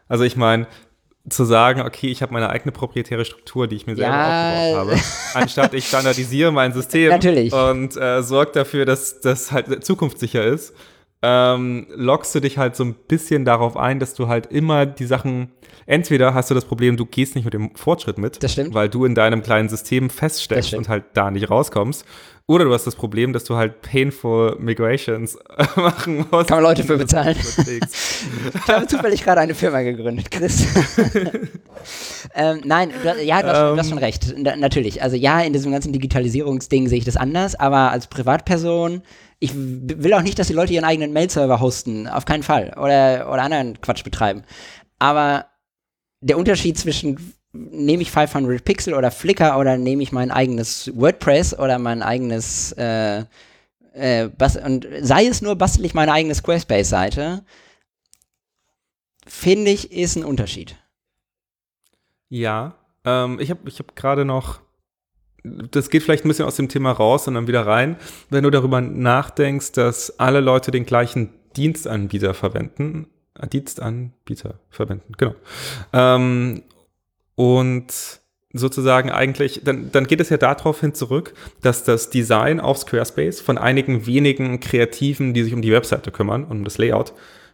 Also 0.07 0.23
ich 0.23 0.37
meine, 0.37 0.65
zu 1.27 1.43
sagen, 1.43 1.81
okay, 1.81 2.07
ich 2.07 2.21
habe 2.21 2.31
meine 2.31 2.49
eigene 2.49 2.71
proprietäre 2.71 3.25
Struktur, 3.25 3.67
die 3.67 3.75
ich 3.75 3.85
mir 3.85 3.97
selber 3.97 4.13
ja. 4.13 4.53
aufgebaut 4.53 4.77
habe, 4.77 4.97
anstatt 5.33 5.73
ich 5.73 5.89
standardisiere 5.89 6.53
mein 6.53 6.71
System 6.71 7.09
Natürlich. 7.09 7.51
und 7.51 7.97
äh, 7.97 8.23
sorge 8.23 8.53
dafür, 8.53 8.85
dass 8.85 9.19
das 9.19 9.51
halt 9.51 9.83
zukunftssicher 9.83 10.45
ist, 10.45 10.73
ähm, 11.23 11.87
lockst 11.95 12.33
du 12.33 12.39
dich 12.39 12.57
halt 12.57 12.75
so 12.75 12.83
ein 12.83 12.93
bisschen 12.93 13.45
darauf 13.45 13.77
ein, 13.77 13.99
dass 13.99 14.15
du 14.15 14.27
halt 14.27 14.47
immer 14.47 14.85
die 14.85 15.05
Sachen, 15.05 15.51
entweder 15.85 16.33
hast 16.33 16.49
du 16.49 16.55
das 16.55 16.65
Problem, 16.65 16.97
du 16.97 17.05
gehst 17.05 17.35
nicht 17.35 17.45
mit 17.45 17.53
dem 17.53 17.75
Fortschritt 17.75 18.17
mit, 18.17 18.39
weil 18.73 18.89
du 18.89 19.05
in 19.05 19.13
deinem 19.13 19.43
kleinen 19.43 19.69
System 19.69 20.09
feststeckst 20.09 20.73
und 20.73 20.89
halt 20.89 21.05
da 21.13 21.29
nicht 21.29 21.49
rauskommst. 21.49 22.05
Oder 22.47 22.65
du 22.65 22.73
hast 22.73 22.85
das 22.85 22.95
Problem, 22.95 23.33
dass 23.33 23.43
du 23.43 23.55
halt 23.55 23.81
painful 23.81 24.57
Migrations 24.59 25.37
machen 25.75 26.25
musst. 26.31 26.49
Kann 26.49 26.57
man 26.57 26.63
Leute 26.63 26.83
für 26.83 26.97
bezahlen. 26.97 27.37
ich 27.57 28.67
habe 28.67 28.87
zufällig 28.87 29.23
gerade 29.23 29.41
eine 29.41 29.55
Firma 29.55 29.81
gegründet, 29.81 30.31
Chris. 30.31 30.65
ähm, 32.35 32.61
nein, 32.65 32.91
du, 33.03 33.23
ja, 33.23 33.41
du 33.41 33.47
hast, 33.47 33.57
ähm, 33.57 33.75
du 33.75 33.77
hast, 33.77 33.89
schon 33.89 33.97
recht. 33.99 34.33
Na, 34.37 34.55
natürlich. 34.55 35.01
Also 35.01 35.15
ja, 35.15 35.39
in 35.39 35.53
diesem 35.53 35.71
ganzen 35.71 35.93
Digitalisierungsding 35.93 36.89
sehe 36.89 36.97
ich 36.97 37.05
das 37.05 37.15
anders, 37.15 37.55
aber 37.55 37.91
als 37.91 38.07
Privatperson 38.07 39.03
ich 39.41 39.53
will 39.55 40.13
auch 40.13 40.21
nicht, 40.21 40.37
dass 40.37 40.47
die 40.47 40.53
Leute 40.53 40.71
ihren 40.71 40.85
eigenen 40.85 41.13
Mail-Server 41.13 41.59
hosten, 41.59 42.07
auf 42.07 42.25
keinen 42.25 42.43
Fall. 42.43 42.75
Oder, 42.77 43.27
oder 43.27 43.41
anderen 43.41 43.81
Quatsch 43.81 44.03
betreiben. 44.03 44.43
Aber 44.99 45.47
der 46.21 46.37
Unterschied 46.37 46.77
zwischen 46.77 47.33
nehme 47.51 48.03
ich 48.03 48.11
500 48.11 48.63
Pixel 48.63 48.93
oder 48.93 49.09
Flickr 49.09 49.57
oder 49.57 49.77
nehme 49.77 50.03
ich 50.03 50.11
mein 50.11 50.29
eigenes 50.29 50.91
WordPress 50.95 51.57
oder 51.57 51.79
mein 51.79 52.03
eigenes 52.03 52.71
äh, 52.73 53.25
äh, 53.93 54.29
und 54.63 54.87
sei 55.01 55.25
es 55.25 55.41
nur 55.41 55.55
bastel 55.55 55.85
ich 55.85 55.95
meine 55.95 56.13
eigene 56.13 56.35
Squarespace-Seite, 56.35 57.43
finde 59.25 59.71
ich, 59.71 59.91
ist 59.91 60.15
ein 60.15 60.23
Unterschied. 60.23 60.75
Ja, 62.29 62.75
ähm, 63.03 63.39
ich 63.39 63.49
habe 63.49 63.67
ich 63.67 63.79
hab 63.79 63.95
gerade 63.95 64.23
noch 64.23 64.61
das 65.43 65.89
geht 65.89 66.03
vielleicht 66.03 66.25
ein 66.25 66.27
bisschen 66.27 66.45
aus 66.45 66.55
dem 66.55 66.69
Thema 66.69 66.91
raus 66.91 67.27
und 67.27 67.33
dann 67.33 67.47
wieder 67.47 67.65
rein, 67.65 67.95
wenn 68.29 68.43
du 68.43 68.49
darüber 68.49 68.81
nachdenkst, 68.81 69.71
dass 69.73 70.19
alle 70.19 70.39
Leute 70.39 70.71
den 70.71 70.85
gleichen 70.85 71.29
Dienstanbieter 71.55 72.33
verwenden, 72.33 73.07
äh, 73.39 73.47
Dienstanbieter 73.47 74.59
verwenden, 74.69 75.13
genau. 75.17 75.35
Ähm, 75.93 76.63
und 77.35 78.21
sozusagen 78.53 79.09
eigentlich, 79.09 79.61
dann, 79.63 79.91
dann 79.91 80.07
geht 80.07 80.19
es 80.19 80.29
ja 80.29 80.37
darauf 80.37 80.81
hin 80.81 80.93
zurück, 80.93 81.33
dass 81.61 81.83
das 81.83 82.09
Design 82.09 82.59
auf 82.59 82.77
Squarespace 82.77 83.41
von 83.41 83.57
einigen 83.57 84.05
wenigen 84.05 84.59
Kreativen, 84.59 85.33
die 85.33 85.43
sich 85.43 85.53
um 85.53 85.61
die 85.61 85.71
Webseite 85.71 86.11
kümmern 86.11 86.43
und 86.43 86.57
um 86.57 86.63
das 86.63 86.77
Layout, 86.77 87.13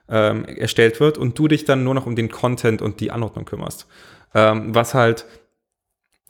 ähm, 0.09 0.45
erstellt 0.45 0.99
wird 0.99 1.17
und 1.17 1.37
du 1.37 1.47
dich 1.47 1.65
dann 1.65 1.83
nur 1.83 1.93
noch 1.93 2.05
um 2.05 2.15
den 2.15 2.29
Content 2.29 2.81
und 2.81 2.99
die 2.99 3.11
Anordnung 3.11 3.45
kümmerst. 3.45 3.87
Ähm, 4.33 4.73
was 4.73 4.93
halt 4.93 5.25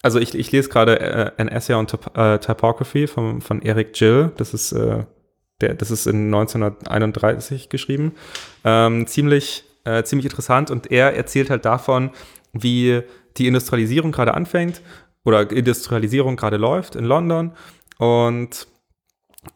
also 0.02 0.20
ich, 0.20 0.36
ich 0.36 0.52
lese 0.52 0.70
gerade 0.70 1.00
äh, 1.00 1.32
ein 1.38 1.48
Essay 1.48 1.74
on 1.74 1.88
Typ 1.88 2.16
äh, 2.18 2.40
Typography 2.40 3.08
von, 3.08 3.42
von 3.42 3.62
Eric 3.62 3.94
Gill. 3.94 4.32
Das 4.38 4.54
ist, 4.54 4.72
äh, 4.72 5.06
der, 5.62 5.74
das 5.74 5.92
ist 5.92 6.08
in 6.08 6.34
1931 6.34 7.70
geschrieben. 7.70 8.14
Ähm, 8.64 9.08
ziemlich, 9.08 9.64
äh, 9.86 10.04
ziemlich 10.04 10.26
interessant 10.26 10.72
und 10.72 10.92
er 10.92 11.16
erzählt 11.16 11.50
halt 11.50 11.66
davon, 11.66 12.12
wie 12.54 13.02
die 13.38 13.48
Industrialisierung 13.48 14.12
gerade 14.12 14.34
anfängt 14.34 14.82
oder 15.24 15.50
Industrialisierung 15.52 16.36
gerade 16.36 16.58
läuft 16.58 16.96
in 16.96 17.06
London 17.06 17.54
und 17.98 18.68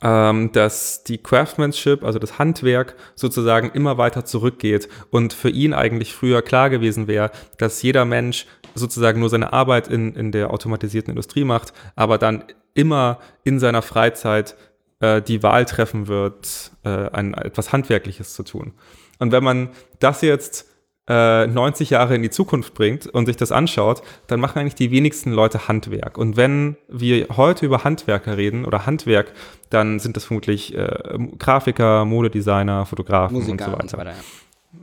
ähm, 0.02 0.52
dass 0.52 1.04
die 1.04 1.18
Craftsmanship, 1.18 2.04
also 2.04 2.20
das 2.20 2.40
Handwerk, 2.40 2.96
sozusagen 3.16 3.72
immer 3.72 3.98
weiter 3.98 4.26
zurückgeht 4.26 4.88
und 5.10 5.34
für 5.34 5.50
ihn 5.50 5.74
eigentlich 5.74 6.14
früher 6.14 6.42
klar 6.42 6.70
gewesen 6.70 7.08
wäre, 7.08 7.32
dass 7.58 7.82
jeder 7.82 8.06
Mensch 8.06 8.46
sozusagen 8.76 9.20
nur 9.20 9.30
seine 9.30 9.54
Arbeit 9.54 9.88
in, 9.88 10.14
in 10.16 10.32
der 10.32 10.52
automatisierten 10.52 11.12
Industrie 11.12 11.44
macht, 11.44 11.74
aber 11.96 12.18
dann 12.18 12.44
immer 12.74 13.20
in 13.44 13.60
seiner 13.60 13.82
Freizeit 13.82 14.56
äh, 15.00 15.22
die 15.22 15.44
Wahl 15.44 15.66
treffen 15.66 16.08
wird, 16.08 16.72
äh, 16.84 17.10
ein, 17.12 17.34
etwas 17.34 17.74
Handwerkliches 17.74 18.34
zu 18.34 18.44
tun. 18.44 18.74
Und 19.20 19.32
wenn 19.32 19.44
man 19.44 19.70
das 20.00 20.22
jetzt 20.22 20.68
äh, 21.08 21.48
90 21.48 21.90
Jahre 21.90 22.16
in 22.16 22.22
die 22.22 22.30
Zukunft 22.30 22.74
bringt 22.74 23.08
und 23.08 23.26
sich 23.26 23.36
das 23.36 23.52
anschaut, 23.52 24.02
dann 24.28 24.40
machen 24.40 24.60
eigentlich 24.60 24.76
die 24.76 24.92
wenigsten 24.92 25.32
Leute 25.32 25.68
Handwerk. 25.68 26.18
Und 26.18 26.38
wenn 26.38 26.78
wir 26.88 27.28
heute 27.36 27.66
über 27.66 27.84
Handwerker 27.84 28.38
reden 28.38 28.66
oder 28.66 28.86
Handwerk, 28.86 29.34
dann 29.70 30.00
sind 30.00 30.16
das 30.16 30.26
vermutlich 30.26 30.76
äh, 30.76 31.18
Grafiker, 31.38 32.06
Modedesigner, 32.06 32.86
Fotografen 32.86 33.36
Musiker 33.36 33.52
und 33.52 33.62
so 33.62 33.72
weiter. 33.72 33.84
Und 33.84 33.90
so 33.90 33.98
weiter 33.98 34.12
ja. 34.12 34.16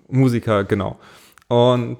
Musiker, 0.09 0.65
genau. 0.65 0.99
Und 1.49 1.99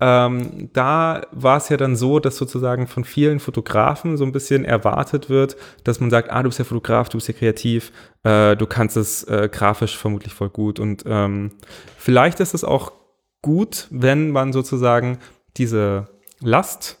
ähm, 0.00 0.70
da 0.72 1.22
war 1.32 1.56
es 1.56 1.68
ja 1.70 1.76
dann 1.76 1.96
so, 1.96 2.20
dass 2.20 2.36
sozusagen 2.36 2.86
von 2.86 3.04
vielen 3.04 3.40
Fotografen 3.40 4.16
so 4.16 4.24
ein 4.24 4.32
bisschen 4.32 4.64
erwartet 4.64 5.28
wird, 5.28 5.56
dass 5.82 5.98
man 5.98 6.10
sagt, 6.10 6.30
ah, 6.30 6.42
du 6.42 6.48
bist 6.48 6.60
ja 6.60 6.64
Fotograf, 6.64 7.08
du 7.08 7.16
bist 7.16 7.28
ja 7.28 7.34
kreativ, 7.34 7.92
äh, 8.22 8.54
du 8.56 8.66
kannst 8.66 8.96
es 8.96 9.24
äh, 9.24 9.48
grafisch 9.50 9.96
vermutlich 9.98 10.34
voll 10.34 10.50
gut. 10.50 10.78
Und 10.78 11.02
ähm, 11.06 11.52
vielleicht 11.96 12.38
ist 12.38 12.54
es 12.54 12.62
auch 12.62 12.92
gut, 13.42 13.88
wenn 13.90 14.30
man 14.30 14.52
sozusagen 14.52 15.18
diese 15.56 16.08
Last, 16.40 16.98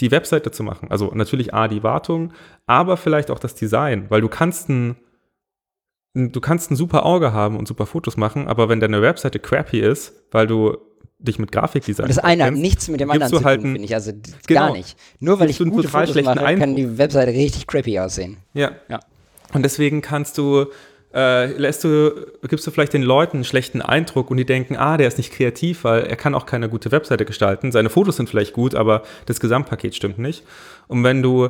die 0.00 0.10
Webseite 0.10 0.50
zu 0.50 0.64
machen, 0.64 0.90
also 0.90 1.12
natürlich 1.14 1.54
A, 1.54 1.68
die 1.68 1.84
Wartung, 1.84 2.32
aber 2.66 2.96
vielleicht 2.96 3.30
auch 3.30 3.38
das 3.38 3.54
Design, 3.54 4.06
weil 4.08 4.20
du 4.20 4.28
kannst 4.28 4.68
ein 4.68 4.96
du 6.14 6.40
kannst 6.40 6.70
ein 6.70 6.76
super 6.76 7.06
Auge 7.06 7.32
haben 7.32 7.56
und 7.56 7.68
super 7.68 7.86
Fotos 7.86 8.16
machen, 8.16 8.48
aber 8.48 8.68
wenn 8.68 8.80
deine 8.80 9.02
Webseite 9.02 9.38
crappy 9.38 9.78
ist, 9.78 10.26
weil 10.32 10.48
du 10.48 10.76
dich 11.18 11.38
mit 11.38 11.50
Grafikdesign 11.52 12.04
und 12.04 12.08
Das 12.16 12.18
eine 12.22 12.44
hat 12.44 12.54
nichts 12.54 12.88
mit 12.88 13.00
dem 13.00 13.10
anderen 13.10 13.32
zu 13.32 13.44
halt 13.44 13.60
tun, 13.60 13.72
finde 13.72 13.84
ich. 13.84 13.94
Also 13.94 14.12
genau, 14.46 14.60
gar 14.68 14.72
nicht. 14.72 14.96
Nur 15.18 15.40
weil 15.40 15.50
ich 15.50 15.58
gute 15.58 15.88
Fotos 15.88 16.14
mache, 16.14 16.40
Eindruck. 16.40 16.58
kann 16.60 16.76
die 16.76 16.96
Webseite 16.98 17.32
richtig 17.32 17.66
crappy 17.66 17.98
aussehen. 17.98 18.36
Ja. 18.54 18.72
ja. 18.88 19.00
Und 19.52 19.62
deswegen 19.64 20.00
kannst 20.00 20.38
du, 20.38 20.66
äh, 21.12 21.46
lässt 21.46 21.82
du, 21.82 22.12
gibst 22.48 22.66
du 22.66 22.70
vielleicht 22.70 22.92
den 22.92 23.02
Leuten 23.02 23.38
einen 23.38 23.44
schlechten 23.44 23.82
Eindruck 23.82 24.30
und 24.30 24.36
die 24.36 24.44
denken, 24.44 24.76
ah, 24.76 24.96
der 24.96 25.08
ist 25.08 25.18
nicht 25.18 25.32
kreativ, 25.32 25.84
weil 25.84 26.04
er 26.04 26.16
kann 26.16 26.34
auch 26.34 26.46
keine 26.46 26.68
gute 26.68 26.92
Webseite 26.92 27.24
gestalten. 27.24 27.72
Seine 27.72 27.90
Fotos 27.90 28.16
sind 28.16 28.28
vielleicht 28.28 28.52
gut, 28.52 28.74
aber 28.74 29.02
das 29.26 29.40
Gesamtpaket 29.40 29.94
stimmt 29.96 30.18
nicht. 30.18 30.44
Und 30.86 31.02
wenn 31.02 31.22
du 31.22 31.48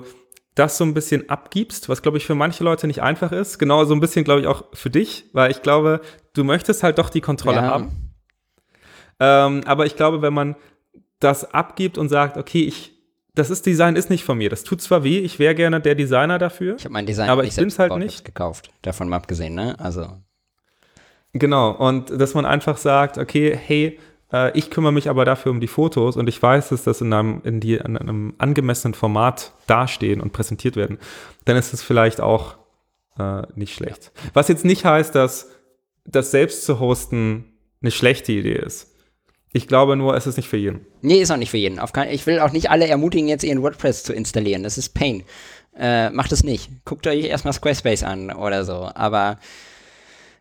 das 0.55 0.77
so 0.79 0.85
ein 0.85 0.95
bisschen 0.95 1.29
abgibst, 1.31 1.89
was, 1.89 2.03
glaube 2.03 2.19
ich, 2.19 2.27
für 2.27 2.35
manche 2.35 2.65
Leute 2.65 2.89
nicht 2.89 3.01
einfach 3.01 3.31
ist. 3.31 3.59
Genau 3.59 3.85
so 3.85 3.95
ein 3.95 4.01
bisschen, 4.01 4.25
glaube 4.25 4.41
ich, 4.41 4.47
auch 4.49 4.65
für 4.73 4.91
dich, 4.91 5.27
weil 5.33 5.53
ich 5.53 5.63
glaube, 5.63 6.01
du 6.35 6.43
möchtest 6.43 6.83
halt 6.83 6.99
doch 6.99 7.11
die 7.11 7.21
Kontrolle 7.21 7.59
Ja. 7.59 7.63
haben. 7.63 8.08
Ähm, 9.21 9.63
aber 9.67 9.87
ich 9.87 9.97
glaube, 9.97 10.23
wenn 10.23 10.35
man 10.35 10.57
das 11.21 11.53
abgibt 11.53 11.99
und 11.99 12.09
sagt, 12.09 12.37
okay, 12.37 12.63
ich, 12.63 12.93
das 13.35 13.51
ist 13.51 13.67
Design 13.67 13.97
ist 13.97 14.11
nicht 14.11 14.25
von 14.25 14.39
mir. 14.39 14.51
Das 14.51 14.65
tut 14.65 14.81
zwar 14.81 15.05
weh, 15.05 15.19
ich 15.19 15.39
wäre 15.39 15.55
gerne 15.55 15.81
der 15.81 15.95
Designer 15.95 16.39
dafür. 16.39 16.77
Ich 16.77 16.85
habe 16.85 16.93
mein 16.93 17.07
Design 17.07 17.29
Aber 17.31 17.45
ich 17.45 17.57
bin's 17.57 17.79
halt 17.79 17.91
gebaut, 17.91 18.05
nicht. 18.05 18.25
gekauft. 18.25 18.71
Davon 18.83 19.09
mal 19.09 19.17
abgesehen, 19.17 19.55
ne? 19.55 19.79
Also, 19.79 20.07
Genau, 21.33 21.73
und 21.73 22.11
dass 22.11 22.35
man 22.35 22.47
einfach 22.47 22.79
sagt, 22.79 23.19
okay, 23.19 23.57
hey, 23.57 23.99
äh, 24.33 24.57
ich 24.59 24.71
kümmere 24.71 24.93
mich 24.93 25.11
aber 25.11 25.25
dafür 25.25 25.53
um 25.53 25.61
die 25.61 25.67
Fotos 25.67 26.17
und 26.17 26.29
ich 26.29 26.43
weiß, 26.43 26.71
dass 26.71 26.85
das 26.85 27.01
in 27.01 27.13
einem, 27.13 27.43
in 27.45 27.61
die, 27.61 27.75
in 27.75 27.97
einem 27.97 28.35
angemessenen 28.39 28.95
Format 28.95 29.53
dastehen 29.67 30.21
und 30.21 30.33
präsentiert 30.33 30.77
werden, 30.77 30.99
dann 31.45 31.57
ist 31.57 31.75
es 31.75 31.83
vielleicht 31.83 32.21
auch 32.21 32.57
äh, 33.19 33.43
nicht 33.55 33.75
schlecht. 33.75 34.11
Was 34.33 34.49
jetzt 34.49 34.65
nicht 34.65 34.85
heißt, 34.85 35.15
dass 35.15 35.51
das 36.07 36.31
selbst 36.31 36.65
zu 36.65 36.81
hosten 36.81 37.53
eine 37.83 37.91
schlechte 37.91 38.33
Idee 38.33 38.55
ist. 38.57 38.95
Ich 39.53 39.67
glaube 39.67 39.97
nur, 39.97 40.15
es 40.15 40.27
ist 40.27 40.37
nicht 40.37 40.49
für 40.49 40.57
jeden. 40.57 40.87
nee, 41.01 41.21
ist 41.21 41.31
auch 41.31 41.37
nicht 41.37 41.51
für 41.51 41.57
jeden. 41.57 41.79
Kein, 41.93 42.11
ich 42.11 42.27
will 42.27 42.41
auch 42.41 42.53
nicht 42.53 42.71
alle 42.71 42.87
ermutigen, 42.87 43.29
jetzt 43.29 43.45
ihren 43.45 43.63
WordPress 43.63 44.05
zu 44.05 44.13
installieren. 44.13 44.63
Das 44.63 44.77
ist 44.77 44.91
Pain. 44.91 45.23
Äh, 45.79 46.11
macht 46.11 46.33
es 46.33 46.45
nicht. 46.45 46.71
Guckt 46.85 47.07
euch 47.07 47.25
erstmal 47.25 47.53
Squarespace 47.55 48.03
an 48.03 48.33
oder 48.33 48.65
so. 48.65 48.91
Aber 48.95 49.39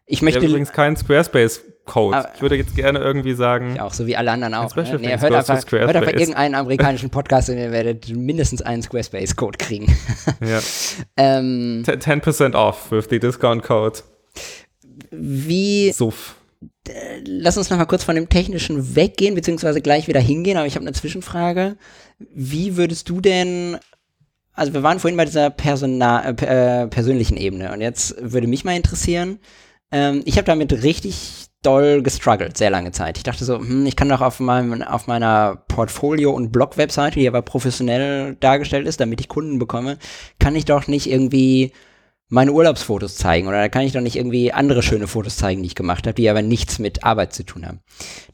ich 0.05 0.17
Ich 0.17 0.21
möchte 0.23 0.39
habe 0.39 0.47
übrigens 0.47 0.71
keinen 0.71 0.97
Squarespace-Code. 0.97 2.29
Ich 2.35 2.41
würde 2.41 2.55
jetzt 2.55 2.75
gerne 2.75 2.99
irgendwie 2.99 3.33
sagen, 3.33 3.75
Ja, 3.75 3.85
auch 3.85 3.93
so 3.93 4.07
wie 4.07 4.15
alle 4.17 4.31
anderen 4.31 4.53
auch. 4.53 4.75
Ne? 4.75 4.83
Nee, 4.99 5.09
hört, 5.19 5.33
einfach, 5.33 5.71
hört 5.71 5.95
einfach 5.95 6.13
irgendeinen 6.13 6.55
amerikanischen 6.55 7.09
Podcast 7.09 7.49
und 7.49 7.57
ihr 7.57 7.71
werdet 7.71 8.09
mindestens 8.09 8.61
einen 8.61 8.81
Squarespace-Code 8.81 9.57
kriegen. 9.57 9.95
ja, 10.41 10.59
ähm, 11.17 11.83
10% 11.85 12.55
off 12.55 12.91
with 12.91 13.07
the 13.09 13.19
discount 13.19 13.63
code 13.63 13.99
wie, 15.11 15.91
SUF. 15.91 16.35
Lass 17.25 17.57
uns 17.57 17.69
noch 17.69 17.77
mal 17.77 17.85
kurz 17.85 18.03
von 18.03 18.15
dem 18.15 18.29
Technischen 18.29 18.95
weggehen, 18.95 19.35
beziehungsweise 19.35 19.81
gleich 19.81 20.07
wieder 20.07 20.19
hingehen, 20.19 20.57
aber 20.57 20.67
ich 20.67 20.75
habe 20.75 20.85
eine 20.85 20.93
Zwischenfrage. 20.93 21.77
Wie 22.19 22.77
würdest 22.77 23.09
du 23.09 23.21
denn, 23.21 23.77
also 24.53 24.73
wir 24.73 24.83
waren 24.83 24.99
vorhin 24.99 25.17
bei 25.17 25.25
dieser 25.25 25.49
Persona, 25.49 26.29
äh, 26.29 26.83
äh, 26.83 26.87
persönlichen 26.87 27.37
Ebene 27.37 27.71
und 27.71 27.81
jetzt 27.81 28.15
würde 28.19 28.47
mich 28.47 28.65
mal 28.65 28.75
interessieren, 28.75 29.39
ähm, 29.91 30.21
ich 30.25 30.37
habe 30.37 30.45
damit 30.45 30.71
richtig 30.83 31.47
doll 31.63 32.01
gestruggelt, 32.01 32.57
sehr 32.57 32.69
lange 32.69 32.91
Zeit. 32.91 33.17
Ich 33.17 33.23
dachte 33.23 33.43
so, 33.43 33.59
hm, 33.59 33.85
ich 33.85 33.95
kann 33.95 34.09
doch 34.09 34.21
auf, 34.21 34.39
meinem, 34.39 34.81
auf 34.83 35.07
meiner 35.07 35.63
Portfolio- 35.67 36.31
und 36.31 36.51
Blog-Webseite, 36.51 37.19
die 37.19 37.27
aber 37.27 37.41
professionell 37.41 38.35
dargestellt 38.39 38.87
ist, 38.87 38.99
damit 38.99 39.19
ich 39.19 39.27
Kunden 39.27 39.59
bekomme, 39.59 39.97
kann 40.39 40.55
ich 40.55 40.65
doch 40.65 40.87
nicht 40.87 41.09
irgendwie 41.09 41.71
meine 42.29 42.51
Urlaubsfotos 42.51 43.15
zeigen 43.15 43.47
oder 43.47 43.57
da 43.57 43.69
kann 43.69 43.83
ich 43.83 43.93
doch 43.93 44.01
nicht 44.01 44.17
irgendwie 44.17 44.51
andere 44.51 44.83
schöne 44.83 45.07
Fotos 45.07 45.37
zeigen, 45.37 45.61
die 45.61 45.67
ich 45.67 45.75
gemacht 45.75 46.05
habe, 46.05 46.15
die 46.15 46.29
aber 46.29 46.41
nichts 46.41 46.77
mit 46.79 47.03
Arbeit 47.03 47.33
zu 47.33 47.43
tun 47.43 47.65
haben. 47.65 47.79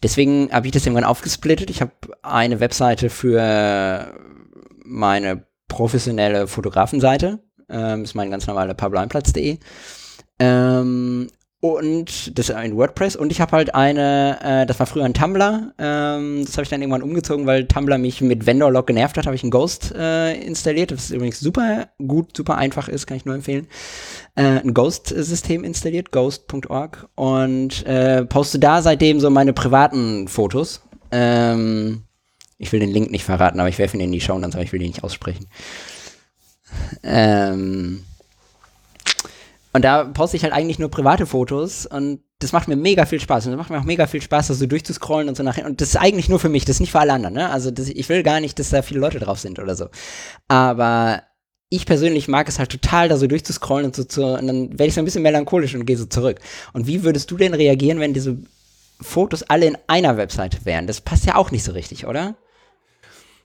Deswegen 0.01 0.49
habe 0.51 0.65
ich 0.65 0.71
das 0.71 0.85
irgendwann 0.85 1.03
aufgesplittet. 1.03 1.69
Ich 1.69 1.81
habe 1.81 1.91
eine 2.23 2.59
Webseite 2.59 3.09
für 3.09 4.13
meine 4.83 5.45
professionelle 5.67 6.47
Fotografenseite. 6.47 7.39
Ähm, 7.69 8.03
ist 8.03 8.15
mein 8.15 8.31
ganz 8.31 8.47
normaler 8.47 8.73
pabloeinplatz.de. 8.73 9.57
Ähm, 10.39 11.27
und 11.63 12.37
das 12.37 12.49
in 12.49 12.75
WordPress 12.75 13.15
und 13.15 13.31
ich 13.31 13.39
habe 13.39 13.53
halt 13.53 13.73
eine, 13.73 14.37
äh, 14.43 14.65
das 14.65 14.79
war 14.79 14.85
früher 14.85 15.05
ein 15.05 15.13
Tumblr, 15.13 15.71
ähm, 15.79 16.43
das 16.43 16.57
habe 16.57 16.63
ich 16.63 16.69
dann 16.69 16.81
irgendwann 16.81 17.01
umgezogen, 17.01 17.45
weil 17.45 17.69
Tumblr 17.69 17.97
mich 17.97 18.19
mit 18.19 18.45
Vendor-Log 18.45 18.85
genervt 18.85 19.15
hat, 19.15 19.27
habe 19.27 19.37
ich 19.37 19.43
ein 19.43 19.49
Ghost 19.49 19.95
äh, 19.95 20.33
installiert, 20.41 20.91
das 20.91 21.09
übrigens 21.09 21.39
super 21.39 21.87
gut, 22.05 22.35
super 22.35 22.57
einfach 22.57 22.89
ist, 22.89 23.07
kann 23.07 23.15
ich 23.15 23.23
nur 23.23 23.35
empfehlen. 23.35 23.67
Äh, 24.35 24.59
ein 24.59 24.73
Ghost-System 24.73 25.63
installiert, 25.63 26.11
ghost.org 26.11 27.07
und 27.15 27.85
äh, 27.85 28.25
poste 28.25 28.59
da 28.59 28.81
seitdem 28.81 29.21
so 29.21 29.29
meine 29.29 29.53
privaten 29.53 30.27
Fotos. 30.27 30.81
Ähm, 31.11 32.03
ich 32.57 32.73
will 32.73 32.81
den 32.81 32.91
Link 32.91 33.09
nicht 33.09 33.23
verraten, 33.23 33.61
aber 33.61 33.69
ich 33.69 33.79
werfe 33.79 33.95
ihn 33.95 34.01
in 34.01 34.11
die 34.11 34.19
Show, 34.19 34.33
aber 34.33 34.61
ich 34.61 34.73
will 34.73 34.79
den 34.79 34.89
nicht 34.89 35.05
aussprechen. 35.05 35.47
Ähm, 37.03 38.03
und 39.73 39.83
da 39.83 40.03
poste 40.05 40.37
ich 40.37 40.43
halt 40.43 40.53
eigentlich 40.53 40.79
nur 40.79 40.89
private 40.89 41.25
Fotos 41.25 41.85
und 41.87 42.21
das 42.39 42.51
macht 42.51 42.67
mir 42.67 42.75
mega 42.75 43.05
viel 43.05 43.19
Spaß. 43.19 43.45
Und 43.45 43.53
das 43.53 43.57
macht 43.57 43.69
mir 43.71 43.79
auch 43.79 43.85
mega 43.85 44.05
viel 44.05 44.21
Spaß, 44.21 44.47
das 44.47 44.59
so 44.59 44.67
durchzuscrollen 44.67 45.29
und 45.29 45.35
so 45.35 45.43
nachher. 45.43 45.65
Und 45.65 45.81
das 45.81 45.89
ist 45.89 45.95
eigentlich 45.95 46.29
nur 46.29 46.39
für 46.39 46.49
mich, 46.49 46.65
das 46.65 46.75
ist 46.75 46.79
nicht 46.81 46.91
für 46.91 46.99
alle 46.99 47.13
anderen, 47.13 47.33
ne? 47.33 47.49
Also 47.49 47.71
das, 47.71 47.87
ich 47.87 48.07
will 48.09 48.21
gar 48.21 48.39
nicht, 48.39 48.59
dass 48.59 48.69
da 48.69 48.81
viele 48.81 48.99
Leute 48.99 49.19
drauf 49.19 49.39
sind 49.39 49.59
oder 49.59 49.75
so. 49.75 49.87
Aber 50.47 51.23
ich 51.69 51.87
persönlich 51.87 52.27
mag 52.27 52.47
es 52.47 52.59
halt 52.59 52.69
total, 52.69 53.09
da 53.09 53.17
so 53.17 53.25
durchzuscrollen 53.25 53.87
und 53.87 53.95
so 53.95 54.03
zu, 54.03 54.23
und 54.23 54.45
dann 54.45 54.69
werde 54.71 54.85
ich 54.85 54.93
so 54.93 55.01
ein 55.01 55.05
bisschen 55.05 55.23
melancholisch 55.23 55.73
und 55.73 55.85
gehe 55.85 55.97
so 55.97 56.05
zurück. 56.05 56.39
Und 56.73 56.85
wie 56.85 57.03
würdest 57.03 57.31
du 57.31 57.37
denn 57.37 57.55
reagieren, 57.55 57.99
wenn 57.99 58.13
diese 58.13 58.37
Fotos 59.01 59.41
alle 59.41 59.65
in 59.65 59.77
einer 59.87 60.17
Webseite 60.17 60.65
wären? 60.65 60.85
Das 60.85 61.01
passt 61.01 61.25
ja 61.25 61.35
auch 61.35 61.49
nicht 61.49 61.63
so 61.63 61.71
richtig, 61.71 62.05
oder? 62.05 62.35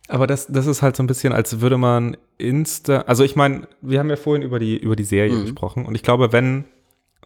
Aber 0.08 0.26
das, 0.26 0.46
das 0.46 0.66
ist 0.66 0.80
halt 0.82 0.96
so 0.96 1.02
ein 1.02 1.06
bisschen, 1.06 1.32
als 1.32 1.60
würde 1.60 1.76
man 1.78 2.16
Insta. 2.38 3.02
Also 3.02 3.24
ich 3.24 3.36
meine, 3.36 3.68
wir 3.82 3.98
haben 3.98 4.08
ja 4.10 4.16
vorhin 4.16 4.42
über 4.42 4.58
die, 4.58 4.76
über 4.78 4.96
die 4.96 5.04
Serie 5.04 5.34
Mhm. 5.36 5.42
gesprochen 5.42 5.84
und 5.86 5.94
ich 5.94 6.02
glaube, 6.02 6.32
wenn 6.32 6.64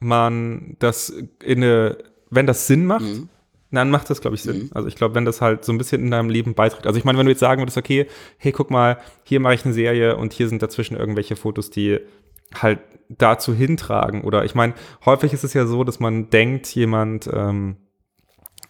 man 0.00 0.76
das 0.78 1.10
in 1.44 1.62
eine, 1.62 1.98
wenn 2.30 2.46
das 2.46 2.66
Sinn 2.66 2.86
macht, 2.86 3.02
Mhm. 3.04 3.28
dann 3.70 3.90
macht 3.90 4.10
das, 4.10 4.20
glaube 4.20 4.34
ich, 4.36 4.42
Sinn. 4.42 4.70
Also 4.74 4.88
ich 4.88 4.96
glaube, 4.96 5.14
wenn 5.14 5.24
das 5.24 5.40
halt 5.40 5.64
so 5.64 5.72
ein 5.72 5.78
bisschen 5.78 6.02
in 6.02 6.10
deinem 6.10 6.28
Leben 6.28 6.54
beiträgt. 6.54 6.86
Also 6.86 6.98
ich 6.98 7.04
meine, 7.04 7.18
wenn 7.18 7.26
du 7.26 7.30
jetzt 7.32 7.40
sagen 7.40 7.62
würdest, 7.62 7.78
okay, 7.78 8.06
hey, 8.36 8.52
guck 8.52 8.70
mal, 8.70 8.98
hier 9.22 9.40
mache 9.40 9.54
ich 9.54 9.64
eine 9.64 9.74
Serie 9.74 10.16
und 10.16 10.32
hier 10.32 10.48
sind 10.48 10.62
dazwischen 10.62 10.96
irgendwelche 10.96 11.36
Fotos, 11.36 11.70
die 11.70 12.00
halt 12.54 12.80
dazu 13.08 13.54
hintragen. 13.54 14.22
Oder 14.24 14.44
ich 14.44 14.54
meine, 14.54 14.74
häufig 15.06 15.32
ist 15.32 15.44
es 15.44 15.54
ja 15.54 15.66
so, 15.66 15.84
dass 15.84 16.00
man 16.00 16.30
denkt, 16.30 16.66
jemand 16.74 17.30
ähm, 17.32 17.76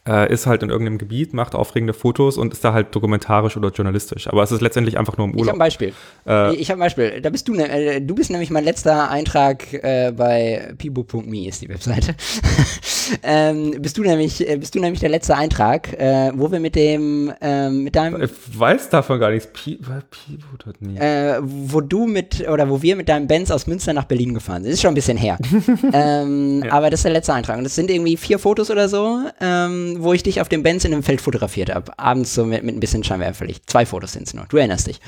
äh, 0.07 0.33
ist 0.33 0.47
halt 0.47 0.63
in 0.63 0.71
irgendeinem 0.71 0.99
Gebiet, 0.99 1.33
macht 1.33 1.55
aufregende 1.55 1.93
Fotos 1.93 2.37
und 2.37 2.53
ist 2.53 2.65
da 2.65 2.73
halt 2.73 2.95
dokumentarisch 2.95 3.57
oder 3.57 3.71
journalistisch. 3.71 4.27
Aber 4.29 4.43
es 4.43 4.51
ist 4.51 4.61
letztendlich 4.61 4.99
einfach 4.99 5.17
nur 5.17 5.27
im 5.27 5.35
Ich 5.35 5.41
habe 5.41 5.45
ein 5.45 5.49
Urlaub. 5.55 5.59
Beispiel. 5.59 5.93
Äh, 6.27 6.55
ich 6.57 6.71
habe 6.71 6.79
ein 6.79 6.87
Beispiel. 6.87 7.21
Da 7.21 7.31
bist 7.31 7.47
du, 7.49 7.55
ne, 7.55 7.69
äh, 7.69 8.01
du 8.01 8.15
bist 8.15 8.31
nämlich 8.31 8.51
mein 8.51 8.65
letzter 8.65 9.11
Eintrag 9.11 9.73
äh, 9.73 10.13
bei 10.17 10.75
pibo.me 10.77 11.47
ist 11.49 11.63
die 11.63 11.69
Webseite. 11.69 12.15
ähm, 13.23 13.73
bist 13.81 13.97
du 13.99 14.03
nämlich, 14.03 14.49
äh, 14.49 14.57
bist 14.57 14.75
du 14.75 14.81
nämlich 14.81 15.01
der 15.01 15.09
letzte 15.11 15.37
Eintrag, 15.37 15.93
äh, 15.99 16.33
wo 16.35 16.51
wir 16.51 16.61
mit 16.61 16.75
dem, 16.75 17.33
ähm, 17.41 17.85
mit 17.85 17.97
deinem, 17.97 18.23
ich 18.23 18.31
weiß 18.59 18.89
davon 18.91 19.19
gar 19.21 19.31
nichts. 19.31 19.49
Pi- 19.53 19.77
Pivot 19.77 20.81
nie. 20.81 20.97
äh, 20.99 21.39
wo 21.43 21.81
du 21.81 22.07
mit, 22.07 22.47
oder 22.49 22.69
wo 22.69 22.83
wir 22.83 22.97
mit 22.97 23.09
deinem 23.09 23.27
Benz 23.27 23.51
aus 23.51 23.67
Münster 23.67 23.93
nach 23.93 24.05
Berlin 24.05 24.35
gefahren 24.35 24.63
sind. 24.63 24.71
Das 24.73 24.75
ist 24.75 24.83
schon 24.83 24.93
ein 24.93 24.95
bisschen 24.95 25.17
her. 25.17 25.39
ähm, 25.93 26.63
Ja. 26.65 26.73
Aber 26.73 26.91
das 26.91 27.01
ist 27.01 27.05
der 27.05 27.13
letzte 27.13 27.33
Eintrag. 27.35 27.59
Und 27.59 27.65
das 27.65 27.75
sind 27.75 27.91
irgendwie 27.91 28.17
vier 28.17 28.39
Fotos 28.39 28.71
oder 28.71 28.89
so, 28.89 29.19
ähm, 29.41 29.97
wo 30.01 30.13
ich 30.13 30.23
dich 30.23 30.41
auf 30.41 30.49
dem 30.49 30.63
Benz 30.63 30.85
in 30.85 30.93
einem 30.93 31.03
Feld 31.03 31.21
fotografiert 31.21 31.75
habe. 31.75 31.97
Abends 31.99 32.35
so 32.35 32.45
mit, 32.45 32.63
mit 32.65 32.77
ein 32.77 32.81
bisschen 32.81 33.03
Scheinwerferlicht. 33.05 33.69
Zwei 33.69 33.87
Fotos 33.87 34.13
sind 34.13 34.27
es 34.27 34.35
nur. 34.35 34.45
Du 34.49 34.57
erinnerst 34.57 34.87
dich. 34.87 35.01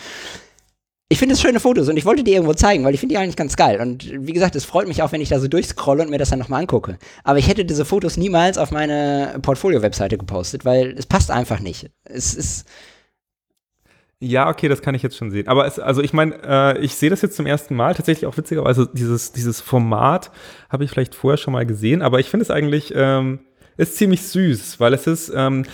Ich 1.11 1.19
finde 1.19 1.35
es 1.35 1.41
schöne 1.41 1.61
Fotos 1.61 1.89
und 1.89 1.97
ich 1.97 2.07
wollte 2.07 2.25
die 2.25 2.33
irgendwo 2.33 2.55
zeigen, 2.55 2.85
weil 2.85 2.95
ich 2.95 3.01
finde 3.01 3.15
die 3.15 3.19
eigentlich 3.19 3.37
ganz 3.37 3.57
geil. 3.57 3.81
Und 3.81 4.11
wie 4.27 4.33
gesagt, 4.33 4.57
es 4.57 4.65
freut 4.65 4.89
mich 4.89 5.03
auch, 5.03 5.13
wenn 5.13 5.21
ich 5.21 5.29
da 5.29 5.39
so 5.39 5.49
durchscrolle 5.49 6.03
und 6.03 6.11
mir 6.11 6.19
das 6.19 6.31
dann 6.31 6.39
nochmal 6.39 6.63
angucke. 6.63 6.99
Aber 7.25 7.39
ich 7.39 7.47
hätte 7.47 7.65
diese 7.65 7.85
Fotos 7.85 8.17
niemals 8.17 8.57
auf 8.59 8.71
meine 8.71 9.39
Portfolio-Webseite 9.43 10.17
gepostet, 10.19 10.65
weil 10.65 10.95
es 10.99 11.07
passt 11.07 11.31
einfach 11.31 11.61
nicht. 11.61 11.91
Es 12.05 12.35
ist, 12.35 12.67
Ja, 14.21 14.49
okay, 14.49 14.69
das 14.69 14.81
kann 14.81 14.95
ich 14.95 15.03
jetzt 15.03 15.17
schon 15.17 15.31
sehen. 15.31 15.49
Aber 15.49 15.67
es, 15.67 15.79
also 15.79 16.01
ich 16.01 16.13
meine, 16.13 16.37
äh, 16.43 16.79
ich 16.79 16.95
sehe 16.95 17.11
das 17.11 17.21
jetzt 17.21 17.37
zum 17.37 17.47
ersten 17.47 17.75
Mal. 17.75 17.95
Tatsächlich 17.95 18.27
auch 18.27 18.37
witzigerweise, 18.37 18.89
dieses, 18.93 19.33
dieses 19.33 19.61
Format 19.61 20.31
habe 20.71 20.85
ich 20.85 20.91
vielleicht 20.91 21.15
vorher 21.15 21.37
schon 21.37 21.53
mal 21.53 21.67
gesehen, 21.67 22.01
aber 22.01 22.21
ich 22.21 22.31
finde 22.31 22.45
es 22.45 22.51
eigentlich, 22.51 22.93
ähm, 22.97 23.41
ist 23.77 23.97
ziemlich 23.97 24.23
süß, 24.23 24.81
weil 24.81 24.95
es 24.95 25.07
ist, 25.07 25.33
ähm, 25.35 25.65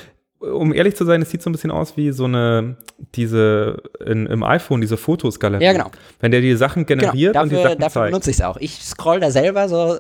um 0.41 0.73
ehrlich 0.73 0.97
zu 0.97 1.05
sein, 1.05 1.21
es 1.23 1.31
sieht 1.31 1.43
so 1.43 1.51
ein 1.51 1.53
bisschen 1.53 1.71
aus 1.71 1.97
wie 1.97 2.13
so 2.13 2.25
eine, 2.25 2.77
diese, 3.15 3.83
in, 4.05 4.27
im 4.27 4.43
iPhone, 4.43 4.81
diese 4.81 4.97
Fotos-Galerie. 4.97 5.65
Ja, 5.65 5.73
genau. 5.73 5.91
Wenn 6.19 6.33
der 6.33 6.41
die 6.41 6.57
Sachen 6.57 6.87
genau, 6.87 7.03
generiert 7.03 7.37
und 7.37 7.51
die 7.51 7.57
dafür, 7.57 7.69
Sachen 7.71 7.81
dafür 7.81 8.01
zeigt. 8.03 8.13
benutze 8.13 8.31
ich 8.31 8.37
es 8.37 8.43
auch. 8.43 8.57
Ich 8.57 8.83
scroll 8.83 9.21
da 9.21 9.31
selber 9.31 9.69
so 9.69 9.99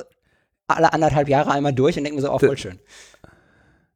alle 0.67 0.93
anderthalb 0.93 1.29
Jahre 1.29 1.51
einmal 1.51 1.73
durch 1.73 1.97
und 1.99 2.05
denke 2.05 2.17
mir 2.17 2.23
so, 2.23 2.33
oh, 2.33 2.39
voll 2.39 2.57
schön. 2.57 2.79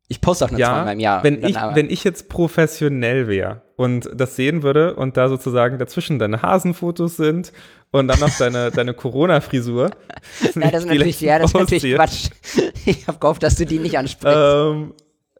Ich 0.09 0.20
poste 0.20 0.45
auch 0.45 0.51
nur 0.51 0.61
zweimal 0.61 0.92
im 0.92 1.01
Jahr. 1.01 1.24
wenn 1.24 1.42
ich, 1.42 1.57
aber- 1.57 1.74
wenn 1.76 1.88
ich 1.88 2.05
jetzt 2.05 2.28
professionell 2.28 3.26
wäre 3.26 3.62
und 3.76 4.11
das 4.14 4.36
sehen 4.36 4.62
würde 4.62 4.95
und 4.95 5.16
da 5.16 5.28
sozusagen 5.28 5.78
dazwischen 5.78 6.18
deine 6.18 6.42
Hasenfotos 6.42 7.16
sind 7.16 7.53
und 7.90 8.09
dann 8.09 8.20
noch 8.20 8.36
deine, 8.36 8.70
deine 8.70 8.92
Corona-Frisur. 8.92 9.90
ja, 10.55 10.70
das 10.70 10.82
ist 10.82 10.88
natürlich, 10.88 11.20
ja, 11.22 11.38
das 11.38 11.53
ist 11.53 11.59
natürlich. 11.59 11.95
Quatsch. 11.95 12.28
Ich 12.86 13.09
habe 13.09 13.18
gehofft, 13.18 13.42
dass 13.42 13.57
du 13.57 13.64
die 13.64 13.78
nicht 13.78 13.97
ansprichst. 13.97 14.36
Ähm, 14.38 14.92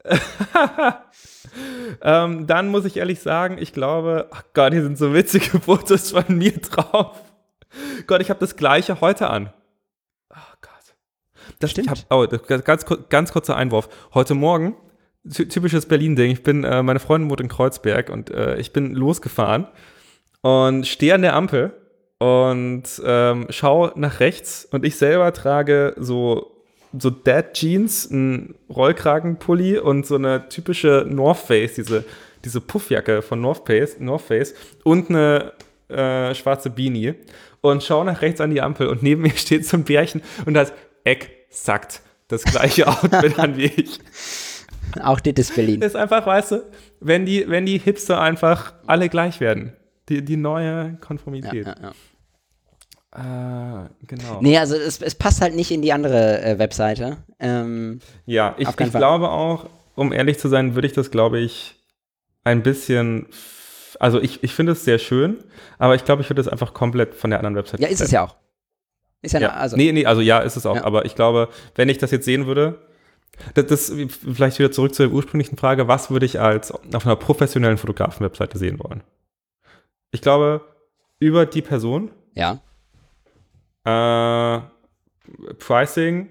ähm, 2.01 2.47
dann 2.47 2.67
muss 2.69 2.85
ich 2.85 2.97
ehrlich 2.97 3.19
sagen, 3.19 3.57
ich 3.59 3.73
glaube, 3.73 4.27
ach 4.31 4.43
Gott, 4.53 4.73
hier 4.73 4.83
sind 4.83 4.97
so 4.97 5.13
witzige 5.13 5.59
Fotos 5.61 6.11
von 6.11 6.37
mir 6.37 6.53
drauf. 6.53 7.21
Gott, 8.07 8.21
ich 8.21 8.29
habe 8.29 8.39
das 8.39 8.55
gleiche 8.55 9.01
heute 9.01 9.29
an. 9.29 9.51
Oh 10.31 10.37
Gott. 10.61 10.71
Das 11.59 11.71
Stimmt. 11.71 11.87
Ich 11.91 12.03
hab, 12.09 12.13
oh, 12.13 12.25
ganz, 12.63 12.85
ganz 13.09 13.31
kurzer 13.31 13.55
Einwurf. 13.57 13.89
Heute 14.13 14.33
Morgen, 14.35 14.75
ty- 15.29 15.47
typisches 15.47 15.85
Berlin-Ding, 15.85 16.31
ich 16.31 16.43
bin, 16.43 16.63
äh, 16.63 16.83
meine 16.83 16.99
Freundin 16.99 17.29
wohnt 17.29 17.41
in 17.41 17.47
Kreuzberg 17.49 18.09
und 18.09 18.29
äh, 18.29 18.57
ich 18.57 18.73
bin 18.73 18.93
losgefahren 18.93 19.67
und 20.41 20.87
stehe 20.87 21.15
an 21.15 21.21
der 21.21 21.35
Ampel 21.35 21.73
und 22.19 22.83
ähm, 23.03 23.47
schau 23.49 23.91
nach 23.95 24.19
rechts 24.21 24.65
und 24.71 24.85
ich 24.85 24.95
selber 24.97 25.33
trage 25.33 25.93
so 25.97 26.54
so 26.99 27.09
Dad 27.09 27.53
Jeans, 27.53 28.09
ein 28.09 28.55
Rollkragenpulli 28.69 29.77
und 29.77 30.05
so 30.05 30.15
eine 30.15 30.49
typische 30.49 31.05
North 31.09 31.39
Face, 31.39 31.75
diese, 31.75 32.05
diese 32.43 32.61
Puffjacke 32.61 33.21
von 33.21 33.41
North 33.41 33.65
Face, 33.65 33.99
North 33.99 34.23
Face 34.23 34.53
und 34.83 35.09
eine 35.09 35.53
äh, 35.89 36.33
schwarze 36.35 36.69
Beanie 36.69 37.15
und 37.61 37.83
schau 37.83 38.03
nach 38.03 38.21
rechts 38.21 38.41
an 38.41 38.51
die 38.51 38.61
Ampel 38.61 38.87
und 38.87 39.03
neben 39.03 39.21
mir 39.23 39.31
steht 39.31 39.65
so 39.65 39.77
ein 39.77 39.83
Bärchen 39.83 40.21
und 40.45 40.57
hat 40.57 40.73
exakt 41.03 42.01
das 42.27 42.43
gleiche 42.43 42.87
Outfit 42.87 43.39
an 43.39 43.57
wie 43.57 43.65
ich. 43.65 43.99
Auch 45.01 45.19
das 45.19 45.33
ist 45.35 45.55
Berlin. 45.55 45.81
Das 45.81 45.93
ist 45.93 45.95
einfach, 45.95 46.25
weißt 46.25 46.51
du, 46.53 46.63
wenn 46.99 47.25
die, 47.25 47.49
wenn 47.49 47.65
die 47.65 47.77
Hipster 47.77 48.21
einfach 48.21 48.73
alle 48.85 49.09
gleich 49.09 49.39
werden. 49.39 49.73
Die, 50.09 50.23
die 50.23 50.37
neue 50.37 50.97
Konformität. 51.01 51.65
Ja, 51.65 51.75
ja, 51.77 51.81
ja. 51.81 51.91
Äh, 53.15 53.89
genau. 54.07 54.39
Nee, 54.41 54.57
also 54.57 54.75
es, 54.75 55.01
es 55.01 55.15
passt 55.15 55.41
halt 55.41 55.55
nicht 55.55 55.71
in 55.71 55.81
die 55.81 55.93
andere 55.93 56.41
äh, 56.43 56.59
Webseite. 56.59 57.17
Ähm, 57.39 57.99
Ja, 58.25 58.55
ich, 58.57 58.67
ich 58.67 58.91
glaube 58.91 59.29
auch, 59.29 59.67
um 59.95 60.11
ehrlich 60.11 60.37
zu 60.39 60.49
sein, 60.49 60.75
würde 60.75 60.87
ich 60.87 60.93
das, 60.93 61.11
glaube 61.11 61.39
ich, 61.39 61.75
ein 62.43 62.61
bisschen. 62.63 63.27
Also 63.99 64.19
ich, 64.21 64.43
ich 64.43 64.53
finde 64.53 64.73
es 64.73 64.83
sehr 64.83 64.99
schön, 64.99 65.37
aber 65.77 65.95
ich 65.95 66.03
glaube, 66.03 66.21
ich 66.21 66.29
würde 66.29 66.41
es 66.41 66.49
einfach 66.49 66.73
komplett 66.73 67.15
von 67.15 67.29
der 67.29 67.39
anderen 67.39 67.55
Website 67.55 67.79
ja, 67.79 67.87
ist 67.87 68.01
es 68.01 68.11
ja 68.11 68.25
auch. 68.25 68.35
Ist 69.21 69.31
ja, 69.33 69.39
Ja. 69.39 69.49
eine- 69.51 69.59
also 69.61 69.77
nee, 69.77 69.91
nee, 69.93 70.05
also 70.05 70.19
ja, 70.21 70.39
ist 70.39 70.57
es 70.57 70.65
auch. 70.65 70.75
Ja. 70.75 70.83
Aber 70.83 71.05
ich 71.05 71.15
glaube, 71.15 71.47
wenn 71.75 71.87
ich 71.87 71.97
das 71.97 72.11
jetzt 72.11 72.25
sehen 72.25 72.45
würde, 72.45 72.81
das, 73.53 73.65
das 73.67 73.93
vielleicht 74.33 74.59
wieder 74.59 74.71
zurück 74.71 74.93
zur 74.93 75.09
ursprünglichen 75.11 75.57
Frage, 75.57 75.87
was 75.87 76.11
würde 76.11 76.25
ich 76.25 76.39
als 76.41 76.71
auf 76.71 77.05
einer 77.05 77.15
professionellen 77.15 77.77
Fotografen-Webseite 77.77 78.57
sehen 78.57 78.79
wollen? 78.79 79.01
Ich 80.11 80.21
glaube, 80.21 80.61
über 81.19 81.45
die 81.45 81.61
Person, 81.61 82.11
ja. 82.33 82.59
Äh, 83.85 84.59
Pricing, 85.59 86.29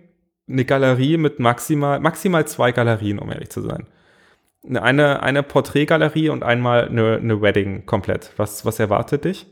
eine 0.48 0.64
Galerie 0.64 1.16
mit 1.16 1.38
maximal, 1.38 2.00
maximal 2.00 2.46
zwei 2.46 2.72
Galerien, 2.72 3.18
um 3.18 3.30
ehrlich 3.30 3.50
zu 3.50 3.62
sein. 3.62 3.86
Eine, 4.66 5.22
eine 5.22 5.42
Porträtgalerie 5.42 6.30
und 6.30 6.42
einmal 6.42 6.88
eine, 6.88 7.16
eine 7.16 7.40
Wedding 7.40 7.86
komplett. 7.86 8.32
Was, 8.36 8.64
was 8.64 8.78
erwartet 8.78 9.24
dich? 9.24 9.46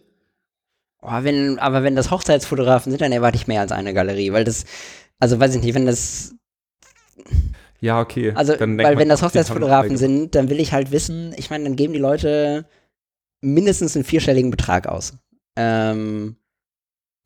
Oh, 1.03 1.11
wenn, 1.22 1.59
aber 1.59 1.82
wenn 1.82 1.96
das 1.96 2.11
Hochzeitsfotografen 2.11 2.90
sind, 2.90 3.00
dann 3.00 3.12
erwarte 3.12 3.36
ich 3.36 3.48
mehr 3.48 3.61
als 3.61 3.72
eine 3.72 3.92
Galerie, 3.92 4.32
weil 4.32 4.44
das, 4.44 4.64
also 5.18 5.40
weiß 5.40 5.55
ich 5.57 5.62
nicht, 5.62 5.74
wenn 5.74 5.86
das, 5.86 6.34
Ja, 7.80 8.00
okay. 8.00 8.32
also, 8.34 8.59
weil 8.59 8.68
man, 8.68 8.98
wenn 8.98 9.09
das 9.09 9.22
Hochzeitsfotografen 9.22 9.96
sind, 9.96 10.34
dann 10.34 10.48
will 10.48 10.61
ich 10.61 10.72
halt 10.72 10.92
wissen, 10.92 11.34
ich 11.36 11.50
meine, 11.50 11.64
dann 11.64 11.76
geben 11.76 11.92
die 11.92 11.98
Leute 11.98 12.66
mindestens 13.40 13.96
einen 13.96 14.05
vierstelligen 14.05 14.53
Betrag 14.53 14.86
aus. 14.86 15.18
Ähm, 15.57 16.36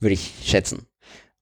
würde 0.00 0.14
ich 0.14 0.34
schätzen. 0.44 0.86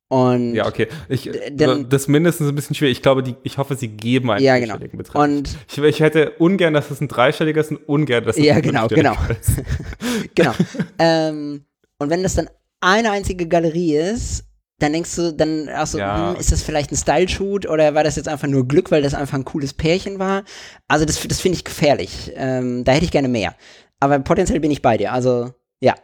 Und, 0.09 0.55
Ja, 0.55 0.66
okay. 0.66 0.86
Ich, 1.09 1.28
Denn- 1.50 1.88
das 1.88 2.02
ist 2.02 2.09
mindestens 2.09 2.48
ein 2.48 2.55
bisschen 2.55 2.76
schwierig. 2.76 2.98
Ich 2.98 3.02
glaube, 3.02 3.22
die, 3.22 3.34
ich 3.42 3.59
hoffe, 3.59 3.74
sie 3.74 3.88
geben 3.88 4.30
einen 4.30 4.44
Ja, 4.44 4.59
genau. 4.59 4.76
Betrag. 4.78 5.16
und 5.22 5.57
ich, 5.68 5.78
ich 5.78 6.00
hätte 6.00 6.30
ungern, 6.38 6.74
dass 6.74 6.90
es 6.90 7.00
ein 7.00 7.09
dreistelliger 7.09 7.61
ist 7.62 7.70
und 7.70 7.78
ungern, 7.88 8.24
dass 8.24 8.36
es 8.36 8.44
Ja, 8.44 8.55
ein 8.55 8.62
genau, 8.62 8.86
genau. 8.88 9.14
ist. 9.40 9.62
genau. 10.34 10.52
ähm, 10.98 11.64
und 11.98 12.11
wenn 12.11 12.22
das 12.22 12.34
dann 12.34 12.48
eine 12.80 13.11
einzige 13.11 13.48
Galerie 13.48 13.96
ist, 13.96 14.44
dann 14.78 14.92
denkst 14.92 15.16
du, 15.16 15.32
dann 15.32 15.68
auch 15.70 15.86
so, 15.86 15.98
Ja. 15.98 16.32
hm, 16.32 16.40
ist 16.40 16.52
das 16.52 16.62
vielleicht 16.62 16.92
ein 16.92 16.96
Style-Shoot 16.96 17.66
oder 17.66 17.94
war 17.94 18.05
das 18.05 18.16
jetzt 18.16 18.28
einfach 18.28 18.46
nur 18.48 18.68
Glück, 18.68 18.90
weil 18.90 19.02
das 19.02 19.14
einfach 19.14 19.34
ein 19.38 19.44
cooles 19.44 19.72
Pärchen 19.72 20.18
war? 20.18 20.44
Also 20.86 21.07
das, 21.07 21.20
das 21.26 21.40
finde 21.40 21.57
ich 21.57 21.64
gefährlich. 21.64 22.30
Ähm, 22.36 22.84
da 22.84 22.92
hätte 22.92 23.05
ich 23.07 23.11
gerne 23.11 23.28
mehr. 23.28 23.55
Aber 24.00 24.18
potenziell 24.18 24.61
bin 24.61 24.70
ich 24.70 24.82
bei 24.82 24.96
dir. 24.98 25.12
Also, 25.12 25.55
ja, 25.80 25.94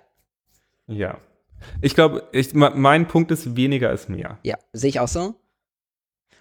Ja. 0.86 1.18
Ich 1.81 1.95
glaube, 1.95 2.29
mein 2.75 3.09
Punkt 3.09 3.31
ist, 3.31 3.57
weniger 3.57 3.93
ist 3.93 4.09
mehr. 4.09 4.39
ja, 4.43 4.57
sehe 4.73 4.91
ich 4.91 5.01
auch 5.01 5.09
so. 5.09 5.35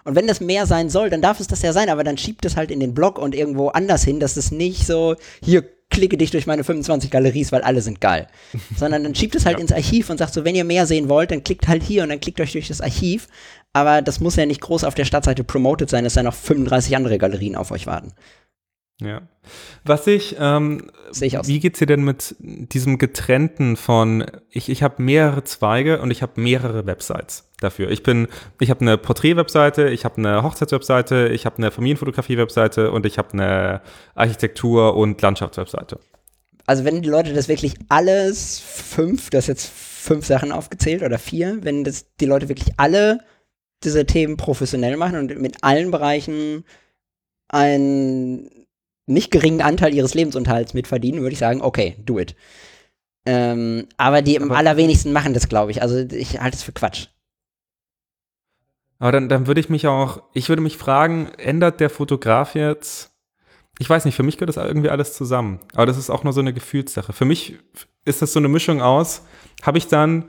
Und 0.06 0.16
wenn 0.16 0.28
das 0.28 0.40
mehr 0.40 0.66
sein 0.66 0.90
soll, 0.90 1.10
dann 1.10 1.22
darf 1.22 1.40
es 1.40 1.48
das 1.48 1.62
ja 1.62 1.74
sein, 1.74 1.90
aber 1.90 2.04
dann 2.04 2.18
schiebt 2.18 2.46
es 2.46 2.56
halt 2.56 2.72
in 2.72 2.80
den 2.80 2.94
Blog 2.94 3.20
und 3.20 3.36
irgendwo 3.36 3.68
anders 3.68 4.04
hin, 4.04 4.20
dass 4.20 4.38
es 4.38 4.50
nicht 4.52 4.86
so, 4.88 5.16
hier, 5.44 5.64
klicke 5.92 6.18
dich 6.18 6.32
durch 6.32 6.46
meine 6.48 6.64
25 6.64 7.10
Galeries, 7.12 7.52
weil 7.52 7.64
alle 7.64 7.82
sind 7.82 8.00
geil. 8.00 8.28
Sondern 8.78 9.04
dann 9.04 9.14
schiebt 9.16 9.36
es 9.36 9.46
halt 9.46 9.58
Ja. 9.58 9.62
ins 9.62 9.72
Archiv 9.72 10.10
und 10.10 10.18
sagt 10.18 10.34
so, 10.34 10.46
wenn 10.46 10.56
ihr 10.56 10.64
mehr 10.64 10.86
sehen 10.86 11.10
wollt, 11.10 11.32
dann 11.32 11.44
klickt 11.44 11.68
halt 11.68 11.84
hier 11.84 12.04
und 12.04 12.10
dann 12.10 12.20
klickt 12.22 12.40
euch 12.40 12.54
durch 12.54 12.68
das 12.70 12.80
Archiv. 12.82 13.28
Aber 13.74 14.02
das 14.02 14.20
muss 14.20 14.36
ja 14.36 14.46
nicht 14.46 14.62
groß 14.62 14.84
auf 14.84 14.96
der 14.96 15.06
Startseite 15.06 15.44
promoted 15.44 15.90
sein, 15.90 16.06
es 16.06 16.14
dann 16.14 16.26
noch 16.26 16.34
35 16.34 16.96
andere 16.96 17.18
Galerien 17.18 17.56
auf 17.56 17.72
euch 17.72 17.86
warten. 17.86 18.14
Ja. 19.02 19.22
Was 19.86 20.06
ich, 20.08 20.36
ähm, 20.40 20.92
Sehe 21.12 21.28
ich 21.30 21.38
auch 21.38 21.44
so. 21.44 21.50
wie 21.50 21.60
geht's 21.60 21.80
dir 21.80 21.86
denn 21.86 22.04
mit 22.04 22.36
diesem 22.40 22.98
getrennten 22.98 23.78
von, 23.78 24.26
ich, 24.50 24.70
ich 24.70 24.84
habe 24.84 25.02
mehrere 25.02 25.44
Zweige 25.46 26.02
und 26.02 26.12
ich 26.12 26.22
habe 26.22 26.40
mehrere 26.42 26.86
Websites 26.86 27.50
dafür. 27.62 27.90
Ich 27.92 28.04
bin, 28.04 28.28
ich 28.60 28.70
habe 28.70 28.82
eine 28.82 28.98
Porträt-Webseite, 28.98 29.90
ich 29.90 30.04
habe 30.04 30.18
eine 30.18 30.44
Hochzeits-Webseite, 30.44 31.30
ich 31.30 31.46
habe 31.46 31.58
eine 31.58 31.72
Familienfotografie-Webseite 31.72 32.92
und 32.92 33.06
ich 33.06 33.18
habe 33.18 33.34
eine 33.34 33.82
Architektur- 34.16 34.98
und 34.98 35.22
Landschafts-Webseite. 35.22 36.00
Also 36.66 36.84
wenn 36.84 37.02
die 37.02 37.10
Leute 37.10 37.34
das 37.34 37.48
wirklich 37.48 37.76
alles 37.88 38.60
fünf, 38.60 39.30
du 39.30 39.38
hast 39.38 39.48
jetzt 39.48 39.72
fünf 39.72 40.26
Sachen 40.26 40.52
aufgezählt 40.52 41.04
oder 41.04 41.18
vier, 41.18 41.60
wenn 41.62 41.84
das 41.84 42.06
die 42.20 42.26
Leute 42.26 42.50
wirklich 42.50 42.74
alle 42.78 43.22
diese 43.84 44.06
Themen 44.06 44.38
professionell 44.38 44.98
machen 44.98 45.18
und 45.18 45.40
mit 45.40 45.64
allen 45.64 45.90
Bereichen 45.90 46.66
einen 47.48 48.59
nicht 49.10 49.32
geringen 49.32 49.62
Anteil 49.62 49.94
ihres 49.94 50.14
Lebensunterhalts 50.14 50.74
mitverdienen, 50.74 51.22
würde 51.22 51.34
ich 51.34 51.40
sagen, 51.40 51.62
okay, 51.62 51.96
do 52.06 52.20
it. 52.20 52.36
Ähm, 53.26 53.88
aber 53.98 54.22
die 54.22 54.38
am 54.38 54.50
Aber- 54.50 54.58
allerwenigsten 54.58 55.12
machen 55.12 55.34
das, 55.34 55.50
glaube 55.50 55.72
ich. 55.72 55.82
Also 55.82 55.98
ich 55.98 56.40
halte 56.40 56.58
es 56.58 56.64
für 56.64 56.72
Quatsch. 56.72 57.08
Aber 59.00 59.12
dann, 59.12 59.30
dann 59.30 59.48
würde 59.48 59.62
ich 59.62 59.70
mich 59.70 59.88
auch, 59.88 60.24
ich 60.34 60.50
würde 60.50 60.62
mich 60.62 60.78
fragen, 60.78 61.30
ändert 61.38 61.80
der 61.80 61.90
Fotograf 61.90 62.56
jetzt, 62.56 63.12
ich 63.78 63.90
weiß 63.90 64.04
nicht, 64.04 64.16
für 64.16 64.24
mich 64.24 64.38
gehört 64.38 64.50
das 64.56 64.58
irgendwie 64.64 64.90
alles 64.90 65.14
zusammen. 65.14 65.60
Aber 65.74 65.86
das 65.86 65.98
ist 65.98 66.10
auch 66.10 66.24
nur 66.26 66.34
so 66.34 66.42
eine 66.42 66.54
Gefühlssache. 66.54 67.14
Für 67.14 67.24
mich 67.26 67.58
ist 68.04 68.22
das 68.22 68.34
so 68.34 68.40
eine 68.40 68.50
Mischung 68.50 68.82
aus, 68.82 69.22
habe 69.64 69.78
ich 69.78 69.88
dann 69.88 70.26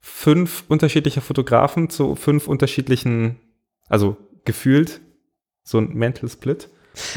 fünf 0.00 0.64
unterschiedliche 0.68 1.22
Fotografen 1.22 1.88
zu 1.88 2.14
fünf 2.14 2.46
unterschiedlichen, 2.46 3.40
also 3.88 4.18
gefühlt, 4.44 5.00
so 5.62 5.78
ein 5.78 5.94
Mental 5.94 6.28
Split. 6.28 6.68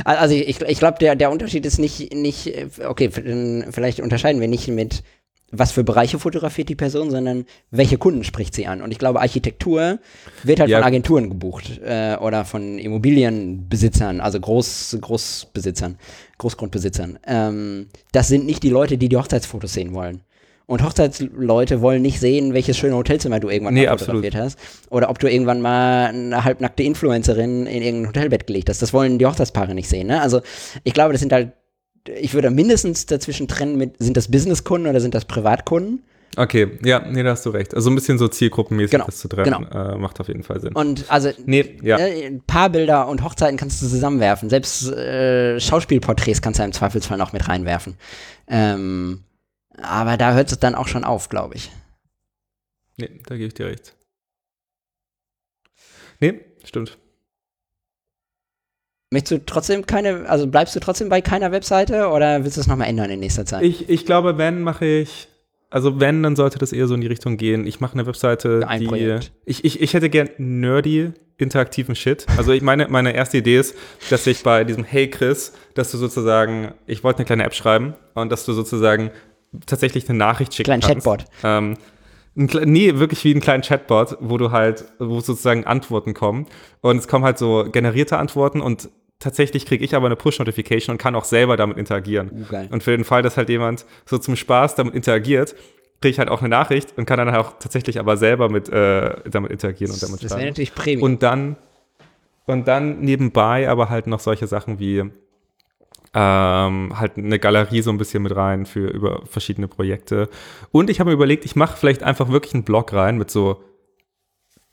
Al- 0.05 0.17
Also 0.17 0.35
ich, 0.35 0.61
ich 0.61 0.79
glaube, 0.79 0.97
der, 0.99 1.15
der 1.15 1.31
Unterschied 1.31 1.65
ist 1.65 1.77
nicht, 1.79 2.13
nicht, 2.13 2.53
okay, 2.85 3.09
vielleicht 3.11 3.99
unterscheiden 3.99 4.41
wir 4.41 4.47
nicht 4.47 4.67
mit, 4.67 5.03
was 5.49 5.71
für 5.71 5.83
Bereiche 5.85 6.19
fotografiert 6.19 6.67
die 6.67 6.75
Person, 6.75 7.09
sondern 7.09 7.45
welche 7.71 7.97
Kunden 7.97 8.25
spricht 8.25 8.53
sie 8.53 8.67
an. 8.67 8.81
Und 8.81 8.91
ich 8.91 8.97
glaube, 8.99 9.21
Architektur 9.21 9.99
wird 10.43 10.59
halt 10.59 10.69
Ja. 10.69 10.79
von 10.79 10.87
Agenturen 10.87 11.29
gebucht 11.29 11.79
äh, 11.85 12.17
oder 12.17 12.43
von 12.43 12.77
Immobilienbesitzern, 12.77 14.19
also 14.19 14.39
Groß, 14.39 14.97
Großbesitzern, 14.99 15.97
Großgrundbesitzern. 16.37 17.19
Ähm, 17.25 17.87
das 18.11 18.27
sind 18.27 18.45
nicht 18.45 18.63
die 18.63 18.69
Leute, 18.69 18.97
die 18.97 19.07
die 19.09 19.17
Hochzeitsfotos 19.17 19.73
sehen 19.73 19.93
wollen. 19.93 20.21
Und 20.67 20.83
Hochzeitsleute 20.83 21.81
wollen 21.81 22.01
nicht 22.01 22.19
sehen, 22.19 22.53
welches 22.53 22.77
schöne 22.77 22.95
Hotelzimmer 22.95 23.39
du 23.39 23.49
irgendwann 23.49 23.73
Nee, 23.73 23.85
mal 23.85 23.93
absolut. 23.93 24.17
fotografiert 24.17 24.43
hast. 24.43 24.59
Oder 24.89 25.09
ob 25.09 25.17
du 25.17 25.31
irgendwann 25.31 25.61
mal 25.61 26.07
eine 26.07 26.43
halbnackte 26.43 26.83
Influencerin 26.83 27.65
in 27.65 27.81
irgendein 27.81 28.09
Hotelbett 28.09 28.47
gelegt 28.47 28.69
hast. 28.69 28.81
Das 28.81 28.91
wollen 28.91 29.17
die 29.17 29.25
Hochzeitspaare 29.25 29.73
nicht 29.73 29.87
sehen. 29.87 30.07
Ne? 30.07 30.21
Also 30.21 30.41
ich 30.83 30.93
glaube, 30.93 31.13
das 31.13 31.21
sind 31.21 31.31
halt, 31.31 31.53
ich 32.19 32.33
würde 32.33 32.49
mindestens 32.51 33.05
dazwischen 33.05 33.47
trennen 33.47 33.77
mit, 33.77 33.95
sind 33.99 34.17
das 34.17 34.29
Businesskunden 34.29 34.89
oder 34.89 34.99
sind 34.99 35.15
das 35.15 35.23
Privatkunden? 35.25 36.03
Okay, 36.35 36.77
ja, 36.83 36.99
nee, 36.99 37.23
da 37.23 37.31
hast 37.31 37.45
du 37.45 37.49
recht. 37.49 37.73
Also 37.73 37.89
ein 37.89 37.95
bisschen 37.95 38.17
so 38.19 38.27
zielgruppenmäßig 38.27 38.91
Genau, 38.91 39.05
das 39.05 39.17
zu 39.19 39.27
trennen, 39.27 39.65
äh, 39.71 39.97
macht 39.97 40.19
auf 40.19 40.27
jeden 40.27 40.43
Fall 40.43 40.59
Sinn. 40.59 40.73
Und 40.73 41.05
also 41.07 41.31
nee, 41.45 41.77
ja. 41.81 41.97
ne, 41.97 42.41
Paarbilder 42.45 43.07
und 43.07 43.23
Hochzeiten 43.23 43.57
kannst 43.57 43.81
du 43.81 43.87
zusammenwerfen. 43.87 44.49
Selbst 44.49 44.91
äh, 44.91 45.59
Schauspielporträts 45.59 46.41
kannst 46.41 46.59
du 46.59 46.63
im 46.63 46.73
Zweifelsfall 46.73 47.17
noch 47.17 47.33
mit 47.33 47.47
reinwerfen. 47.47 47.95
Ähm, 48.47 49.23
aber 49.81 50.17
da 50.17 50.33
hört 50.33 50.51
es 50.51 50.59
dann 50.59 50.75
auch 50.75 50.87
schon 50.87 51.03
auf, 51.03 51.29
glaube 51.29 51.55
ich. 51.55 51.71
Nee, 52.97 53.21
da 53.25 53.35
gebe 53.35 53.47
ich 53.47 53.53
dir 53.53 53.67
recht. 53.67 53.95
Nee, 56.19 56.41
stimmt. 56.63 56.97
Möchtest 59.11 59.31
du 59.31 59.45
trotzdem 59.45 59.85
keine, 59.85 60.27
also 60.27 60.47
bleibst 60.47 60.75
du 60.75 60.79
trotzdem 60.79 61.07
bei 61.07 61.21
keiner 61.21 61.51
Webseite 61.51 62.09
oder 62.09 62.43
willst 62.43 62.57
du 62.57 62.61
es 62.61 62.67
nochmal 62.67 62.89
ändern 62.89 63.09
in 63.09 63.19
nächster 63.21 63.45
Zeit? 63.45 63.63
Ich, 63.63 63.87
ich 63.87 64.05
glaube, 64.05 64.37
wenn 64.37 64.61
mache 64.63 64.85
ich, 64.85 65.29
also 65.69 66.01
wenn, 66.01 66.23
dann 66.23 66.35
sollte 66.35 66.59
das 66.59 66.73
eher 66.73 66.87
so 66.87 66.95
in 66.95 67.01
die 67.01 67.07
Richtung 67.07 67.37
gehen. 67.37 67.65
Ich 67.65 67.79
mache 67.79 67.93
eine 67.93 68.05
Webseite, 68.05 68.67
Ein 68.67 68.81
die. 68.81 68.87
Projekt. 68.87 69.31
Ich, 69.45 69.63
ich, 69.63 69.81
ich 69.81 69.93
hätte 69.93 70.09
gern 70.09 70.29
nerdy, 70.37 71.13
interaktiven 71.37 71.95
Shit. 71.95 72.25
Also 72.35 72.51
ich 72.51 72.61
meine, 72.61 72.89
meine 72.89 73.13
erste 73.13 73.37
Idee 73.37 73.59
ist, 73.59 73.75
dass 74.09 74.27
ich 74.27 74.43
bei 74.43 74.65
diesem 74.65 74.83
Hey 74.83 75.09
Chris, 75.09 75.53
dass 75.73 75.91
du 75.91 75.97
sozusagen, 75.97 76.73
ich 76.85 77.03
wollte 77.03 77.19
eine 77.19 77.25
kleine 77.25 77.45
App 77.45 77.53
schreiben 77.53 77.93
und 78.13 78.29
dass 78.29 78.45
du 78.45 78.51
sozusagen 78.51 79.11
tatsächlich 79.65 80.09
eine 80.09 80.17
Nachricht 80.17 80.53
schicken 80.53 80.79
Kleinen 80.79 80.81
kannst. 80.81 81.05
Chatbot. 81.05 81.25
Ähm, 81.43 81.77
ein, 82.37 82.49
nee, 82.71 82.95
wirklich 82.99 83.23
wie 83.23 83.33
ein 83.33 83.41
kleinen 83.41 83.63
Chatbot, 83.63 84.17
wo 84.19 84.37
du 84.37 84.51
halt, 84.51 84.85
wo 84.99 85.19
sozusagen 85.19 85.65
Antworten 85.65 86.13
kommen. 86.13 86.45
Und 86.81 86.97
es 86.97 87.07
kommen 87.07 87.25
halt 87.25 87.37
so 87.37 87.65
generierte 87.71 88.17
Antworten 88.17 88.61
und 88.61 88.89
tatsächlich 89.19 89.65
kriege 89.65 89.83
ich 89.83 89.95
aber 89.95 90.05
eine 90.05 90.15
Push-Notification 90.15 90.93
und 90.93 90.97
kann 90.99 91.15
auch 91.15 91.23
selber 91.23 91.57
damit 91.57 91.77
interagieren. 91.77 92.29
Uh, 92.31 92.45
geil. 92.51 92.67
Und 92.71 92.83
für 92.83 92.91
den 92.91 93.03
Fall, 93.03 93.23
dass 93.23 93.37
halt 93.37 93.49
jemand 93.49 93.85
so 94.05 94.19
zum 94.19 94.35
Spaß 94.35 94.75
damit 94.75 94.93
interagiert, 94.93 95.55
kriege 95.99 96.11
ich 96.11 96.19
halt 96.19 96.29
auch 96.29 96.41
eine 96.41 96.49
Nachricht 96.49 96.95
und 96.97 97.05
kann 97.07 97.17
dann 97.17 97.35
auch 97.35 97.53
tatsächlich 97.57 97.99
aber 97.99 98.17
selber 98.17 98.49
mit 98.49 98.69
äh, 98.69 99.15
damit 99.29 99.51
interagieren 99.51 99.91
und 99.91 100.03
damit 100.03 100.21
Das 100.23 100.29
schreiben. 100.29 100.41
wäre 100.41 100.51
natürlich 100.51 100.75
Premium. 100.75 101.03
Und 101.03 101.23
dann, 101.23 101.57
und 102.45 102.67
dann 102.67 102.99
nebenbei 102.99 103.67
aber 103.67 103.89
halt 103.89 104.05
noch 104.05 104.19
solche 104.19 104.45
Sachen 104.45 104.77
wie 104.77 105.05
ähm, 106.19 106.97
halt 106.99 107.15
eine 107.17 107.37
Galerie 107.37 107.83
so 107.83 107.91
ein 107.91 107.99
bisschen 107.99 108.23
mit 108.23 108.35
rein 108.35 108.65
für 108.65 108.87
über 108.89 109.23
verschiedene 109.27 109.67
Projekte. 109.67 110.29
Und 110.71 110.89
ich 110.89 110.99
habe 110.99 111.11
mir 111.11 111.13
überlegt, 111.13 111.45
ich 111.45 111.55
mache 111.55 111.77
vielleicht 111.77 112.01
einfach 112.01 112.29
wirklich 112.29 112.55
einen 112.55 112.63
Blog 112.63 112.91
rein 112.91 113.19
mit 113.19 113.29
so, 113.29 113.63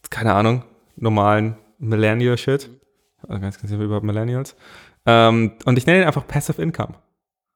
keine 0.08 0.32
Ahnung, 0.32 0.64
normalen 0.96 1.58
Millennial-Shit. 1.78 2.70
Also 3.28 3.40
ganz, 3.42 3.60
ganz 3.60 3.72
über 3.72 4.00
Millennials. 4.00 4.56
Ähm, 5.04 5.52
und 5.66 5.76
ich 5.76 5.84
nenne 5.86 6.00
ihn 6.02 6.06
einfach 6.06 6.26
Passive 6.26 6.62
Income. 6.62 6.94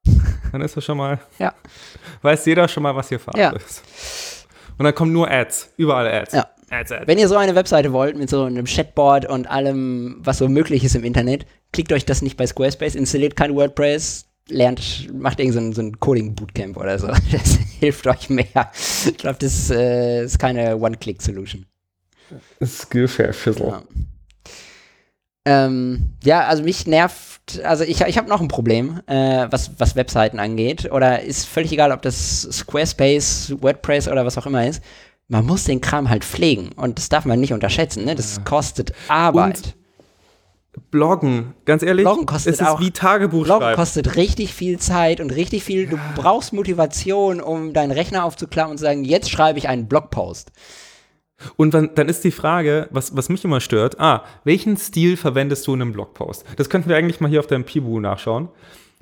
Dann 0.53 0.61
ist 0.61 0.77
das 0.77 0.85
schon 0.85 0.99
mal, 0.99 1.19
Ja. 1.39 1.55
weiß 2.23 2.45
jeder 2.45 2.69
schon 2.69 2.83
mal, 2.83 2.95
was 2.95 3.09
hier 3.09 3.21
Phase 3.21 3.39
Ja. 3.39 3.51
ist. 3.53 4.47
Und 4.77 4.85
dann 4.85 4.95
kommen 4.95 5.13
nur 5.13 5.29
Ads, 5.31 5.73
überall 5.77 6.07
Ads. 6.07 6.35
Ja. 6.35 6.47
Wenn 6.71 7.19
ihr 7.19 7.29
so 7.29 7.37
eine 7.37 7.55
Webseite 7.55 7.93
wollt 7.93 8.17
mit 8.17 8.29
so 8.29 8.45
einem 8.45 8.67
Chatboard 8.67 9.27
und 9.27 9.49
allem, 9.49 10.17
was 10.21 10.39
so 10.39 10.49
möglich 10.49 10.85
ist 10.85 10.95
im 10.95 11.05
Internet, 11.05 11.47
klickt 11.73 11.93
euch 11.93 12.05
das 12.05 12.23
nicht 12.23 12.37
bei 12.37 12.47
Squarespace, 12.47 12.95
installiert 12.95 13.37
kein 13.37 13.55
WordPress, 13.55 14.27
lernt, 14.49 15.09
macht 15.13 15.41
irgend 15.41 15.55
so 15.55 15.61
ein, 15.61 15.73
so 15.73 15.83
ein 15.83 15.99
Coding-Bootcamp 15.99 16.77
oder 16.77 16.99
so. 16.99 17.09
Das 17.33 17.59
hilft 17.81 18.07
euch 18.07 18.29
mehr. 18.29 18.71
Ich 19.07 19.17
glaube, 19.17 19.39
das 19.39 19.71
äh, 19.71 20.25
ist 20.25 20.39
keine 20.39 20.77
One-Click-Solution. 20.77 21.65
Skillshare 22.63 23.33
Fizzle. 23.33 23.69
Ja. 23.69 23.83
Ähm, 25.45 26.11
ja, 26.25 26.47
also 26.47 26.63
mich 26.63 26.87
nervt, 26.87 27.63
also 27.65 27.85
ich, 27.85 28.03
ich 28.03 28.19
habe 28.19 28.29
noch 28.29 28.43
ein 28.43 28.49
Problem, 28.49 29.01
äh, 29.07 29.47
was, 29.49 29.71
was 29.79 29.97
Webseiten 29.97 30.39
angeht. 30.39 30.91
Oder 30.93 31.23
ist 31.23 31.47
völlig 31.47 31.73
egal, 31.73 31.93
ob 31.93 32.03
das 32.03 32.43
Squarespace, 32.43 33.55
WordPress 33.61 34.09
oder 34.09 34.27
was 34.27 34.37
auch 34.37 34.45
immer 34.45 34.67
ist. 34.67 34.83
Man 35.29 35.45
muss 35.47 35.65
den 35.65 35.81
Kram 35.81 36.09
halt 36.09 36.25
pflegen 36.25 36.71
und 36.77 36.99
das 36.99 37.09
darf 37.11 37.25
man 37.27 37.39
nicht 37.39 37.53
unterschätzen. 37.53 38.05
Ne? 38.05 38.15
Das 38.15 38.43
kostet 38.45 38.93
Arbeit. 39.09 39.75
Bloggen, 40.91 41.55
ganz 41.65 41.83
ehrlich, 41.83 42.05
Bloggen 42.05 42.25
kostet 42.25 42.55
es 42.55 42.61
ist 42.61 42.67
auch- 42.67 42.81
wie 42.81 42.93
Tagebuch 42.93 43.45
Bloggen 43.45 43.63
schreiben. 43.63 43.77
kostet 43.77 44.17
richtig 44.17 44.55
viel 44.55 44.79
Zeit 44.79 45.21
und 45.21 45.31
richtig 45.31 45.65
viel. 45.65 45.87
Du 45.89 45.99
brauchst 46.15 46.53
Motivation, 46.53 47.41
um 47.41 47.73
deinen 47.73 47.91
Rechner 47.91 48.25
aufzuklappen 48.25 48.73
und 48.73 48.79
zu 48.79 48.85
sagen, 48.85 49.05
jetzt 49.05 49.29
schreibe 49.31 49.59
ich 49.59 49.69
einen 49.69 49.89
Blogpost. 49.89 50.53
Und 51.57 51.75
dann, 51.75 51.91
dann 51.95 52.09
ist 52.09 52.25
die 52.25 52.31
Frage, 52.31 52.89
was, 52.91 53.17
was 53.17 53.29
mich 53.29 53.45
immer 53.45 53.61
stört, 53.61 54.01
ah, 54.01 54.25
welchen 54.45 54.77
Stil 54.77 55.17
verwendest 55.17 55.67
du 55.67 55.75
in 55.75 55.83
einem 55.83 55.93
Blogpost? 55.93 56.45
Das 56.57 56.69
könnten 56.71 56.89
wir 56.89 56.97
eigentlich 56.97 57.21
mal 57.21 57.29
hier 57.31 57.41
auf 57.41 57.47
deinem 57.47 57.65
Pibu 57.65 58.01
nachschauen. 58.01 58.49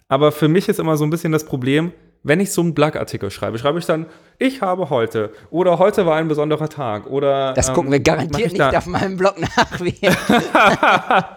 Aber 0.09 0.33
für 0.33 0.49
mich 0.49 0.69
ist 0.69 0.79
immer 0.81 0.97
so 0.97 1.05
ein 1.05 1.11
bisschen 1.11 1.33
das 1.33 1.45
Problem, 1.45 1.93
wenn 2.27 2.41
ich 2.41 2.51
so 2.53 2.61
einen 2.61 2.75
Blogartikel 2.75 3.31
schreibe, 3.31 3.59
schreibe 3.59 3.79
ich 3.79 3.87
dann, 3.87 4.07
ich 4.39 4.61
habe 4.61 4.91
heute 4.91 5.31
oder 5.51 5.79
heute 5.79 6.07
war 6.07 6.17
ein 6.17 6.29
besonderer 6.29 6.69
Tag 6.69 7.07
oder 7.07 7.55
Das 7.55 7.69
ähm, 7.69 7.75
gucken 7.75 7.93
wir 7.93 7.99
mach 8.01 8.05
garantiert 8.05 8.47
ich 8.47 8.53
nicht 8.53 8.61
da- 8.61 8.77
auf 8.79 8.87
meinem 8.87 9.17
Blog 9.17 9.37
nach. 9.39 9.81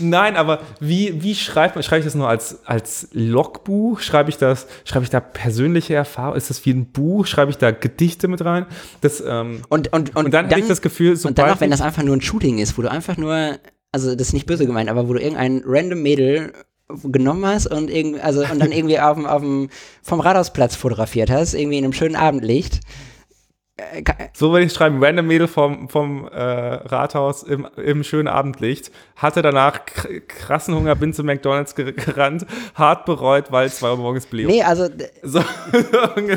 Nein, 0.00 0.36
aber 0.36 0.60
wie, 0.78 1.22
wie 1.22 1.34
schreibt 1.34 1.74
man, 1.74 1.82
schreibe 1.82 2.00
ich 2.00 2.04
das 2.04 2.14
nur 2.14 2.28
als, 2.28 2.60
als 2.66 3.08
Logbuch? 3.12 4.00
Schreibe 4.00 4.28
ich 4.30 4.36
das, 4.36 4.66
schreibe 4.84 5.04
ich 5.04 5.10
da 5.10 5.20
persönliche 5.20 5.94
Erfahrung? 5.94 6.36
Ist 6.36 6.50
das 6.50 6.64
wie 6.66 6.70
ein 6.72 6.92
Buch? 6.92 7.26
Schreibe 7.26 7.50
ich 7.50 7.56
da 7.58 7.70
Gedichte 7.70 8.28
mit 8.28 8.44
rein? 8.44 8.66
Das, 9.00 9.22
ähm, 9.26 9.62
und, 9.70 9.92
und, 9.92 10.14
und, 10.14 10.26
und 10.26 10.34
dann, 10.34 10.50
habe 10.50 10.60
ich 10.60 10.68
das 10.68 10.82
Gefühl, 10.82 11.12
Und 11.12 11.16
sobald 11.16 11.38
danach, 11.38 11.60
wenn 11.60 11.70
das 11.70 11.80
einfach 11.80 12.02
nur 12.02 12.14
ein 12.16 12.20
Shooting 12.20 12.58
ist, 12.58 12.76
wo 12.76 12.82
du 12.82 12.90
einfach 12.90 13.16
nur, 13.16 13.56
also 13.90 14.14
das 14.14 14.28
ist 14.28 14.32
nicht 14.34 14.46
böse 14.46 14.66
gemeint, 14.66 14.90
aber 14.90 15.08
wo 15.08 15.14
du 15.14 15.20
irgendein 15.20 15.62
random 15.64 16.02
Mädel 16.02 16.52
genommen 16.88 17.44
hast 17.44 17.66
und 17.66 17.90
irgend, 17.90 18.22
also 18.22 18.40
und 18.40 18.58
dann 18.58 18.72
irgendwie 18.72 18.98
auf 18.98 19.16
dem, 19.16 19.26
auf 19.26 19.42
dem 19.42 19.68
vom 20.02 20.20
Rathausplatz 20.20 20.74
fotografiert 20.74 21.30
hast, 21.30 21.54
irgendwie 21.54 21.78
in 21.78 21.84
einem 21.84 21.92
schönen 21.92 22.16
Abendlicht. 22.16 22.80
Äh, 23.76 24.02
So 24.32 24.52
würde 24.52 24.64
ich 24.64 24.72
schreiben, 24.72 25.02
random 25.02 25.26
Mädel 25.26 25.48
vom, 25.48 25.88
vom 25.88 26.26
äh, 26.26 26.40
Rathaus 26.40 27.42
im, 27.42 27.66
im 27.76 28.02
schönen 28.02 28.26
Abendlicht, 28.26 28.90
hatte 29.16 29.42
danach 29.42 29.84
kr 29.84 30.20
krassen 30.20 30.74
Hunger, 30.74 30.94
bin 30.94 31.12
zu 31.12 31.22
McDonalds 31.24 31.74
ger 31.74 31.92
gerannt, 31.92 32.46
hart 32.74 33.04
bereut, 33.04 33.52
weil 33.52 33.70
2 33.70 33.90
Uhr 33.90 33.96
morgens 33.98 34.26
blieb. 34.26 34.48
Nee, 34.48 34.62
also 34.62 34.88
So, 35.22 35.42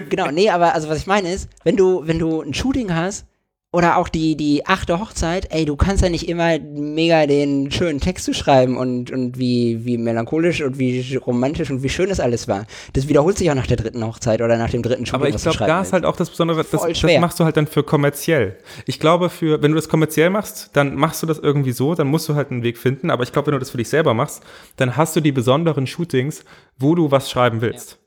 genau, 0.10 0.32
nee, 0.32 0.50
aber 0.50 0.76
also 0.76 0.90
was 0.90 0.98
ich 0.98 1.08
meine 1.08 1.32
ist, 1.32 1.50
wenn 1.64 1.78
du, 1.78 2.06
wenn 2.06 2.20
du 2.20 2.42
ein 2.42 2.54
Shooting 2.54 2.94
hast 2.94 3.26
oder 3.74 3.98
auch 3.98 4.10
die, 4.10 4.36
die 4.36 4.66
achte 4.66 5.00
Hochzeit, 5.00 5.48
ey, 5.52 5.64
du 5.64 5.78
kannst 5.78 6.04
ja 6.04 6.10
nicht 6.10 6.28
immer 6.28 6.60
mega 6.60 7.26
den 7.26 7.72
schönen 7.72 8.02
Text 8.02 8.26
zu 8.26 8.34
schreiben 8.34 8.78
und, 8.78 9.12
und 9.12 9.38
wie, 9.38 9.86
wie 9.86 9.98
melancholisch 9.98 10.62
und 10.62 10.78
wie 10.78 11.16
romantisch 11.16 11.72
und 11.72 11.82
wie 11.82 11.88
schön 11.88 12.10
das 12.10 12.20
alles 12.20 12.50
war. 12.50 12.66
Das 12.92 13.08
wiederholt 13.08 13.38
sich 13.38 13.50
auch 13.50 13.56
nach 13.56 13.68
der 13.68 13.78
dritten 13.78 14.06
Hochzeit 14.06 14.42
oder 14.42 14.58
nach 14.58 14.70
dem 14.70 14.84
dritten 14.84 15.06
Shooting, 15.06 15.22
Aber 15.22 15.30
ich 15.30 15.42
glaube, 15.42 15.58
da 15.58 15.82
ist 15.82 15.94
halt 15.94 16.04
auch 16.04 16.18
das 16.18 16.30
Besondere, 16.30 16.66
das, 16.70 16.82
das 16.82 17.04
machst 17.22 17.40
du 17.40 17.46
halt 17.46 17.56
dann 17.56 17.66
für 17.66 17.84
kommerziell. 17.84 18.58
Ich 18.88 19.00
glaube, 19.00 19.30
für, 19.30 19.62
wenn 19.62 19.72
du 19.72 19.78
das 19.78 19.88
kommerziell 19.88 20.30
machst, 20.30 20.72
dann 20.74 20.96
machst 20.96 21.24
du 21.24 21.28
das 21.28 21.40
irgendwie 21.40 21.72
so, 21.72 21.96
dann 21.96 22.08
musst 22.08 22.28
du 22.28 22.36
halt 22.36 22.52
einen 22.52 22.64
Weg 22.64 22.78
finden. 22.78 23.10
Aber 23.10 23.24
ich 23.24 23.32
glaube, 23.32 23.48
wenn 23.48 23.54
du 23.54 23.60
das 23.60 23.70
für 23.70 23.78
dich 23.78 23.88
selber 23.88 24.14
machst, 24.14 24.44
dann 24.76 24.98
hast 24.98 25.16
du 25.16 25.22
die 25.22 25.32
besonderen 25.32 25.88
Shootings, 25.88 26.44
wo 26.78 26.94
du 26.94 27.10
was 27.10 27.32
schreiben 27.32 27.62
willst. 27.62 28.00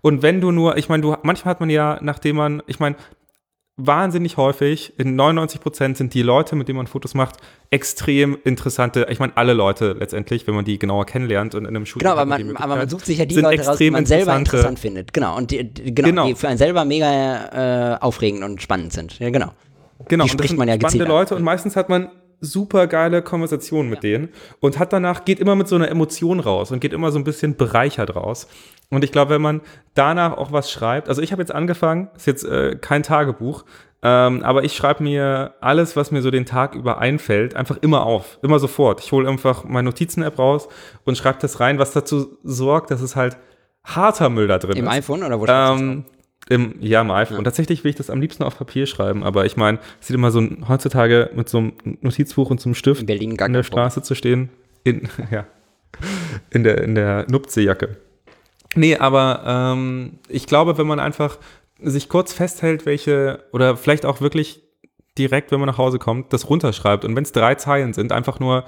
Und 0.00 0.22
wenn 0.22 0.40
du 0.40 0.50
nur, 0.50 0.76
ich 0.76 0.88
meine, 0.88 1.02
du, 1.02 1.16
manchmal 1.22 1.52
hat 1.52 1.60
man 1.60 1.70
ja, 1.70 1.98
nachdem 2.02 2.36
man, 2.36 2.62
ich 2.66 2.80
meine, 2.80 2.96
wahnsinnig 3.78 4.36
häufig, 4.36 4.92
in 4.98 5.16
99 5.16 5.60
Prozent 5.60 5.96
sind 5.96 6.12
die 6.12 6.22
Leute, 6.22 6.56
mit 6.56 6.68
denen 6.68 6.76
man 6.76 6.86
Fotos 6.88 7.14
macht, 7.14 7.36
extrem 7.70 8.36
interessante, 8.44 9.06
ich 9.08 9.20
meine, 9.20 9.36
alle 9.36 9.54
Leute 9.54 9.92
letztendlich, 9.98 10.46
wenn 10.46 10.54
man 10.54 10.64
die 10.64 10.78
genauer 10.78 11.06
kennenlernt 11.06 11.54
und 11.54 11.62
in 11.62 11.68
einem 11.68 11.86
Shooting 11.86 12.06
Genau, 12.08 12.20
aber 12.20 12.26
man 12.26 12.56
aber 12.56 12.76
man 12.76 12.88
sucht 12.88 13.06
sich 13.06 13.18
ja 13.18 13.24
die 13.24 13.36
Leute 13.36 13.64
raus, 13.64 13.78
die 13.78 13.90
man 13.90 14.04
selber 14.04 14.36
interessant 14.36 14.78
findet. 14.78 15.12
Genau, 15.12 15.36
und 15.36 15.50
die, 15.50 15.64
die, 15.64 15.94
genau, 15.94 16.08
Genau. 16.08 16.26
die 16.26 16.34
für 16.34 16.48
einen 16.48 16.58
selber 16.58 16.84
mega 16.84 17.94
äh, 17.94 17.98
aufregend 18.00 18.42
und 18.44 18.60
spannend 18.60 18.92
sind. 18.92 19.18
Ja, 19.20 19.30
genau. 19.30 19.52
Genau, 20.08 20.24
Die 20.24 20.30
spricht 20.30 20.56
man 20.56 20.68
ja 20.68 20.74
spannende 20.74 20.86
gezielt 20.98 21.02
an. 21.02 21.08
Leute 21.08 21.36
und 21.36 21.42
meistens 21.42 21.76
hat 21.76 21.88
man 21.88 22.08
super 22.40 22.86
geile 22.86 23.22
Konversationen 23.22 23.90
mit 23.90 24.02
denen 24.02 24.28
und 24.60 24.78
hat 24.78 24.92
danach, 24.92 25.24
geht 25.24 25.40
immer 25.40 25.54
mit 25.54 25.68
so 25.68 25.76
einer 25.76 25.88
Emotion 25.88 26.40
raus 26.40 26.70
und 26.70 26.80
geht 26.80 26.92
immer 26.92 27.10
so 27.10 27.18
ein 27.18 27.24
bisschen 27.24 27.56
bereichert 27.56 28.14
raus. 28.14 28.48
Und 28.90 29.04
ich 29.04 29.12
glaube, 29.12 29.34
wenn 29.34 29.42
man 29.42 29.60
danach 29.94 30.36
auch 30.36 30.52
was 30.52 30.70
schreibt, 30.70 31.08
also 31.08 31.20
ich 31.20 31.32
habe 31.32 31.42
jetzt 31.42 31.54
angefangen, 31.54 32.08
ist 32.16 32.26
jetzt 32.26 32.44
äh, 32.44 32.76
kein 32.76 33.02
Tagebuch, 33.02 33.64
ähm, 34.00 34.42
aber 34.44 34.62
ich 34.62 34.74
schreibe 34.74 35.02
mir 35.02 35.54
alles, 35.60 35.96
was 35.96 36.10
mir 36.10 36.22
so 36.22 36.30
den 36.30 36.46
Tag 36.46 36.74
über 36.74 36.98
einfällt, 36.98 37.56
einfach 37.56 37.76
immer 37.80 38.06
auf, 38.06 38.38
immer 38.42 38.60
sofort. 38.60 39.00
Ich 39.00 39.10
hole 39.10 39.28
einfach 39.28 39.64
meine 39.64 39.86
Notizen-App 39.88 40.38
raus 40.38 40.68
und 41.04 41.18
schreibe 41.18 41.38
das 41.40 41.58
rein, 41.58 41.78
was 41.78 41.92
dazu 41.92 42.38
sorgt, 42.44 42.90
dass 42.92 43.00
es 43.00 43.16
halt 43.16 43.36
harter 43.84 44.28
Müll 44.30 44.46
da 44.46 44.58
drin 44.58 44.76
Im 44.76 44.84
ist. 44.84 44.92
iPhone 44.92 45.22
oder 45.24 45.40
wo 45.40 45.46
schreibst 45.46 45.82
du 45.82 45.86
das 45.86 45.96
Ähm, 45.96 46.04
im, 46.48 46.74
ja, 46.80 47.00
im 47.00 47.10
iPhone. 47.10 47.44
Tatsächlich 47.44 47.84
will 47.84 47.90
ich 47.90 47.96
das 47.96 48.10
am 48.10 48.20
liebsten 48.20 48.42
auf 48.42 48.56
Papier 48.58 48.86
schreiben, 48.86 49.22
aber 49.24 49.44
ich 49.46 49.56
meine, 49.56 49.78
es 50.00 50.06
sieht 50.08 50.14
immer 50.14 50.30
so 50.30 50.40
ein- 50.40 50.64
heutzutage 50.68 51.30
mit 51.34 51.48
so 51.48 51.58
einem 51.58 51.72
Notizbuch 52.00 52.50
und 52.50 52.60
so 52.60 52.68
einem 52.68 52.74
Stift 52.74 53.00
In 53.02 53.06
Berlin 53.06 53.30
in 53.32 53.52
der. 53.52 53.62
Straße 53.62 54.02
zu 54.02 54.14
stehen, 54.14 54.48
in, 54.84 55.08
ja, 55.30 55.46
in 56.50 56.64
der, 56.64 56.82
in 56.82 56.94
der 56.94 57.26
Nupzejacke. 57.30 57.96
Nee, 58.74 58.96
aber 58.96 59.42
ähm, 59.46 60.18
ich 60.28 60.46
glaube, 60.46 60.78
wenn 60.78 60.86
man 60.86 61.00
einfach 61.00 61.38
sich 61.82 62.08
kurz 62.08 62.32
festhält, 62.32 62.86
welche, 62.86 63.44
oder 63.52 63.76
vielleicht 63.76 64.04
auch 64.04 64.20
wirklich 64.20 64.62
direkt, 65.16 65.50
wenn 65.50 65.60
man 65.60 65.68
nach 65.68 65.78
Hause 65.78 65.98
kommt, 65.98 66.32
das 66.32 66.48
runterschreibt 66.48 67.04
und 67.04 67.16
wenn 67.16 67.24
es 67.24 67.32
drei 67.32 67.54
Zeilen 67.56 67.92
sind, 67.92 68.12
einfach 68.12 68.40
nur, 68.40 68.64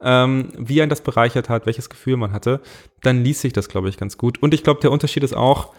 ähm, 0.00 0.48
wie 0.58 0.82
einen 0.82 0.90
das 0.90 1.00
bereichert 1.00 1.48
hat, 1.48 1.66
welches 1.66 1.88
Gefühl 1.88 2.16
man 2.16 2.32
hatte, 2.32 2.60
dann 3.02 3.22
liest 3.22 3.42
sich 3.42 3.52
das, 3.52 3.68
glaube 3.68 3.88
ich, 3.88 3.96
ganz 3.98 4.18
gut. 4.18 4.42
Und 4.42 4.52
ich 4.54 4.64
glaube, 4.64 4.80
der 4.80 4.90
Unterschied 4.90 5.22
ist 5.22 5.34
auch, 5.34 5.72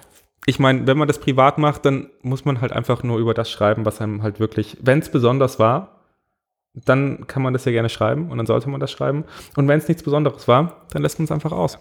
ich 0.46 0.60
meine, 0.60 0.88
wenn 0.88 0.98
man 0.98 1.08
das 1.08 1.20
privat 1.20 1.58
macht, 1.58 1.86
dann 1.86 2.10
muss 2.22 2.46
man 2.46 2.62
halt 2.62 2.72
einfach 2.74 3.04
nur 3.04 3.20
über 3.20 3.34
das 3.34 3.50
schreiben, 3.50 3.86
was 3.86 4.02
einem 4.02 4.24
halt 4.24 4.40
wirklich, 4.40 4.78
wenn 4.82 5.00
es 5.00 5.10
besonders 5.10 5.60
war, 5.60 6.02
dann 6.74 7.28
kann 7.28 7.44
man 7.44 7.54
das 7.54 7.66
ja 7.66 7.72
gerne 7.72 7.90
schreiben 7.90 8.32
und 8.32 8.38
dann 8.38 8.48
sollte 8.48 8.70
man 8.70 8.80
das 8.80 8.92
schreiben. 8.92 9.26
Und 9.56 9.68
wenn 9.68 9.78
es 9.78 9.88
nichts 9.88 10.04
Besonderes 10.04 10.48
war, 10.48 10.86
dann 10.92 11.02
lässt 11.02 11.20
man 11.20 11.26
es 11.26 11.32
einfach 11.32 11.52
aus. 11.52 11.78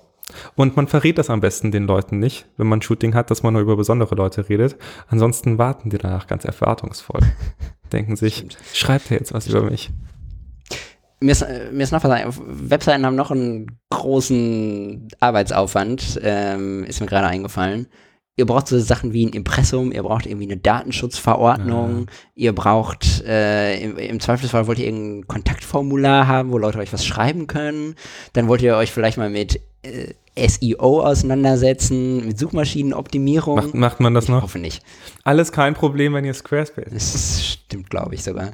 Und 0.54 0.76
man 0.76 0.86
verrät 0.86 1.18
das 1.18 1.30
am 1.30 1.40
besten 1.40 1.72
den 1.72 1.86
Leuten 1.86 2.18
nicht, 2.18 2.46
wenn 2.56 2.66
man 2.66 2.78
ein 2.78 2.82
Shooting 2.82 3.14
hat, 3.14 3.30
dass 3.30 3.42
man 3.42 3.54
nur 3.54 3.62
über 3.62 3.76
besondere 3.76 4.14
Leute 4.14 4.48
redet. 4.48 4.76
Ansonsten 5.08 5.58
warten 5.58 5.90
die 5.90 5.98
danach 5.98 6.26
ganz 6.26 6.44
erwartungsvoll. 6.44 7.20
Denken 7.92 8.16
sich, 8.16 8.36
Stimmt. 8.36 8.56
schreibt 8.72 9.10
er 9.10 9.18
jetzt 9.18 9.34
was 9.34 9.46
über 9.48 9.62
mich? 9.62 9.90
Mir 11.20 11.32
ist, 11.32 11.46
mir 11.72 11.82
ist 11.82 11.92
noch 11.92 12.02
was. 12.02 12.40
Webseiten 12.46 13.06
haben 13.06 13.16
noch 13.16 13.30
einen 13.30 13.78
großen 13.90 15.08
Arbeitsaufwand, 15.20 16.20
ähm, 16.22 16.84
ist 16.84 17.00
mir 17.00 17.06
gerade 17.06 17.28
eingefallen. 17.28 17.86
Ihr 18.36 18.46
braucht 18.46 18.66
so 18.66 18.78
Sachen 18.78 19.12
wie 19.12 19.26
ein 19.26 19.34
Impressum, 19.34 19.92
ihr 19.92 20.02
braucht 20.02 20.24
irgendwie 20.24 20.46
eine 20.46 20.56
Datenschutzverordnung, 20.56 22.06
ihr 22.34 22.54
braucht, 22.54 23.22
äh, 23.26 23.78
im, 23.78 23.98
im 23.98 24.20
Zweifelsfall 24.20 24.66
wollt 24.66 24.78
ihr 24.78 24.86
irgendein 24.86 25.28
Kontaktformular 25.28 26.26
haben, 26.26 26.50
wo 26.50 26.56
Leute 26.56 26.78
euch 26.78 26.94
was 26.94 27.04
schreiben 27.04 27.46
können. 27.46 27.94
Dann 28.32 28.48
wollt 28.48 28.62
ihr 28.62 28.76
euch 28.76 28.90
vielleicht 28.90 29.18
mal 29.18 29.28
mit 29.28 29.60
äh, 29.82 30.14
SEO 30.36 31.00
auseinandersetzen, 31.02 32.26
mit 32.26 32.38
Suchmaschinenoptimierung. 32.38 33.56
Macht, 33.56 33.74
macht 33.74 34.00
man 34.00 34.14
das 34.14 34.24
ich 34.24 34.30
noch? 34.30 34.42
hoffe 34.42 34.58
nicht. 34.58 34.82
Alles 35.24 35.52
kein 35.52 35.74
Problem, 35.74 36.14
wenn 36.14 36.24
ihr 36.24 36.34
Squarespace. 36.34 36.86
Das 36.92 37.44
stimmt, 37.46 37.90
glaube 37.90 38.14
ich 38.14 38.24
sogar. 38.24 38.52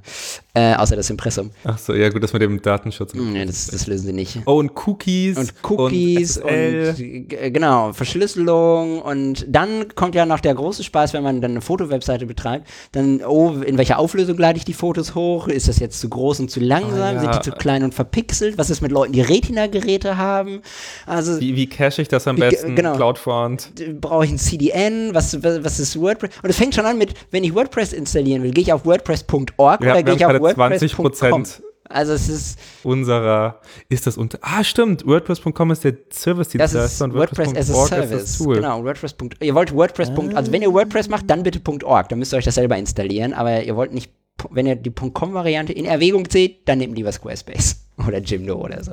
Äh, 0.55 0.75
außer 0.75 0.97
das 0.97 1.09
Impressum. 1.09 1.51
Ach 1.65 1.79
so, 1.79 1.95
ja 1.95 2.09
gut, 2.09 2.23
das 2.23 2.33
mit 2.33 2.43
dem 2.43 2.61
Datenschutz. 2.61 3.15
Nee, 3.15 3.45
das, 3.45 3.69
das 3.69 3.87
lösen 3.87 4.07
sie 4.07 4.13
nicht. 4.13 4.41
Oh, 4.47 4.55
und 4.55 4.73
Cookies. 4.87 5.39
Und 5.39 5.55
Cookies 5.63 6.37
und, 6.39 6.49
SSL. 6.49 7.27
äh, 7.31 7.51
genau, 7.53 7.93
Verschlüsselung 7.93 9.01
und 9.01 9.47
dann 9.49 9.95
kommt 9.95 10.17
ja 10.17 10.27
noch 10.27 10.41
der 10.41 10.55
große 10.55 10.83
Spaß, 10.83 11.13
wenn 11.13 11.23
man 11.23 11.41
dann 11.41 11.53
eine 11.53 11.61
Fotowebseite 11.61 12.27
betreibt, 12.27 12.67
dann, 12.93 13.23
oh, 13.25 13.53
in 13.65 13.79
welcher 13.79 13.99
Auflösung 14.01 14.37
lade 14.37 14.59
ich 14.59 14.65
die 14.65 14.73
Fotos 14.75 15.15
hoch? 15.15 15.47
Ist 15.47 15.69
das 15.69 15.79
jetzt 15.79 16.01
zu 16.01 16.09
groß 16.09 16.41
und 16.41 16.51
zu 16.51 16.59
langsam? 16.59 17.01
Ah, 17.01 17.13
ja. 17.13 17.21
Sind 17.21 17.35
die 17.37 17.51
zu 17.51 17.53
klein 17.53 17.85
und 17.85 17.95
verpixelt? 17.95 18.59
Was 18.59 18.69
ist 18.69 18.81
mit 18.81 18.91
Leuten, 18.91 19.13
die 19.13 19.21
Retina-Geräte 19.21 20.17
haben? 20.17 20.61
Also 21.07 21.41
Wie, 21.41 21.55
wie 21.57 21.68
cache 21.69 22.03
ich 22.03 22.09
das 22.09 22.27
am 22.27 22.37
besten? 22.37 22.75
genau. 22.75 22.95
CloudFront. 22.97 24.01
brauche 24.01 24.25
ich 24.25 24.31
ein 24.33 24.39
CDN? 24.39 25.15
Was, 25.15 25.43
was, 25.43 25.65
was 25.65 25.81
ist 25.81 26.01
WordPress? 26.01 26.31
Und 26.43 26.51
es 26.51 26.57
fängt 26.57 26.75
schon 26.75 26.87
an 26.87 26.99
mit, 26.99 27.15
wenn 27.31 27.45
ich 27.45 27.55
WordPress 27.55 27.93
installieren 27.93 28.43
will, 28.43 28.51
gehe 28.51 28.63
ich 28.63 28.73
auf 28.73 28.85
wordpress.org 28.85 29.81
oder 29.81 30.03
gehe 30.03 30.15
ich 30.15 30.27
auf 30.27 30.41
wordpress.com? 30.41 31.07
20% 31.07 31.61
Also 31.89 32.13
es 32.13 32.29
ist, 32.29 32.59
unserer, 32.83 33.61
ist 33.89 34.07
das 34.07 34.17
unter, 34.19 34.39
ah 34.43 34.63
stimmt, 34.63 35.07
WordPress.com 35.07 35.71
ist 35.71 35.85
der 35.85 35.93
das 35.93 36.23
Service-Dienstleister 36.23 36.85
ist 36.85 37.03
und 37.03 37.15
WordPress 37.15 37.55
as 37.57 37.71
a 37.71 37.75
WordPress.org 37.75 38.03
ist 38.03 38.09
Service. 38.09 38.23
das 38.23 38.39
Tool. 38.39 38.55
Genau, 38.57 38.85
WordPress. 38.85 39.15
Ihr 39.41 39.55
wollt 39.55 39.75
WordPress. 39.75 40.11
Also 40.35 40.53
wenn 40.53 40.63
ihr 40.63 40.73
WordPress 40.73 41.09
macht, 41.09 41.31
dann 41.31 41.43
bitte 41.43 41.61
.org. 41.85 42.09
Dann 42.09 42.19
müsst 42.19 42.33
ihr 42.35 42.37
euch 42.39 42.45
das 42.45 42.57
selber 42.57 42.77
installieren. 42.77 43.33
Aber 43.33 43.63
ihr 43.63 43.77
wollt 43.77 43.93
nicht, 43.93 44.13
wenn 44.51 44.67
ihr 44.67 44.77
die 44.77 44.91
.com-Variante 44.91 45.73
in 45.73 45.85
Erwägung 45.85 46.29
zieht, 46.29 46.69
dann 46.69 46.79
nehmt 46.79 46.97
lieber 46.97 47.13
Squarespace 47.13 47.87
oder 48.07 48.19
Jimdo 48.19 48.57
oder 48.57 48.83
so. 48.85 48.93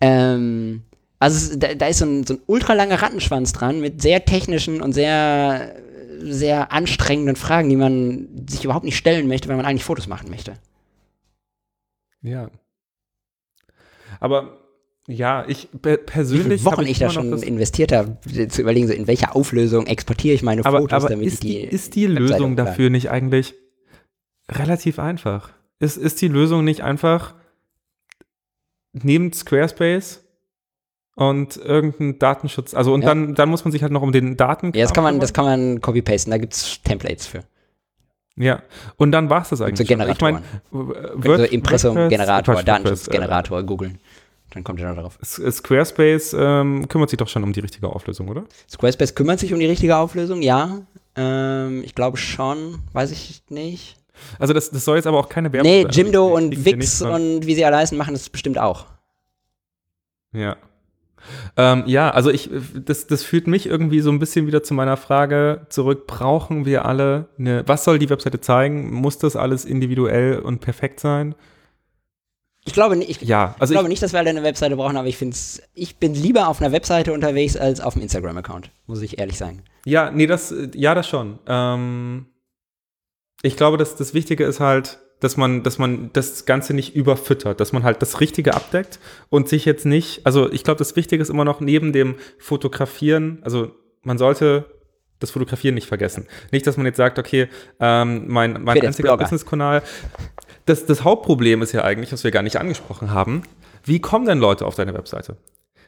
Ähm, 0.00 0.82
also 1.18 1.56
da, 1.56 1.74
da 1.74 1.86
ist 1.86 1.98
so 1.98 2.04
ein, 2.06 2.26
so 2.26 2.34
ein 2.34 2.40
ultralanger 2.46 3.00
Rattenschwanz 3.00 3.52
dran 3.52 3.80
mit 3.80 4.02
sehr 4.02 4.24
technischen 4.24 4.80
und 4.82 4.92
sehr, 4.92 5.74
sehr 6.20 6.72
anstrengenden 6.72 7.36
Fragen, 7.36 7.68
die 7.68 7.76
man 7.76 8.28
sich 8.48 8.64
überhaupt 8.64 8.84
nicht 8.84 8.96
stellen 8.96 9.28
möchte, 9.28 9.48
wenn 9.48 9.56
man 9.56 9.66
eigentlich 9.66 9.84
Fotos 9.84 10.06
machen 10.06 10.30
möchte. 10.30 10.54
Ja. 12.22 12.50
Aber 14.20 14.58
ja, 15.06 15.44
ich 15.46 15.68
pe- 15.82 15.98
Wie 16.00 16.04
persönlich. 16.06 16.44
viele 16.62 16.64
Wochen 16.64 16.76
hab 16.82 16.86
ich 16.86 16.98
da 16.98 17.10
schon 17.10 17.42
investiert 17.42 17.92
habe, 17.92 18.16
zu 18.48 18.62
überlegen, 18.62 18.86
so 18.88 18.94
in 18.94 19.06
welcher 19.06 19.36
Auflösung 19.36 19.86
exportiere 19.86 20.34
ich 20.34 20.42
meine 20.42 20.64
aber, 20.64 20.78
Fotos, 20.80 20.96
aber 21.04 21.08
damit 21.10 21.26
ist, 21.26 21.34
ich 21.34 21.40
die, 21.40 21.48
die 21.48 21.64
ist 21.64 21.94
die 21.94 22.04
Webseite 22.08 22.20
Lösung 22.22 22.52
hochlade. 22.52 22.70
dafür 22.70 22.90
nicht 22.90 23.10
eigentlich 23.10 23.54
relativ 24.50 24.98
einfach? 24.98 25.50
Ist, 25.78 25.98
ist 25.98 26.22
die 26.22 26.28
Lösung 26.28 26.64
nicht 26.64 26.82
einfach, 26.82 27.34
nehmt 28.92 29.34
Squarespace 29.34 30.23
und 31.14 31.56
irgendein 31.56 32.18
Datenschutz, 32.18 32.74
also 32.74 32.92
und 32.92 33.02
Ja. 33.02 33.08
dann, 33.08 33.34
dann 33.34 33.48
muss 33.48 33.64
man 33.64 33.72
sich 33.72 33.82
halt 33.82 33.92
noch 33.92 34.02
um 34.02 34.12
den 34.12 34.36
Daten 34.36 34.72
Ja, 34.74 34.82
das 34.82 34.92
kann 34.92 35.04
man, 35.04 35.20
das 35.20 35.32
kann 35.32 35.44
man 35.44 35.80
copy-pasten, 35.80 36.30
da 36.30 36.38
gibt 36.38 36.54
es 36.54 36.80
Templates 36.82 37.26
für. 37.26 37.44
Ja, 38.36 38.62
und 38.96 39.12
dann 39.12 39.30
war 39.30 39.42
es 39.42 39.50
das 39.50 39.60
eigentlich. 39.60 39.86
So 39.86 39.94
schon. 39.94 40.00
Ich 40.00 40.18
Generatoren. 40.18 40.42
meine, 40.72 41.38
Also 41.38 41.44
Impressum-Generator, 41.44 42.54
Quatsch, 42.56 42.66
Datenschutzgenerator 42.66 43.62
googeln. 43.62 43.98
Dann 44.50 44.64
kommt 44.64 44.80
ihr 44.80 44.88
noch 44.88 44.96
darauf. 44.96 45.14
WordPress, 45.20 45.38
äh, 45.38 45.52
Squarespace 45.52 46.36
ähm, 46.38 46.88
kümmert 46.88 47.10
sich 47.10 47.16
doch 47.16 47.28
schon 47.28 47.42
um 47.44 47.52
die 47.52 47.60
richtige 47.60 47.88
Auflösung, 47.88 48.28
oder? 48.28 48.44
Squarespace 48.70 49.14
kümmert 49.14 49.38
sich 49.40 49.52
um 49.52 49.58
die 49.60 49.66
richtige 49.66 49.96
Auflösung, 49.96 50.42
ja. 50.42 50.78
Ähm, 51.16 51.82
ich 51.84 51.94
glaube 51.94 52.16
schon, 52.16 52.80
weiß 52.92 53.12
ich 53.12 53.42
nicht. 53.50 53.96
Also 54.38 54.52
das, 54.52 54.70
das 54.70 54.84
soll 54.84 54.96
jetzt 54.96 55.06
aber 55.06 55.18
auch 55.18 55.28
keine 55.28 55.52
Werbung 55.52 55.70
Nee, 55.70 55.82
sein. 55.82 55.90
Jimdo 55.92 56.26
Ich- 56.38 56.44
ich 56.52 56.58
und 56.58 56.64
Wix 56.64 57.02
und 57.02 57.46
wie 57.46 57.54
sie 57.54 57.64
alle 57.64 57.76
heißen, 57.78 57.96
machen 57.98 58.14
das 58.14 58.28
bestimmt 58.30 58.58
auch. 58.58 58.86
Ja. 60.32 60.56
Ähm, 61.56 61.84
ja, 61.86 62.10
also 62.10 62.30
ich, 62.30 62.50
das, 62.74 63.06
das 63.06 63.22
führt 63.22 63.46
mich 63.46 63.66
irgendwie 63.66 64.00
so 64.00 64.10
ein 64.10 64.18
bisschen 64.18 64.46
wieder 64.46 64.62
zu 64.62 64.74
meiner 64.74 64.96
Frage 64.96 65.66
zurück. 65.68 66.06
Brauchen 66.06 66.64
wir 66.66 66.84
alle 66.84 67.28
eine, 67.38 67.66
was 67.66 67.84
soll 67.84 67.98
die 67.98 68.10
Webseite 68.10 68.40
zeigen? 68.40 68.92
Muss 68.92 69.18
das 69.18 69.36
alles 69.36 69.64
individuell 69.64 70.38
und 70.38 70.60
perfekt 70.60 71.00
sein? 71.00 71.34
Ich 72.66 72.72
glaube 72.72 72.96
nicht, 72.96 73.10
ich, 73.10 73.20
Ja, 73.22 73.54
also 73.58 73.72
ich 73.72 73.76
glaube 73.76 73.88
ich, 73.88 73.90
nicht, 73.90 74.02
dass 74.02 74.12
wir 74.12 74.20
alle 74.20 74.30
eine 74.30 74.42
Webseite 74.42 74.76
brauchen, 74.76 74.96
aber 74.96 75.08
ich 75.08 75.18
finde 75.18 75.36
ich 75.74 75.96
bin 75.96 76.14
lieber 76.14 76.48
auf 76.48 76.62
einer 76.62 76.72
Webseite 76.72 77.12
unterwegs 77.12 77.56
als 77.56 77.80
auf 77.80 77.94
einem 77.94 78.02
Instagram-Account, 78.02 78.70
muss 78.86 79.02
ich 79.02 79.18
ehrlich 79.18 79.36
sagen. 79.36 79.62
ja, 79.84 80.10
nee, 80.10 80.26
das, 80.26 80.54
ja, 80.74 80.94
das 80.94 81.06
schon. 81.06 81.38
Ähm, 81.46 82.26
ich 83.42 83.56
glaube, 83.58 83.76
dass 83.76 83.96
das 83.96 84.14
Wichtige 84.14 84.44
ist 84.44 84.60
halt, 84.60 84.98
dass 85.20 85.36
man, 85.36 85.62
dass 85.62 85.78
man 85.78 86.10
das 86.12 86.44
Ganze 86.44 86.74
nicht 86.74 86.94
überfüttert, 86.94 87.60
dass 87.60 87.72
man 87.72 87.82
halt 87.82 88.02
das 88.02 88.20
Richtige 88.20 88.54
abdeckt 88.54 88.98
und 89.30 89.48
sich 89.48 89.64
jetzt 89.64 89.86
nicht, 89.86 90.26
also 90.26 90.52
ich 90.52 90.64
glaube, 90.64 90.78
das 90.78 90.96
Wichtige 90.96 91.22
ist 91.22 91.30
immer 91.30 91.44
noch 91.44 91.60
neben 91.60 91.92
dem 91.92 92.16
Fotografieren, 92.38 93.38
also 93.42 93.70
man 94.02 94.18
sollte 94.18 94.66
das 95.20 95.30
Fotografieren 95.30 95.74
nicht 95.74 95.86
vergessen. 95.86 96.26
Nicht, 96.52 96.66
dass 96.66 96.76
man 96.76 96.86
jetzt 96.86 96.96
sagt, 96.96 97.18
okay, 97.18 97.48
ähm, 97.80 98.24
mein, 98.28 98.62
mein 98.62 98.80
einziger. 98.82 99.16
Business-Kanal. 99.16 99.82
Das, 100.66 100.86
das 100.86 101.04
Hauptproblem 101.04 101.62
ist 101.62 101.72
ja 101.72 101.84
eigentlich, 101.84 102.12
was 102.12 102.24
wir 102.24 102.30
gar 102.30 102.42
nicht 102.42 102.56
angesprochen 102.56 103.10
haben. 103.12 103.42
Wie 103.84 104.00
kommen 104.00 104.26
denn 104.26 104.38
Leute 104.38 104.66
auf 104.66 104.74
deine 104.74 104.94
Webseite? 104.94 105.36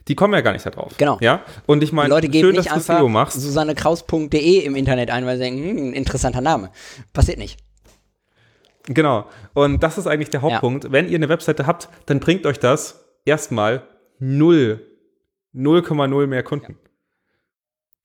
Die 0.09 0.15
kommen 0.15 0.35
ja 0.35 0.41
gar 0.41 0.53
nicht 0.53 0.65
da 0.65 0.71
drauf. 0.71 0.93
Genau. 0.99 1.19
Ja? 1.21 1.43
Und 1.67 1.83
ich 1.83 1.93
meine, 1.93 2.11
Leute 2.11 2.29
geben 2.29 2.49
schön, 2.49 2.57
nicht 2.57 2.71
dass 2.71 2.87
du 2.87 2.93
einfach 2.93 3.01
SEO 3.01 3.09
machst. 3.09 3.41
susannekraus.de 3.41 4.59
im 4.61 4.77
Internet 4.77 5.11
ein, 5.11 5.27
weil 5.27 5.37
sie 5.37 5.45
denken, 5.45 5.69
hm, 5.69 5.89
ein 5.89 5.93
interessanter 5.95 6.41
Name. 6.41 6.71
Passiert 7.13 7.39
nicht. 7.39 7.59
Genau. 8.87 9.27
Und 9.55 9.83
das 9.83 9.99
ist 9.99 10.07
eigentlich 10.07 10.31
der 10.31 10.43
Hauptpunkt. 10.43 10.93
Wenn 10.93 11.09
ihr 11.09 11.17
eine 11.17 11.29
Webseite 11.29 11.67
habt, 11.67 11.89
dann 12.07 12.21
bringt 12.21 12.47
euch 12.47 12.59
das 12.59 13.05
erstmal 13.25 13.83
null, 14.19 14.81
0,0 15.55 16.27
mehr 16.27 16.43
Kunden. 16.43 16.77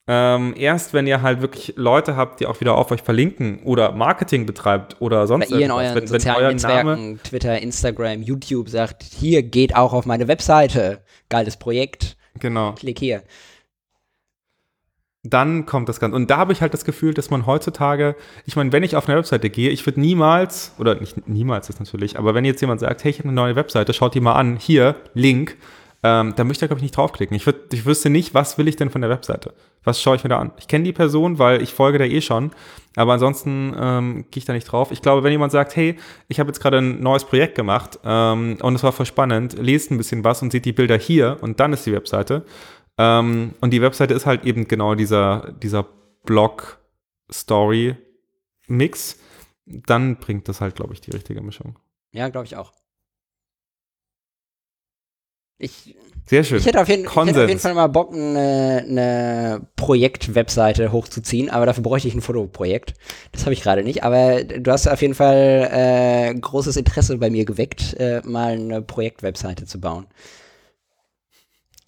Ähm, 0.08 0.56
erst 0.58 0.94
wenn 0.94 1.06
ihr 1.06 1.22
halt 1.22 1.42
wirklich 1.42 1.74
Leute 1.78 2.16
habt, 2.16 2.40
die 2.40 2.48
auch 2.48 2.60
wieder 2.60 2.76
auf 2.76 2.92
euch 2.92 3.02
verlinken 3.02 3.62
oder 3.64 3.92
Marketing 3.92 4.46
betreibt 4.46 5.00
oder 5.00 5.28
sonst 5.28 5.52
Bei 5.52 5.58
ihr 5.58 5.66
in 5.66 5.72
euren 5.72 5.96
wenn, 5.96 6.02
wenn 6.02 6.08
sozialen 6.08 6.44
euer 6.44 6.52
Netzwerken, 6.52 6.88
Name, 6.88 7.20
Twitter, 7.24 7.60
Instagram, 7.60 8.22
YouTube 8.22 8.68
sagt, 8.68 9.04
hier 9.04 9.44
geht 9.44 9.76
auch 9.76 9.94
auf 9.94 10.06
meine 10.06 10.28
Webseite. 10.28 11.02
Geiles 11.30 11.56
Projekt. 11.56 12.18
genau, 12.40 12.74
Klick 12.74 13.00
hier. 13.00 13.22
Dann 15.24 15.66
kommt 15.66 15.88
das 15.88 16.00
Ganze. 16.00 16.16
Und 16.16 16.30
da 16.30 16.38
habe 16.38 16.52
ich 16.52 16.62
halt 16.62 16.74
das 16.74 16.84
Gefühl, 16.84 17.14
dass 17.14 17.30
man 17.30 17.46
heutzutage, 17.46 18.16
ich 18.46 18.56
meine, 18.56 18.72
wenn 18.72 18.84
ich 18.84 18.96
auf 18.96 19.08
eine 19.08 19.18
Webseite 19.18 19.50
gehe, 19.50 19.70
ich 19.70 19.86
würde 19.86 20.00
niemals, 20.00 20.74
oder 20.80 20.96
nicht 20.96 21.28
niemals 21.28 21.70
ist 21.70 21.80
natürlich, 21.80 22.18
aber 22.18 22.34
wenn 22.34 22.44
jetzt 22.44 22.62
jemand 22.62 22.80
sagt, 22.80 23.04
hey, 23.04 23.12
ich 23.12 23.20
habe 23.20 23.30
eine 23.30 23.36
neue 23.36 23.56
Webseite, 23.56 23.94
schaut 23.94 24.16
die 24.16 24.20
mal 24.20 24.34
an, 24.34 24.58
hier, 24.58 24.96
Link, 25.14 25.58
ähm, 26.04 26.34
da 26.36 26.44
möchte 26.44 26.66
ich, 26.66 26.70
glaube 26.70 26.80
ich, 26.80 26.84
nicht 26.84 26.98
draufklicken. 26.98 27.36
Ich, 27.38 27.46
würd, 27.46 27.72
ich 27.72 27.86
wüsste 27.86 28.10
nicht, 28.10 28.34
was 28.34 28.58
will 28.58 28.68
ich 28.68 28.76
denn 28.76 28.90
von 28.90 29.02
der 29.02 29.12
Webseite? 29.12 29.54
Was 29.84 30.02
schaue 30.02 30.16
ich 30.16 30.24
mir 30.24 30.30
da 30.30 30.40
an? 30.40 30.52
Ich 30.58 30.68
kenne 30.68 30.84
die 30.84 30.94
Person, 30.94 31.38
weil 31.38 31.62
ich 31.62 31.74
folge 31.74 32.00
da 32.00 32.06
eh 32.06 32.22
schon, 32.22 32.52
aber 32.96 33.14
ansonsten 33.14 33.76
ähm, 33.80 34.26
gehe 34.32 34.40
ich 34.40 34.46
da 34.46 34.54
nicht 34.54 34.66
drauf. 34.66 34.92
Ich 34.92 35.04
glaube, 35.04 35.24
wenn 35.24 35.32
jemand 35.32 35.52
sagt, 35.52 35.76
hey, 35.76 35.98
ich 36.28 36.40
habe 36.40 36.50
jetzt 36.50 36.60
gerade 36.60 36.80
ein 36.80 37.02
neues 37.02 37.26
Projekt 37.26 37.54
gemacht 37.54 38.00
ähm, 38.04 38.58
und 38.62 38.76
es 38.76 38.82
war 38.82 38.92
voll 38.92 39.06
spannend, 39.06 39.58
lest 39.60 39.92
ein 39.92 39.98
bisschen 39.98 40.24
was 40.24 40.42
und 40.42 40.52
sieht 40.52 40.66
die 40.66 40.74
Bilder 40.74 40.98
hier 40.98 41.38
und 41.42 41.60
dann 41.60 41.74
ist 41.74 41.86
die 41.86 41.94
Webseite. 41.94 42.46
Ähm, 42.98 43.54
und 43.62 43.72
die 43.72 43.82
Webseite 43.82 44.14
ist 44.14 44.26
halt 44.26 44.44
eben 44.46 44.68
genau 44.68 44.96
dieser, 44.96 45.54
dieser 45.62 45.88
Blog-Story-Mix. 46.26 49.20
Dann 49.66 50.18
bringt 50.18 50.50
das 50.50 50.62
halt, 50.62 50.76
glaube 50.76 50.94
ich, 50.94 51.02
die 51.02 51.12
richtige 51.12 51.42
Mischung. 51.42 51.78
Ja, 52.12 52.30
glaube 52.30 52.46
ich 52.46 52.56
auch. 52.56 52.72
Ich, 55.64 55.96
Sehr 56.26 56.44
schön. 56.44 56.58
ich, 56.58 56.66
hätte 56.66 56.82
auf 56.82 56.90
jeden, 56.90 57.06
ich 57.06 57.16
hätte 57.16 57.44
auf 57.44 57.48
jeden 57.48 57.60
Fall 57.60 57.76
mal 57.76 57.86
Bock, 57.86 58.12
eine, 58.12 58.84
eine 58.88 59.68
Projekt-Webseite 59.76 60.92
hochzuziehen, 60.92 61.52
aber 61.52 61.68
dafür 61.68 61.84
bräuchte 61.84 62.08
ich 62.08 62.16
ein 62.16 62.22
Fotoprojekt. 62.22 62.96
Das 63.32 63.44
habe 63.44 63.54
ich 63.54 63.62
gerade 63.62 63.84
nicht, 63.84 64.04
aber 64.04 64.44
du 64.44 64.72
hast 64.72 64.88
auf 64.88 65.04
jeden 65.04 65.14
Fall 65.14 65.70
äh, 65.72 66.34
großes 66.34 66.78
Interesse 66.78 67.20
bei 67.20 67.30
mir 67.30 67.46
geweckt, 67.46 67.94
äh, 68.00 68.24
mal 68.26 68.54
eine 68.54 68.82
Projekt-Webseite 68.82 69.68
zu 69.68 69.80
bauen. 69.80 70.08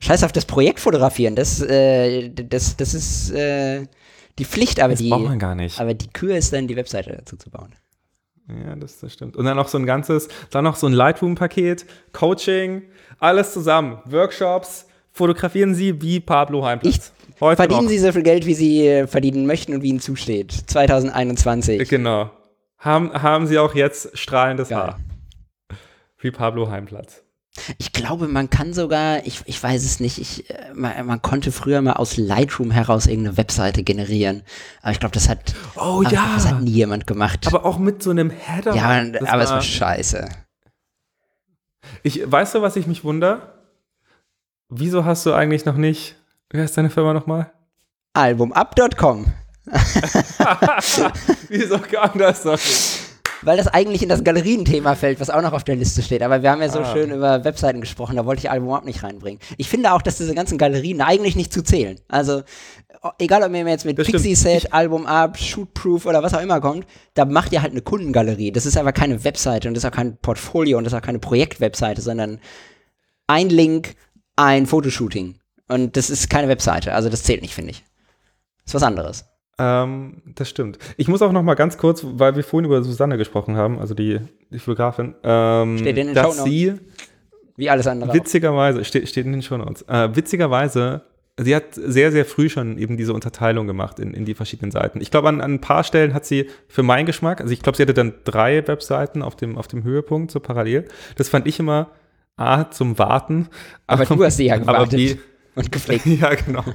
Scheiß 0.04 0.24
auf 0.26 0.34
das 0.34 0.44
Projekt 0.44 0.82
fotografieren, 0.82 1.34
das, 1.34 1.62
äh, 1.62 2.30
das, 2.30 2.76
das 2.76 2.94
ist 2.94 3.32
äh, 3.32 3.88
die 4.38 4.44
Pflicht, 4.44 4.82
aber 4.82 4.92
das 4.92 5.00
die, 5.00 5.10
braucht 5.10 5.24
man 5.24 5.40
gar 5.40 5.56
nicht. 5.56 5.80
aber 5.80 5.94
die 5.94 6.10
Kür 6.10 6.36
ist 6.36 6.52
dann, 6.52 6.68
die 6.68 6.76
Webseite 6.76 7.16
dazu 7.16 7.38
zu 7.38 7.50
bauen. 7.50 7.74
Ja, 8.50 8.76
das, 8.76 9.00
das 9.00 9.14
stimmt. 9.14 9.38
Und 9.38 9.46
dann 9.46 9.56
noch 9.56 9.70
so 9.70 9.78
ein 9.78 9.86
ganzes, 9.86 10.28
dann 10.52 10.66
noch 10.66 10.76
so 10.76 10.88
ein 10.88 10.94
Lightroom-Paket, 10.94 11.86
Coaching, 12.12 12.82
alles 13.20 13.54
zusammen. 13.54 14.00
Workshops, 14.04 14.88
fotografieren 15.14 15.74
Sie 15.74 16.02
wie 16.02 16.20
Pablo 16.20 16.66
Heimplatz. 16.66 17.14
Heute 17.40 17.56
Verdienen 17.56 17.84
noch. 17.84 17.90
Sie 17.90 18.00
so 18.00 18.12
viel 18.12 18.24
Geld, 18.24 18.46
wie 18.46 18.56
Sie 18.56 18.86
äh, 18.86 19.08
verdienen 19.08 19.46
möchten 19.46 19.74
und 19.74 19.84
wie 19.84 19.88
Ihnen 19.88 20.02
zusteht. 20.02 20.52
2021. 20.52 21.88
Genau. 21.88 22.30
Haben, 22.78 23.14
haben 23.14 23.48
Sie 23.48 23.58
auch 23.58 23.74
jetzt 23.74 24.18
strahlendes 24.18 24.68
Geil. 24.68 24.80
Haar. 24.80 25.00
Wie 26.18 26.32
Pablo 26.32 26.70
Heimplatz. 26.70 27.23
Ich 27.78 27.92
glaube, 27.94 28.28
man 28.28 28.50
kann 28.50 28.74
sogar, 28.74 29.26
ich, 29.28 29.42
ich 29.46 29.62
weiß 29.62 29.84
es 29.86 30.00
nicht, 30.00 30.18
ich, 30.18 30.50
äh, 30.50 30.74
man, 30.74 31.06
man 31.06 31.22
konnte 31.22 31.52
früher 31.52 31.82
mal 31.84 31.94
aus 31.94 32.18
Lightroom 32.18 32.72
heraus 32.72 33.06
irgendeine 33.06 33.38
Webseite 33.38 33.84
generieren. 33.84 34.42
Aber 34.82 34.92
ich 34.92 35.00
glaube, 35.00 35.14
das 35.14 35.30
hat, 35.30 35.54
Oh 35.76 36.02
aber 36.04 36.10
das 36.10 36.48
hat 36.48 36.62
nie 36.62 36.72
jemand 36.72 37.06
gemacht. 37.06 37.46
Aber 37.48 37.64
auch 37.66 37.78
mit 37.78 38.02
so 38.02 38.10
einem 38.10 38.32
Header. 38.32 38.74
ja, 38.76 39.04
Das 39.06 39.30
aber 39.30 39.44
es 39.44 39.50
war- 39.50 39.56
war 39.58 39.62
scheiße. 39.62 40.30
Ich, 42.02 42.20
weißt 42.30 42.56
du, 42.56 42.62
was 42.64 42.76
ich 42.76 42.88
mich 42.88 43.04
wundere? 43.04 43.54
Wieso 44.70 45.06
hast 45.06 45.26
du 45.28 45.34
eigentlich 45.34 45.66
noch 45.66 45.76
nicht, 45.78 46.16
wie 46.50 46.60
heißt 46.60 46.76
deine 46.76 46.90
Firma 46.90 47.14
nochmal? 47.14 47.52
Albumup.com. 48.14 49.32
Wieso 51.50 51.78
kam 51.80 52.18
das 52.18 52.44
noch 52.46 52.54
nicht? 52.54 53.00
Weil 53.46 53.58
das 53.58 53.68
eigentlich 53.68 54.02
in 54.04 54.10
das 54.10 54.24
Galerienthema 54.24 54.96
fällt, 54.96 55.20
was 55.20 55.30
auch 55.30 55.42
noch 55.42 55.54
auf 55.54 55.64
der 55.64 55.76
Liste 55.76 56.02
steht. 56.02 56.22
Aber 56.24 56.42
wir 56.42 56.52
haben 56.52 56.62
ja 56.62 56.70
so 56.70 56.80
Ah. 56.80 56.94
schön 56.94 57.12
über 57.12 57.44
Webseiten 57.44 57.82
gesprochen, 57.82 58.16
da 58.16 58.26
wollte 58.26 58.40
ich 58.42 58.50
Album 58.52 58.68
überhaupt 58.68 58.86
nicht 58.86 59.04
reinbringen. 59.04 59.40
Ich 59.58 59.70
finde 59.70 59.94
auch, 59.94 60.02
dass 60.02 60.18
diese 60.18 60.34
ganzen 60.36 60.58
Galerien 60.58 61.02
eigentlich 61.02 61.36
nicht 61.36 61.52
zu 61.54 61.64
zählen. 61.64 62.00
Also, 62.08 62.44
egal 63.20 63.44
ob 63.44 63.52
ihr 63.54 63.68
jetzt 63.68 63.86
mit 63.86 63.98
Das 63.98 64.08
stimmt. 64.08 64.24
Pixie-Set, 64.24 64.74
Album 64.74 65.06
Up, 65.06 65.38
Shootproof 65.38 66.06
oder 66.06 66.24
was 66.24 66.34
auch 66.34 66.42
immer 66.42 66.62
kommt, 66.62 66.86
da 67.14 67.26
macht 67.26 67.52
ihr 67.52 67.62
halt 67.62 67.72
eine 67.72 67.82
Kundengalerie. 67.82 68.52
Das 68.52 68.66
ist 68.66 68.78
aber 68.78 68.94
keine 68.94 69.24
Webseite 69.24 69.68
und 69.68 69.74
das 69.76 69.84
ist 69.84 69.90
auch 69.90 69.96
kein 69.96 70.18
Portfolio 70.18 70.78
und 70.78 70.84
das 70.86 70.94
ist 70.94 71.00
auch 71.00 71.06
keine 71.06 71.20
Projektwebseite, 71.20 72.02
sondern 72.02 72.40
ein 73.28 73.50
Link, 73.50 73.96
ein 74.36 74.66
Fotoshooting. 74.66 75.40
Und 75.70 75.96
das 75.98 76.10
ist 76.10 76.30
keine 76.30 76.48
Webseite. 76.50 76.94
Also, 76.94 77.10
das 77.10 77.24
zählt 77.24 77.42
nicht, 77.42 77.54
finde 77.56 77.72
ich. 77.72 77.84
Das 78.66 78.72
ist 78.72 78.76
was 78.76 78.84
anderes. 78.84 79.26
Ähm, 79.60 80.22
das 80.34 80.50
stimmt. 80.50 80.80
Ich 80.98 81.08
muss 81.08 81.22
auch 81.22 81.32
noch 81.32 81.44
mal 81.44 81.54
ganz 81.54 81.78
kurz, 81.78 82.04
weil 82.06 82.36
wir 82.36 82.44
vorhin 82.44 82.66
über 82.66 82.82
Susanne 82.84 83.18
gesprochen 83.18 83.56
haben, 83.56 83.80
also 83.80 83.94
die, 83.94 84.20
die 84.50 84.60
Fotografin, 84.60 85.14
ähm, 85.24 85.78
Steht 85.78 85.98
in 85.98 86.08
den 86.08 86.16
dass 86.16 86.26
Shownotes. 86.38 86.44
sie 86.46 86.74
Wie 87.56 87.70
alles 87.70 87.86
andere. 87.88 88.10
auch. 88.10 88.16
witzigerweise, 88.16 88.84
steht, 88.84 89.08
steht 89.10 89.26
in 89.26 89.32
den 89.32 89.42
Shownotes, 89.44 89.84
äh, 89.84 90.16
witzigerweise, 90.16 91.04
sie 91.38 91.56
hat 91.56 91.76
sehr, 91.76 92.12
sehr 92.12 92.26
früh 92.26 92.50
schon 92.50 92.80
eben 92.80 92.98
diese 92.98 93.14
Unterteilung 93.14 93.68
gemacht 93.68 94.00
in, 94.00 94.16
in 94.16 94.26
die 94.26 94.34
verschiedenen 94.34 94.72
Seiten. 94.72 95.00
Ich 95.02 95.12
glaube, 95.12 95.30
an, 95.30 95.40
an 95.40 95.54
ein 95.54 95.62
paar 95.62 95.84
Stellen 95.84 96.16
hat 96.16 96.26
sie 96.26 96.50
für 96.68 96.82
meinen 96.82 97.06
Geschmack, 97.06 97.40
also 97.40 97.54
ich 97.54 97.62
glaube, 97.62 97.76
sie 97.76 97.84
hatte 97.84 97.94
dann 97.94 98.14
drei 98.24 98.68
Webseiten 98.68 99.22
auf 99.22 99.36
dem, 99.36 99.58
auf 99.58 99.68
dem 99.68 99.84
Höhepunkt, 99.84 100.32
so 100.32 100.40
parallel. 100.40 100.86
Das 101.16 101.30
fand 101.30 101.46
ich 101.48 101.60
immer 101.60 101.92
A, 102.38 102.72
zum 102.72 102.98
Warten. 102.98 103.50
Aber 103.86 104.06
du 104.08 104.24
hast 104.24 104.38
sie 104.38 104.48
ja 104.48 104.58
gewartet 104.58 104.98
B, 104.98 105.16
und 105.54 105.72
gepflegt. 105.72 106.06
ja, 106.08 106.34
genau. 106.34 106.64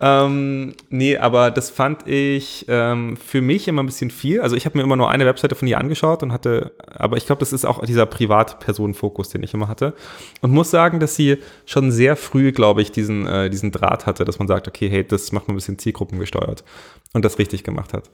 ähm, 0.00 0.74
nee, 0.90 1.16
aber 1.16 1.50
das 1.50 1.70
fand 1.70 2.06
ich 2.08 2.66
ähm, 2.68 3.16
für 3.16 3.40
mich 3.40 3.68
immer 3.68 3.82
ein 3.82 3.86
bisschen 3.86 4.10
viel. 4.10 4.40
Also 4.40 4.56
ich 4.56 4.66
habe 4.66 4.78
mir 4.78 4.84
immer 4.84 4.96
nur 4.96 5.10
eine 5.10 5.26
Webseite 5.26 5.54
von 5.54 5.68
ihr 5.68 5.78
angeschaut 5.78 6.22
und 6.22 6.32
hatte, 6.32 6.72
aber 6.86 7.16
ich 7.16 7.26
glaube, 7.26 7.40
das 7.40 7.52
ist 7.52 7.64
auch 7.64 7.84
dieser 7.84 8.06
Privatpersonenfokus, 8.06 9.28
den 9.28 9.42
ich 9.42 9.54
immer 9.54 9.68
hatte. 9.68 9.94
Und 10.40 10.52
muss 10.52 10.70
sagen, 10.70 11.00
dass 11.00 11.16
sie 11.16 11.38
schon 11.66 11.92
sehr 11.92 12.16
früh, 12.16 12.52
glaube 12.52 12.82
ich, 12.82 12.92
diesen, 12.92 13.26
äh, 13.26 13.50
diesen 13.50 13.72
Draht 13.72 14.06
hatte, 14.06 14.24
dass 14.24 14.38
man 14.38 14.48
sagt, 14.48 14.68
okay, 14.68 14.88
hey, 14.88 15.06
das 15.06 15.32
macht 15.32 15.48
man 15.48 15.54
ein 15.54 15.58
bisschen 15.58 15.78
zielgruppengesteuert 15.78 16.64
und 17.12 17.24
das 17.24 17.38
richtig 17.38 17.64
gemacht 17.64 17.92
hat. 17.92 18.10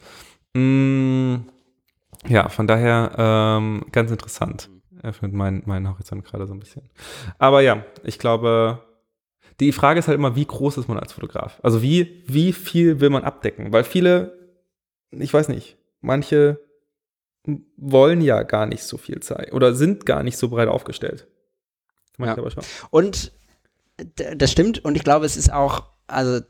Mm, 0.55 1.36
ja, 2.27 2.48
von 2.48 2.66
daher 2.66 3.12
ähm, 3.16 3.85
ganz 3.93 4.10
interessant. 4.10 4.70
Öffnet 5.02 5.32
mein, 5.32 5.62
meinen 5.66 5.89
Horizont 5.89 6.24
gerade 6.24 6.47
so 6.47 6.55
ein 6.55 6.60
bisschen. 6.60 6.82
Aber 7.39 7.60
ja, 7.60 7.85
ich 8.02 8.19
glaube, 8.19 8.82
die 9.61 9.73
Frage 9.73 9.99
ist 9.99 10.09
halt 10.09 10.17
immer, 10.19 10.37
wie 10.37 10.47
groß 10.47 10.79
ist 10.79 10.89
man 10.89 10.99
als 10.99 11.13
Fotograf? 11.13 11.59
Also 11.63 11.83
wie, 11.83 12.23
wie 12.27 12.53
viel 12.53 13.01
will 13.01 13.11
man 13.11 13.25
abdecken? 13.25 13.73
Weil 13.73 13.85
viele, 13.85 14.39
ich 15.11 15.33
weiß 15.33 15.49
nicht, 15.49 15.77
manche 16.01 16.61
wollen 17.77 18.21
ja 18.21 18.43
gar 18.43 18.67
nicht 18.67 18.83
so 18.83 18.99
viel 18.99 19.21
Zeit 19.21 19.53
oder 19.53 19.75
sind 19.75 20.07
gar 20.07 20.23
nicht 20.23 20.37
so 20.37 20.49
breit 20.49 20.69
aufgestellt. 20.69 21.27
Manche 22.19 22.37
Ja. 22.37 22.39
aber 22.43 22.51
schon. 22.51 22.65
Und 22.91 23.33
das 24.17 24.53
stimmt. 24.53 24.85
Und 24.85 24.97
ich 24.97 25.05
glaube, 25.05 25.27
es 25.27 25.37
ist 25.37 25.53
auch, 25.53 25.85
also 26.07 26.41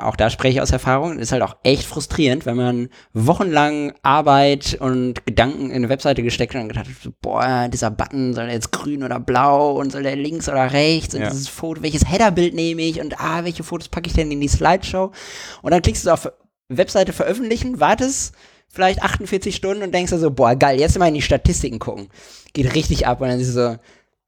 auch 0.00 0.16
da 0.16 0.30
spreche 0.30 0.54
ich 0.54 0.60
aus 0.60 0.70
Erfahrung, 0.70 1.18
ist 1.18 1.32
halt 1.32 1.42
auch 1.42 1.56
echt 1.62 1.84
frustrierend, 1.84 2.46
wenn 2.46 2.56
man 2.56 2.88
wochenlang 3.12 3.92
Arbeit 4.02 4.76
und 4.80 5.26
Gedanken 5.26 5.70
in 5.70 5.76
eine 5.76 5.88
Webseite 5.88 6.22
gesteckt 6.22 6.54
hat 6.54 6.62
und 6.62 6.68
gedacht 6.68 6.86
hat, 6.86 7.12
boah, 7.20 7.68
dieser 7.68 7.90
Button, 7.90 8.34
soll 8.34 8.46
der 8.46 8.54
jetzt 8.54 8.72
grün 8.72 9.02
oder 9.02 9.20
blau 9.20 9.72
und 9.78 9.92
soll 9.92 10.02
der 10.02 10.16
links 10.16 10.48
oder 10.48 10.72
rechts 10.72 11.14
und 11.14 11.22
Ja. 11.22 11.30
dieses 11.30 11.48
Foto, 11.48 11.82
welches 11.82 12.10
Headerbild 12.10 12.54
nehme 12.54 12.82
ich 12.82 13.00
und 13.00 13.20
ah, 13.20 13.44
welche 13.44 13.62
Fotos 13.62 13.88
packe 13.88 14.08
ich 14.08 14.14
denn 14.14 14.30
in 14.30 14.40
die 14.40 14.48
Slideshow? 14.48 15.12
Und 15.62 15.70
dann 15.70 15.82
klickst 15.82 16.06
du 16.06 16.10
auf 16.10 16.30
Webseite 16.68 17.12
veröffentlichen, 17.12 17.80
wartest 17.80 18.34
vielleicht 18.68 19.02
48 19.02 19.54
Stunden 19.54 19.82
und 19.82 19.92
denkst 19.92 20.12
dir 20.12 20.18
so, 20.18 20.30
boah, 20.30 20.54
geil, 20.54 20.78
jetzt 20.78 20.98
mal 20.98 21.08
in 21.08 21.14
die 21.14 21.22
Statistiken 21.22 21.80
gucken. 21.80 22.08
Geht 22.52 22.74
richtig 22.74 23.06
ab 23.06 23.20
und 23.20 23.28
dann 23.28 23.38
siehst 23.38 23.56
du 23.56 23.72
so, 23.72 23.76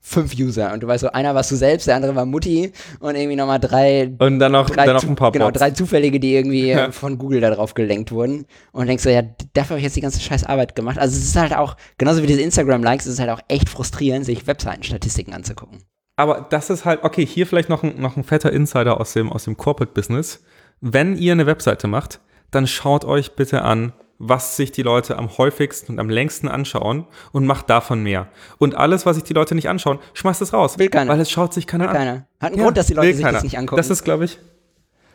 fünf 0.05 0.35
User 0.37 0.73
und 0.73 0.83
du 0.83 0.89
weißt 0.89 1.03
so, 1.03 1.13
einer 1.13 1.35
warst 1.35 1.53
du 1.53 1.57
selbst, 1.57 1.87
der 1.87 1.95
andere 1.95 2.17
war 2.17 2.27
Mutti 2.27 2.73
und 2.99 3.15
irgendwie 3.15 3.37
nochmal 3.37 3.61
drei, 3.61 4.13
Und 4.19 4.41
dann 4.41 4.51
noch, 4.53 4.69
drei, 4.69 4.85
dann 4.85 4.97
noch 4.97 5.05
ein 5.05 5.15
paar 5.15 5.31
genau, 5.31 5.53
drei 5.53 5.71
Zufällige, 5.71 6.19
die 6.19 6.35
irgendwie 6.35 6.71
Ja. 6.71 6.91
von 6.91 7.19
Google 7.19 7.41
da 7.41 7.51
drauf 7.51 7.75
gelenkt 7.75 8.11
wurden 8.11 8.47
und 8.73 8.89
denkst 8.89 9.05
so, 9.05 9.11
ja, 9.11 9.23
dafür 9.55 9.71
habe 9.71 9.79
ich 9.79 9.85
jetzt 9.85 9.95
die 9.97 10.01
ganze 10.01 10.21
scheiß 10.21 10.45
Arbeit 10.45 10.75
gemacht. 10.75 10.99
Also 10.99 11.17
es 11.17 11.25
ist 11.25 11.37
halt 11.37 11.55
auch, 11.55 11.77
genauso 11.99 12.21
wie 12.23 12.27
diese 12.27 12.43
Instagram-Likes, 12.43 13.07
es 13.07 13.15
ist 13.15 13.21
halt 13.21 13.31
auch 13.31 13.41
echt 13.47 13.69
frustrierend, 13.69 14.27
sich 14.27 14.47
Webseitenstatistiken 14.47 15.33
anzugucken. 15.35 15.79
Aber 16.17 16.47
das 16.51 16.69
ist 16.69 16.85
halt, 16.85 17.05
okay, 17.05 17.25
hier 17.25 17.47
vielleicht 17.47 17.69
noch 17.69 17.83
ein, 17.85 18.01
noch 18.01 18.17
ein 18.17 18.25
fetter 18.25 18.53
Insider 18.53 19.01
aus 19.01 19.13
dem, 19.13 19.31
aus 19.33 19.45
dem 19.45 19.57
Corporate 19.57 19.93
Business. 19.95 20.43
Wenn 20.81 21.17
ihr 21.17 21.33
eine 21.33 21.47
Webseite 21.47 21.87
macht, 21.87 22.21
dann 22.51 22.67
schaut 22.67 23.05
euch 23.05 23.37
bitte 23.37 23.63
an, 23.63 23.93
was 24.25 24.57
sich 24.57 24.71
die 24.71 24.83
Leute 24.83 25.19
am 25.19 25.37
häufigsten 25.37 25.93
und 25.93 25.99
am 25.99 26.09
längsten 26.09 26.47
anschauen 26.49 27.07
und 27.33 27.45
macht 27.45 27.69
davon 27.69 28.03
mehr. 28.05 28.29
Und 28.59 28.77
alles, 28.77 29.05
was 29.05 29.17
sich 29.17 29.25
die 29.25 29.33
Leute 29.35 29.57
nicht 29.57 29.69
anschauen, 29.69 29.99
schmeißt 30.15 30.41
es 30.43 30.53
raus. 30.53 30.79
Will 30.79 30.89
keiner. 30.89 31.11
Weil 31.11 31.21
es 31.21 31.31
schaut 31.31 31.53
sich 31.53 31.67
keiner 31.67 31.89
an. 31.89 31.97
Keiner. 31.97 32.27
Hat 32.41 32.51
einen 32.53 32.59
Ja, 32.59 32.65
Grund, 32.65 32.77
dass 32.77 32.87
die 32.87 32.95
Leute 32.95 33.15
sich 33.15 33.25
keiner. 33.25 33.35
das 33.35 33.43
nicht 33.43 33.59
angucken. 33.59 33.79
Das 33.79 33.91
ist, 33.91 34.05
glaube 34.05 34.25
ich, 34.25 34.39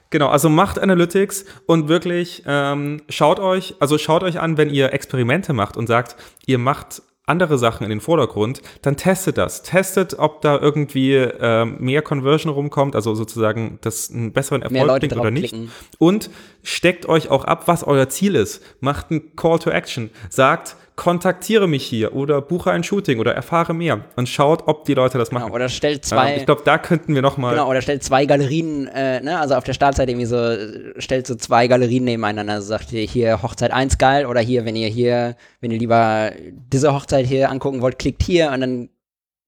genau. 0.09 0.27
Also 0.27 0.49
macht 0.49 0.77
Analytics 0.77 1.45
und 1.67 1.87
wirklich 1.87 2.43
ähm, 2.45 3.01
schaut 3.07 3.39
euch, 3.39 3.75
also 3.79 3.97
schaut 3.97 4.23
euch 4.23 4.39
an, 4.41 4.57
wenn 4.57 4.69
ihr 4.69 4.91
Experimente 4.93 5.53
macht 5.53 5.77
und 5.77 5.87
sagt, 5.87 6.17
ihr 6.45 6.57
macht 6.57 7.01
andere 7.27 7.57
Sachen 7.57 7.83
in 7.83 7.89
den 7.89 7.99
Vordergrund, 8.01 8.61
dann 8.81 8.97
testet 8.97 9.37
das. 9.37 9.61
Testet, 9.61 10.17
ob 10.17 10.41
da 10.41 10.57
irgendwie 10.57 11.13
ähm, 11.15 11.75
mehr 11.79 12.01
Conversion 12.01 12.51
rumkommt, 12.51 12.95
also 12.95 13.13
sozusagen 13.13 13.77
das 13.81 14.09
einen 14.09 14.31
besseren 14.31 14.61
Erfolg 14.61 14.99
bringt 14.99 15.15
oder 15.15 15.29
nicht. 15.29 15.51
draufklicken. 15.51 15.71
Und 15.99 16.29
steckt 16.63 17.07
euch 17.07 17.29
auch 17.29 17.43
ab, 17.43 17.67
was 17.67 17.83
euer 17.83 18.09
Ziel 18.09 18.35
ist. 18.35 18.63
Macht 18.79 19.11
einen 19.11 19.35
Call 19.35 19.59
to 19.59 19.69
Action. 19.69 20.09
Sagt, 20.29 20.77
kontaktiere 20.97 21.67
mich 21.67 21.85
hier 21.85 22.15
oder 22.15 22.41
buche 22.41 22.71
ein 22.71 22.83
Shooting 22.83 23.19
oder 23.19 23.33
erfahre 23.33 23.73
mehr 23.73 24.05
und 24.15 24.27
schaut, 24.27 24.67
ob 24.67 24.83
die 24.83 24.95
Leute 24.95 25.19
das 25.19 25.31
machen. 25.31 25.45
Genau, 25.45 25.55
oder 25.55 25.69
stellt 25.69 26.03
zwei, 26.03 26.33
Ähm, 26.33 26.39
ich 26.39 26.45
glaube, 26.45 26.63
da 26.65 26.79
könnten 26.79 27.13
wir 27.13 27.21
noch 27.21 27.37
mal 27.37 27.51
Genau, 27.51 27.69
oder 27.69 27.83
stellt 27.83 28.03
zwei 28.03 28.25
Galerien, 28.25 28.87
äh, 28.87 29.21
ne, 29.21 29.39
also 29.39 29.53
auf 29.53 29.63
der 29.63 29.73
Startseite 29.73 30.11
irgendwie 30.11 30.25
so, 30.25 30.99
stellt 30.99 31.27
so 31.27 31.35
zwei 31.35 31.67
Galerien 31.67 32.03
nebeneinander, 32.03 32.55
also 32.55 32.67
sagt 32.67 32.91
ihr 32.91 33.03
hier 33.03 33.43
Hochzeit 33.43 33.71
1 33.71 33.99
geil 33.99 34.25
oder 34.25 34.41
hier, 34.41 34.65
wenn 34.65 34.75
ihr 34.75 34.87
hier, 34.87 35.35
wenn 35.61 35.69
ihr 35.69 35.77
lieber 35.77 36.31
diese 36.73 36.91
Hochzeit 36.91 37.27
hier 37.27 37.51
angucken 37.51 37.81
wollt, 37.81 37.99
klickt 37.99 38.23
hier 38.23 38.51
und 38.51 38.61
dann, 38.61 38.89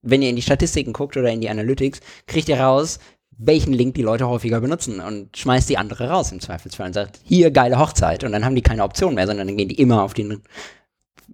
wenn 0.02 0.22
ihr 0.22 0.30
in 0.30 0.36
die 0.36 0.42
Statistiken 0.42 0.92
guckt 0.92 1.16
oder 1.16 1.30
in 1.30 1.40
die 1.40 1.50
Analytics, 1.50 1.98
kriegt 2.28 2.48
ihr 2.48 2.60
raus, 2.60 3.00
welchen 3.36 3.72
Link 3.72 3.96
die 3.96 4.02
Leute 4.02 4.28
häufiger 4.28 4.60
benutzen 4.60 5.00
und 5.00 5.36
schmeißt 5.36 5.68
die 5.68 5.78
andere 5.78 6.10
raus 6.10 6.30
im 6.30 6.38
Zweifelsfall 6.38 6.86
und 6.86 6.92
sagt, 6.92 7.18
hier 7.24 7.50
geile 7.50 7.80
Hochzeit 7.80 8.22
und 8.22 8.30
dann 8.30 8.44
haben 8.44 8.54
die 8.54 8.62
keine 8.62 8.84
Option 8.84 9.16
mehr, 9.16 9.26
sondern 9.26 9.48
dann 9.48 9.56
gehen 9.56 9.68
die 9.68 9.80
immer 9.80 10.04
auf 10.04 10.14
den, 10.14 10.42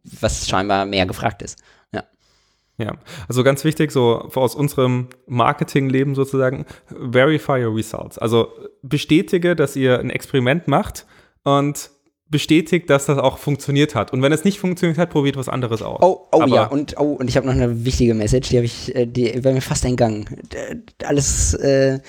was 0.05 0.49
scheinbar 0.49 0.87
mehr 0.87 1.07
gefragt 1.07 1.43
ist. 1.43 1.59
Ja. 1.93 2.05
Ja, 2.79 2.93
also 3.29 3.43
ganz 3.43 3.65
wichtig, 3.65 3.91
so 3.91 4.29
aus 4.35 4.55
unserem 4.55 5.09
Marketingleben 5.27 6.15
sozusagen, 6.15 6.67
verify 6.89 7.65
your 7.65 7.75
results. 7.75 8.19
Also 8.19 8.49
bestätige, 8.83 9.57
dass 9.57 9.77
ihr 9.77 9.99
ein 9.99 10.11
Experiment 10.11 10.69
macht 10.69 11.07
und 11.45 11.91
bestätigt, 12.29 12.91
dass 12.91 13.07
das 13.07 13.19
auch 13.19 13.39
funktioniert 13.39 13.95
hat. 13.95 14.13
Und 14.13 14.21
wenn 14.21 14.33
es 14.33 14.45
nicht 14.45 14.59
funktioniert 14.59 14.99
hat, 14.99 15.11
probiert 15.11 15.37
was 15.37 15.49
anderes 15.49 15.81
aus. 15.81 16.01
Oh, 16.03 16.29
oh 16.33 16.43
Aber- 16.43 16.55
ja, 16.55 16.67
und, 16.67 16.99
oh, 16.99 17.13
und 17.13 17.29
ich 17.29 17.37
habe 17.37 17.47
noch 17.47 17.55
eine 17.55 17.85
wichtige 17.85 18.15
Message, 18.15 18.49
die 18.49 18.57
habe 18.57 18.67
ich, 18.67 18.95
äh, 18.95 19.07
die 19.07 19.45
war 19.45 19.53
mir 19.53 19.61
fast 19.61 19.85
entgangen. 19.85 20.27
Alles, 21.05 21.55
äh, 21.55 22.01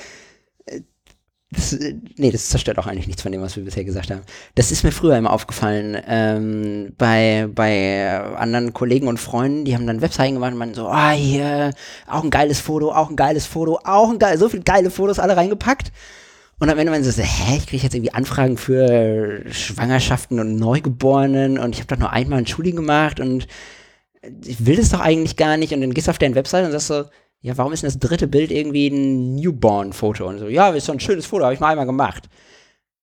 das, 1.51 1.71
äh, 1.73 1.95
nee, 2.17 2.31
das 2.31 2.49
zerstört 2.49 2.77
auch 2.77 2.87
eigentlich 2.87 3.07
nichts 3.07 3.21
von 3.21 3.31
dem, 3.31 3.41
was 3.41 3.55
wir 3.55 3.63
bisher 3.63 3.85
gesagt 3.85 4.11
haben. 4.11 4.21
Das 4.55 4.71
ist 4.71 4.83
mir 4.83 4.91
früher 4.91 5.17
immer 5.17 5.31
aufgefallen, 5.31 5.97
ähm, 6.05 6.93
bei, 6.97 7.47
bei 7.53 8.19
anderen 8.35 8.73
Kollegen 8.73 9.07
und 9.07 9.17
Freunden, 9.17 9.63
die 9.63 9.73
haben 9.73 9.87
dann 9.87 10.01
Webseiten 10.01 10.33
gemacht 10.33 10.51
und 10.51 10.57
man 10.57 10.73
so, 10.73 10.87
ah, 10.87 11.11
hier, 11.11 11.73
auch 12.05 12.23
ein 12.23 12.31
geiles 12.31 12.59
Foto, 12.59 12.91
auch 12.91 13.09
ein 13.09 13.15
geiles 13.15 13.45
Foto, 13.45 13.79
auch 13.85 14.09
ein 14.09 14.19
geil, 14.19 14.37
so 14.37 14.49
viele 14.49 14.63
geile 14.63 14.91
Fotos 14.91 15.19
alle 15.19 15.37
reingepackt. 15.37 15.91
Und 16.59 16.69
am 16.69 16.79
Ende 16.79 16.91
meinen 16.91 17.03
sie 17.03 17.11
so, 17.11 17.21
hä, 17.21 17.57
ich 17.57 17.67
kriege 17.67 17.83
jetzt 17.83 17.93
irgendwie 17.93 18.13
Anfragen 18.13 18.57
für 18.57 19.43
Schwangerschaften 19.51 20.39
und 20.39 20.55
Neugeborenen 20.55 21.59
und 21.59 21.75
ich 21.75 21.79
habe 21.81 21.95
doch 21.95 21.99
nur 21.99 22.11
einmal 22.11 22.39
ein 22.39 22.47
Schuli 22.47 22.71
gemacht 22.71 23.19
und 23.19 23.47
ich 24.43 24.65
will 24.65 24.75
das 24.75 24.89
doch 24.89 24.99
eigentlich 24.99 25.37
gar 25.37 25.55
nicht. 25.55 25.73
Und 25.73 25.81
dann 25.81 25.93
gehst 25.93 26.07
du 26.07 26.11
auf 26.11 26.17
deren 26.17 26.35
Website 26.35 26.65
und 26.65 26.71
sagst 26.71 26.87
so, 26.87 27.05
ja, 27.41 27.57
warum 27.57 27.73
ist 27.73 27.84
denn 27.84 27.89
das 27.89 27.99
dritte 27.99 28.27
Bild 28.27 28.51
irgendwie 28.51 28.88
ein 28.88 29.35
Newborn-Foto? 29.35 30.27
Und 30.27 30.39
so, 30.39 30.47
ja, 30.47 30.69
ist 30.69 30.89
doch 30.89 30.93
ein 30.93 30.99
schönes 30.99 31.26
Foto, 31.26 31.43
habe 31.43 31.53
ich 31.53 31.59
mal 31.59 31.69
einmal 31.69 31.85
gemacht. 31.85 32.30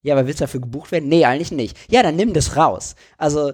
Ja, 0.03 0.15
aber 0.15 0.27
willst 0.27 0.41
du 0.41 0.45
dafür 0.45 0.61
gebucht 0.61 0.93
werden? 0.93 1.09
Nee, 1.09 1.25
eigentlich 1.25 1.53
nicht. 1.53 1.79
Ja, 1.91 2.03
dann 2.03 2.17
nimm 2.17 2.35
das 2.35 2.57
raus. 2.57 2.95
Also, 3.17 3.53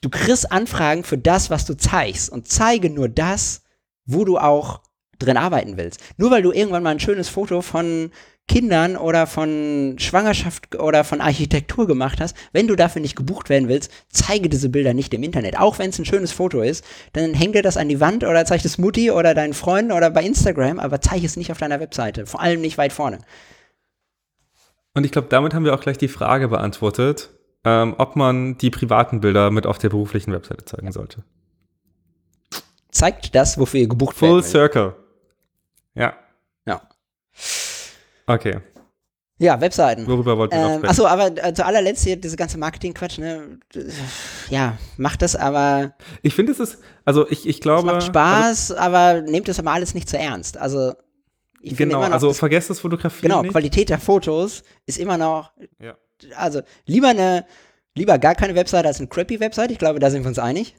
du 0.00 0.08
kriegst 0.10 0.52
Anfragen 0.52 1.02
für 1.02 1.18
das, 1.18 1.50
was 1.50 1.64
du 1.64 1.76
zeigst 1.76 2.30
und 2.30 2.46
zeige 2.48 2.90
nur 2.90 3.08
das, 3.08 3.62
wo 4.04 4.24
du 4.24 4.38
auch 4.38 4.82
drin 5.18 5.36
arbeiten 5.36 5.76
willst. 5.76 6.00
Nur 6.16 6.30
weil 6.30 6.42
du 6.42 6.52
irgendwann 6.52 6.82
mal 6.82 6.90
ein 6.90 7.00
schönes 7.00 7.28
Foto 7.28 7.62
von 7.62 8.10
Kindern 8.46 8.96
oder 8.96 9.26
von 9.26 9.96
Schwangerschaft 9.98 10.76
oder 10.76 11.02
von 11.02 11.20
Architektur 11.22 11.86
gemacht 11.86 12.20
hast, 12.20 12.36
wenn 12.52 12.68
du 12.68 12.76
dafür 12.76 13.00
nicht 13.00 13.16
gebucht 13.16 13.48
werden 13.48 13.68
willst, 13.68 13.90
zeige 14.10 14.50
diese 14.50 14.68
Bilder 14.68 14.92
nicht 14.92 15.14
im 15.14 15.22
Internet. 15.22 15.58
Auch 15.58 15.78
wenn 15.78 15.90
es 15.90 15.98
ein 15.98 16.04
schönes 16.04 16.30
Foto 16.30 16.60
ist, 16.60 16.84
dann 17.14 17.32
häng 17.32 17.52
dir 17.52 17.62
das 17.62 17.78
an 17.78 17.88
die 17.88 18.00
Wand 18.00 18.22
oder 18.22 18.44
zeig 18.44 18.64
es 18.64 18.76
Mutti 18.76 19.10
oder 19.10 19.34
deinen 19.34 19.54
Freunden 19.54 19.92
oder 19.92 20.10
bei 20.10 20.22
Instagram, 20.22 20.78
aber 20.78 21.00
zeige 21.00 21.24
es 21.24 21.36
nicht 21.36 21.50
auf 21.50 21.58
deiner 21.58 21.80
Webseite. 21.80 22.26
Vor 22.26 22.40
allem 22.40 22.60
nicht 22.60 22.76
weit 22.76 22.92
vorne. 22.92 23.18
Und 24.92 25.04
ich 25.04 25.12
glaube, 25.12 25.28
damit 25.28 25.54
haben 25.54 25.64
wir 25.64 25.74
auch 25.74 25.80
gleich 25.80 25.98
die 25.98 26.08
Frage 26.08 26.48
beantwortet, 26.48 27.30
ähm, 27.64 27.94
ob 27.96 28.14
man 28.14 28.58
die 28.58 28.70
privaten 28.70 29.20
Bilder 29.20 29.50
mit 29.50 29.66
auf 29.66 29.78
der 29.78 29.88
beruflichen 29.88 30.32
Webseite 30.32 30.66
zeigen 30.66 30.92
sollte. 30.92 31.24
Zeigt 32.90 33.34
das, 33.34 33.58
wofür 33.58 33.80
ihr 33.80 33.88
gebucht 33.88 34.16
Full 34.16 34.28
werdet. 34.28 34.44
Circle. 34.44 34.94
Ja. 35.94 36.02
Ja. 36.02 36.23
Okay. 38.26 38.58
Ja, 39.38 39.60
Webseiten. 39.60 40.06
Worüber 40.06 40.38
wollten 40.38 40.54
wir 40.54 40.60
noch 40.62 40.68
Ähm, 40.70 40.76
sprechen? 40.78 40.90
achso, 40.90 41.06
aber 41.06 41.44
äh, 41.44 41.52
zu 41.54 41.64
allerletzt 41.66 42.04
hier 42.04 42.16
diese 42.16 42.36
ganze 42.36 42.56
Marketing-Quatsch, 42.56 43.18
ne? 43.18 43.58
Ja, 44.48 44.78
macht 44.96 45.22
das 45.22 45.34
aber, 45.34 45.94
Ich 46.22 46.34
finde, 46.34 46.52
es 46.52 46.60
ist, 46.60 46.78
also 47.04 47.28
ich, 47.28 47.46
ich 47.48 47.56
es 47.56 47.60
glaube. 47.60 47.86
macht 47.86 48.04
Spaß, 48.04 48.72
aber 48.72 49.22
nehmt 49.22 49.48
das 49.48 49.58
aber 49.58 49.72
alles 49.72 49.92
nicht 49.92 50.08
zu 50.08 50.16
ernst. 50.16 50.56
Also, 50.56 50.92
ich 51.60 51.72
Also, 51.72 51.76
finde 51.76 51.76
genau, 51.76 51.98
immer 51.98 52.08
noch, 52.08 52.14
also 52.14 52.28
das, 52.28 52.38
vergesst 52.38 52.70
das 52.70 52.78
Fotografieren 52.80 53.22
genau, 53.30 53.42
nicht. 53.42 53.50
Qualität 53.50 53.88
der 53.88 53.98
Fotos 53.98 54.62
ist 54.86 54.98
immer 54.98 55.18
noch, 55.18 55.50
Ja. 55.80 55.96
also 56.36 56.60
lieber 56.86 57.08
eine, 57.08 57.44
lieber 57.96 58.18
gar 58.18 58.36
keine 58.36 58.54
Webseite 58.54 58.86
als 58.86 58.98
eine 59.00 59.08
crappy 59.08 59.40
Webseite. 59.40 59.72
Ich 59.72 59.78
glaube, 59.80 59.98
da 59.98 60.10
sind 60.10 60.22
wir 60.22 60.28
uns 60.28 60.38
einig. 60.38 60.76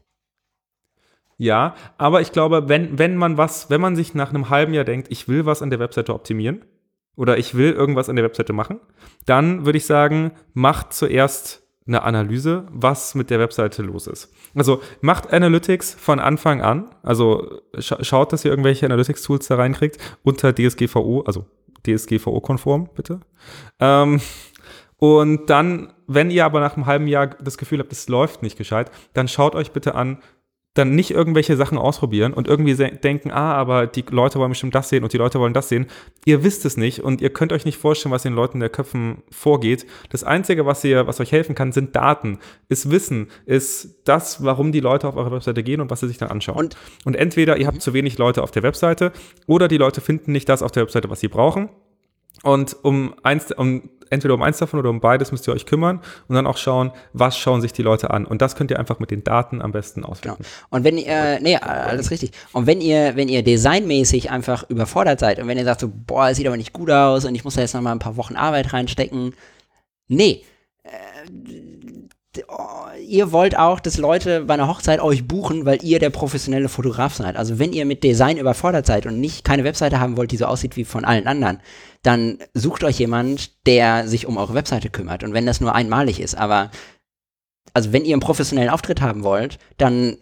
Ja, 1.38 1.76
aber 1.98 2.22
ich 2.22 2.32
glaube, 2.32 2.70
wenn, 2.70 2.98
wenn 2.98 3.18
man 3.18 3.38
was, 3.38 3.70
wenn 3.70 3.82
man 3.82 3.98
sich 3.98 4.14
nach 4.14 4.30
einem 4.30 4.50
halben 4.50 4.74
Jahr 4.74 4.86
denkt, 4.86 5.08
ich 5.12 5.28
will 5.28 5.46
was 5.46 5.62
an 5.62 5.70
der 5.70 5.80
Webseite 5.80 6.14
optimieren 6.14 6.64
oder 7.16 7.38
ich 7.38 7.56
will 7.56 7.72
irgendwas 7.72 8.10
an 8.10 8.16
der 8.16 8.26
Webseite 8.26 8.54
machen, 8.54 8.80
dann 9.26 9.66
würde 9.66 9.78
ich 9.78 9.86
sagen, 9.86 10.32
macht 10.54 10.94
zuerst 10.94 11.64
eine 11.88 12.02
Analyse, 12.02 12.66
was 12.72 13.14
mit 13.14 13.30
der 13.30 13.40
Webseite 13.40 13.84
los 13.84 14.08
ist. 14.08 14.34
Also 14.56 14.82
macht 15.02 15.32
Analytics 15.32 15.94
von 15.94 16.20
Anfang 16.20 16.62
an, 16.62 16.90
also 17.04 17.62
scha 17.78 18.04
schaut, 18.04 18.34
dass 18.34 18.44
ihr 18.44 18.52
irgendwelche 18.52 18.86
Analytics-Tools 18.88 19.48
da 19.48 19.56
reinkriegt 19.56 20.00
unter 20.24 20.54
DSGVO, 20.54 21.22
also 21.22 21.46
DSGVO-konform, 21.86 22.90
bitte. 22.96 23.20
Ähm, 23.80 24.20
und 24.98 25.50
dann, 25.50 25.94
wenn 26.08 26.32
ihr 26.32 26.46
aber 26.46 26.60
nach 26.60 26.76
einem 26.76 26.88
halben 26.88 27.08
Jahr 27.08 27.28
das 27.28 27.58
Gefühl 27.58 27.80
habt, 27.80 27.92
es 27.92 28.08
läuft 28.08 28.42
nicht 28.42 28.58
gescheit, 28.58 28.90
dann 29.14 29.28
schaut 29.28 29.54
euch 29.54 29.72
bitte 29.72 29.94
an, 29.94 30.20
dann 30.76 30.94
nicht 30.94 31.12
irgendwelche 31.12 31.58
Sachen 31.58 31.78
ausprobieren 31.78 32.34
und 32.34 32.48
irgendwie 32.48 32.76
denken, 32.76 33.32
ah, 33.32 33.54
aber 33.56 33.88
die 33.88 34.06
Leute 34.10 34.40
wollen 34.40 34.52
bestimmt 34.52 34.76
das 34.76 34.90
sehen 34.90 35.04
und 35.04 35.14
die 35.14 35.18
Leute 35.18 35.40
wollen 35.40 35.54
das 35.54 35.70
sehen. 35.70 35.88
Ihr 36.26 36.44
wisst 36.44 36.66
es 36.66 36.78
nicht 36.78 37.00
und 37.00 37.22
ihr 37.22 37.32
könnt 37.32 37.52
euch 37.52 37.66
nicht 37.66 37.78
vorstellen, 37.78 38.14
was 38.14 38.24
den 38.24 38.34
Leuten 38.34 38.58
in 38.58 38.62
der 38.62 38.70
Köpfen 38.70 39.24
vorgeht. 39.32 39.88
Das 40.10 40.24
Einzige, 40.24 40.66
was 40.66 40.84
ihr, 40.84 41.08
was 41.08 41.20
euch 41.20 41.32
helfen 41.32 41.56
kann, 41.56 41.72
sind 41.72 41.96
Daten, 41.96 42.40
ist 42.70 42.92
Wissen, 42.92 43.28
ist 43.46 44.02
das, 44.04 44.44
warum 44.44 44.72
die 44.72 44.82
Leute 44.82 45.08
auf 45.08 45.16
eure 45.16 45.32
Webseite 45.32 45.64
gehen 45.64 45.82
und 45.82 45.90
was 45.90 46.02
sie 46.02 46.08
sich 46.08 46.18
dann 46.18 46.30
anschauen. 46.30 46.58
Und- 46.58 46.78
und 47.06 47.16
entweder 47.16 47.58
ihr 47.58 47.68
habt 47.68 47.82
zu 47.82 47.94
wenig 47.94 48.18
Leute 48.18 48.44
auf 48.44 48.52
der 48.52 48.64
Webseite 48.64 49.14
oder 49.48 49.68
die 49.68 49.78
Leute 49.78 50.02
finden 50.02 50.34
nicht 50.34 50.50
das 50.50 50.62
auf 50.62 50.72
der 50.72 50.84
Webseite, 50.84 51.10
was 51.10 51.22
sie 51.22 51.30
brauchen. 51.30 51.70
Und 52.44 52.76
um 52.84 53.16
eins, 53.24 53.52
um, 53.52 53.90
entweder 54.10 54.34
um 54.34 54.42
eins 54.42 54.58
davon 54.58 54.80
oder 54.80 54.90
um 54.90 55.00
beides 55.00 55.32
müsst 55.32 55.48
ihr 55.48 55.54
euch 55.54 55.66
kümmern 55.66 56.02
und 56.28 56.36
dann 56.36 56.48
auch 56.48 56.58
schauen, 56.58 56.92
was 57.14 57.38
schauen 57.38 57.62
sich 57.62 57.74
die 57.74 57.82
Leute 57.82 58.12
an. 58.12 58.26
Und 58.26 58.42
das 58.42 58.56
könnt 58.56 58.72
ihr 58.72 58.80
einfach 58.80 59.00
mit 59.00 59.12
den 59.12 59.24
Daten 59.24 59.62
am 59.62 59.72
besten 59.72 60.02
Genau. 60.02 60.12
auswerten. 60.12 60.46
Und 60.70 60.84
wenn 60.84 60.98
ihr, 60.98 61.40
nee, 61.42 61.56
alles 61.58 62.12
richtig. 62.12 62.32
Und 62.52 62.68
wenn 62.68 62.82
ihr, 62.82 63.16
wenn 63.16 63.28
ihr 63.30 63.44
designmäßig 63.44 64.32
einfach 64.32 64.70
überfordert 64.70 65.20
seid 65.20 65.40
und 65.40 65.48
wenn 65.48 65.58
ihr 65.58 65.66
sagt 65.66 65.82
so, 65.82 65.92
boah, 65.92 66.30
es 66.30 66.38
sieht 66.38 66.48
aber 66.48 66.58
nicht 66.58 66.74
gut 66.74 66.92
aus 66.92 67.26
und 67.26 67.36
ich 67.36 67.44
muss 67.44 67.56
da 67.56 67.62
jetzt 67.62 67.74
noch 67.74 67.82
mal 67.82 67.92
ein 67.92 68.00
paar 68.00 68.18
Wochen 68.18 68.36
Arbeit 68.36 68.74
reinstecken, 68.74 69.34
nee. 70.08 70.44
Äh, 70.84 72.42
oh, 72.48 72.86
ihr 73.02 73.32
wollt 73.32 73.58
auch, 73.58 73.80
dass 73.80 73.98
Leute 73.98 74.42
bei 74.42 74.56
einer 74.56 74.68
Hochzeit 74.68 75.00
euch 75.00 75.28
buchen, 75.28 75.66
weil 75.66 75.84
ihr 75.84 76.00
der 76.00 76.10
professionelle 76.10 76.70
Fotograf 76.70 77.16
seid. 77.16 77.38
Also 77.38 77.60
wenn 77.60 77.74
ihr 77.74 77.86
mit 77.86 78.04
Design 78.04 78.38
überfordert 78.38 78.86
seid 78.86 79.06
und 79.06 79.20
nicht 79.20 79.44
keine 79.46 79.64
Webseite 79.64 80.00
haben 80.00 80.18
wollt, 80.18 80.32
die 80.32 80.38
so 80.38 80.46
aussieht 80.46 80.76
wie 80.76 80.84
von 80.86 81.06
allen 81.06 81.28
anderen, 81.28 81.60
dann 82.06 82.38
sucht 82.54 82.84
euch 82.84 83.00
jemand, 83.00 83.66
der 83.66 84.08
sich 84.08 84.28
um 84.28 84.38
eure 84.38 84.54
Webseite 84.54 84.90
kümmert. 84.90 85.24
Und 85.24 85.34
wenn 85.34 85.46
das 85.46 85.62
nur 85.62 85.74
einmalig 85.74 86.20
ist, 86.20 86.36
aber 86.36 86.72
also 87.74 87.94
wenn 87.94 88.06
ihr 88.06 88.14
einen 88.14 88.22
professionellen 88.22 88.70
Auftritt 88.70 89.02
haben 89.02 89.24
wollt, 89.24 89.58
dann 89.78 90.18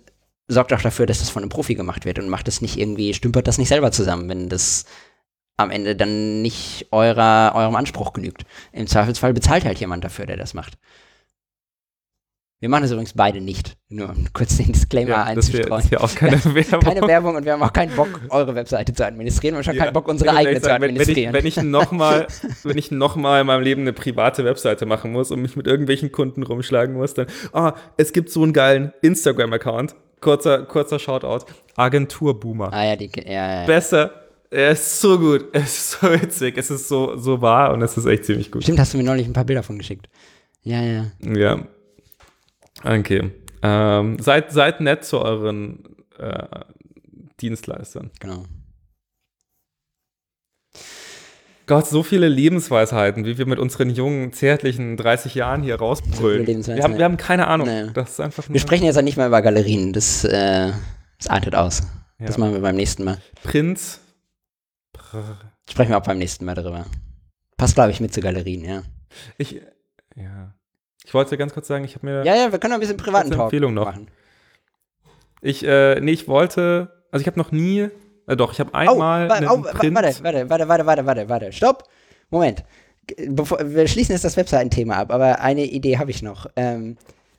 sorgt 0.48 0.74
auch 0.74 0.82
dafür, 0.82 1.06
dass 1.06 1.20
das 1.20 1.30
von 1.30 1.44
einem 1.44 1.50
Profi 1.50 1.76
gemacht 1.76 2.06
wird 2.06 2.20
und 2.20 2.30
macht 2.30 2.48
es 2.48 2.62
nicht 2.62 2.78
irgendwie, 2.78 3.14
stümpert 3.14 3.48
das 3.48 3.58
nicht 3.58 3.68
selber 3.68 3.92
zusammen, 3.92 4.30
wenn 4.30 4.50
das 4.50 4.86
am 5.58 5.72
Ende 5.72 5.96
dann 5.96 6.42
nicht 6.42 6.88
eurer, 6.92 7.54
eurem 7.56 7.76
Anspruch 7.76 8.14
genügt. 8.14 8.46
Im 8.72 8.88
Zweifelsfall 8.88 9.34
bezahlt 9.34 9.66
halt 9.66 9.80
jemand 9.80 10.04
dafür, 10.04 10.26
der 10.26 10.38
das 10.38 10.54
macht. 10.54 10.78
Wir 12.64 12.70
machen 12.70 12.84
das 12.84 12.92
übrigens 12.92 13.12
beide 13.12 13.42
nicht. 13.42 13.76
Nur 13.90 14.08
um 14.08 14.26
kurz 14.32 14.56
den 14.56 14.72
Disclaimer 14.72 15.10
Ja, 15.10 15.36
das 15.36 15.52
wäre 15.52 15.64
einzustreuen. 15.76 15.92
wär 15.92 16.02
auch 16.02 16.16
keine 16.16 16.46
Werbung. 16.56 16.80
Keine 16.80 17.08
Werbung 17.10 17.36
und 17.36 17.44
wir 17.44 17.52
haben 17.52 17.62
auch 17.62 17.74
keinen 17.74 17.94
Bock, 17.94 18.22
eure 18.30 18.56
Webseite 18.56 18.94
zu 18.94 19.06
administrieren. 19.06 19.56
Wir 19.56 19.58
haben 19.58 19.64
schon 19.66 19.76
Ja, 19.76 19.84
keinen 19.84 19.92
Bock, 19.94 20.08
unsere 20.08 20.30
eigene 20.30 20.46
ehrlich 20.52 20.64
zu 20.64 20.70
sagen, 20.70 20.82
wenn, 20.82 20.92
wenn 20.92 20.96
ich, 20.96 21.02
administrieren. 21.02 21.34
wenn 21.34 21.46
ich 21.46 21.58
nochmal, 21.62 22.28
noch 22.92 23.16
mal 23.18 23.42
in 23.42 23.48
meinem 23.48 23.64
Leben 23.64 23.82
eine 23.82 23.92
private 23.92 24.46
Webseite 24.46 24.86
machen 24.86 25.12
muss 25.12 25.30
und 25.30 25.42
mich 25.42 25.58
mit 25.58 25.68
irgendwelchen 25.68 26.14
Kunden 26.14 26.42
rumschlagen 26.42 26.96
muss, 26.96 27.14
dann, 27.14 27.28
ah, 27.52 27.74
es 27.98 28.14
gibt 28.14 28.30
so 28.30 28.44
einen 28.44 28.54
geilen 28.54 28.94
Instagram-Account. 29.02 29.96
Kurzer, 30.22 30.60
kurzer 30.64 31.00
Shoutout. 31.00 31.46
Agentur 31.76 32.40
Boomer. 32.40 32.72
ah 32.72 32.86
ja, 32.86 32.96
die, 32.96 33.12
ja, 33.26 33.60
ja. 33.60 33.66
Besser. 33.66 34.10
Er 34.50 34.72
ist 34.72 35.02
so 35.02 35.20
gut. 35.20 35.48
Es 35.52 35.64
ist 35.64 35.92
so 36.00 36.10
witzig. 36.14 36.58
Es 36.58 36.72
ist 36.72 36.88
so, 36.88 37.18
so 37.18 37.42
wahr 37.42 37.74
und 37.74 37.82
es 37.82 37.98
ist 37.98 38.06
echt 38.06 38.24
ziemlich 38.24 38.50
gut. 38.54 38.64
Stimmt, 38.64 38.80
hast 38.80 38.94
du 38.94 38.98
mir 39.00 39.04
neulich 39.04 39.28
ein 39.28 39.34
paar 39.34 39.44
Bilder 39.44 39.64
von 39.64 39.78
geschickt. 39.78 40.08
Ja, 40.62 40.82
ja. 40.82 41.08
Ja. 41.20 41.60
Okay. 42.84 43.32
Ähm, 43.62 44.20
seid, 44.20 44.52
seid 44.52 44.82
nett 44.82 45.06
zu 45.06 45.20
euren 45.20 45.84
äh, 46.18 46.48
Dienstleistern. 47.40 48.12
Genau. 48.20 48.44
Gott, 51.66 51.88
so 51.88 52.04
viele 52.04 52.28
Lebensweisheiten, 52.28 53.24
wie 53.26 53.38
wir 53.38 53.46
mit 53.46 53.58
unseren 53.58 53.90
jungen, 53.90 54.34
zärtlichen 54.34 54.98
30 54.98 55.34
Jahren 55.36 55.64
hier 55.64 55.76
rausbrüllen. 55.76 56.46
Wir 56.46 56.84
haben, 56.84 56.98
wir 56.98 57.06
haben 57.06 57.16
keine 57.16 57.48
Ahnung. 57.48 57.68
Nee. 57.68 57.90
Das 57.94 58.12
ist 58.12 58.20
einfach 58.20 58.50
Wir 58.50 58.60
sprechen 58.60 58.84
jetzt 58.84 58.98
auch 58.98 59.02
nicht 59.02 59.16
mehr 59.16 59.28
über 59.28 59.42
Galerien. 59.42 59.94
Das, 59.94 60.26
äh, 60.26 60.72
das 61.18 61.28
artet 61.28 61.56
aus. 61.56 61.84
Das 62.20 62.36
Ja. 62.36 62.40
machen 62.42 62.54
wir 62.54 62.60
beim 62.62 62.76
nächsten 62.76 63.06
Mal. 63.06 63.18
Prinz. 63.44 64.02
Brr. 64.92 65.40
Sprechen 65.70 65.92
wir 65.92 65.98
auch 65.98 66.04
beim 66.04 66.18
nächsten 66.18 66.44
Mal 66.44 66.56
darüber. 66.56 66.86
Passt, 67.56 67.76
glaube 67.76 67.92
ich, 67.92 68.02
mit 68.02 68.14
zu 68.14 68.20
Galerien, 68.20 68.66
ja. 68.66 68.84
Ich, 69.38 69.62
ja. 70.16 70.54
Ich 71.14 71.16
wollte 71.16 71.38
ganz 71.38 71.54
kurz 71.54 71.68
sagen, 71.68 71.86
ich 71.86 71.94
habe 71.94 72.08
mir, 72.08 72.26
Ja, 72.26 72.36
ja, 72.36 72.52
wir 72.52 72.58
können 72.58 72.72
noch 72.72 72.78
ein 72.78 72.80
bisschen 72.80 72.98
privaten 72.98 73.30
Talk 73.30 73.42
Empfehlung 73.44 73.76
noch. 73.76 73.86
machen. 73.86 74.08
ich, 75.42 75.64
äh, 75.64 76.00
nee, 76.02 76.10
ich 76.10 76.28
wollte, 76.28 76.92
also 77.12 77.22
ich 77.22 77.28
habe 77.28 77.38
noch 77.38 77.52
nie, 77.52 77.88
äh, 78.26 78.36
doch, 78.36 78.52
ich 78.52 78.60
habe 78.60 78.72
Oh, 78.74 78.78
einmal 78.78 79.28
oh, 79.28 79.64
wa- 79.64 79.74
Print. 79.74 79.94
warte, 79.96 80.24
warte, 80.24 80.50
warte, 80.50 80.68
warte, 80.68 80.86
warte, 80.88 81.06
warte, 81.06 81.30
warte. 81.30 81.52
Stopp. 81.52 81.84
Moment. 82.32 82.64
Bevor, 83.28 83.60
wir 83.64 83.88
schließen 83.88 84.14
jetzt 84.14 84.26
das 84.26 84.38
Webseitenthema 84.38 84.96
ab, 84.96 85.12
aber 85.12 85.40
eine 85.42 85.66
Idee 85.66 86.00
habe 86.00 86.10
ich 86.10 86.24
noch. 86.24 86.48
Ähm, 86.56 86.98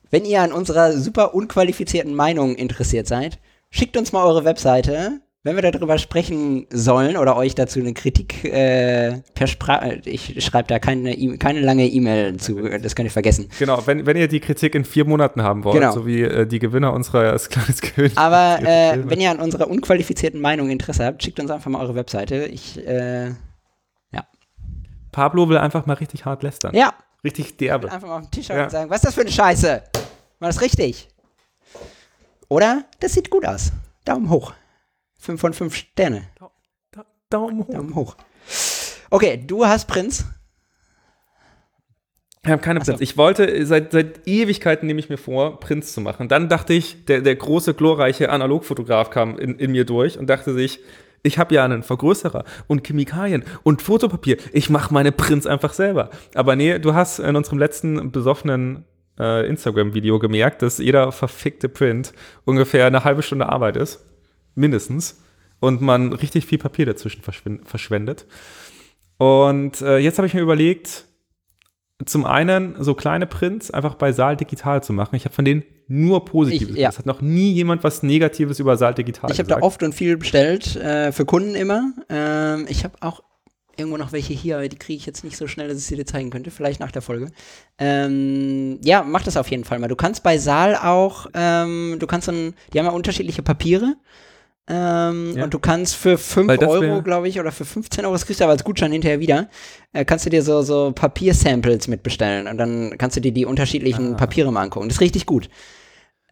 wenn 0.09 0.23
ihr 0.23 0.41
an 0.41 0.53
unserer 0.53 0.93
super 0.93 1.35
unqualifizierten 1.35 2.15
Meinung 2.15 2.55
interessiert 2.55 3.07
seid, 3.07 3.39
schickt 3.71 3.97
uns 3.97 4.13
mal 4.13 4.23
eure 4.25 4.45
Webseite. 4.45 5.19
Wenn 5.45 5.55
wir 5.55 5.71
darüber 5.71 5.99
sprechen 5.99 6.65
sollen 6.71 7.17
oder 7.17 7.37
euch 7.37 7.53
dazu 7.53 7.79
eine 7.79 7.93
Kritik 7.93 8.43
äh, 8.45 9.21
per 9.35 9.45
Sprache, 9.45 10.01
ich 10.05 10.43
schreibe 10.43 10.67
da 10.67 10.79
keine, 10.79 11.13
e 11.15 11.37
keine 11.37 11.59
lange 11.61 11.85
E-Mail 11.85 12.37
zu, 12.37 12.55
das 12.79 12.95
könnt 12.95 13.07
ihr 13.07 13.11
vergessen. 13.11 13.47
Genau, 13.59 13.85
wenn, 13.85 14.07
wenn 14.07 14.17
ihr 14.17 14.27
die 14.27 14.39
Kritik 14.39 14.73
in 14.73 14.83
vier 14.85 15.05
Monaten 15.05 15.43
haben 15.43 15.63
wollt, 15.63 15.75
Genau. 15.79 15.91
so 15.91 16.07
wie 16.07 16.23
äh, 16.23 16.47
die 16.47 16.57
Gewinner 16.57 16.93
unserer 16.93 17.37
kleines 17.49 17.79
König. 17.81 18.17
Aber 18.17 18.57
äh, 18.67 18.97
wenn 19.07 19.21
ihr 19.21 19.29
an 19.29 19.39
unserer 19.39 19.69
unqualifizierten 19.69 20.41
Meinung 20.41 20.71
Interesse 20.71 21.05
habt, 21.05 21.21
schickt 21.21 21.39
uns 21.39 21.51
einfach 21.51 21.69
mal 21.69 21.79
eure 21.81 21.93
Webseite. 21.93 22.45
Ich, 22.45 22.83
äh, 22.85 23.31
Pablo 25.11 25.47
will 25.47 25.57
einfach 25.59 25.85
mal 25.85 25.93
richtig 25.93 26.25
hart 26.25 26.43
lästern. 26.43 26.75
ja, 26.75 26.93
Richtig 27.23 27.55
derbe. 27.55 27.89
einfach 27.89 28.07
mal 28.07 28.17
auf 28.17 28.23
den 28.23 28.31
Tisch 28.31 28.49
Ja. 28.49 28.63
und 28.65 28.69
sagen, 28.71 28.89
was 28.89 28.97
ist 28.97 29.05
das 29.05 29.13
für 29.13 29.21
eine 29.21 29.31
Scheiße? 29.31 29.83
War 30.39 30.49
das 30.49 30.59
richtig? 30.59 31.07
Oder? 32.49 32.83
Das 32.99 33.13
sieht 33.13 33.29
gut 33.29 33.45
aus. 33.45 33.71
Daumen 34.03 34.29
hoch. 34.29 34.53
Fünf 35.25 35.41
von 35.41 35.53
fünf 35.53 35.75
Sterne. 35.75 36.27
Da, 36.91 37.03
Daumen 37.31 37.61
hoch. 37.61 37.69
Daumen 37.71 37.95
hoch. 37.95 38.15
Okay, 39.09 39.43
du 39.43 39.65
hast 39.65 39.87
Prinz. 39.87 40.23
Ich 42.43 42.51
habe 42.51 42.61
keine 42.61 42.79
so. 42.81 42.91
Prinz. 42.91 43.01
Ich 43.01 43.17
wollte, 43.17 43.65
seit, 43.65 43.91
seit 43.91 44.27
Ewigkeiten 44.27 44.85
nehme 44.85 44.99
ich 44.99 45.09
mir 45.09 45.17
vor, 45.17 45.59
Prinz 45.59 45.93
zu 45.93 46.01
machen. 46.01 46.27
Dann 46.27 46.47
dachte 46.47 46.73
ich, 46.73 47.05
der, 47.05 47.21
der 47.21 47.35
große, 47.35 47.73
glorreiche 47.73 48.29
Analogfotograf 48.29 49.09
kam 49.09 49.39
in, 49.39 49.57
in 49.57 49.71
mir 49.71 49.83
durch 49.83 50.19
und 50.19 50.29
dachte 50.29 50.53
sich, 50.53 50.79
ich 51.23 51.39
habe 51.39 51.55
ja 51.55 51.65
einen 51.65 51.81
Vergrößerer 51.81 52.43
und 52.67 52.85
Chemikalien 52.85 53.45
und 53.63 53.81
Fotopapier. 53.81 54.37
Ich 54.53 54.69
mache 54.69 54.93
meine 54.93 55.11
Prints 55.11 55.47
einfach 55.47 55.73
selber. 55.73 56.11
Aber 56.35 56.55
nee, 56.55 56.77
du 56.77 56.93
hast 56.93 57.17
in 57.17 57.35
unserem 57.35 57.57
letzten 57.57 58.11
besoffenen 58.11 58.85
äh, 59.19 59.49
Instagram-Video 59.49 60.19
gemerkt, 60.19 60.61
dass 60.61 60.77
jeder 60.77 61.11
verfickte 61.11 61.67
Print 61.67 62.13
ungefähr 62.43 62.85
eine 62.85 63.03
halbe 63.03 63.23
Stunde 63.23 63.49
Arbeit 63.49 63.75
ist. 63.75 64.05
Mindestens. 64.55 65.21
Und 65.59 65.81
man 65.81 66.11
richtig 66.13 66.45
viel 66.45 66.57
Papier 66.57 66.85
dazwischen 66.85 67.21
verschwendet. 67.63 68.25
Und 69.17 69.81
äh, 69.81 69.97
jetzt 69.99 70.17
habe 70.17 70.27
ich 70.27 70.33
mir 70.33 70.41
überlegt, 70.41 71.05
zum 72.05 72.25
einen 72.25 72.75
so 72.83 72.93
kleine 72.93 73.25
Prints 73.25 73.71
einfach 73.71 73.95
bei 73.95 74.11
Saal 74.11 74.35
Digital 74.35 74.83
zu 74.83 74.91
machen. 74.91 75.15
Ich 75.15 75.23
habe 75.23 75.33
von 75.33 75.45
denen 75.45 75.63
nur 75.87 76.25
Positives. 76.25 76.75
Ich- 76.75 76.81
ja. 76.81 76.89
Es 76.89 76.97
hat 76.99 77.05
noch 77.05 77.21
nie 77.21 77.53
jemand 77.53 77.83
was 77.85 78.03
Negatives 78.03 78.59
über 78.59 78.75
Saal 78.75 78.93
Digital 78.93 79.31
Ich 79.31 79.39
habe 79.39 79.47
da 79.47 79.59
oft 79.61 79.81
und 79.81 79.95
viel 79.95 80.17
bestellt, 80.17 80.75
äh, 80.75 81.11
für 81.13 81.25
Kunden 81.25 81.55
immer. 81.55 81.93
Ähm, 82.09 82.65
ich 82.67 82.83
habe 82.83 82.95
auch 82.99 83.23
irgendwo 83.77 83.97
noch 83.97 84.11
welche 84.11 84.33
hier, 84.33 84.57
aber 84.57 84.67
die 84.67 84.77
kriege 84.77 84.97
ich 84.97 85.05
jetzt 85.05 85.23
nicht 85.23 85.37
so 85.37 85.47
schnell, 85.47 85.69
dass 85.69 85.77
ich 85.77 85.85
sie 85.85 85.95
dir 85.95 86.05
zeigen 86.05 86.29
könnte. 86.31 86.51
Vielleicht 86.51 86.79
nach 86.81 86.91
der 86.91 87.01
Folge. 87.01 87.31
Ähm, 87.77 88.79
ja, 88.83 89.03
mach 89.03 89.23
das 89.23 89.37
auf 89.37 89.47
jeden 89.49 89.63
Fall 89.63 89.79
mal. 89.79 89.87
Du 89.87 89.95
kannst 89.95 90.23
bei 90.23 90.37
Saal 90.37 90.75
auch, 90.75 91.27
ähm, 91.33 91.95
du 91.99 92.07
kannst 92.07 92.27
dann, 92.27 92.53
die 92.73 92.79
haben 92.79 92.85
ja 92.85 92.91
unterschiedliche 92.91 93.41
Papiere. 93.43 93.95
Ähm, 94.67 95.33
Ja. 95.35 95.43
Und 95.43 95.53
du 95.53 95.59
kannst 95.59 95.95
für 95.95 96.17
5 96.17 96.47
Weil 96.47 96.57
das 96.57 96.69
Euro, 96.69 97.01
glaube 97.03 97.27
ich, 97.27 97.39
oder 97.39 97.51
für 97.51 97.65
15 97.65 98.03
Euro, 98.03 98.13
das 98.15 98.25
kriegst 98.25 98.39
du 98.39 98.45
aber 98.45 98.53
als 98.53 98.63
Gutschein 98.63 98.91
hinterher 98.91 99.19
wieder, 99.19 99.49
äh, 99.93 100.05
kannst 100.05 100.25
du 100.25 100.29
dir 100.29 100.41
so, 100.41 100.61
so 100.63 100.91
Papiersamples 100.91 101.87
mitbestellen 101.87 102.47
und 102.47 102.57
dann 102.57 102.97
kannst 102.97 103.15
du 103.15 103.21
dir 103.21 103.31
die 103.31 103.45
unterschiedlichen 103.45 104.17
Papiere 104.17 104.51
mal 104.51 104.63
angucken. 104.63 104.87
Das 104.87 104.97
ist 104.97 105.01
richtig 105.01 105.25
gut. 105.25 105.49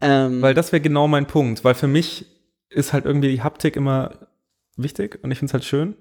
Ähm, 0.01 0.41
Weil 0.41 0.53
das 0.53 0.71
wäre 0.71 0.81
genau 0.81 1.07
mein 1.07 1.27
Punkt, 1.27 1.63
weil 1.63 1.75
für 1.75 1.87
mich 1.87 2.25
ist 2.69 2.91
halt 2.91 3.05
irgendwie 3.05 3.29
die 3.29 3.41
Haptik 3.43 3.75
immer 3.75 4.27
wichtig 4.77 5.19
und 5.23 5.31
ich 5.31 5.37
finde 5.37 5.51
es 5.51 5.53
halt 5.53 5.63
schön. 5.63 5.95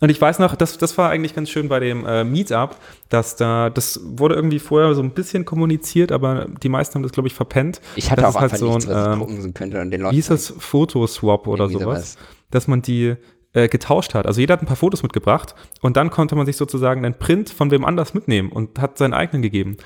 Und 0.00 0.10
ich 0.10 0.20
weiß 0.20 0.38
noch, 0.38 0.56
das, 0.56 0.78
das 0.78 0.96
war 0.98 1.10
eigentlich 1.10 1.34
ganz 1.34 1.50
schön 1.50 1.68
bei 1.68 1.80
dem 1.80 2.04
äh, 2.06 2.24
Meetup, 2.24 2.76
dass 3.08 3.36
da, 3.36 3.70
das 3.70 4.00
wurde 4.04 4.34
irgendwie 4.34 4.58
vorher 4.58 4.94
so 4.94 5.02
ein 5.02 5.10
bisschen 5.10 5.44
kommuniziert, 5.44 6.12
aber 6.12 6.46
die 6.62 6.68
meisten 6.68 6.96
haben 6.96 7.02
das, 7.02 7.12
glaube 7.12 7.28
ich, 7.28 7.34
verpennt. 7.34 7.80
ich 7.96 8.10
hatte 8.10 8.22
das 8.22 8.34
auch 8.34 8.42
ist 8.42 8.52
halt 8.52 8.60
so 8.60 8.74
nichts, 8.74 8.88
ein, 8.88 9.12
ähm, 9.12 9.18
drucken 9.18 9.54
könnte 9.54 9.80
und 9.80 9.90
den 9.90 10.02
Leuten 10.02 10.12
Wie 10.12 10.16
hieß 10.16 10.28
das? 10.28 10.54
Fotoswap 10.58 11.46
oder 11.46 11.68
sowas, 11.68 11.82
sowas. 11.82 12.16
dass 12.50 12.68
man 12.68 12.82
die 12.82 13.16
äh, 13.56 13.68
getauscht 13.68 14.14
hat. 14.14 14.26
Also 14.26 14.40
jeder 14.40 14.52
hat 14.52 14.62
ein 14.62 14.66
paar 14.66 14.76
Fotos 14.76 15.02
mitgebracht 15.02 15.54
und 15.80 15.96
dann 15.96 16.10
konnte 16.10 16.36
man 16.36 16.46
sich 16.46 16.56
sozusagen 16.56 17.04
einen 17.04 17.18
Print 17.18 17.48
von 17.48 17.70
wem 17.70 17.84
anders 17.84 18.12
mitnehmen 18.12 18.52
und 18.52 18.78
hat 18.78 18.98
seinen 18.98 19.14
eigenen 19.14 19.40
gegeben. 19.40 19.78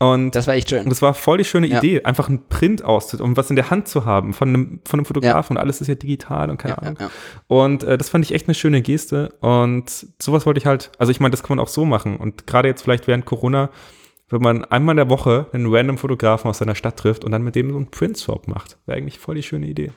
Und 0.00 0.34
Das 0.34 0.46
war 0.48 0.54
echt 0.54 0.70
schön. 0.70 0.82
und 0.82 0.90
das 0.90 1.02
war 1.02 1.14
voll 1.14 1.38
die 1.38 1.44
schöne 1.44 1.68
Ja. 1.68 1.78
Idee, 1.78 2.02
einfach 2.02 2.28
einen 2.28 2.48
Print 2.48 2.84
auszudrucken, 2.84 3.32
um 3.32 3.36
was 3.36 3.48
in 3.50 3.56
der 3.56 3.70
Hand 3.70 3.86
zu 3.88 4.04
haben 4.04 4.32
von 4.32 4.48
einem, 4.48 4.80
von 4.84 4.98
einem 4.98 5.04
Fotografen 5.06 5.56
und 5.56 5.62
alles 5.62 5.80
ist 5.80 5.86
ja 5.88 5.94
digital 5.94 6.50
und 6.50 6.58
keine 6.58 6.74
Ja, 6.74 6.78
Ahnung. 6.78 6.96
ja, 6.98 7.06
ja. 7.06 7.10
Und 7.46 7.84
äh, 7.84 7.96
das 7.96 8.08
fand 8.08 8.24
ich 8.24 8.34
echt 8.34 8.48
eine 8.48 8.54
schöne 8.54 8.82
Geste 8.82 9.30
und 9.40 9.88
sowas 10.20 10.46
wollte 10.46 10.58
ich 10.58 10.66
halt, 10.66 10.90
also 10.98 11.10
ich 11.12 11.20
meine, 11.20 11.30
das 11.30 11.42
kann 11.44 11.56
man 11.56 11.64
auch 11.64 11.68
so 11.68 11.84
machen 11.84 12.16
und 12.16 12.46
gerade 12.46 12.68
jetzt 12.68 12.82
vielleicht 12.82 13.06
während 13.06 13.24
Corona, 13.24 13.70
wenn 14.30 14.40
man 14.42 14.64
einmal 14.64 14.94
in 14.94 14.96
der 14.96 15.10
Woche 15.10 15.46
einen 15.52 15.72
random 15.72 15.96
Fotografen 15.98 16.48
aus 16.50 16.58
seiner 16.58 16.74
Stadt 16.74 16.96
trifft 16.98 17.24
und 17.24 17.30
dann 17.30 17.42
mit 17.42 17.54
dem 17.54 17.70
so 17.70 17.76
einen 17.76 17.90
Print-Swap 17.90 18.48
macht, 18.48 18.78
wäre 18.86 18.98
eigentlich 18.98 19.18
voll 19.20 19.36
die 19.36 19.42
schöne 19.44 19.66
Idee. 19.66 19.92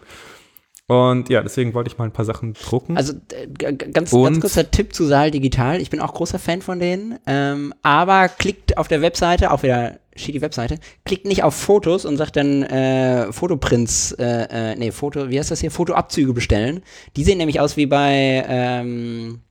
Und 0.89 1.27
ja, 1.27 1.43
deswegen 1.43 1.73
wollte 1.73 1.89
ich 1.91 1.97
mal 1.97 2.05
ein 2.05 2.13
paar 2.13 2.23
Sachen 2.23 2.53
drucken. 2.53 2.95
Also 2.95 3.13
äh, 3.33 3.73
ganz, 3.73 4.13
Und- 4.13 4.23
ganz 4.23 4.39
kurzer 4.39 4.71
Tipp 4.71 4.93
zu 4.95 5.05
Saal 5.05 5.31
Digital. 5.31 5.81
Ich 5.81 5.89
bin 5.89 5.99
auch 5.99 6.13
großer 6.13 6.39
Fan 6.39 6.61
von 6.61 6.79
denen. 6.79 7.19
Ähm, 7.27 7.73
aber 7.83 8.29
klickt 8.29 8.77
auf 8.77 8.87
der 8.87 9.01
Webseite, 9.01 9.51
auch 9.51 9.63
wieder 9.63 9.99
die 10.15 10.41
Webseite, 10.41 10.79
klickt 11.05 11.25
nicht 11.25 11.43
auf 11.43 11.53
Fotos 11.55 12.05
und 12.05 12.17
sagt 12.17 12.37
dann 12.37 12.63
äh, 12.63 13.31
Fotoprints, 13.31 14.13
äh, 14.13 14.71
äh, 14.71 14.75
nee, 14.75 14.91
Foto, 14.91 15.29
wie 15.29 15.37
heißt 15.37 15.51
das 15.51 15.59
hier? 15.59 15.69
Fotoabzüge 15.71 16.33
bestellen. 16.33 16.81
Die 17.17 17.23
sehen 17.23 17.37
nämlich 17.37 17.59
aus 17.59 17.77
wie 17.77 17.85
bei 17.85 18.43
ähm, 18.47 19.41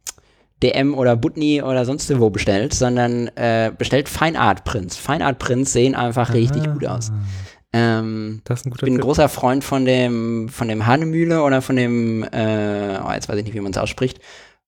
DM 0.62 0.94
oder 0.94 1.16
Butni 1.16 1.62
oder 1.62 1.84
sonst 1.84 2.18
wo 2.18 2.30
bestellt, 2.30 2.72
sondern 2.74 3.28
äh, 3.36 3.70
bestellt 3.76 4.08
Fine 4.08 4.40
Art 4.40 4.64
Prints. 4.64 4.96
Fine 4.96 5.24
Art 5.24 5.38
Prints 5.38 5.72
sehen 5.72 5.94
einfach 5.94 6.32
richtig 6.32 6.64
gut 6.72 6.86
aus. 6.86 7.12
Ähm, 7.72 8.40
das 8.44 8.60
ist 8.60 8.66
ein 8.66 8.68
ich 8.68 8.72
guter 8.74 8.86
bin 8.86 8.94
ein 8.94 8.96
Tipp. 8.98 9.04
großer 9.04 9.28
Freund 9.28 9.64
von 9.64 9.84
dem, 9.84 10.48
von 10.48 10.68
dem 10.68 10.86
Hanemühle 10.86 11.42
oder 11.42 11.60
von 11.62 11.76
dem, 11.76 12.22
äh, 12.24 12.98
oh, 13.04 13.12
jetzt 13.12 13.28
weiß 13.28 13.36
ich 13.38 13.44
nicht, 13.44 13.54
wie 13.54 13.60
man 13.60 13.72
es 13.72 13.78
ausspricht, 13.78 14.20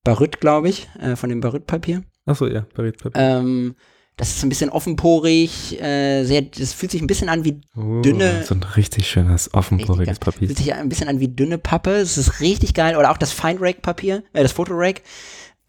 Barüt, 0.05 0.41
glaube 0.41 0.69
ich, 0.69 0.89
äh, 1.01 1.16
von 1.16 1.31
dem 1.31 1.41
Barüt-Papier. 1.41 2.03
Achso, 2.27 2.47
ja, 2.47 2.66
Paris. 2.75 2.95
Ähm, 3.15 3.75
das 4.16 4.31
ist 4.37 4.43
ein 4.43 4.49
bisschen 4.49 4.69
offenporig, 4.70 5.81
äh, 5.81 6.25
sehr, 6.25 6.43
das 6.43 6.73
fühlt 6.73 6.91
sich 6.91 7.01
ein 7.01 7.07
bisschen 7.07 7.29
an 7.29 7.45
wie, 7.45 7.61
Oh, 7.77 8.01
dünne- 8.03 8.43
So 8.45 8.55
ein 8.55 8.62
richtig 8.62 9.09
schönes, 9.09 9.55
offenporiges 9.55 10.01
Richtig. 10.09 10.20
Papier. 10.20 10.49
fühlt 10.49 10.59
sich 10.59 10.75
ein 10.75 10.89
bisschen 10.89 11.09
an 11.09 11.20
wie 11.20 11.29
dünne 11.29 11.57
Pappe. 11.59 11.91
Es 11.93 12.19
ist 12.19 12.41
richtig 12.41 12.75
geil. 12.75 12.97
Oder 12.97 13.11
auch 13.12 13.16
das 13.19 13.33
Fine 13.33 13.61
Rake 13.61 13.81
Papier, 13.81 14.25
äh, 14.33 14.43
das 14.43 14.53
Fotorake. 14.53 15.03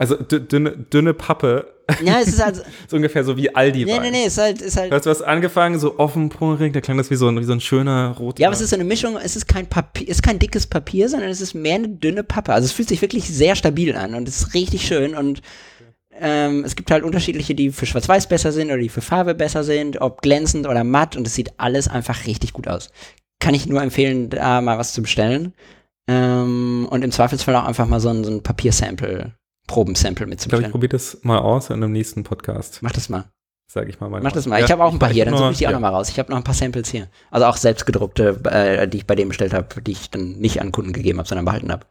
Also 0.02 0.16
dü- 0.16 0.40
dünne, 0.40 0.72
dünne 0.78 1.14
Pappe, 1.14 1.68
Ja, 2.04 2.20
es 2.22 2.30
ist 2.30 2.44
halt, 2.44 2.64
so 2.88 2.96
ungefähr 2.96 3.24
so 3.26 3.36
wie 3.36 3.54
Aldi 3.54 3.84
nee, 3.86 4.00
nee, 4.00 4.12
nee, 4.12 4.24
es 4.26 4.34
ist 4.34 4.38
halt, 4.38 4.62
ist 4.62 4.78
halt, 4.78 4.92
Du 4.92 4.96
hast 4.96 5.06
was 5.06 5.22
angefangen, 5.22 5.78
so 5.78 6.00
offenporig, 6.00 6.72
da 6.74 6.80
klang 6.82 6.98
das 6.98 7.10
wie 7.12 7.16
so 7.18 7.28
ein, 7.28 7.38
wie 7.40 7.44
so 7.44 7.52
ein 7.52 7.60
schöner 7.60 8.16
roter. 8.18 8.40
Ja, 8.42 8.48
aber 8.48 8.56
es 8.56 8.62
ist 8.62 8.70
so 8.70 8.76
eine 8.78 8.86
Mischung, 8.86 9.18
es 9.22 9.36
ist 9.36 9.48
kein 9.48 9.68
Papier, 9.68 10.06
es 10.10 10.16
ist 10.18 10.24
kein 10.24 10.40
dickes 10.40 10.68
Papier, 10.68 11.10
sondern 11.10 11.30
es 11.30 11.42
ist 11.42 11.54
mehr 11.54 11.76
eine 11.76 11.90
dünne 11.90 12.24
Pappe. 12.24 12.54
Also 12.54 12.66
es 12.66 12.72
fühlt 12.72 12.88
sich 12.88 13.02
wirklich 13.02 13.28
sehr 13.28 13.56
stabil 13.58 13.94
an 13.96 14.16
und 14.16 14.28
es 14.28 14.40
ist 14.42 14.54
richtig 14.54 14.88
schön 14.88 15.14
und 15.16 15.42
ähm, 16.22 16.64
es 16.66 16.76
gibt 16.78 16.92
halt 16.92 17.04
unterschiedliche, 17.04 17.54
die 17.56 17.72
für 17.72 17.86
Schwarz-Weiß 17.86 18.28
besser 18.28 18.52
sind 18.54 18.68
oder 18.68 18.78
die 18.80 18.90
für 18.90 19.02
Farbe 19.02 19.36
besser 19.36 19.64
sind, 19.64 20.00
ob 20.02 20.22
glänzend 20.22 20.66
oder 20.68 20.84
matt 20.84 21.16
und 21.18 21.28
es 21.28 21.36
sieht 21.36 21.54
alles 21.58 21.88
einfach 21.90 22.26
richtig 22.26 22.54
gut 22.54 22.68
aus. 22.68 22.90
Kann 23.40 23.54
ich 23.54 23.68
nur 23.68 23.82
empfehlen, 23.82 24.30
da 24.30 24.62
mal 24.62 24.78
was 24.78 24.94
zu 24.94 25.02
bestellen. 25.02 25.54
Ähm, 26.10 26.88
und 26.90 27.04
im 27.04 27.12
Zweifelsfall 27.12 27.56
auch 27.56 27.66
einfach 27.66 27.88
mal 27.88 28.00
so 28.00 28.10
ein, 28.10 28.24
so 28.24 28.32
ein 28.32 28.42
Papiersample, 28.44 29.34
Probensample 29.70 30.28
ich 30.34 30.48
glaube, 30.48 30.66
ich 30.66 30.72
probiere 30.72 30.90
das 30.90 31.20
mal 31.22 31.38
aus 31.38 31.70
in 31.70 31.76
einem 31.76 31.92
nächsten 31.92 32.24
Podcast, 32.24 32.80
Mach 32.82 32.92
das 32.92 33.08
mal. 33.08 33.26
sage 33.68 33.92
ich 33.92 34.00
mal. 34.00 34.10
Mach 34.10 34.32
das 34.32 34.48
mal. 34.48 34.56
Meinung. 34.56 34.66
ich 34.66 34.72
habe 34.72 34.84
auch 34.84 34.92
ein 34.92 34.98
paar 34.98 35.12
hier, 35.12 35.26
dann 35.26 35.38
suche 35.38 35.52
ich 35.52 35.60
die 35.60 35.68
auch 35.68 35.72
ja. 35.72 35.76
noch 35.76 35.82
mal 35.82 35.90
raus. 35.90 36.10
Ich 36.10 36.18
habe 36.18 36.32
noch 36.32 36.38
ein 36.38 36.44
paar 36.44 36.56
Samples 36.56 36.90
hier. 36.90 37.08
Also 37.30 37.46
auch 37.46 37.56
selbstgedruckte, 37.56 38.40
äh, 38.46 38.88
die 38.88 38.98
ich 38.98 39.06
bei 39.06 39.14
dem 39.14 39.28
bestellt 39.28 39.54
habe, 39.54 39.80
die 39.84 39.92
ich 39.92 40.10
dann 40.10 40.40
nicht 40.40 40.60
an 40.60 40.72
Kunden 40.72 40.92
gegeben 40.92 41.20
habe, 41.20 41.28
sondern 41.28 41.46
behalten 41.46 41.72
habe. 41.72 41.86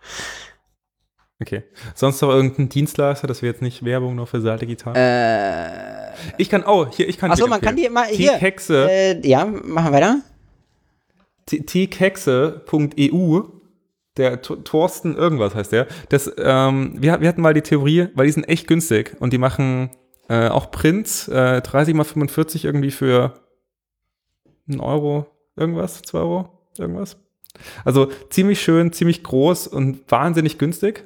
Okay. 1.41 1.63
Sonst 1.95 2.21
noch 2.21 2.31
irgendein 2.31 2.69
Dienstleister, 2.69 3.29
das 3.29 3.43
wäre 3.43 3.53
jetzt 3.53 3.63
nicht 3.63 3.85
Werbung 3.85 4.17
nur 4.17 4.27
für 4.27 4.41
Saal 4.41 4.59
Digital. 4.59 4.95
Äh, 4.97 6.17
ich 6.37 6.49
kann, 6.49 6.65
oh, 6.67 6.89
hier, 6.91 7.09
ich 7.09 7.17
kann 7.17 7.31
achso, 7.31 7.47
man 7.47 7.61
kann 7.61 7.77
die 7.77 7.85
immer 7.85 8.07
hier. 8.07 8.33
T-Kexe, 8.33 8.91
Äh, 8.91 9.25
ja, 9.25 9.45
machen 9.45 9.93
wir 9.93 9.93
weiter. 9.93 10.21
Tkexe.eu, 11.47 13.43
der 14.19 14.43
Thorsten 14.43 15.17
irgendwas 15.17 15.55
heißt 15.55 15.73
der. 15.73 15.87
Das, 16.09 16.31
ähm, 16.39 16.95
wir, 16.99 17.21
wir 17.21 17.29
hatten 17.29 17.41
mal 17.41 17.55
die 17.55 17.63
Theorie, 17.63 18.09
weil 18.15 18.27
die 18.27 18.33
sind 18.33 18.49
echt 18.49 18.67
günstig 18.67 19.17
und 19.21 19.33
die 19.33 19.39
machen 19.39 19.91
äh, 20.29 20.49
auch 20.49 20.71
Prints, 20.71 21.29
äh, 21.29 21.63
30 21.63 21.95
mal 21.95 22.05
45 22.05 22.65
irgendwie 22.65 22.91
für 22.91 23.35
einen 24.69 24.81
Euro, 24.81 25.27
irgendwas, 25.57 26.03
2 26.03 26.19
Euro, 26.19 26.49
irgendwas. 26.77 27.17
Also 27.85 28.09
ziemlich 28.31 28.61
schön, 28.61 28.93
ziemlich 28.93 29.23
groß 29.25 29.67
und 29.67 30.11
wahnsinnig 30.11 30.59
günstig. 30.59 31.05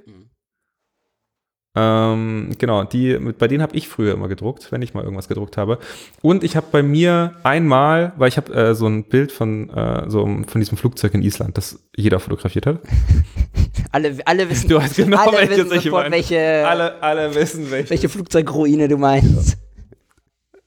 Ähm, 1.74 2.50
genau, 2.58 2.84
die, 2.84 3.16
bei 3.16 3.48
denen 3.48 3.62
habe 3.62 3.74
ich 3.76 3.88
früher 3.88 4.12
immer 4.12 4.28
gedruckt, 4.28 4.70
wenn 4.72 4.82
ich 4.82 4.92
mal 4.92 5.04
irgendwas 5.04 5.28
gedruckt 5.28 5.56
habe. 5.56 5.78
Und 6.20 6.44
ich 6.44 6.54
habe 6.54 6.66
bei 6.70 6.82
mir 6.82 7.32
einmal, 7.44 8.12
weil 8.18 8.28
ich 8.28 8.36
habe 8.36 8.52
äh, 8.54 8.74
so 8.74 8.86
ein 8.86 9.04
Bild 9.04 9.32
von, 9.32 9.70
äh, 9.70 10.10
so, 10.10 10.24
von 10.24 10.60
diesem 10.60 10.76
Flugzeug 10.76 11.14
in 11.14 11.22
Island, 11.22 11.56
das 11.56 11.78
jeder 11.96 12.20
fotografiert 12.20 12.66
hat. 12.66 12.78
Alle, 13.94 14.16
alle 14.24 14.48
wissen, 14.48 14.68
Du 14.70 14.76
weißt 14.76 14.96
genau, 14.96 15.18
alle 15.18 15.36
welches 15.36 15.70
wissen 15.70 15.80
sofort, 15.82 16.10
welche, 16.10 16.66
Alle, 16.66 17.02
alle 17.02 17.34
wissen, 17.34 17.70
welche. 17.70 17.90
welche 17.90 18.08
Flugzeugruine 18.08 18.88
du 18.88 18.96
meinst. 18.96 19.58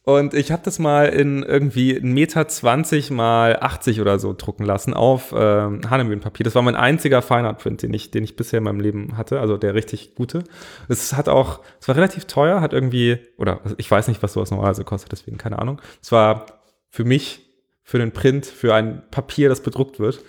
Und 0.05 0.35
ich 0.35 0.51
habe 0.51 0.61
das 0.63 0.77
mal 0.77 1.07
in 1.07 1.41
irgendwie 1.41 1.95
1,20 1.95 2.03
Meter 2.05 2.47
20 2.47 3.09
mal 3.09 3.57
80 3.59 4.01
oder 4.01 4.19
so 4.19 4.35
drucken 4.37 4.63
lassen 4.63 4.93
auf 4.93 5.33
ähm, 5.35 5.81
Hanemühlenpapier. 5.89 6.43
Das 6.43 6.53
war 6.53 6.61
mein 6.61 6.75
einziger 6.75 7.23
Fine 7.23 7.47
Art 7.47 7.57
Print, 7.57 7.81
den 7.81 7.91
ich, 7.91 8.11
den 8.11 8.23
ich 8.23 8.35
bisher 8.35 8.59
in 8.59 8.65
meinem 8.65 8.79
Leben 8.79 9.17
hatte, 9.17 9.39
also 9.39 9.57
der 9.57 9.73
richtig 9.73 10.13
gute. 10.13 10.43
Es 10.87 11.13
hat 11.13 11.27
auch, 11.27 11.61
es 11.81 11.87
war 11.87 11.95
relativ 11.95 12.25
teuer, 12.25 12.61
hat 12.61 12.71
irgendwie, 12.71 13.17
oder 13.37 13.61
ich 13.77 13.89
weiß 13.89 14.07
nicht, 14.07 14.21
was 14.21 14.33
sowas 14.33 14.51
normalerweise 14.51 14.83
kostet, 14.83 15.11
deswegen 15.11 15.39
keine 15.39 15.57
Ahnung. 15.57 15.81
Es 16.03 16.11
war 16.11 16.45
für 16.91 17.03
mich, 17.03 17.41
für 17.81 17.97
den 17.97 18.11
Print, 18.11 18.45
für 18.45 18.75
ein 18.75 19.01
Papier, 19.09 19.49
das 19.49 19.61
bedruckt 19.61 19.99
wird, 19.99 20.23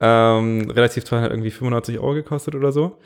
ähm, 0.00 0.68
relativ 0.68 1.04
teuer, 1.04 1.22
hat 1.22 1.30
irgendwie 1.30 1.52
95 1.52 2.00
Euro 2.00 2.14
gekostet 2.14 2.56
oder 2.56 2.72
so. 2.72 2.98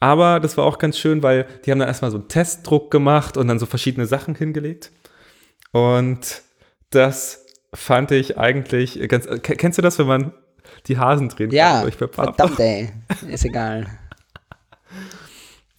Aber 0.00 0.40
das 0.40 0.56
war 0.56 0.64
auch 0.64 0.78
ganz 0.78 0.98
schön, 0.98 1.22
weil 1.22 1.46
die 1.64 1.70
haben 1.70 1.78
dann 1.78 1.86
erstmal 1.86 2.10
so 2.10 2.18
einen 2.18 2.26
Testdruck 2.26 2.90
gemacht 2.90 3.36
und 3.36 3.46
dann 3.46 3.60
so 3.60 3.66
verschiedene 3.66 4.06
Sachen 4.06 4.34
hingelegt. 4.34 4.90
Und 5.72 6.42
das 6.90 7.44
fand 7.74 8.10
ich 8.10 8.38
eigentlich 8.38 9.00
ganz. 9.08 9.26
ke- 9.26 9.56
Kennst 9.56 9.78
du 9.78 9.82
das, 9.82 9.98
wenn 9.98 10.06
man 10.06 10.32
die 10.86 10.98
Hasen 10.98 11.28
drehen 11.28 11.50
Ja, 11.50 11.82
durch 11.82 11.98
Papa? 11.98 12.24
verdammt, 12.32 12.60
ey. 12.60 12.90
Ist 13.28 13.44
egal. 13.44 13.86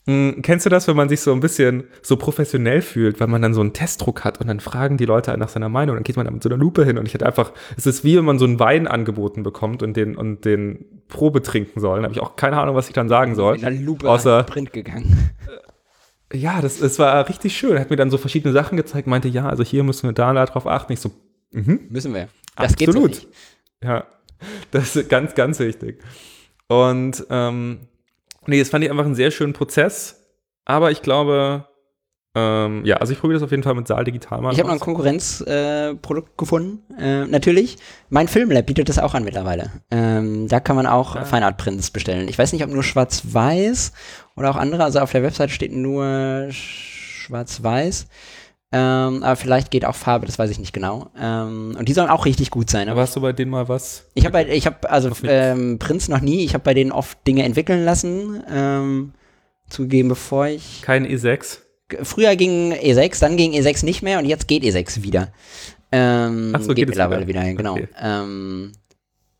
Mm, 0.06 0.41
Kennst 0.41 0.65
du 0.65 0.70
das, 0.70 0.88
wenn 0.90 0.98
man 0.98 1.07
sich 1.07 1.22
so 1.22 1.32
ein 1.32 1.40
bisschen 1.40 1.86
so 2.02 2.18
professionell 2.18 2.82
fühlt, 2.82 3.20
weil 3.22 3.28
man 3.28 3.41
dann 3.41 3.53
so 3.53 3.61
einen 3.61 3.72
Testdruck 3.72 4.26
hat 4.26 4.41
und 4.41 4.48
dann 4.48 4.60
fragen 4.60 4.98
die 4.98 5.06
Leute 5.06 5.38
nach 5.38 5.48
seiner 5.48 5.70
Meinung, 5.70 5.95
dann 5.95 6.03
geht 6.03 6.18
man 6.18 6.26
da 6.26 6.32
mit 6.32 6.44
so 6.44 6.49
einer 6.49 6.57
Lupe 6.57 6.84
hin 6.84 6.98
und 6.98 7.06
ich 7.07 7.14
hätte 7.14 7.26
einfach, 7.26 7.53
es 7.78 7.86
ist 7.86 8.03
wie 8.03 8.18
wenn 8.18 8.26
man 8.26 8.38
so 8.38 8.44
einen 8.45 8.60
Wein 8.60 8.86
angeboten 8.88 9.44
bekommt 9.44 9.82
und 9.82 9.95
den, 9.95 10.18
und 10.18 10.44
den 10.44 11.03
Probe 11.07 11.41
trinken 11.41 11.80
soll. 11.80 11.98
Dann 11.98 12.03
habe 12.06 12.14
ich 12.14 12.20
auch 12.22 12.36
keine 12.36 12.57
Ahnung, 12.60 12.76
was 12.76 12.88
ich 12.88 12.94
dann 12.94 13.07
sagen 13.07 13.36
soll. 13.36 13.56
In 13.56 13.61
der 13.61 13.72
Lupe 13.72 14.07
Außer- 14.07 14.44
Print 14.44 14.74
gegangen. 14.74 15.30
Ja, 16.34 16.61
das, 16.61 16.80
das 16.80 16.97
war 16.99 17.30
richtig 17.30 17.55
schön. 17.55 17.73
Er 17.73 17.81
hat 17.81 17.89
mir 17.89 17.95
dann 17.95 18.10
so 18.10 18.18
verschiedene 18.18 18.53
Sachen 18.53 18.76
gezeigt, 18.76 19.07
meinte, 19.07 19.27
ja, 19.27 19.47
also 19.47 19.64
hier 19.64 19.84
müssen 19.84 20.07
wir 20.07 20.14
da 20.14 20.34
drauf 20.45 20.65
achten. 20.65 20.93
Ich 20.93 20.99
so, 20.99 21.11
mhm. 21.51 21.88
Müssen 21.89 22.14
wir. 22.14 22.27
Das 22.55 22.76
geht 22.76 22.88
so 22.88 23.03
Absolut. 23.03 23.11
nicht. 23.11 23.27
Ja, 23.84 24.07
das 24.72 24.95
ist 24.95 25.10
ganz, 25.10 25.35
ganz 25.35 25.60
wichtig. 25.60 26.01
Und 26.68 27.26
ähm, 27.30 27.88
nee, 28.47 28.60
das 28.60 28.69
fand 28.69 28.84
ich 28.84 28.89
einfach 28.89 29.05
einen 29.05 29.15
sehr 29.15 29.31
schönen 29.31 29.53
Prozess. 29.53 30.26
Aber 30.65 30.91
ich 30.91 31.01
glaube, 31.01 31.68
Ähm, 32.35 32.84
ja, 32.84 32.97
also 32.97 33.14
ich 33.14 33.19
probiere 33.19 33.35
das 33.39 33.43
auf 33.43 33.51
jeden 33.51 33.61
Fall 33.61 33.76
mit 33.76 33.88
Saal 33.88 34.03
Digital 34.05 34.41
mal. 34.41 34.51
Ich 34.53 34.57
habe 34.60 34.68
noch 34.68 34.73
ein 34.76 34.80
Konkurrenzprodukt 34.80 36.30
äh, 36.30 36.35
gefunden. 36.38 36.80
Äh, 36.99 37.26
natürlich, 37.27 37.77
mein 38.10 38.27
Filmlab 38.27 38.65
bietet 38.65 38.89
das 38.89 38.97
auch 38.97 39.14
an 39.14 39.23
mittlerweile. 39.23 39.69
Ähm, 39.91 40.47
da 40.47 40.60
kann 40.60 40.76
man 40.76 40.88
auch 40.88 41.15
Ah. 41.15 41.26
Fine 41.26 41.45
Art 41.45 41.57
Prints 41.57 41.91
bestellen. 41.91 42.27
Ich 42.27 42.39
weiß 42.39 42.51
nicht, 42.53 42.64
ob 42.64 42.72
nur 42.72 42.81
schwarz-weiß 42.84 43.91
oder 44.35 44.49
auch 44.49 44.55
andere. 44.55 44.84
Also 44.84 44.99
auf 44.99 45.11
der 45.11 45.22
Website 45.22 45.51
steht 45.51 45.73
nur 45.73 46.47
schwarz-weiß. 46.49 48.07
Ähm, 48.76 49.22
aber 49.22 49.35
vielleicht 49.35 49.69
geht 49.69 49.85
auch 49.85 49.93
Farbe, 49.93 50.26
das 50.26 50.39
weiß 50.39 50.49
ich 50.49 50.57
nicht 50.57 50.73
genau. 50.73 51.11
Ähm, 51.15 51.76
und 51.77 51.88
die 51.88 51.93
sollen 51.93 52.10
auch 52.10 52.26
richtig 52.26 52.49
gut 52.49 52.72
sein. 52.72 52.89
Aber 52.89 53.01
hast 53.01 53.15
du 53.15 53.22
bei 53.22 53.31
denen 53.31 53.51
mal 53.51 53.69
was? 53.69 54.05
Ich 54.15 54.26
habe 54.26 54.41
ich 54.45 54.65
hab 54.65 54.91
also 54.91 55.11
ähm, 55.26 55.77
Prints 55.77 56.07
noch 56.10 56.22
nie. 56.22 56.43
Ich 56.43 56.55
habe 56.55 56.64
bei 56.64 56.73
denen 56.73 56.91
oft 56.91 57.19
Dinge 57.27 57.43
entwickeln 57.43 57.85
lassen. 57.85 58.43
Ähm, 58.51 59.14
zugegeben, 59.69 60.10
bevor 60.10 60.47
ich 60.47 60.81
Kein 60.81 61.05
E 61.05 61.14
E6? 61.15 61.60
Früher 62.01 62.35
ging 62.35 62.73
E6, 62.73 63.19
dann 63.19 63.38
ging 63.38 63.53
E6 63.53 63.85
nicht 63.85 64.01
mehr 64.01 64.19
und 64.19 64.26
jetzt 64.26 64.47
geht 64.47 64.64
E6 64.64 65.03
wieder. 65.03 65.34
Ähm, 65.91 66.55
so, 66.60 66.69
geht, 66.69 66.77
geht 66.77 66.88
mittlerweile 66.88 67.27
wieder. 67.27 67.41
wieder, 67.41 67.53
genau. 67.53 67.73
Okay. 67.73 67.88
Ähm, 68.01 68.72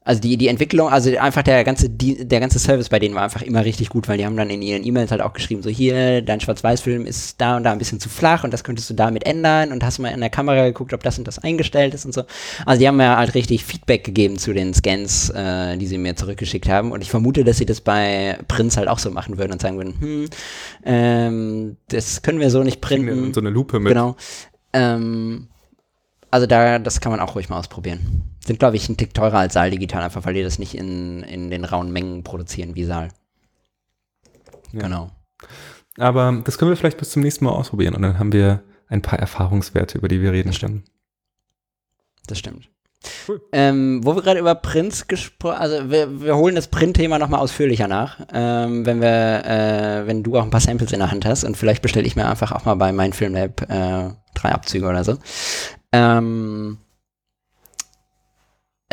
also 0.06 0.20
die, 0.20 0.36
die 0.38 0.50
Entwicklung, 0.50 0.90
also 0.90 1.18
einfach 1.18 1.44
der 1.44 1.64
ganze, 1.64 1.90
die, 1.90 2.28
der 2.28 2.42
ganze 2.42 2.60
Service 2.60 2.90
bei 2.90 3.00
denen 3.00 3.16
war 3.16 3.24
einfach 3.24 3.42
immer 3.42 3.64
richtig 3.64 3.90
gut, 3.90 4.08
weil 4.10 4.18
die 4.18 4.26
haben 4.26 4.36
dann 4.36 4.50
in 4.50 4.62
ihren 4.62 4.86
E-Mails 4.86 5.12
halt 5.12 5.22
auch 5.22 5.32
geschrieben, 5.32 5.62
so 5.64 5.70
hier, 5.70 6.22
dein 6.22 6.42
Schwarz-Weiß-Film 6.42 7.06
ist 7.06 7.40
da 7.40 7.56
und 7.56 7.64
da 7.64 7.72
ein 7.72 7.78
bisschen 7.78 8.02
zu 8.02 8.10
flach 8.10 8.44
und 8.44 8.52
das 8.52 8.64
könntest 8.66 8.90
du 8.90 8.96
damit 8.96 9.26
ändern 9.26 9.72
und 9.72 9.84
hast 9.84 10.00
mal 10.00 10.10
in 10.10 10.20
der 10.20 10.30
Kamera 10.30 10.66
geguckt, 10.66 10.94
ob 10.94 11.04
das 11.04 11.18
und 11.18 11.28
das 11.28 11.40
eingestellt 11.40 11.94
ist 11.94 12.06
und 12.06 12.14
so. 12.14 12.24
Also 12.66 12.80
die 12.80 12.88
haben 12.88 12.98
mir 12.98 13.16
halt 13.16 13.34
richtig 13.34 13.64
Feedback 13.64 14.04
gegeben 14.04 14.38
zu 14.38 14.54
den 14.54 14.74
Scans, 14.74 15.30
äh, 15.30 15.78
die 15.78 15.88
sie 15.88 15.98
mir 15.98 16.16
zurückgeschickt 16.16 16.68
haben 16.68 16.92
und 16.92 17.02
ich 17.02 17.10
vermute, 17.10 17.46
dass 17.46 17.58
sie 17.58 17.66
das 17.66 17.80
bei 17.80 18.38
Prints 18.50 18.76
halt 18.76 18.90
auch 18.90 19.00
so 19.00 19.10
machen 19.10 19.38
würden 19.38 19.54
und 19.54 19.62
sagen 19.62 19.78
würden, 19.78 19.96
hm, 20.00 20.30
ähm, 20.84 21.78
das 21.88 22.22
können 22.22 22.42
wir 22.42 22.50
so 22.50 22.64
nicht 22.64 22.82
printen. 22.82 23.34
So 23.34 23.40
eine 23.40 23.50
Lupe 23.52 23.80
mit. 23.80 23.94
Genau. 23.94 24.18
Ähm, 24.74 25.48
also 26.30 26.46
da, 26.46 26.80
das 26.80 27.00
kann 27.00 27.12
man 27.12 27.22
auch 27.22 27.36
ruhig 27.36 27.48
mal 27.48 27.60
ausprobieren. 27.60 28.33
Sind, 28.46 28.60
glaube 28.60 28.76
ich, 28.76 28.90
ein 28.90 28.98
Tick 28.98 29.14
teurer 29.14 29.40
als 29.40 29.54
Saal 29.54 29.72
digital, 29.72 30.04
einfach 30.04 30.26
weil 30.26 30.34
die 30.34 30.44
das 30.44 30.60
nicht 30.60 30.76
in, 30.76 31.24
in 31.24 31.50
den 31.50 31.64
rauen 31.66 31.92
Mengen 31.92 32.24
produzieren 32.24 32.76
wie 32.76 32.84
Saal. 32.84 33.10
Ja. 34.74 34.82
Genau. 34.82 35.12
Aber 35.98 36.42
das 36.44 36.58
können 36.58 36.72
wir 36.72 36.78
vielleicht 36.78 36.98
bis 36.98 37.12
zum 37.12 37.22
nächsten 37.22 37.46
Mal 37.46 37.52
ausprobieren 37.52 37.96
und 37.96 38.02
dann 38.02 38.20
haben 38.20 38.34
wir 38.34 38.64
ein 38.88 39.02
paar 39.02 39.20
Erfahrungswerte, 39.20 39.98
über 39.98 40.08
die 40.08 40.22
wir 40.22 40.32
reden 40.32 40.52
können. 40.52 40.84
Das 42.28 42.40
stimmt. 42.40 42.70
Cool. 43.28 43.42
Ähm, 43.52 44.00
wo 44.04 44.16
wir 44.16 44.22
gerade 44.22 44.40
über 44.40 44.56
Prints 44.56 45.08
gesprochen, 45.08 45.58
also 45.58 45.90
wir, 45.90 46.22
wir 46.22 46.38
holen 46.38 46.56
das 46.56 46.70
Print-Thema 46.70 47.20
nochmal 47.20 47.42
ausführlicher 47.42 47.88
nach, 47.88 48.20
ähm, 48.32 48.86
wenn 48.86 49.02
wir, 49.02 49.46
äh, 49.46 50.08
wenn 50.08 50.24
du 50.24 50.38
auch 50.38 50.44
ein 50.44 50.50
paar 50.50 50.62
Samples 50.62 50.94
in 50.94 51.00
der 51.00 51.12
Hand 51.12 51.26
hast 51.26 51.44
und 51.44 51.58
vielleicht 51.58 51.82
bestelle 51.82 52.08
ich 52.08 52.16
mir 52.16 52.30
einfach 52.30 52.54
auch 52.54 52.66
mal 52.66 52.76
bei 52.76 52.92
meinem 52.94 53.12
Filmlab 53.12 53.70
äh, 53.70 54.10
drei 54.34 54.52
Abzüge 54.52 54.88
oder 54.88 55.04
so. 55.04 55.18
Ähm, 55.92 56.78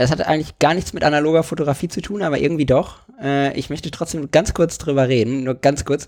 es 0.03 0.11
hat 0.11 0.27
eigentlich 0.27 0.59
gar 0.59 0.75
nichts 0.75 0.93
mit 0.93 1.05
analoger 1.05 1.43
Fotografie 1.43 1.89
zu 1.89 2.01
tun, 2.01 2.23
aber 2.23 2.39
irgendwie 2.39 2.67
doch. 2.67 2.99
Äh, 3.23 3.57
ich 3.59 3.71
möchte 3.71 3.91
trotzdem 3.91 4.31
ganz 4.31 4.55
kurz 4.55 4.79
drüber 4.79 5.09
reden, 5.09 5.45
nur 5.45 5.55
ganz 5.55 5.85
kurz. 5.85 6.07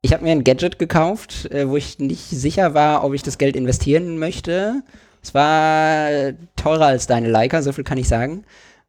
Ich 0.00 0.12
habe 0.12 0.24
mir 0.24 0.32
ein 0.32 0.44
Gadget 0.44 0.78
gekauft, 0.78 1.50
äh, 1.50 1.68
wo 1.68 1.76
ich 1.76 1.98
nicht 1.98 2.28
sicher 2.30 2.74
war, 2.74 3.04
ob 3.04 3.14
ich 3.14 3.22
das 3.22 3.38
Geld 3.38 3.56
investieren 3.56 4.18
möchte. 4.18 4.82
Es 5.22 5.34
war 5.34 6.10
äh, 6.10 6.34
teurer 6.56 6.86
als 6.86 7.06
deine 7.06 7.28
Leica, 7.28 7.62
so 7.62 7.72
viel 7.72 7.84
kann 7.84 7.98
ich 7.98 8.08
sagen. 8.08 8.44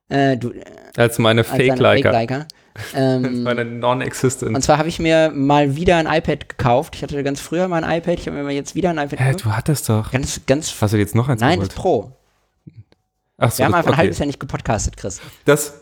Äh, 0.09 0.37
du, 0.37 0.53
Als 0.97 1.19
meine 1.19 1.41
als 1.41 1.49
deine 1.49 1.63
Fake-Liker. 1.63 2.11
Fake-Leica. 2.11 2.45
Ähm, 2.95 3.43
meine 3.43 3.61
und 3.61 3.79
Non-Existent. 3.79 4.63
zwar 4.63 4.77
habe 4.77 4.87
ich 4.87 4.99
mir 4.99 5.31
mal 5.33 5.75
wieder 5.75 5.97
ein 5.97 6.05
iPad 6.05 6.47
gekauft. 6.47 6.95
Ich 6.95 7.03
hatte 7.03 7.21
ganz 7.23 7.41
früher 7.41 7.67
mal 7.67 7.83
ein 7.83 7.97
iPad, 7.97 8.19
ich 8.19 8.27
habe 8.27 8.37
mir 8.37 8.43
mal 8.43 8.53
jetzt 8.53 8.73
wieder 8.73 8.91
ein 8.91 8.97
iPad 8.97 9.19
Hä, 9.19 9.25
gekauft. 9.25 9.45
du 9.45 9.51
hattest 9.51 9.89
doch. 9.89 10.11
Ganz, 10.11 10.39
ganz. 10.47 10.73
Hast 10.79 10.93
du 10.93 10.97
jetzt 10.97 11.13
noch 11.13 11.27
eins 11.27 11.41
Nein, 11.41 11.59
das 11.59 11.69
geholt? 11.69 11.81
Pro. 11.81 12.18
Ach 13.39 13.51
so, 13.51 13.59
Wir 13.59 13.65
haben 13.65 13.71
das, 13.71 13.77
einfach 13.79 13.89
ein 13.91 13.93
okay. 13.93 13.97
halbes 14.01 14.19
Jahr 14.19 14.25
nicht 14.27 14.39
gepodcastet, 14.39 14.97
Chris. 14.97 15.19
Das. 15.45 15.73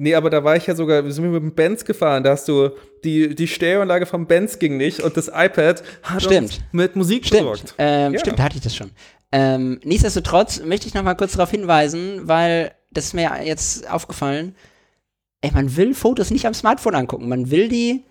Nee, 0.00 0.14
aber 0.14 0.30
da 0.30 0.44
war 0.44 0.54
ich 0.54 0.64
ja 0.66 0.76
sogar, 0.76 1.04
wir 1.04 1.12
sind 1.12 1.30
mit 1.30 1.42
dem 1.42 1.54
Benz 1.54 1.84
gefahren, 1.84 2.22
da 2.22 2.30
hast 2.30 2.46
du, 2.48 2.70
die, 3.02 3.34
die 3.34 3.48
Stereoanlage 3.48 4.06
vom 4.06 4.26
Benz 4.26 4.60
ging 4.60 4.76
nicht 4.76 5.00
und 5.00 5.16
das 5.16 5.26
iPad 5.26 5.82
hat 6.04 6.22
Stimmt. 6.22 6.42
uns 6.52 6.60
mit 6.70 6.94
Musik 6.94 7.26
Stimmt, 7.26 7.42
versorgt. 7.48 7.74
ähm, 7.78 8.12
Ja. 8.14 8.20
stimmt, 8.20 8.38
da 8.38 8.44
hatte 8.44 8.56
ich 8.56 8.62
das 8.62 8.76
schon. 8.76 8.92
Ähm, 9.32 9.80
nichtsdestotrotz 9.82 10.62
möchte 10.62 10.86
ich 10.86 10.94
noch 10.94 11.02
mal 11.02 11.14
kurz 11.14 11.32
darauf 11.32 11.50
hinweisen, 11.50 12.28
weil 12.28 12.70
das 12.92 13.06
ist 13.06 13.14
mir 13.14 13.28
jetzt 13.44 13.90
aufgefallen. 13.90 14.54
Ey, 15.40 15.50
man 15.52 15.76
will 15.76 15.94
Fotos 15.94 16.30
nicht 16.30 16.46
am 16.46 16.54
Smartphone 16.54 16.94
angucken. 16.94 17.28
Man 17.28 17.50
will 17.50 17.68
die. 17.68 18.04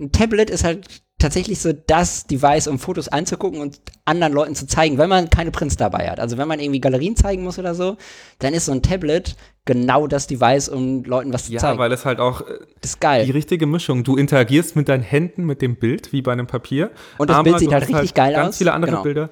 Ein 0.00 0.12
Tablet 0.12 0.48
ist 0.48 0.64
halt 0.64 1.02
tatsächlich 1.22 1.58
so 1.60 1.72
das 1.72 2.26
Device, 2.26 2.66
um 2.68 2.78
Fotos 2.78 3.08
anzugucken 3.08 3.60
und 3.60 3.80
anderen 4.04 4.32
Leuten 4.32 4.54
zu 4.54 4.66
zeigen, 4.66 4.98
wenn 4.98 5.08
man 5.08 5.30
keine 5.30 5.50
Prints 5.50 5.76
dabei 5.76 6.10
hat. 6.10 6.20
Also 6.20 6.36
wenn 6.36 6.46
man 6.48 6.60
irgendwie 6.60 6.80
Galerien 6.80 7.16
zeigen 7.16 7.42
muss 7.44 7.58
oder 7.58 7.74
so, 7.74 7.96
dann 8.40 8.52
ist 8.52 8.66
so 8.66 8.72
ein 8.72 8.82
Tablet 8.82 9.36
genau 9.64 10.06
das 10.06 10.26
Device, 10.26 10.68
um 10.68 11.04
Leuten 11.04 11.32
was 11.32 11.46
zu 11.46 11.52
Ja, 11.52 11.60
zeigen. 11.60 11.78
weil 11.78 11.92
es 11.92 12.04
halt 12.04 12.18
auch 12.20 12.40
äh, 12.42 12.58
das 12.80 12.90
ist 12.92 13.00
geil. 13.00 13.24
die 13.24 13.30
richtige 13.30 13.66
Mischung. 13.66 14.04
Du 14.04 14.16
interagierst 14.16 14.76
mit 14.76 14.88
deinen 14.88 15.02
Händen 15.02 15.44
mit 15.44 15.62
dem 15.62 15.76
Bild, 15.76 16.12
wie 16.12 16.20
bei 16.20 16.32
einem 16.32 16.46
Papier. 16.46 16.90
Und 17.18 17.30
das 17.30 17.36
aber 17.36 17.44
Bild 17.44 17.58
sieht 17.60 17.72
halt 17.72 17.88
richtig 17.88 18.12
geil 18.14 18.34
ganz 18.34 18.50
aus. 18.50 18.58
viele 18.58 18.72
andere 18.72 18.90
Genau. 18.90 19.02
Bilder. 19.02 19.30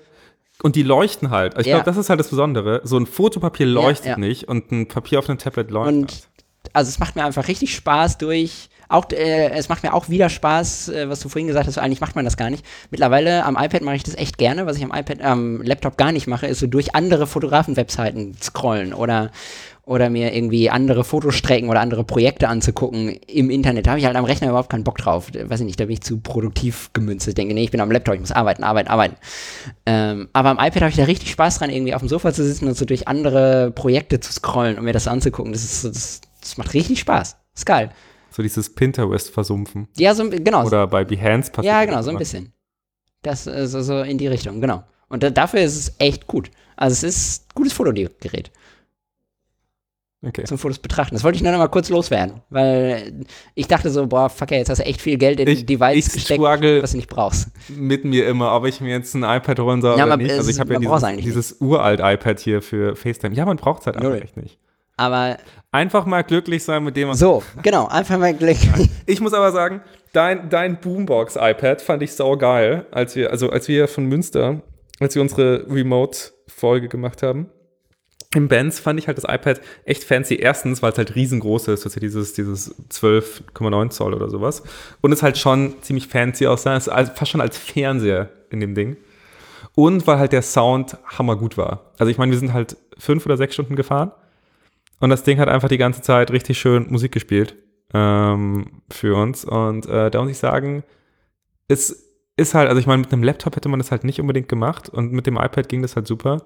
Und 0.62 0.76
die 0.76 0.82
leuchten 0.82 1.30
halt. 1.30 1.58
Ich 1.58 1.66
Ja. 1.66 1.76
glaube, 1.76 1.86
das 1.90 1.96
ist 1.96 2.10
halt 2.10 2.20
das 2.20 2.28
Besondere. 2.28 2.80
So 2.84 2.96
ein 2.98 3.06
Fotopapier 3.06 3.66
leuchtet 3.66 4.06
ja. 4.06 4.16
nicht 4.18 4.46
und 4.46 4.70
ein 4.70 4.88
Papier 4.88 5.18
auf 5.18 5.28
einem 5.28 5.38
Tablet 5.38 5.70
leuchtet. 5.70 5.94
Und 5.94 6.28
also 6.74 6.88
es 6.90 6.98
macht 6.98 7.16
mir 7.16 7.24
einfach 7.24 7.48
richtig 7.48 7.74
Spaß 7.74 8.18
durch. 8.18 8.68
Auch, 8.90 9.08
äh, 9.12 9.50
es 9.50 9.68
macht 9.68 9.84
mir 9.84 9.94
auch 9.94 10.08
wieder 10.08 10.28
Spaß, 10.28 10.88
äh, 10.88 11.08
was 11.08 11.20
du 11.20 11.28
vorhin 11.28 11.46
gesagt 11.46 11.68
hast, 11.68 11.78
eigentlich 11.78 12.00
macht 12.00 12.16
man 12.16 12.24
das 12.24 12.36
gar 12.36 12.50
nicht. 12.50 12.64
Mittlerweile 12.90 13.44
am 13.44 13.56
iPad 13.56 13.82
mache 13.82 13.94
ich 13.94 14.02
das 14.02 14.16
echt 14.16 14.36
gerne. 14.36 14.66
Was 14.66 14.76
ich 14.78 14.82
am 14.82 14.92
iPad, 14.92 15.22
am 15.22 15.62
Laptop 15.62 15.96
gar 15.96 16.10
nicht 16.10 16.26
mache, 16.26 16.48
ist 16.48 16.58
so 16.58 16.66
durch 16.66 16.92
andere 16.96 17.28
Fotografen-Webseiten 17.28 18.34
scrollen 18.42 18.92
oder, 18.92 19.30
oder 19.84 20.10
mir 20.10 20.34
irgendwie 20.34 20.70
andere 20.70 21.04
Fotostrecken 21.04 21.68
oder 21.68 21.78
andere 21.78 22.02
Projekte 22.02 22.48
anzugucken 22.48 23.10
im 23.28 23.48
Internet. 23.50 23.86
Da 23.86 23.90
habe 23.90 24.00
ich 24.00 24.06
halt 24.06 24.16
am 24.16 24.24
Rechner 24.24 24.48
überhaupt 24.48 24.70
keinen 24.70 24.82
Bock 24.82 24.98
drauf. 24.98 25.32
Äh, 25.36 25.48
Weiß 25.48 25.60
ich 25.60 25.66
nicht, 25.66 25.78
da 25.78 25.84
bin 25.84 25.92
ich 25.92 26.02
zu 26.02 26.18
produktiv 26.18 26.90
gemünzt. 26.92 27.28
Ich 27.28 27.34
denke, 27.34 27.54
nee, 27.54 27.62
ich 27.62 27.70
bin 27.70 27.80
am 27.80 27.92
Laptop, 27.92 28.14
ich 28.14 28.20
muss 28.20 28.32
arbeiten, 28.32 28.64
arbeiten, 28.64 28.88
arbeiten. 28.88 29.14
Ähm, 29.86 30.28
aber 30.32 30.48
am 30.48 30.58
iPad 30.58 30.82
habe 30.82 30.90
ich 30.90 30.96
da 30.96 31.04
richtig 31.04 31.30
Spaß 31.30 31.60
dran, 31.60 31.70
irgendwie 31.70 31.94
auf 31.94 32.02
dem 32.02 32.08
Sofa 32.08 32.32
zu 32.32 32.44
sitzen 32.44 32.66
und 32.66 32.76
so 32.76 32.84
durch 32.84 33.06
andere 33.06 33.70
Projekte 33.70 34.18
zu 34.18 34.32
scrollen 34.32 34.78
und 34.78 34.84
mir 34.84 34.92
das 34.92 35.06
anzugucken. 35.06 35.52
Das 35.52 35.62
ist 35.62 35.84
das, 35.84 36.20
das 36.40 36.58
macht 36.58 36.74
richtig 36.74 36.98
Spaß. 36.98 37.36
ist 37.54 37.66
geil. 37.66 37.90
So 38.30 38.42
dieses 38.42 38.74
Pinterest 38.74 39.30
versumpfen. 39.30 39.88
Ja, 39.96 40.14
so 40.14 40.28
genau. 40.30 40.66
Oder 40.66 40.86
bei 40.86 41.04
Behance 41.04 41.50
passiert. 41.50 41.72
ja, 41.72 41.84
genau, 41.84 42.02
so 42.02 42.10
ein 42.10 42.18
bisschen. 42.18 42.52
Das 43.22 43.46
äh, 43.46 43.66
so, 43.66 43.82
so 43.82 44.00
in 44.00 44.18
die 44.18 44.26
Richtung, 44.28 44.60
genau. 44.60 44.84
Und 45.08 45.22
da, 45.22 45.30
dafür 45.30 45.60
ist 45.60 45.76
es 45.76 45.94
echt 45.98 46.26
gut. 46.26 46.50
Also 46.76 46.92
es 46.94 47.02
ist 47.02 47.44
ein 47.50 47.54
gutes 47.56 47.72
Fotogerät 47.72 48.50
Okay. 50.22 50.44
zum 50.44 50.58
Fotos 50.58 50.78
betrachten. 50.78 51.14
Das 51.14 51.24
wollte 51.24 51.36
ich 51.36 51.42
nur 51.42 51.50
noch 51.50 51.58
mal 51.58 51.68
kurz 51.68 51.88
loswerden, 51.88 52.42
weil 52.50 53.24
ich 53.54 53.66
dachte 53.68 53.88
so, 53.88 54.06
boah, 54.06 54.28
fuck, 54.28 54.50
jetzt 54.50 54.68
hast 54.68 54.78
du 54.78 54.84
echt 54.84 55.00
viel 55.00 55.16
Geld 55.16 55.40
in 55.40 55.48
Ich- 55.48 55.64
Device 55.64 56.08
ich 56.08 56.12
gesteckt, 56.12 56.42
was 56.42 56.90
du 56.90 56.96
nicht 56.98 57.08
brauchst. 57.08 57.48
mit 57.70 58.04
mir 58.04 58.28
immer, 58.28 58.54
ob 58.54 58.66
ich 58.66 58.82
mir 58.82 58.90
jetzt 58.90 59.14
ein 59.14 59.22
iPad 59.22 59.58
holen 59.60 59.80
soll 59.80 59.96
Ja, 59.96 60.04
oder 60.04 60.16
man- 60.18 60.18
nicht. 60.26 60.32
Also 60.32 60.50
ich 60.50 60.60
habe 60.60 60.74
ja 60.74 60.78
dieses, 60.78 61.04
eigentlich 61.04 61.24
dieses 61.24 61.56
uralt 61.62 62.00
iPad 62.02 62.38
hier 62.38 62.60
für 62.60 62.96
FaceTime. 62.96 63.34
Ja, 63.34 63.46
man 63.46 63.56
braucht 63.56 63.80
es 63.80 63.86
halt 63.86 63.96
einfach 63.96 64.12
echt 64.22 64.36
nicht. 64.36 64.58
Aber 65.00 65.38
Einfach 65.72 66.04
mal 66.04 66.24
glücklich 66.24 66.64
sein 66.64 66.82
mit 66.82 66.96
dem, 66.96 67.08
was 67.08 67.20
so, 67.20 67.44
genau, 67.62 67.86
einfach 67.86 68.18
mal 68.18 68.34
Glück. 68.34 68.56
Ich 69.06 69.20
muss 69.20 69.32
aber 69.32 69.52
sagen, 69.52 69.82
dein, 70.12 70.50
dein 70.50 70.80
Boombox-iPad 70.80 71.80
fand 71.80 72.02
ich 72.02 72.12
sau 72.12 72.36
geil, 72.36 72.86
als 72.90 73.14
wir, 73.14 73.30
also 73.30 73.50
als 73.50 73.68
wir 73.68 73.86
von 73.86 74.06
Münster, 74.06 74.62
als 74.98 75.14
wir 75.14 75.22
unsere 75.22 75.64
Remote-Folge 75.70 76.88
gemacht 76.88 77.22
haben. 77.22 77.50
Im 78.34 78.48
Benz 78.48 78.80
fand 78.80 78.98
ich 78.98 79.06
halt 79.06 79.16
das 79.16 79.24
iPad 79.24 79.60
echt 79.84 80.02
fancy. 80.02 80.36
Erstens, 80.36 80.82
weil 80.82 80.90
es 80.90 80.98
halt 80.98 81.14
riesengroß 81.14 81.68
ist, 81.68 81.84
das 81.84 81.92
ist 81.92 81.94
ja 81.94 82.00
dieses, 82.00 82.32
dieses 82.32 82.74
12,9 82.90 83.90
Zoll 83.90 84.14
oder 84.14 84.28
sowas. 84.28 84.64
Und 85.00 85.12
es 85.12 85.22
halt 85.22 85.38
schon 85.38 85.74
ziemlich 85.82 86.08
fancy 86.08 86.48
aussah. 86.48 86.76
Es 86.76 86.88
ist 86.88 87.16
fast 87.16 87.30
schon 87.30 87.40
als 87.40 87.56
Fernseher 87.56 88.28
in 88.50 88.58
dem 88.58 88.74
Ding. 88.74 88.96
Und 89.76 90.06
weil 90.08 90.18
halt 90.18 90.32
der 90.32 90.42
Sound 90.42 90.96
hammergut 91.06 91.56
war. 91.56 91.92
Also 91.98 92.10
ich 92.10 92.18
meine, 92.18 92.32
wir 92.32 92.38
sind 92.38 92.52
halt 92.52 92.76
fünf 92.98 93.24
oder 93.26 93.36
sechs 93.36 93.54
Stunden 93.54 93.76
gefahren. 93.76 94.12
Und 95.00 95.10
das 95.10 95.22
Ding 95.24 95.38
hat 95.38 95.48
einfach 95.48 95.68
die 95.68 95.78
ganze 95.78 96.02
Zeit 96.02 96.30
richtig 96.30 96.58
schön 96.58 96.86
Musik 96.90 97.12
gespielt 97.12 97.56
ähm, 97.94 98.82
für 98.90 99.16
uns. 99.16 99.44
Und 99.44 99.86
äh, 99.86 100.10
da 100.10 100.20
muss 100.22 100.30
ich 100.30 100.38
sagen, 100.38 100.82
es 101.68 102.06
ist 102.36 102.54
halt, 102.54 102.68
also 102.68 102.80
ich 102.80 102.86
meine, 102.86 103.02
mit 103.02 103.12
einem 103.12 103.22
Laptop 103.22 103.56
hätte 103.56 103.68
man 103.68 103.80
das 103.80 103.90
halt 103.90 104.04
nicht 104.04 104.20
unbedingt 104.20 104.48
gemacht 104.48 104.88
und 104.88 105.12
mit 105.12 105.26
dem 105.26 105.36
iPad 105.36 105.68
ging 105.68 105.82
das 105.82 105.96
halt 105.96 106.06
super. 106.06 106.42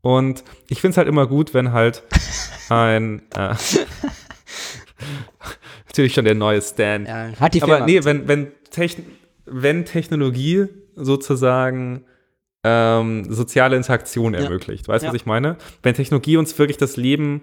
Und 0.00 0.44
ich 0.68 0.80
finde 0.80 0.92
es 0.92 0.96
halt 0.98 1.08
immer 1.08 1.26
gut, 1.26 1.54
wenn 1.54 1.72
halt 1.72 2.02
ein 2.68 3.22
äh, 3.34 3.54
natürlich 5.86 6.14
schon 6.14 6.24
der 6.24 6.34
neue 6.34 6.60
Stan. 6.62 7.06
Ja, 7.06 7.28
hat 7.38 7.54
die 7.54 7.62
Aber 7.62 7.72
Firma. 7.76 7.86
nee, 7.86 8.04
wenn, 8.04 8.28
wenn, 8.28 8.48
Techn 8.70 9.04
wenn 9.46 9.84
Technologie 9.84 10.66
sozusagen 10.94 12.04
ähm, 12.64 13.30
soziale 13.32 13.76
Interaktion 13.76 14.34
Ja. 14.34 14.40
ermöglicht. 14.40 14.88
Weißt 14.88 15.02
du, 15.02 15.06
Ja. 15.06 15.12
was 15.12 15.16
ich 15.20 15.26
meine? 15.26 15.56
Wenn 15.82 15.94
Technologie 15.94 16.36
uns 16.38 16.58
wirklich 16.58 16.78
das 16.78 16.96
Leben 16.96 17.42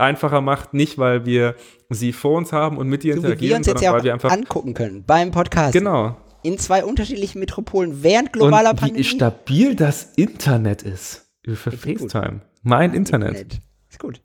einfacher 0.00 0.40
macht, 0.40 0.74
nicht 0.74 0.98
weil 0.98 1.24
wir 1.26 1.54
sie 1.88 2.12
vor 2.12 2.36
uns 2.38 2.52
haben 2.52 2.78
und 2.78 2.88
mit 2.88 3.04
ihr 3.04 3.14
so 3.14 3.20
wie 3.20 3.22
wir 3.22 3.30
interagieren, 3.32 3.58
uns 3.58 3.66
jetzt 3.66 3.78
sondern 3.78 3.84
ja 3.84 3.92
weil 3.92 4.00
auch 4.00 4.04
wir 4.04 4.12
einfach 4.14 4.30
angucken 4.32 4.74
können 4.74 5.04
beim 5.04 5.30
Podcast. 5.30 5.72
Genau. 5.72 6.16
in 6.42 6.58
zwei 6.58 6.84
unterschiedlichen 6.84 7.38
Metropolen 7.38 8.02
während 8.02 8.32
globaler 8.32 8.70
Und 8.70 8.80
Pandemie. 8.80 9.00
wie 9.00 9.04
stabil 9.04 9.74
das 9.76 10.14
Internet 10.16 10.82
ist. 10.82 11.30
Für 11.44 11.70
gut. 11.70 11.80
FaceTime. 11.80 12.40
Mein 12.62 12.94
Internet. 12.94 13.60
Ist 13.88 13.98
gut. 13.98 14.22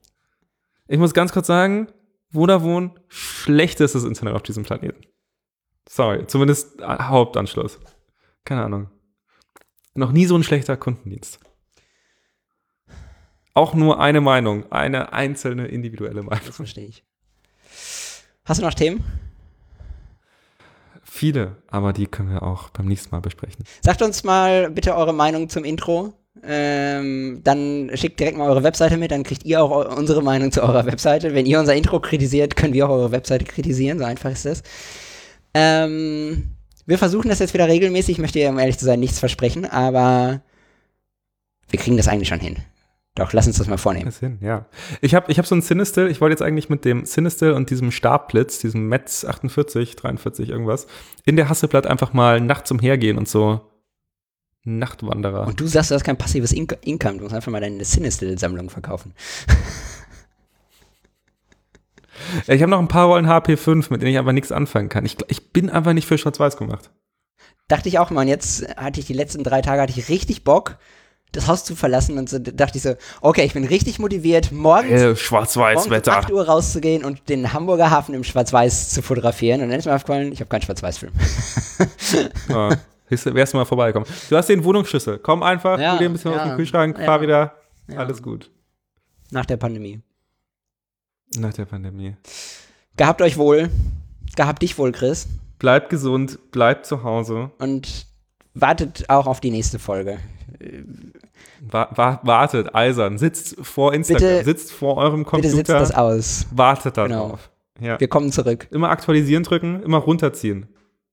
Ich 0.87 0.99
muss 0.99 1.13
ganz 1.13 1.31
kurz 1.31 1.47
sagen, 1.47 1.87
Vodafone, 2.31 2.91
schlechtestes 3.07 4.03
Internet 4.03 4.35
auf 4.35 4.43
diesem 4.43 4.63
Planeten. 4.63 5.01
Sorry, 5.87 6.25
zumindest 6.27 6.81
Hauptanschluss. 6.81 7.79
Keine 8.43 8.63
Ahnung. 8.63 8.89
Noch 9.93 10.11
nie 10.11 10.25
so 10.25 10.35
ein 10.35 10.43
schlechter 10.43 10.75
Kundendienst. 10.77 11.39
Auch 13.55 13.73
nur 13.73 14.01
eine 14.01 14.19
Meinung, 14.19 14.69
eine 14.71 15.13
einzelne 15.13 15.67
individuelle 15.67 16.21
Meinung. 16.23 16.45
Das 16.45 16.57
verstehe 16.57 16.87
ich. 16.87 17.03
Hast 18.43 18.61
du 18.61 18.65
noch 18.65 18.73
Themen? 18.73 19.03
Viele, 21.03 21.55
aber 21.67 21.93
die 21.93 22.05
können 22.05 22.29
wir 22.29 22.43
auch 22.43 22.69
beim 22.71 22.85
nächsten 22.87 23.15
Mal 23.15 23.21
besprechen. 23.21 23.63
Sagt 23.81 24.01
uns 24.01 24.25
mal 24.25 24.69
bitte 24.69 24.93
eure 24.93 25.13
Meinung 25.13 25.47
zum 25.47 25.63
Intro. 25.63 26.13
Ähm, 26.43 27.39
dann 27.45 27.89
schickt 27.93 28.19
direkt 28.19 28.37
mal 28.37 28.49
eure 28.49 28.63
Webseite 28.63 28.97
mit, 28.97 29.11
dann 29.11 29.23
kriegt 29.23 29.45
ihr 29.45 29.63
auch 29.63 29.97
unsere 29.97 30.21
Meinung 30.21 30.51
zu 30.51 30.61
eurer 30.61 30.85
Webseite. 30.85 31.33
Wenn 31.33 31.45
ihr 31.45 31.57
unser 31.57 31.75
Intro 31.75 32.01
kritisiert, 32.01 32.57
können 32.57 32.73
wir 32.73 32.85
auch 32.85 32.91
eure 32.91 33.11
Webseite 33.13 33.45
kritisieren, 33.45 33.99
so 33.99 34.03
einfach 34.03 34.31
ist 34.31 34.45
das. 34.45 34.63
Ähm, 35.53 36.49
wir 36.85 36.97
versuchen 36.97 37.29
das 37.29 37.39
jetzt 37.39 37.53
wieder 37.53 37.69
regelmäßig, 37.69 38.17
ich 38.17 38.21
möchte 38.21 38.39
dir, 38.39 38.49
um 38.49 38.59
ehrlich 38.59 38.77
zu 38.77 38.83
sein, 38.83 38.99
nichts 38.99 39.17
versprechen, 39.17 39.65
aber 39.65 40.41
wir 41.69 41.79
kriegen 41.79 41.95
das 41.95 42.09
eigentlich 42.09 42.27
schon 42.27 42.41
hin. 42.41 42.57
Doch, 43.15 43.31
lass 43.31 43.47
uns 43.47 43.57
das 43.57 43.67
mal 43.67 43.77
vornehmen. 43.77 44.05
Das 44.05 44.19
hin, 44.19 44.37
ja. 44.41 44.65
Ich 44.99 45.15
habe 45.15 45.31
ich 45.31 45.39
hab 45.39 45.45
so 45.45 45.55
ein 45.55 45.61
Sinistil, 45.61 46.07
ich 46.07 46.19
wollte 46.19 46.33
jetzt 46.33 46.41
eigentlich 46.41 46.69
mit 46.69 46.83
dem 46.83 47.05
Sinistil 47.05 47.53
und 47.53 47.69
diesem 47.69 47.91
Stabblitz, 47.91 48.59
diesem 48.59 48.89
Metz 48.89 49.23
48, 49.23 49.95
43, 49.95 50.49
irgendwas, 50.49 50.87
in 51.23 51.37
der 51.37 51.47
Hasselblatt 51.47 51.87
einfach 51.87 52.11
mal 52.11 52.41
nachts 52.41 52.71
umhergehen 52.71 53.17
und 53.17 53.29
so 53.29 53.61
Nachtwanderer. 54.65 55.47
Und 55.47 55.59
du 55.59 55.67
sagst, 55.67 55.91
du 55.91 55.95
hast 55.95 56.03
kein 56.03 56.17
passives 56.17 56.51
In 56.51 56.67
Income, 56.81 57.17
du 57.17 57.23
musst 57.23 57.35
einfach 57.35 57.51
mal 57.51 57.61
deine 57.61 57.85
Sinistil-Sammlung 57.85 58.69
verkaufen. 58.69 59.13
ich 62.47 62.61
habe 62.61 62.71
noch 62.71 62.79
ein 62.79 62.87
paar 62.87 63.05
Rollen 63.05 63.27
HP5, 63.27 63.91
mit 63.91 64.01
denen 64.01 64.11
ich 64.11 64.17
aber 64.17 64.33
nichts 64.33 64.51
anfangen 64.51 64.89
kann. 64.89 65.05
Ich, 65.05 65.17
ich 65.27 65.53
bin 65.53 65.69
einfach 65.69 65.93
nicht 65.93 66.07
für 66.07 66.17
Schwarz-Weiß 66.17 66.57
gemacht. 66.57 66.89
dachte 67.67 67.87
ich 67.87 67.99
auch 67.99 68.09
mal, 68.09 68.21
und 68.21 68.27
jetzt 68.27 68.67
hatte 68.75 68.99
ich 68.99 69.05
die 69.05 69.13
letzten 69.13 69.43
drei 69.43 69.61
Tage 69.61 69.83
hatte 69.83 69.97
ich 69.97 70.09
richtig 70.09 70.43
Bock, 70.43 70.77
das 71.35 71.47
Haus 71.47 71.63
zu 71.63 71.75
verlassen 71.75 72.17
und 72.17 72.29
so 72.29 72.39
dachte 72.39 72.77
ich 72.77 72.83
so, 72.83 72.95
okay, 73.21 73.43
ich 73.43 73.53
bin 73.53 73.65
richtig 73.65 73.99
motiviert, 73.99 74.51
morgens, 74.51 74.91
Äh, 74.91 74.95
morgens 74.97 75.09
um 75.19 75.25
Schwarz-Weiß-Wetter. 75.25 76.17
8 76.17 76.31
Uhr 76.31 76.45
rauszugehen 76.47 77.03
und 77.03 77.27
den 77.29 77.53
Hamburger 77.53 77.89
Hafen 77.91 78.15
im 78.15 78.23
Schwarz-Weiß 78.23 78.89
zu 78.89 79.01
fotografieren. 79.01 79.61
Und 79.61 79.69
dann 79.69 79.79
ist 79.79 79.85
mir 79.85 79.95
aufgefallen, 79.95 80.31
ich 80.31 80.39
habe 80.39 80.49
keinen 80.49 80.61
Schwarz-Weiß-Film. 80.61 81.11
Du, 83.07 83.35
wärst 83.35 83.53
du 83.53 83.57
mal 83.57 83.65
vorbeikommen. 83.65 84.05
Du 84.29 84.35
hast 84.35 84.49
den 84.49 84.63
Wohnungsschlüssel. 84.63 85.19
Komm 85.19 85.43
einfach, 85.43 85.79
Ja, 85.79 85.97
dir 85.97 86.09
ein 86.09 86.13
bisschen 86.13 86.31
ja, 86.31 86.37
aus 86.41 86.47
dem 86.49 86.55
Kühlschrank, 86.55 86.97
ja. 86.97 87.05
fahr 87.05 87.21
wieder. 87.21 87.53
Ja. 87.87 87.99
Alles 87.99 88.21
gut. 88.21 88.49
Nach 89.29 89.45
der 89.45 89.57
Pandemie. 89.57 90.01
Nach 91.37 91.53
der 91.53 91.65
Pandemie. 91.65 92.15
Gehabt 92.97 93.21
euch 93.21 93.37
wohl. 93.37 93.69
Gehabt 94.35 94.63
dich 94.63 94.77
wohl, 94.79 94.91
Chris. 94.91 95.27
Bleibt 95.59 95.89
gesund, 95.89 96.39
bleibt 96.51 96.87
zu 96.87 97.03
Hause. 97.03 97.51
Und 97.59 98.07
wartet 98.55 99.09
auch 99.09 99.27
auf 99.27 99.39
die 99.39 99.51
nächste 99.51 99.77
Folge. 99.77 100.17
Wa 101.67 101.89
wa 101.95 102.19
wartet, 102.23 102.75
eisern, 102.75 103.17
sitzt 103.17 103.55
vor 103.65 103.93
Instagram, 103.93 104.21
Bitte- 104.21 104.43
sitzt 104.45 104.71
vor 104.71 104.97
eurem 104.97 105.21
Bitte 105.21 105.29
Computer, 105.29 105.55
sitzt 105.55 105.69
das 105.69 105.91
aus. 105.91 106.45
wartet 106.51 106.95
Genau. 106.95 107.07
darauf. 107.07 107.49
Ja. 107.79 107.99
Wir 107.99 108.07
kommen 108.07 108.31
zurück. 108.31 108.67
Immer 108.71 108.89
aktualisieren 108.89 109.43
drücken, 109.43 109.81
immer 109.83 109.97
runterziehen. 109.97 110.67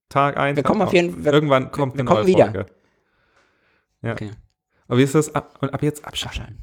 Tag 0.08 0.36
ein. 0.36 0.56
Wir 0.56 0.62
Tag 0.62 0.70
kommen 0.70 0.82
auf 0.82 0.92
jeden 0.92 1.22
Fall. 1.24 1.32
Irgendwann 1.32 1.70
kommt 1.72 1.94
wir 1.94 2.00
eine 2.00 2.08
kommen 2.08 2.20
neue 2.20 2.26
wieder. 2.28 2.44
Folge. 2.44 2.66
Ja. 4.02 4.12
Okay. 4.12 4.30
Aber 4.88 4.98
wie 4.98 5.02
ist 5.04 5.14
das? 5.14 5.34
Ab, 5.34 5.56
und 5.60 5.72
ab 5.72 5.82
jetzt 5.82 6.04
abschalten. 6.04 6.58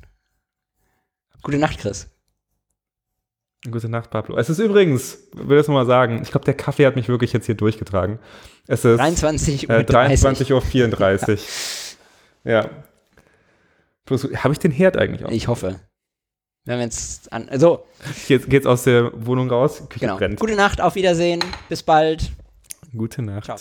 Gute 1.41 1.57
Nacht, 1.57 1.79
Chris. 1.79 2.09
Gute 3.69 3.89
Nacht, 3.89 4.09
Pablo. 4.11 4.37
Es 4.37 4.49
ist 4.49 4.59
übrigens, 4.59 5.17
will 5.33 5.57
das 5.57 5.67
nochmal 5.67 5.85
sagen, 5.85 6.21
ich 6.21 6.31
glaube, 6.31 6.45
der 6.45 6.53
Kaffee 6.53 6.85
hat 6.85 6.95
mich 6.95 7.09
wirklich 7.09 7.33
jetzt 7.33 7.45
hier 7.45 7.55
durchgetragen. 7.55 8.19
Es 8.67 8.85
ist 8.85 8.97
23 8.99 9.67
Uhr. 9.69 9.75
äh, 9.75 9.83
23.34 9.83 10.53
Uhr. 10.53 11.37
Ja. 12.45 12.61
Bloß, 12.61 12.71
Habe 14.09 14.53
ich 14.53 14.59
den 14.59 14.71
Herd 14.71 14.97
eigentlich 14.97 15.25
auch? 15.25 15.31
Ich 15.31 15.47
hoffe. 15.47 15.79
Wenn 16.65 16.77
wir 16.77 16.85
jetzt 16.85 17.31
an. 17.31 17.49
So, 17.57 17.85
Jetzt 18.27 18.49
geht's 18.49 18.65
aus 18.65 18.83
der 18.83 19.11
Wohnung 19.25 19.49
raus. 19.49 19.83
Küche 19.89 20.01
genau. 20.05 20.17
brennt. 20.17 20.39
Gute 20.39 20.55
Nacht, 20.55 20.81
auf 20.81 20.95
Wiedersehen. 20.95 21.43
Bis 21.67 21.83
bald. 21.83 22.31
Gute 22.95 23.21
Nacht. 23.21 23.45
Ciao. 23.45 23.57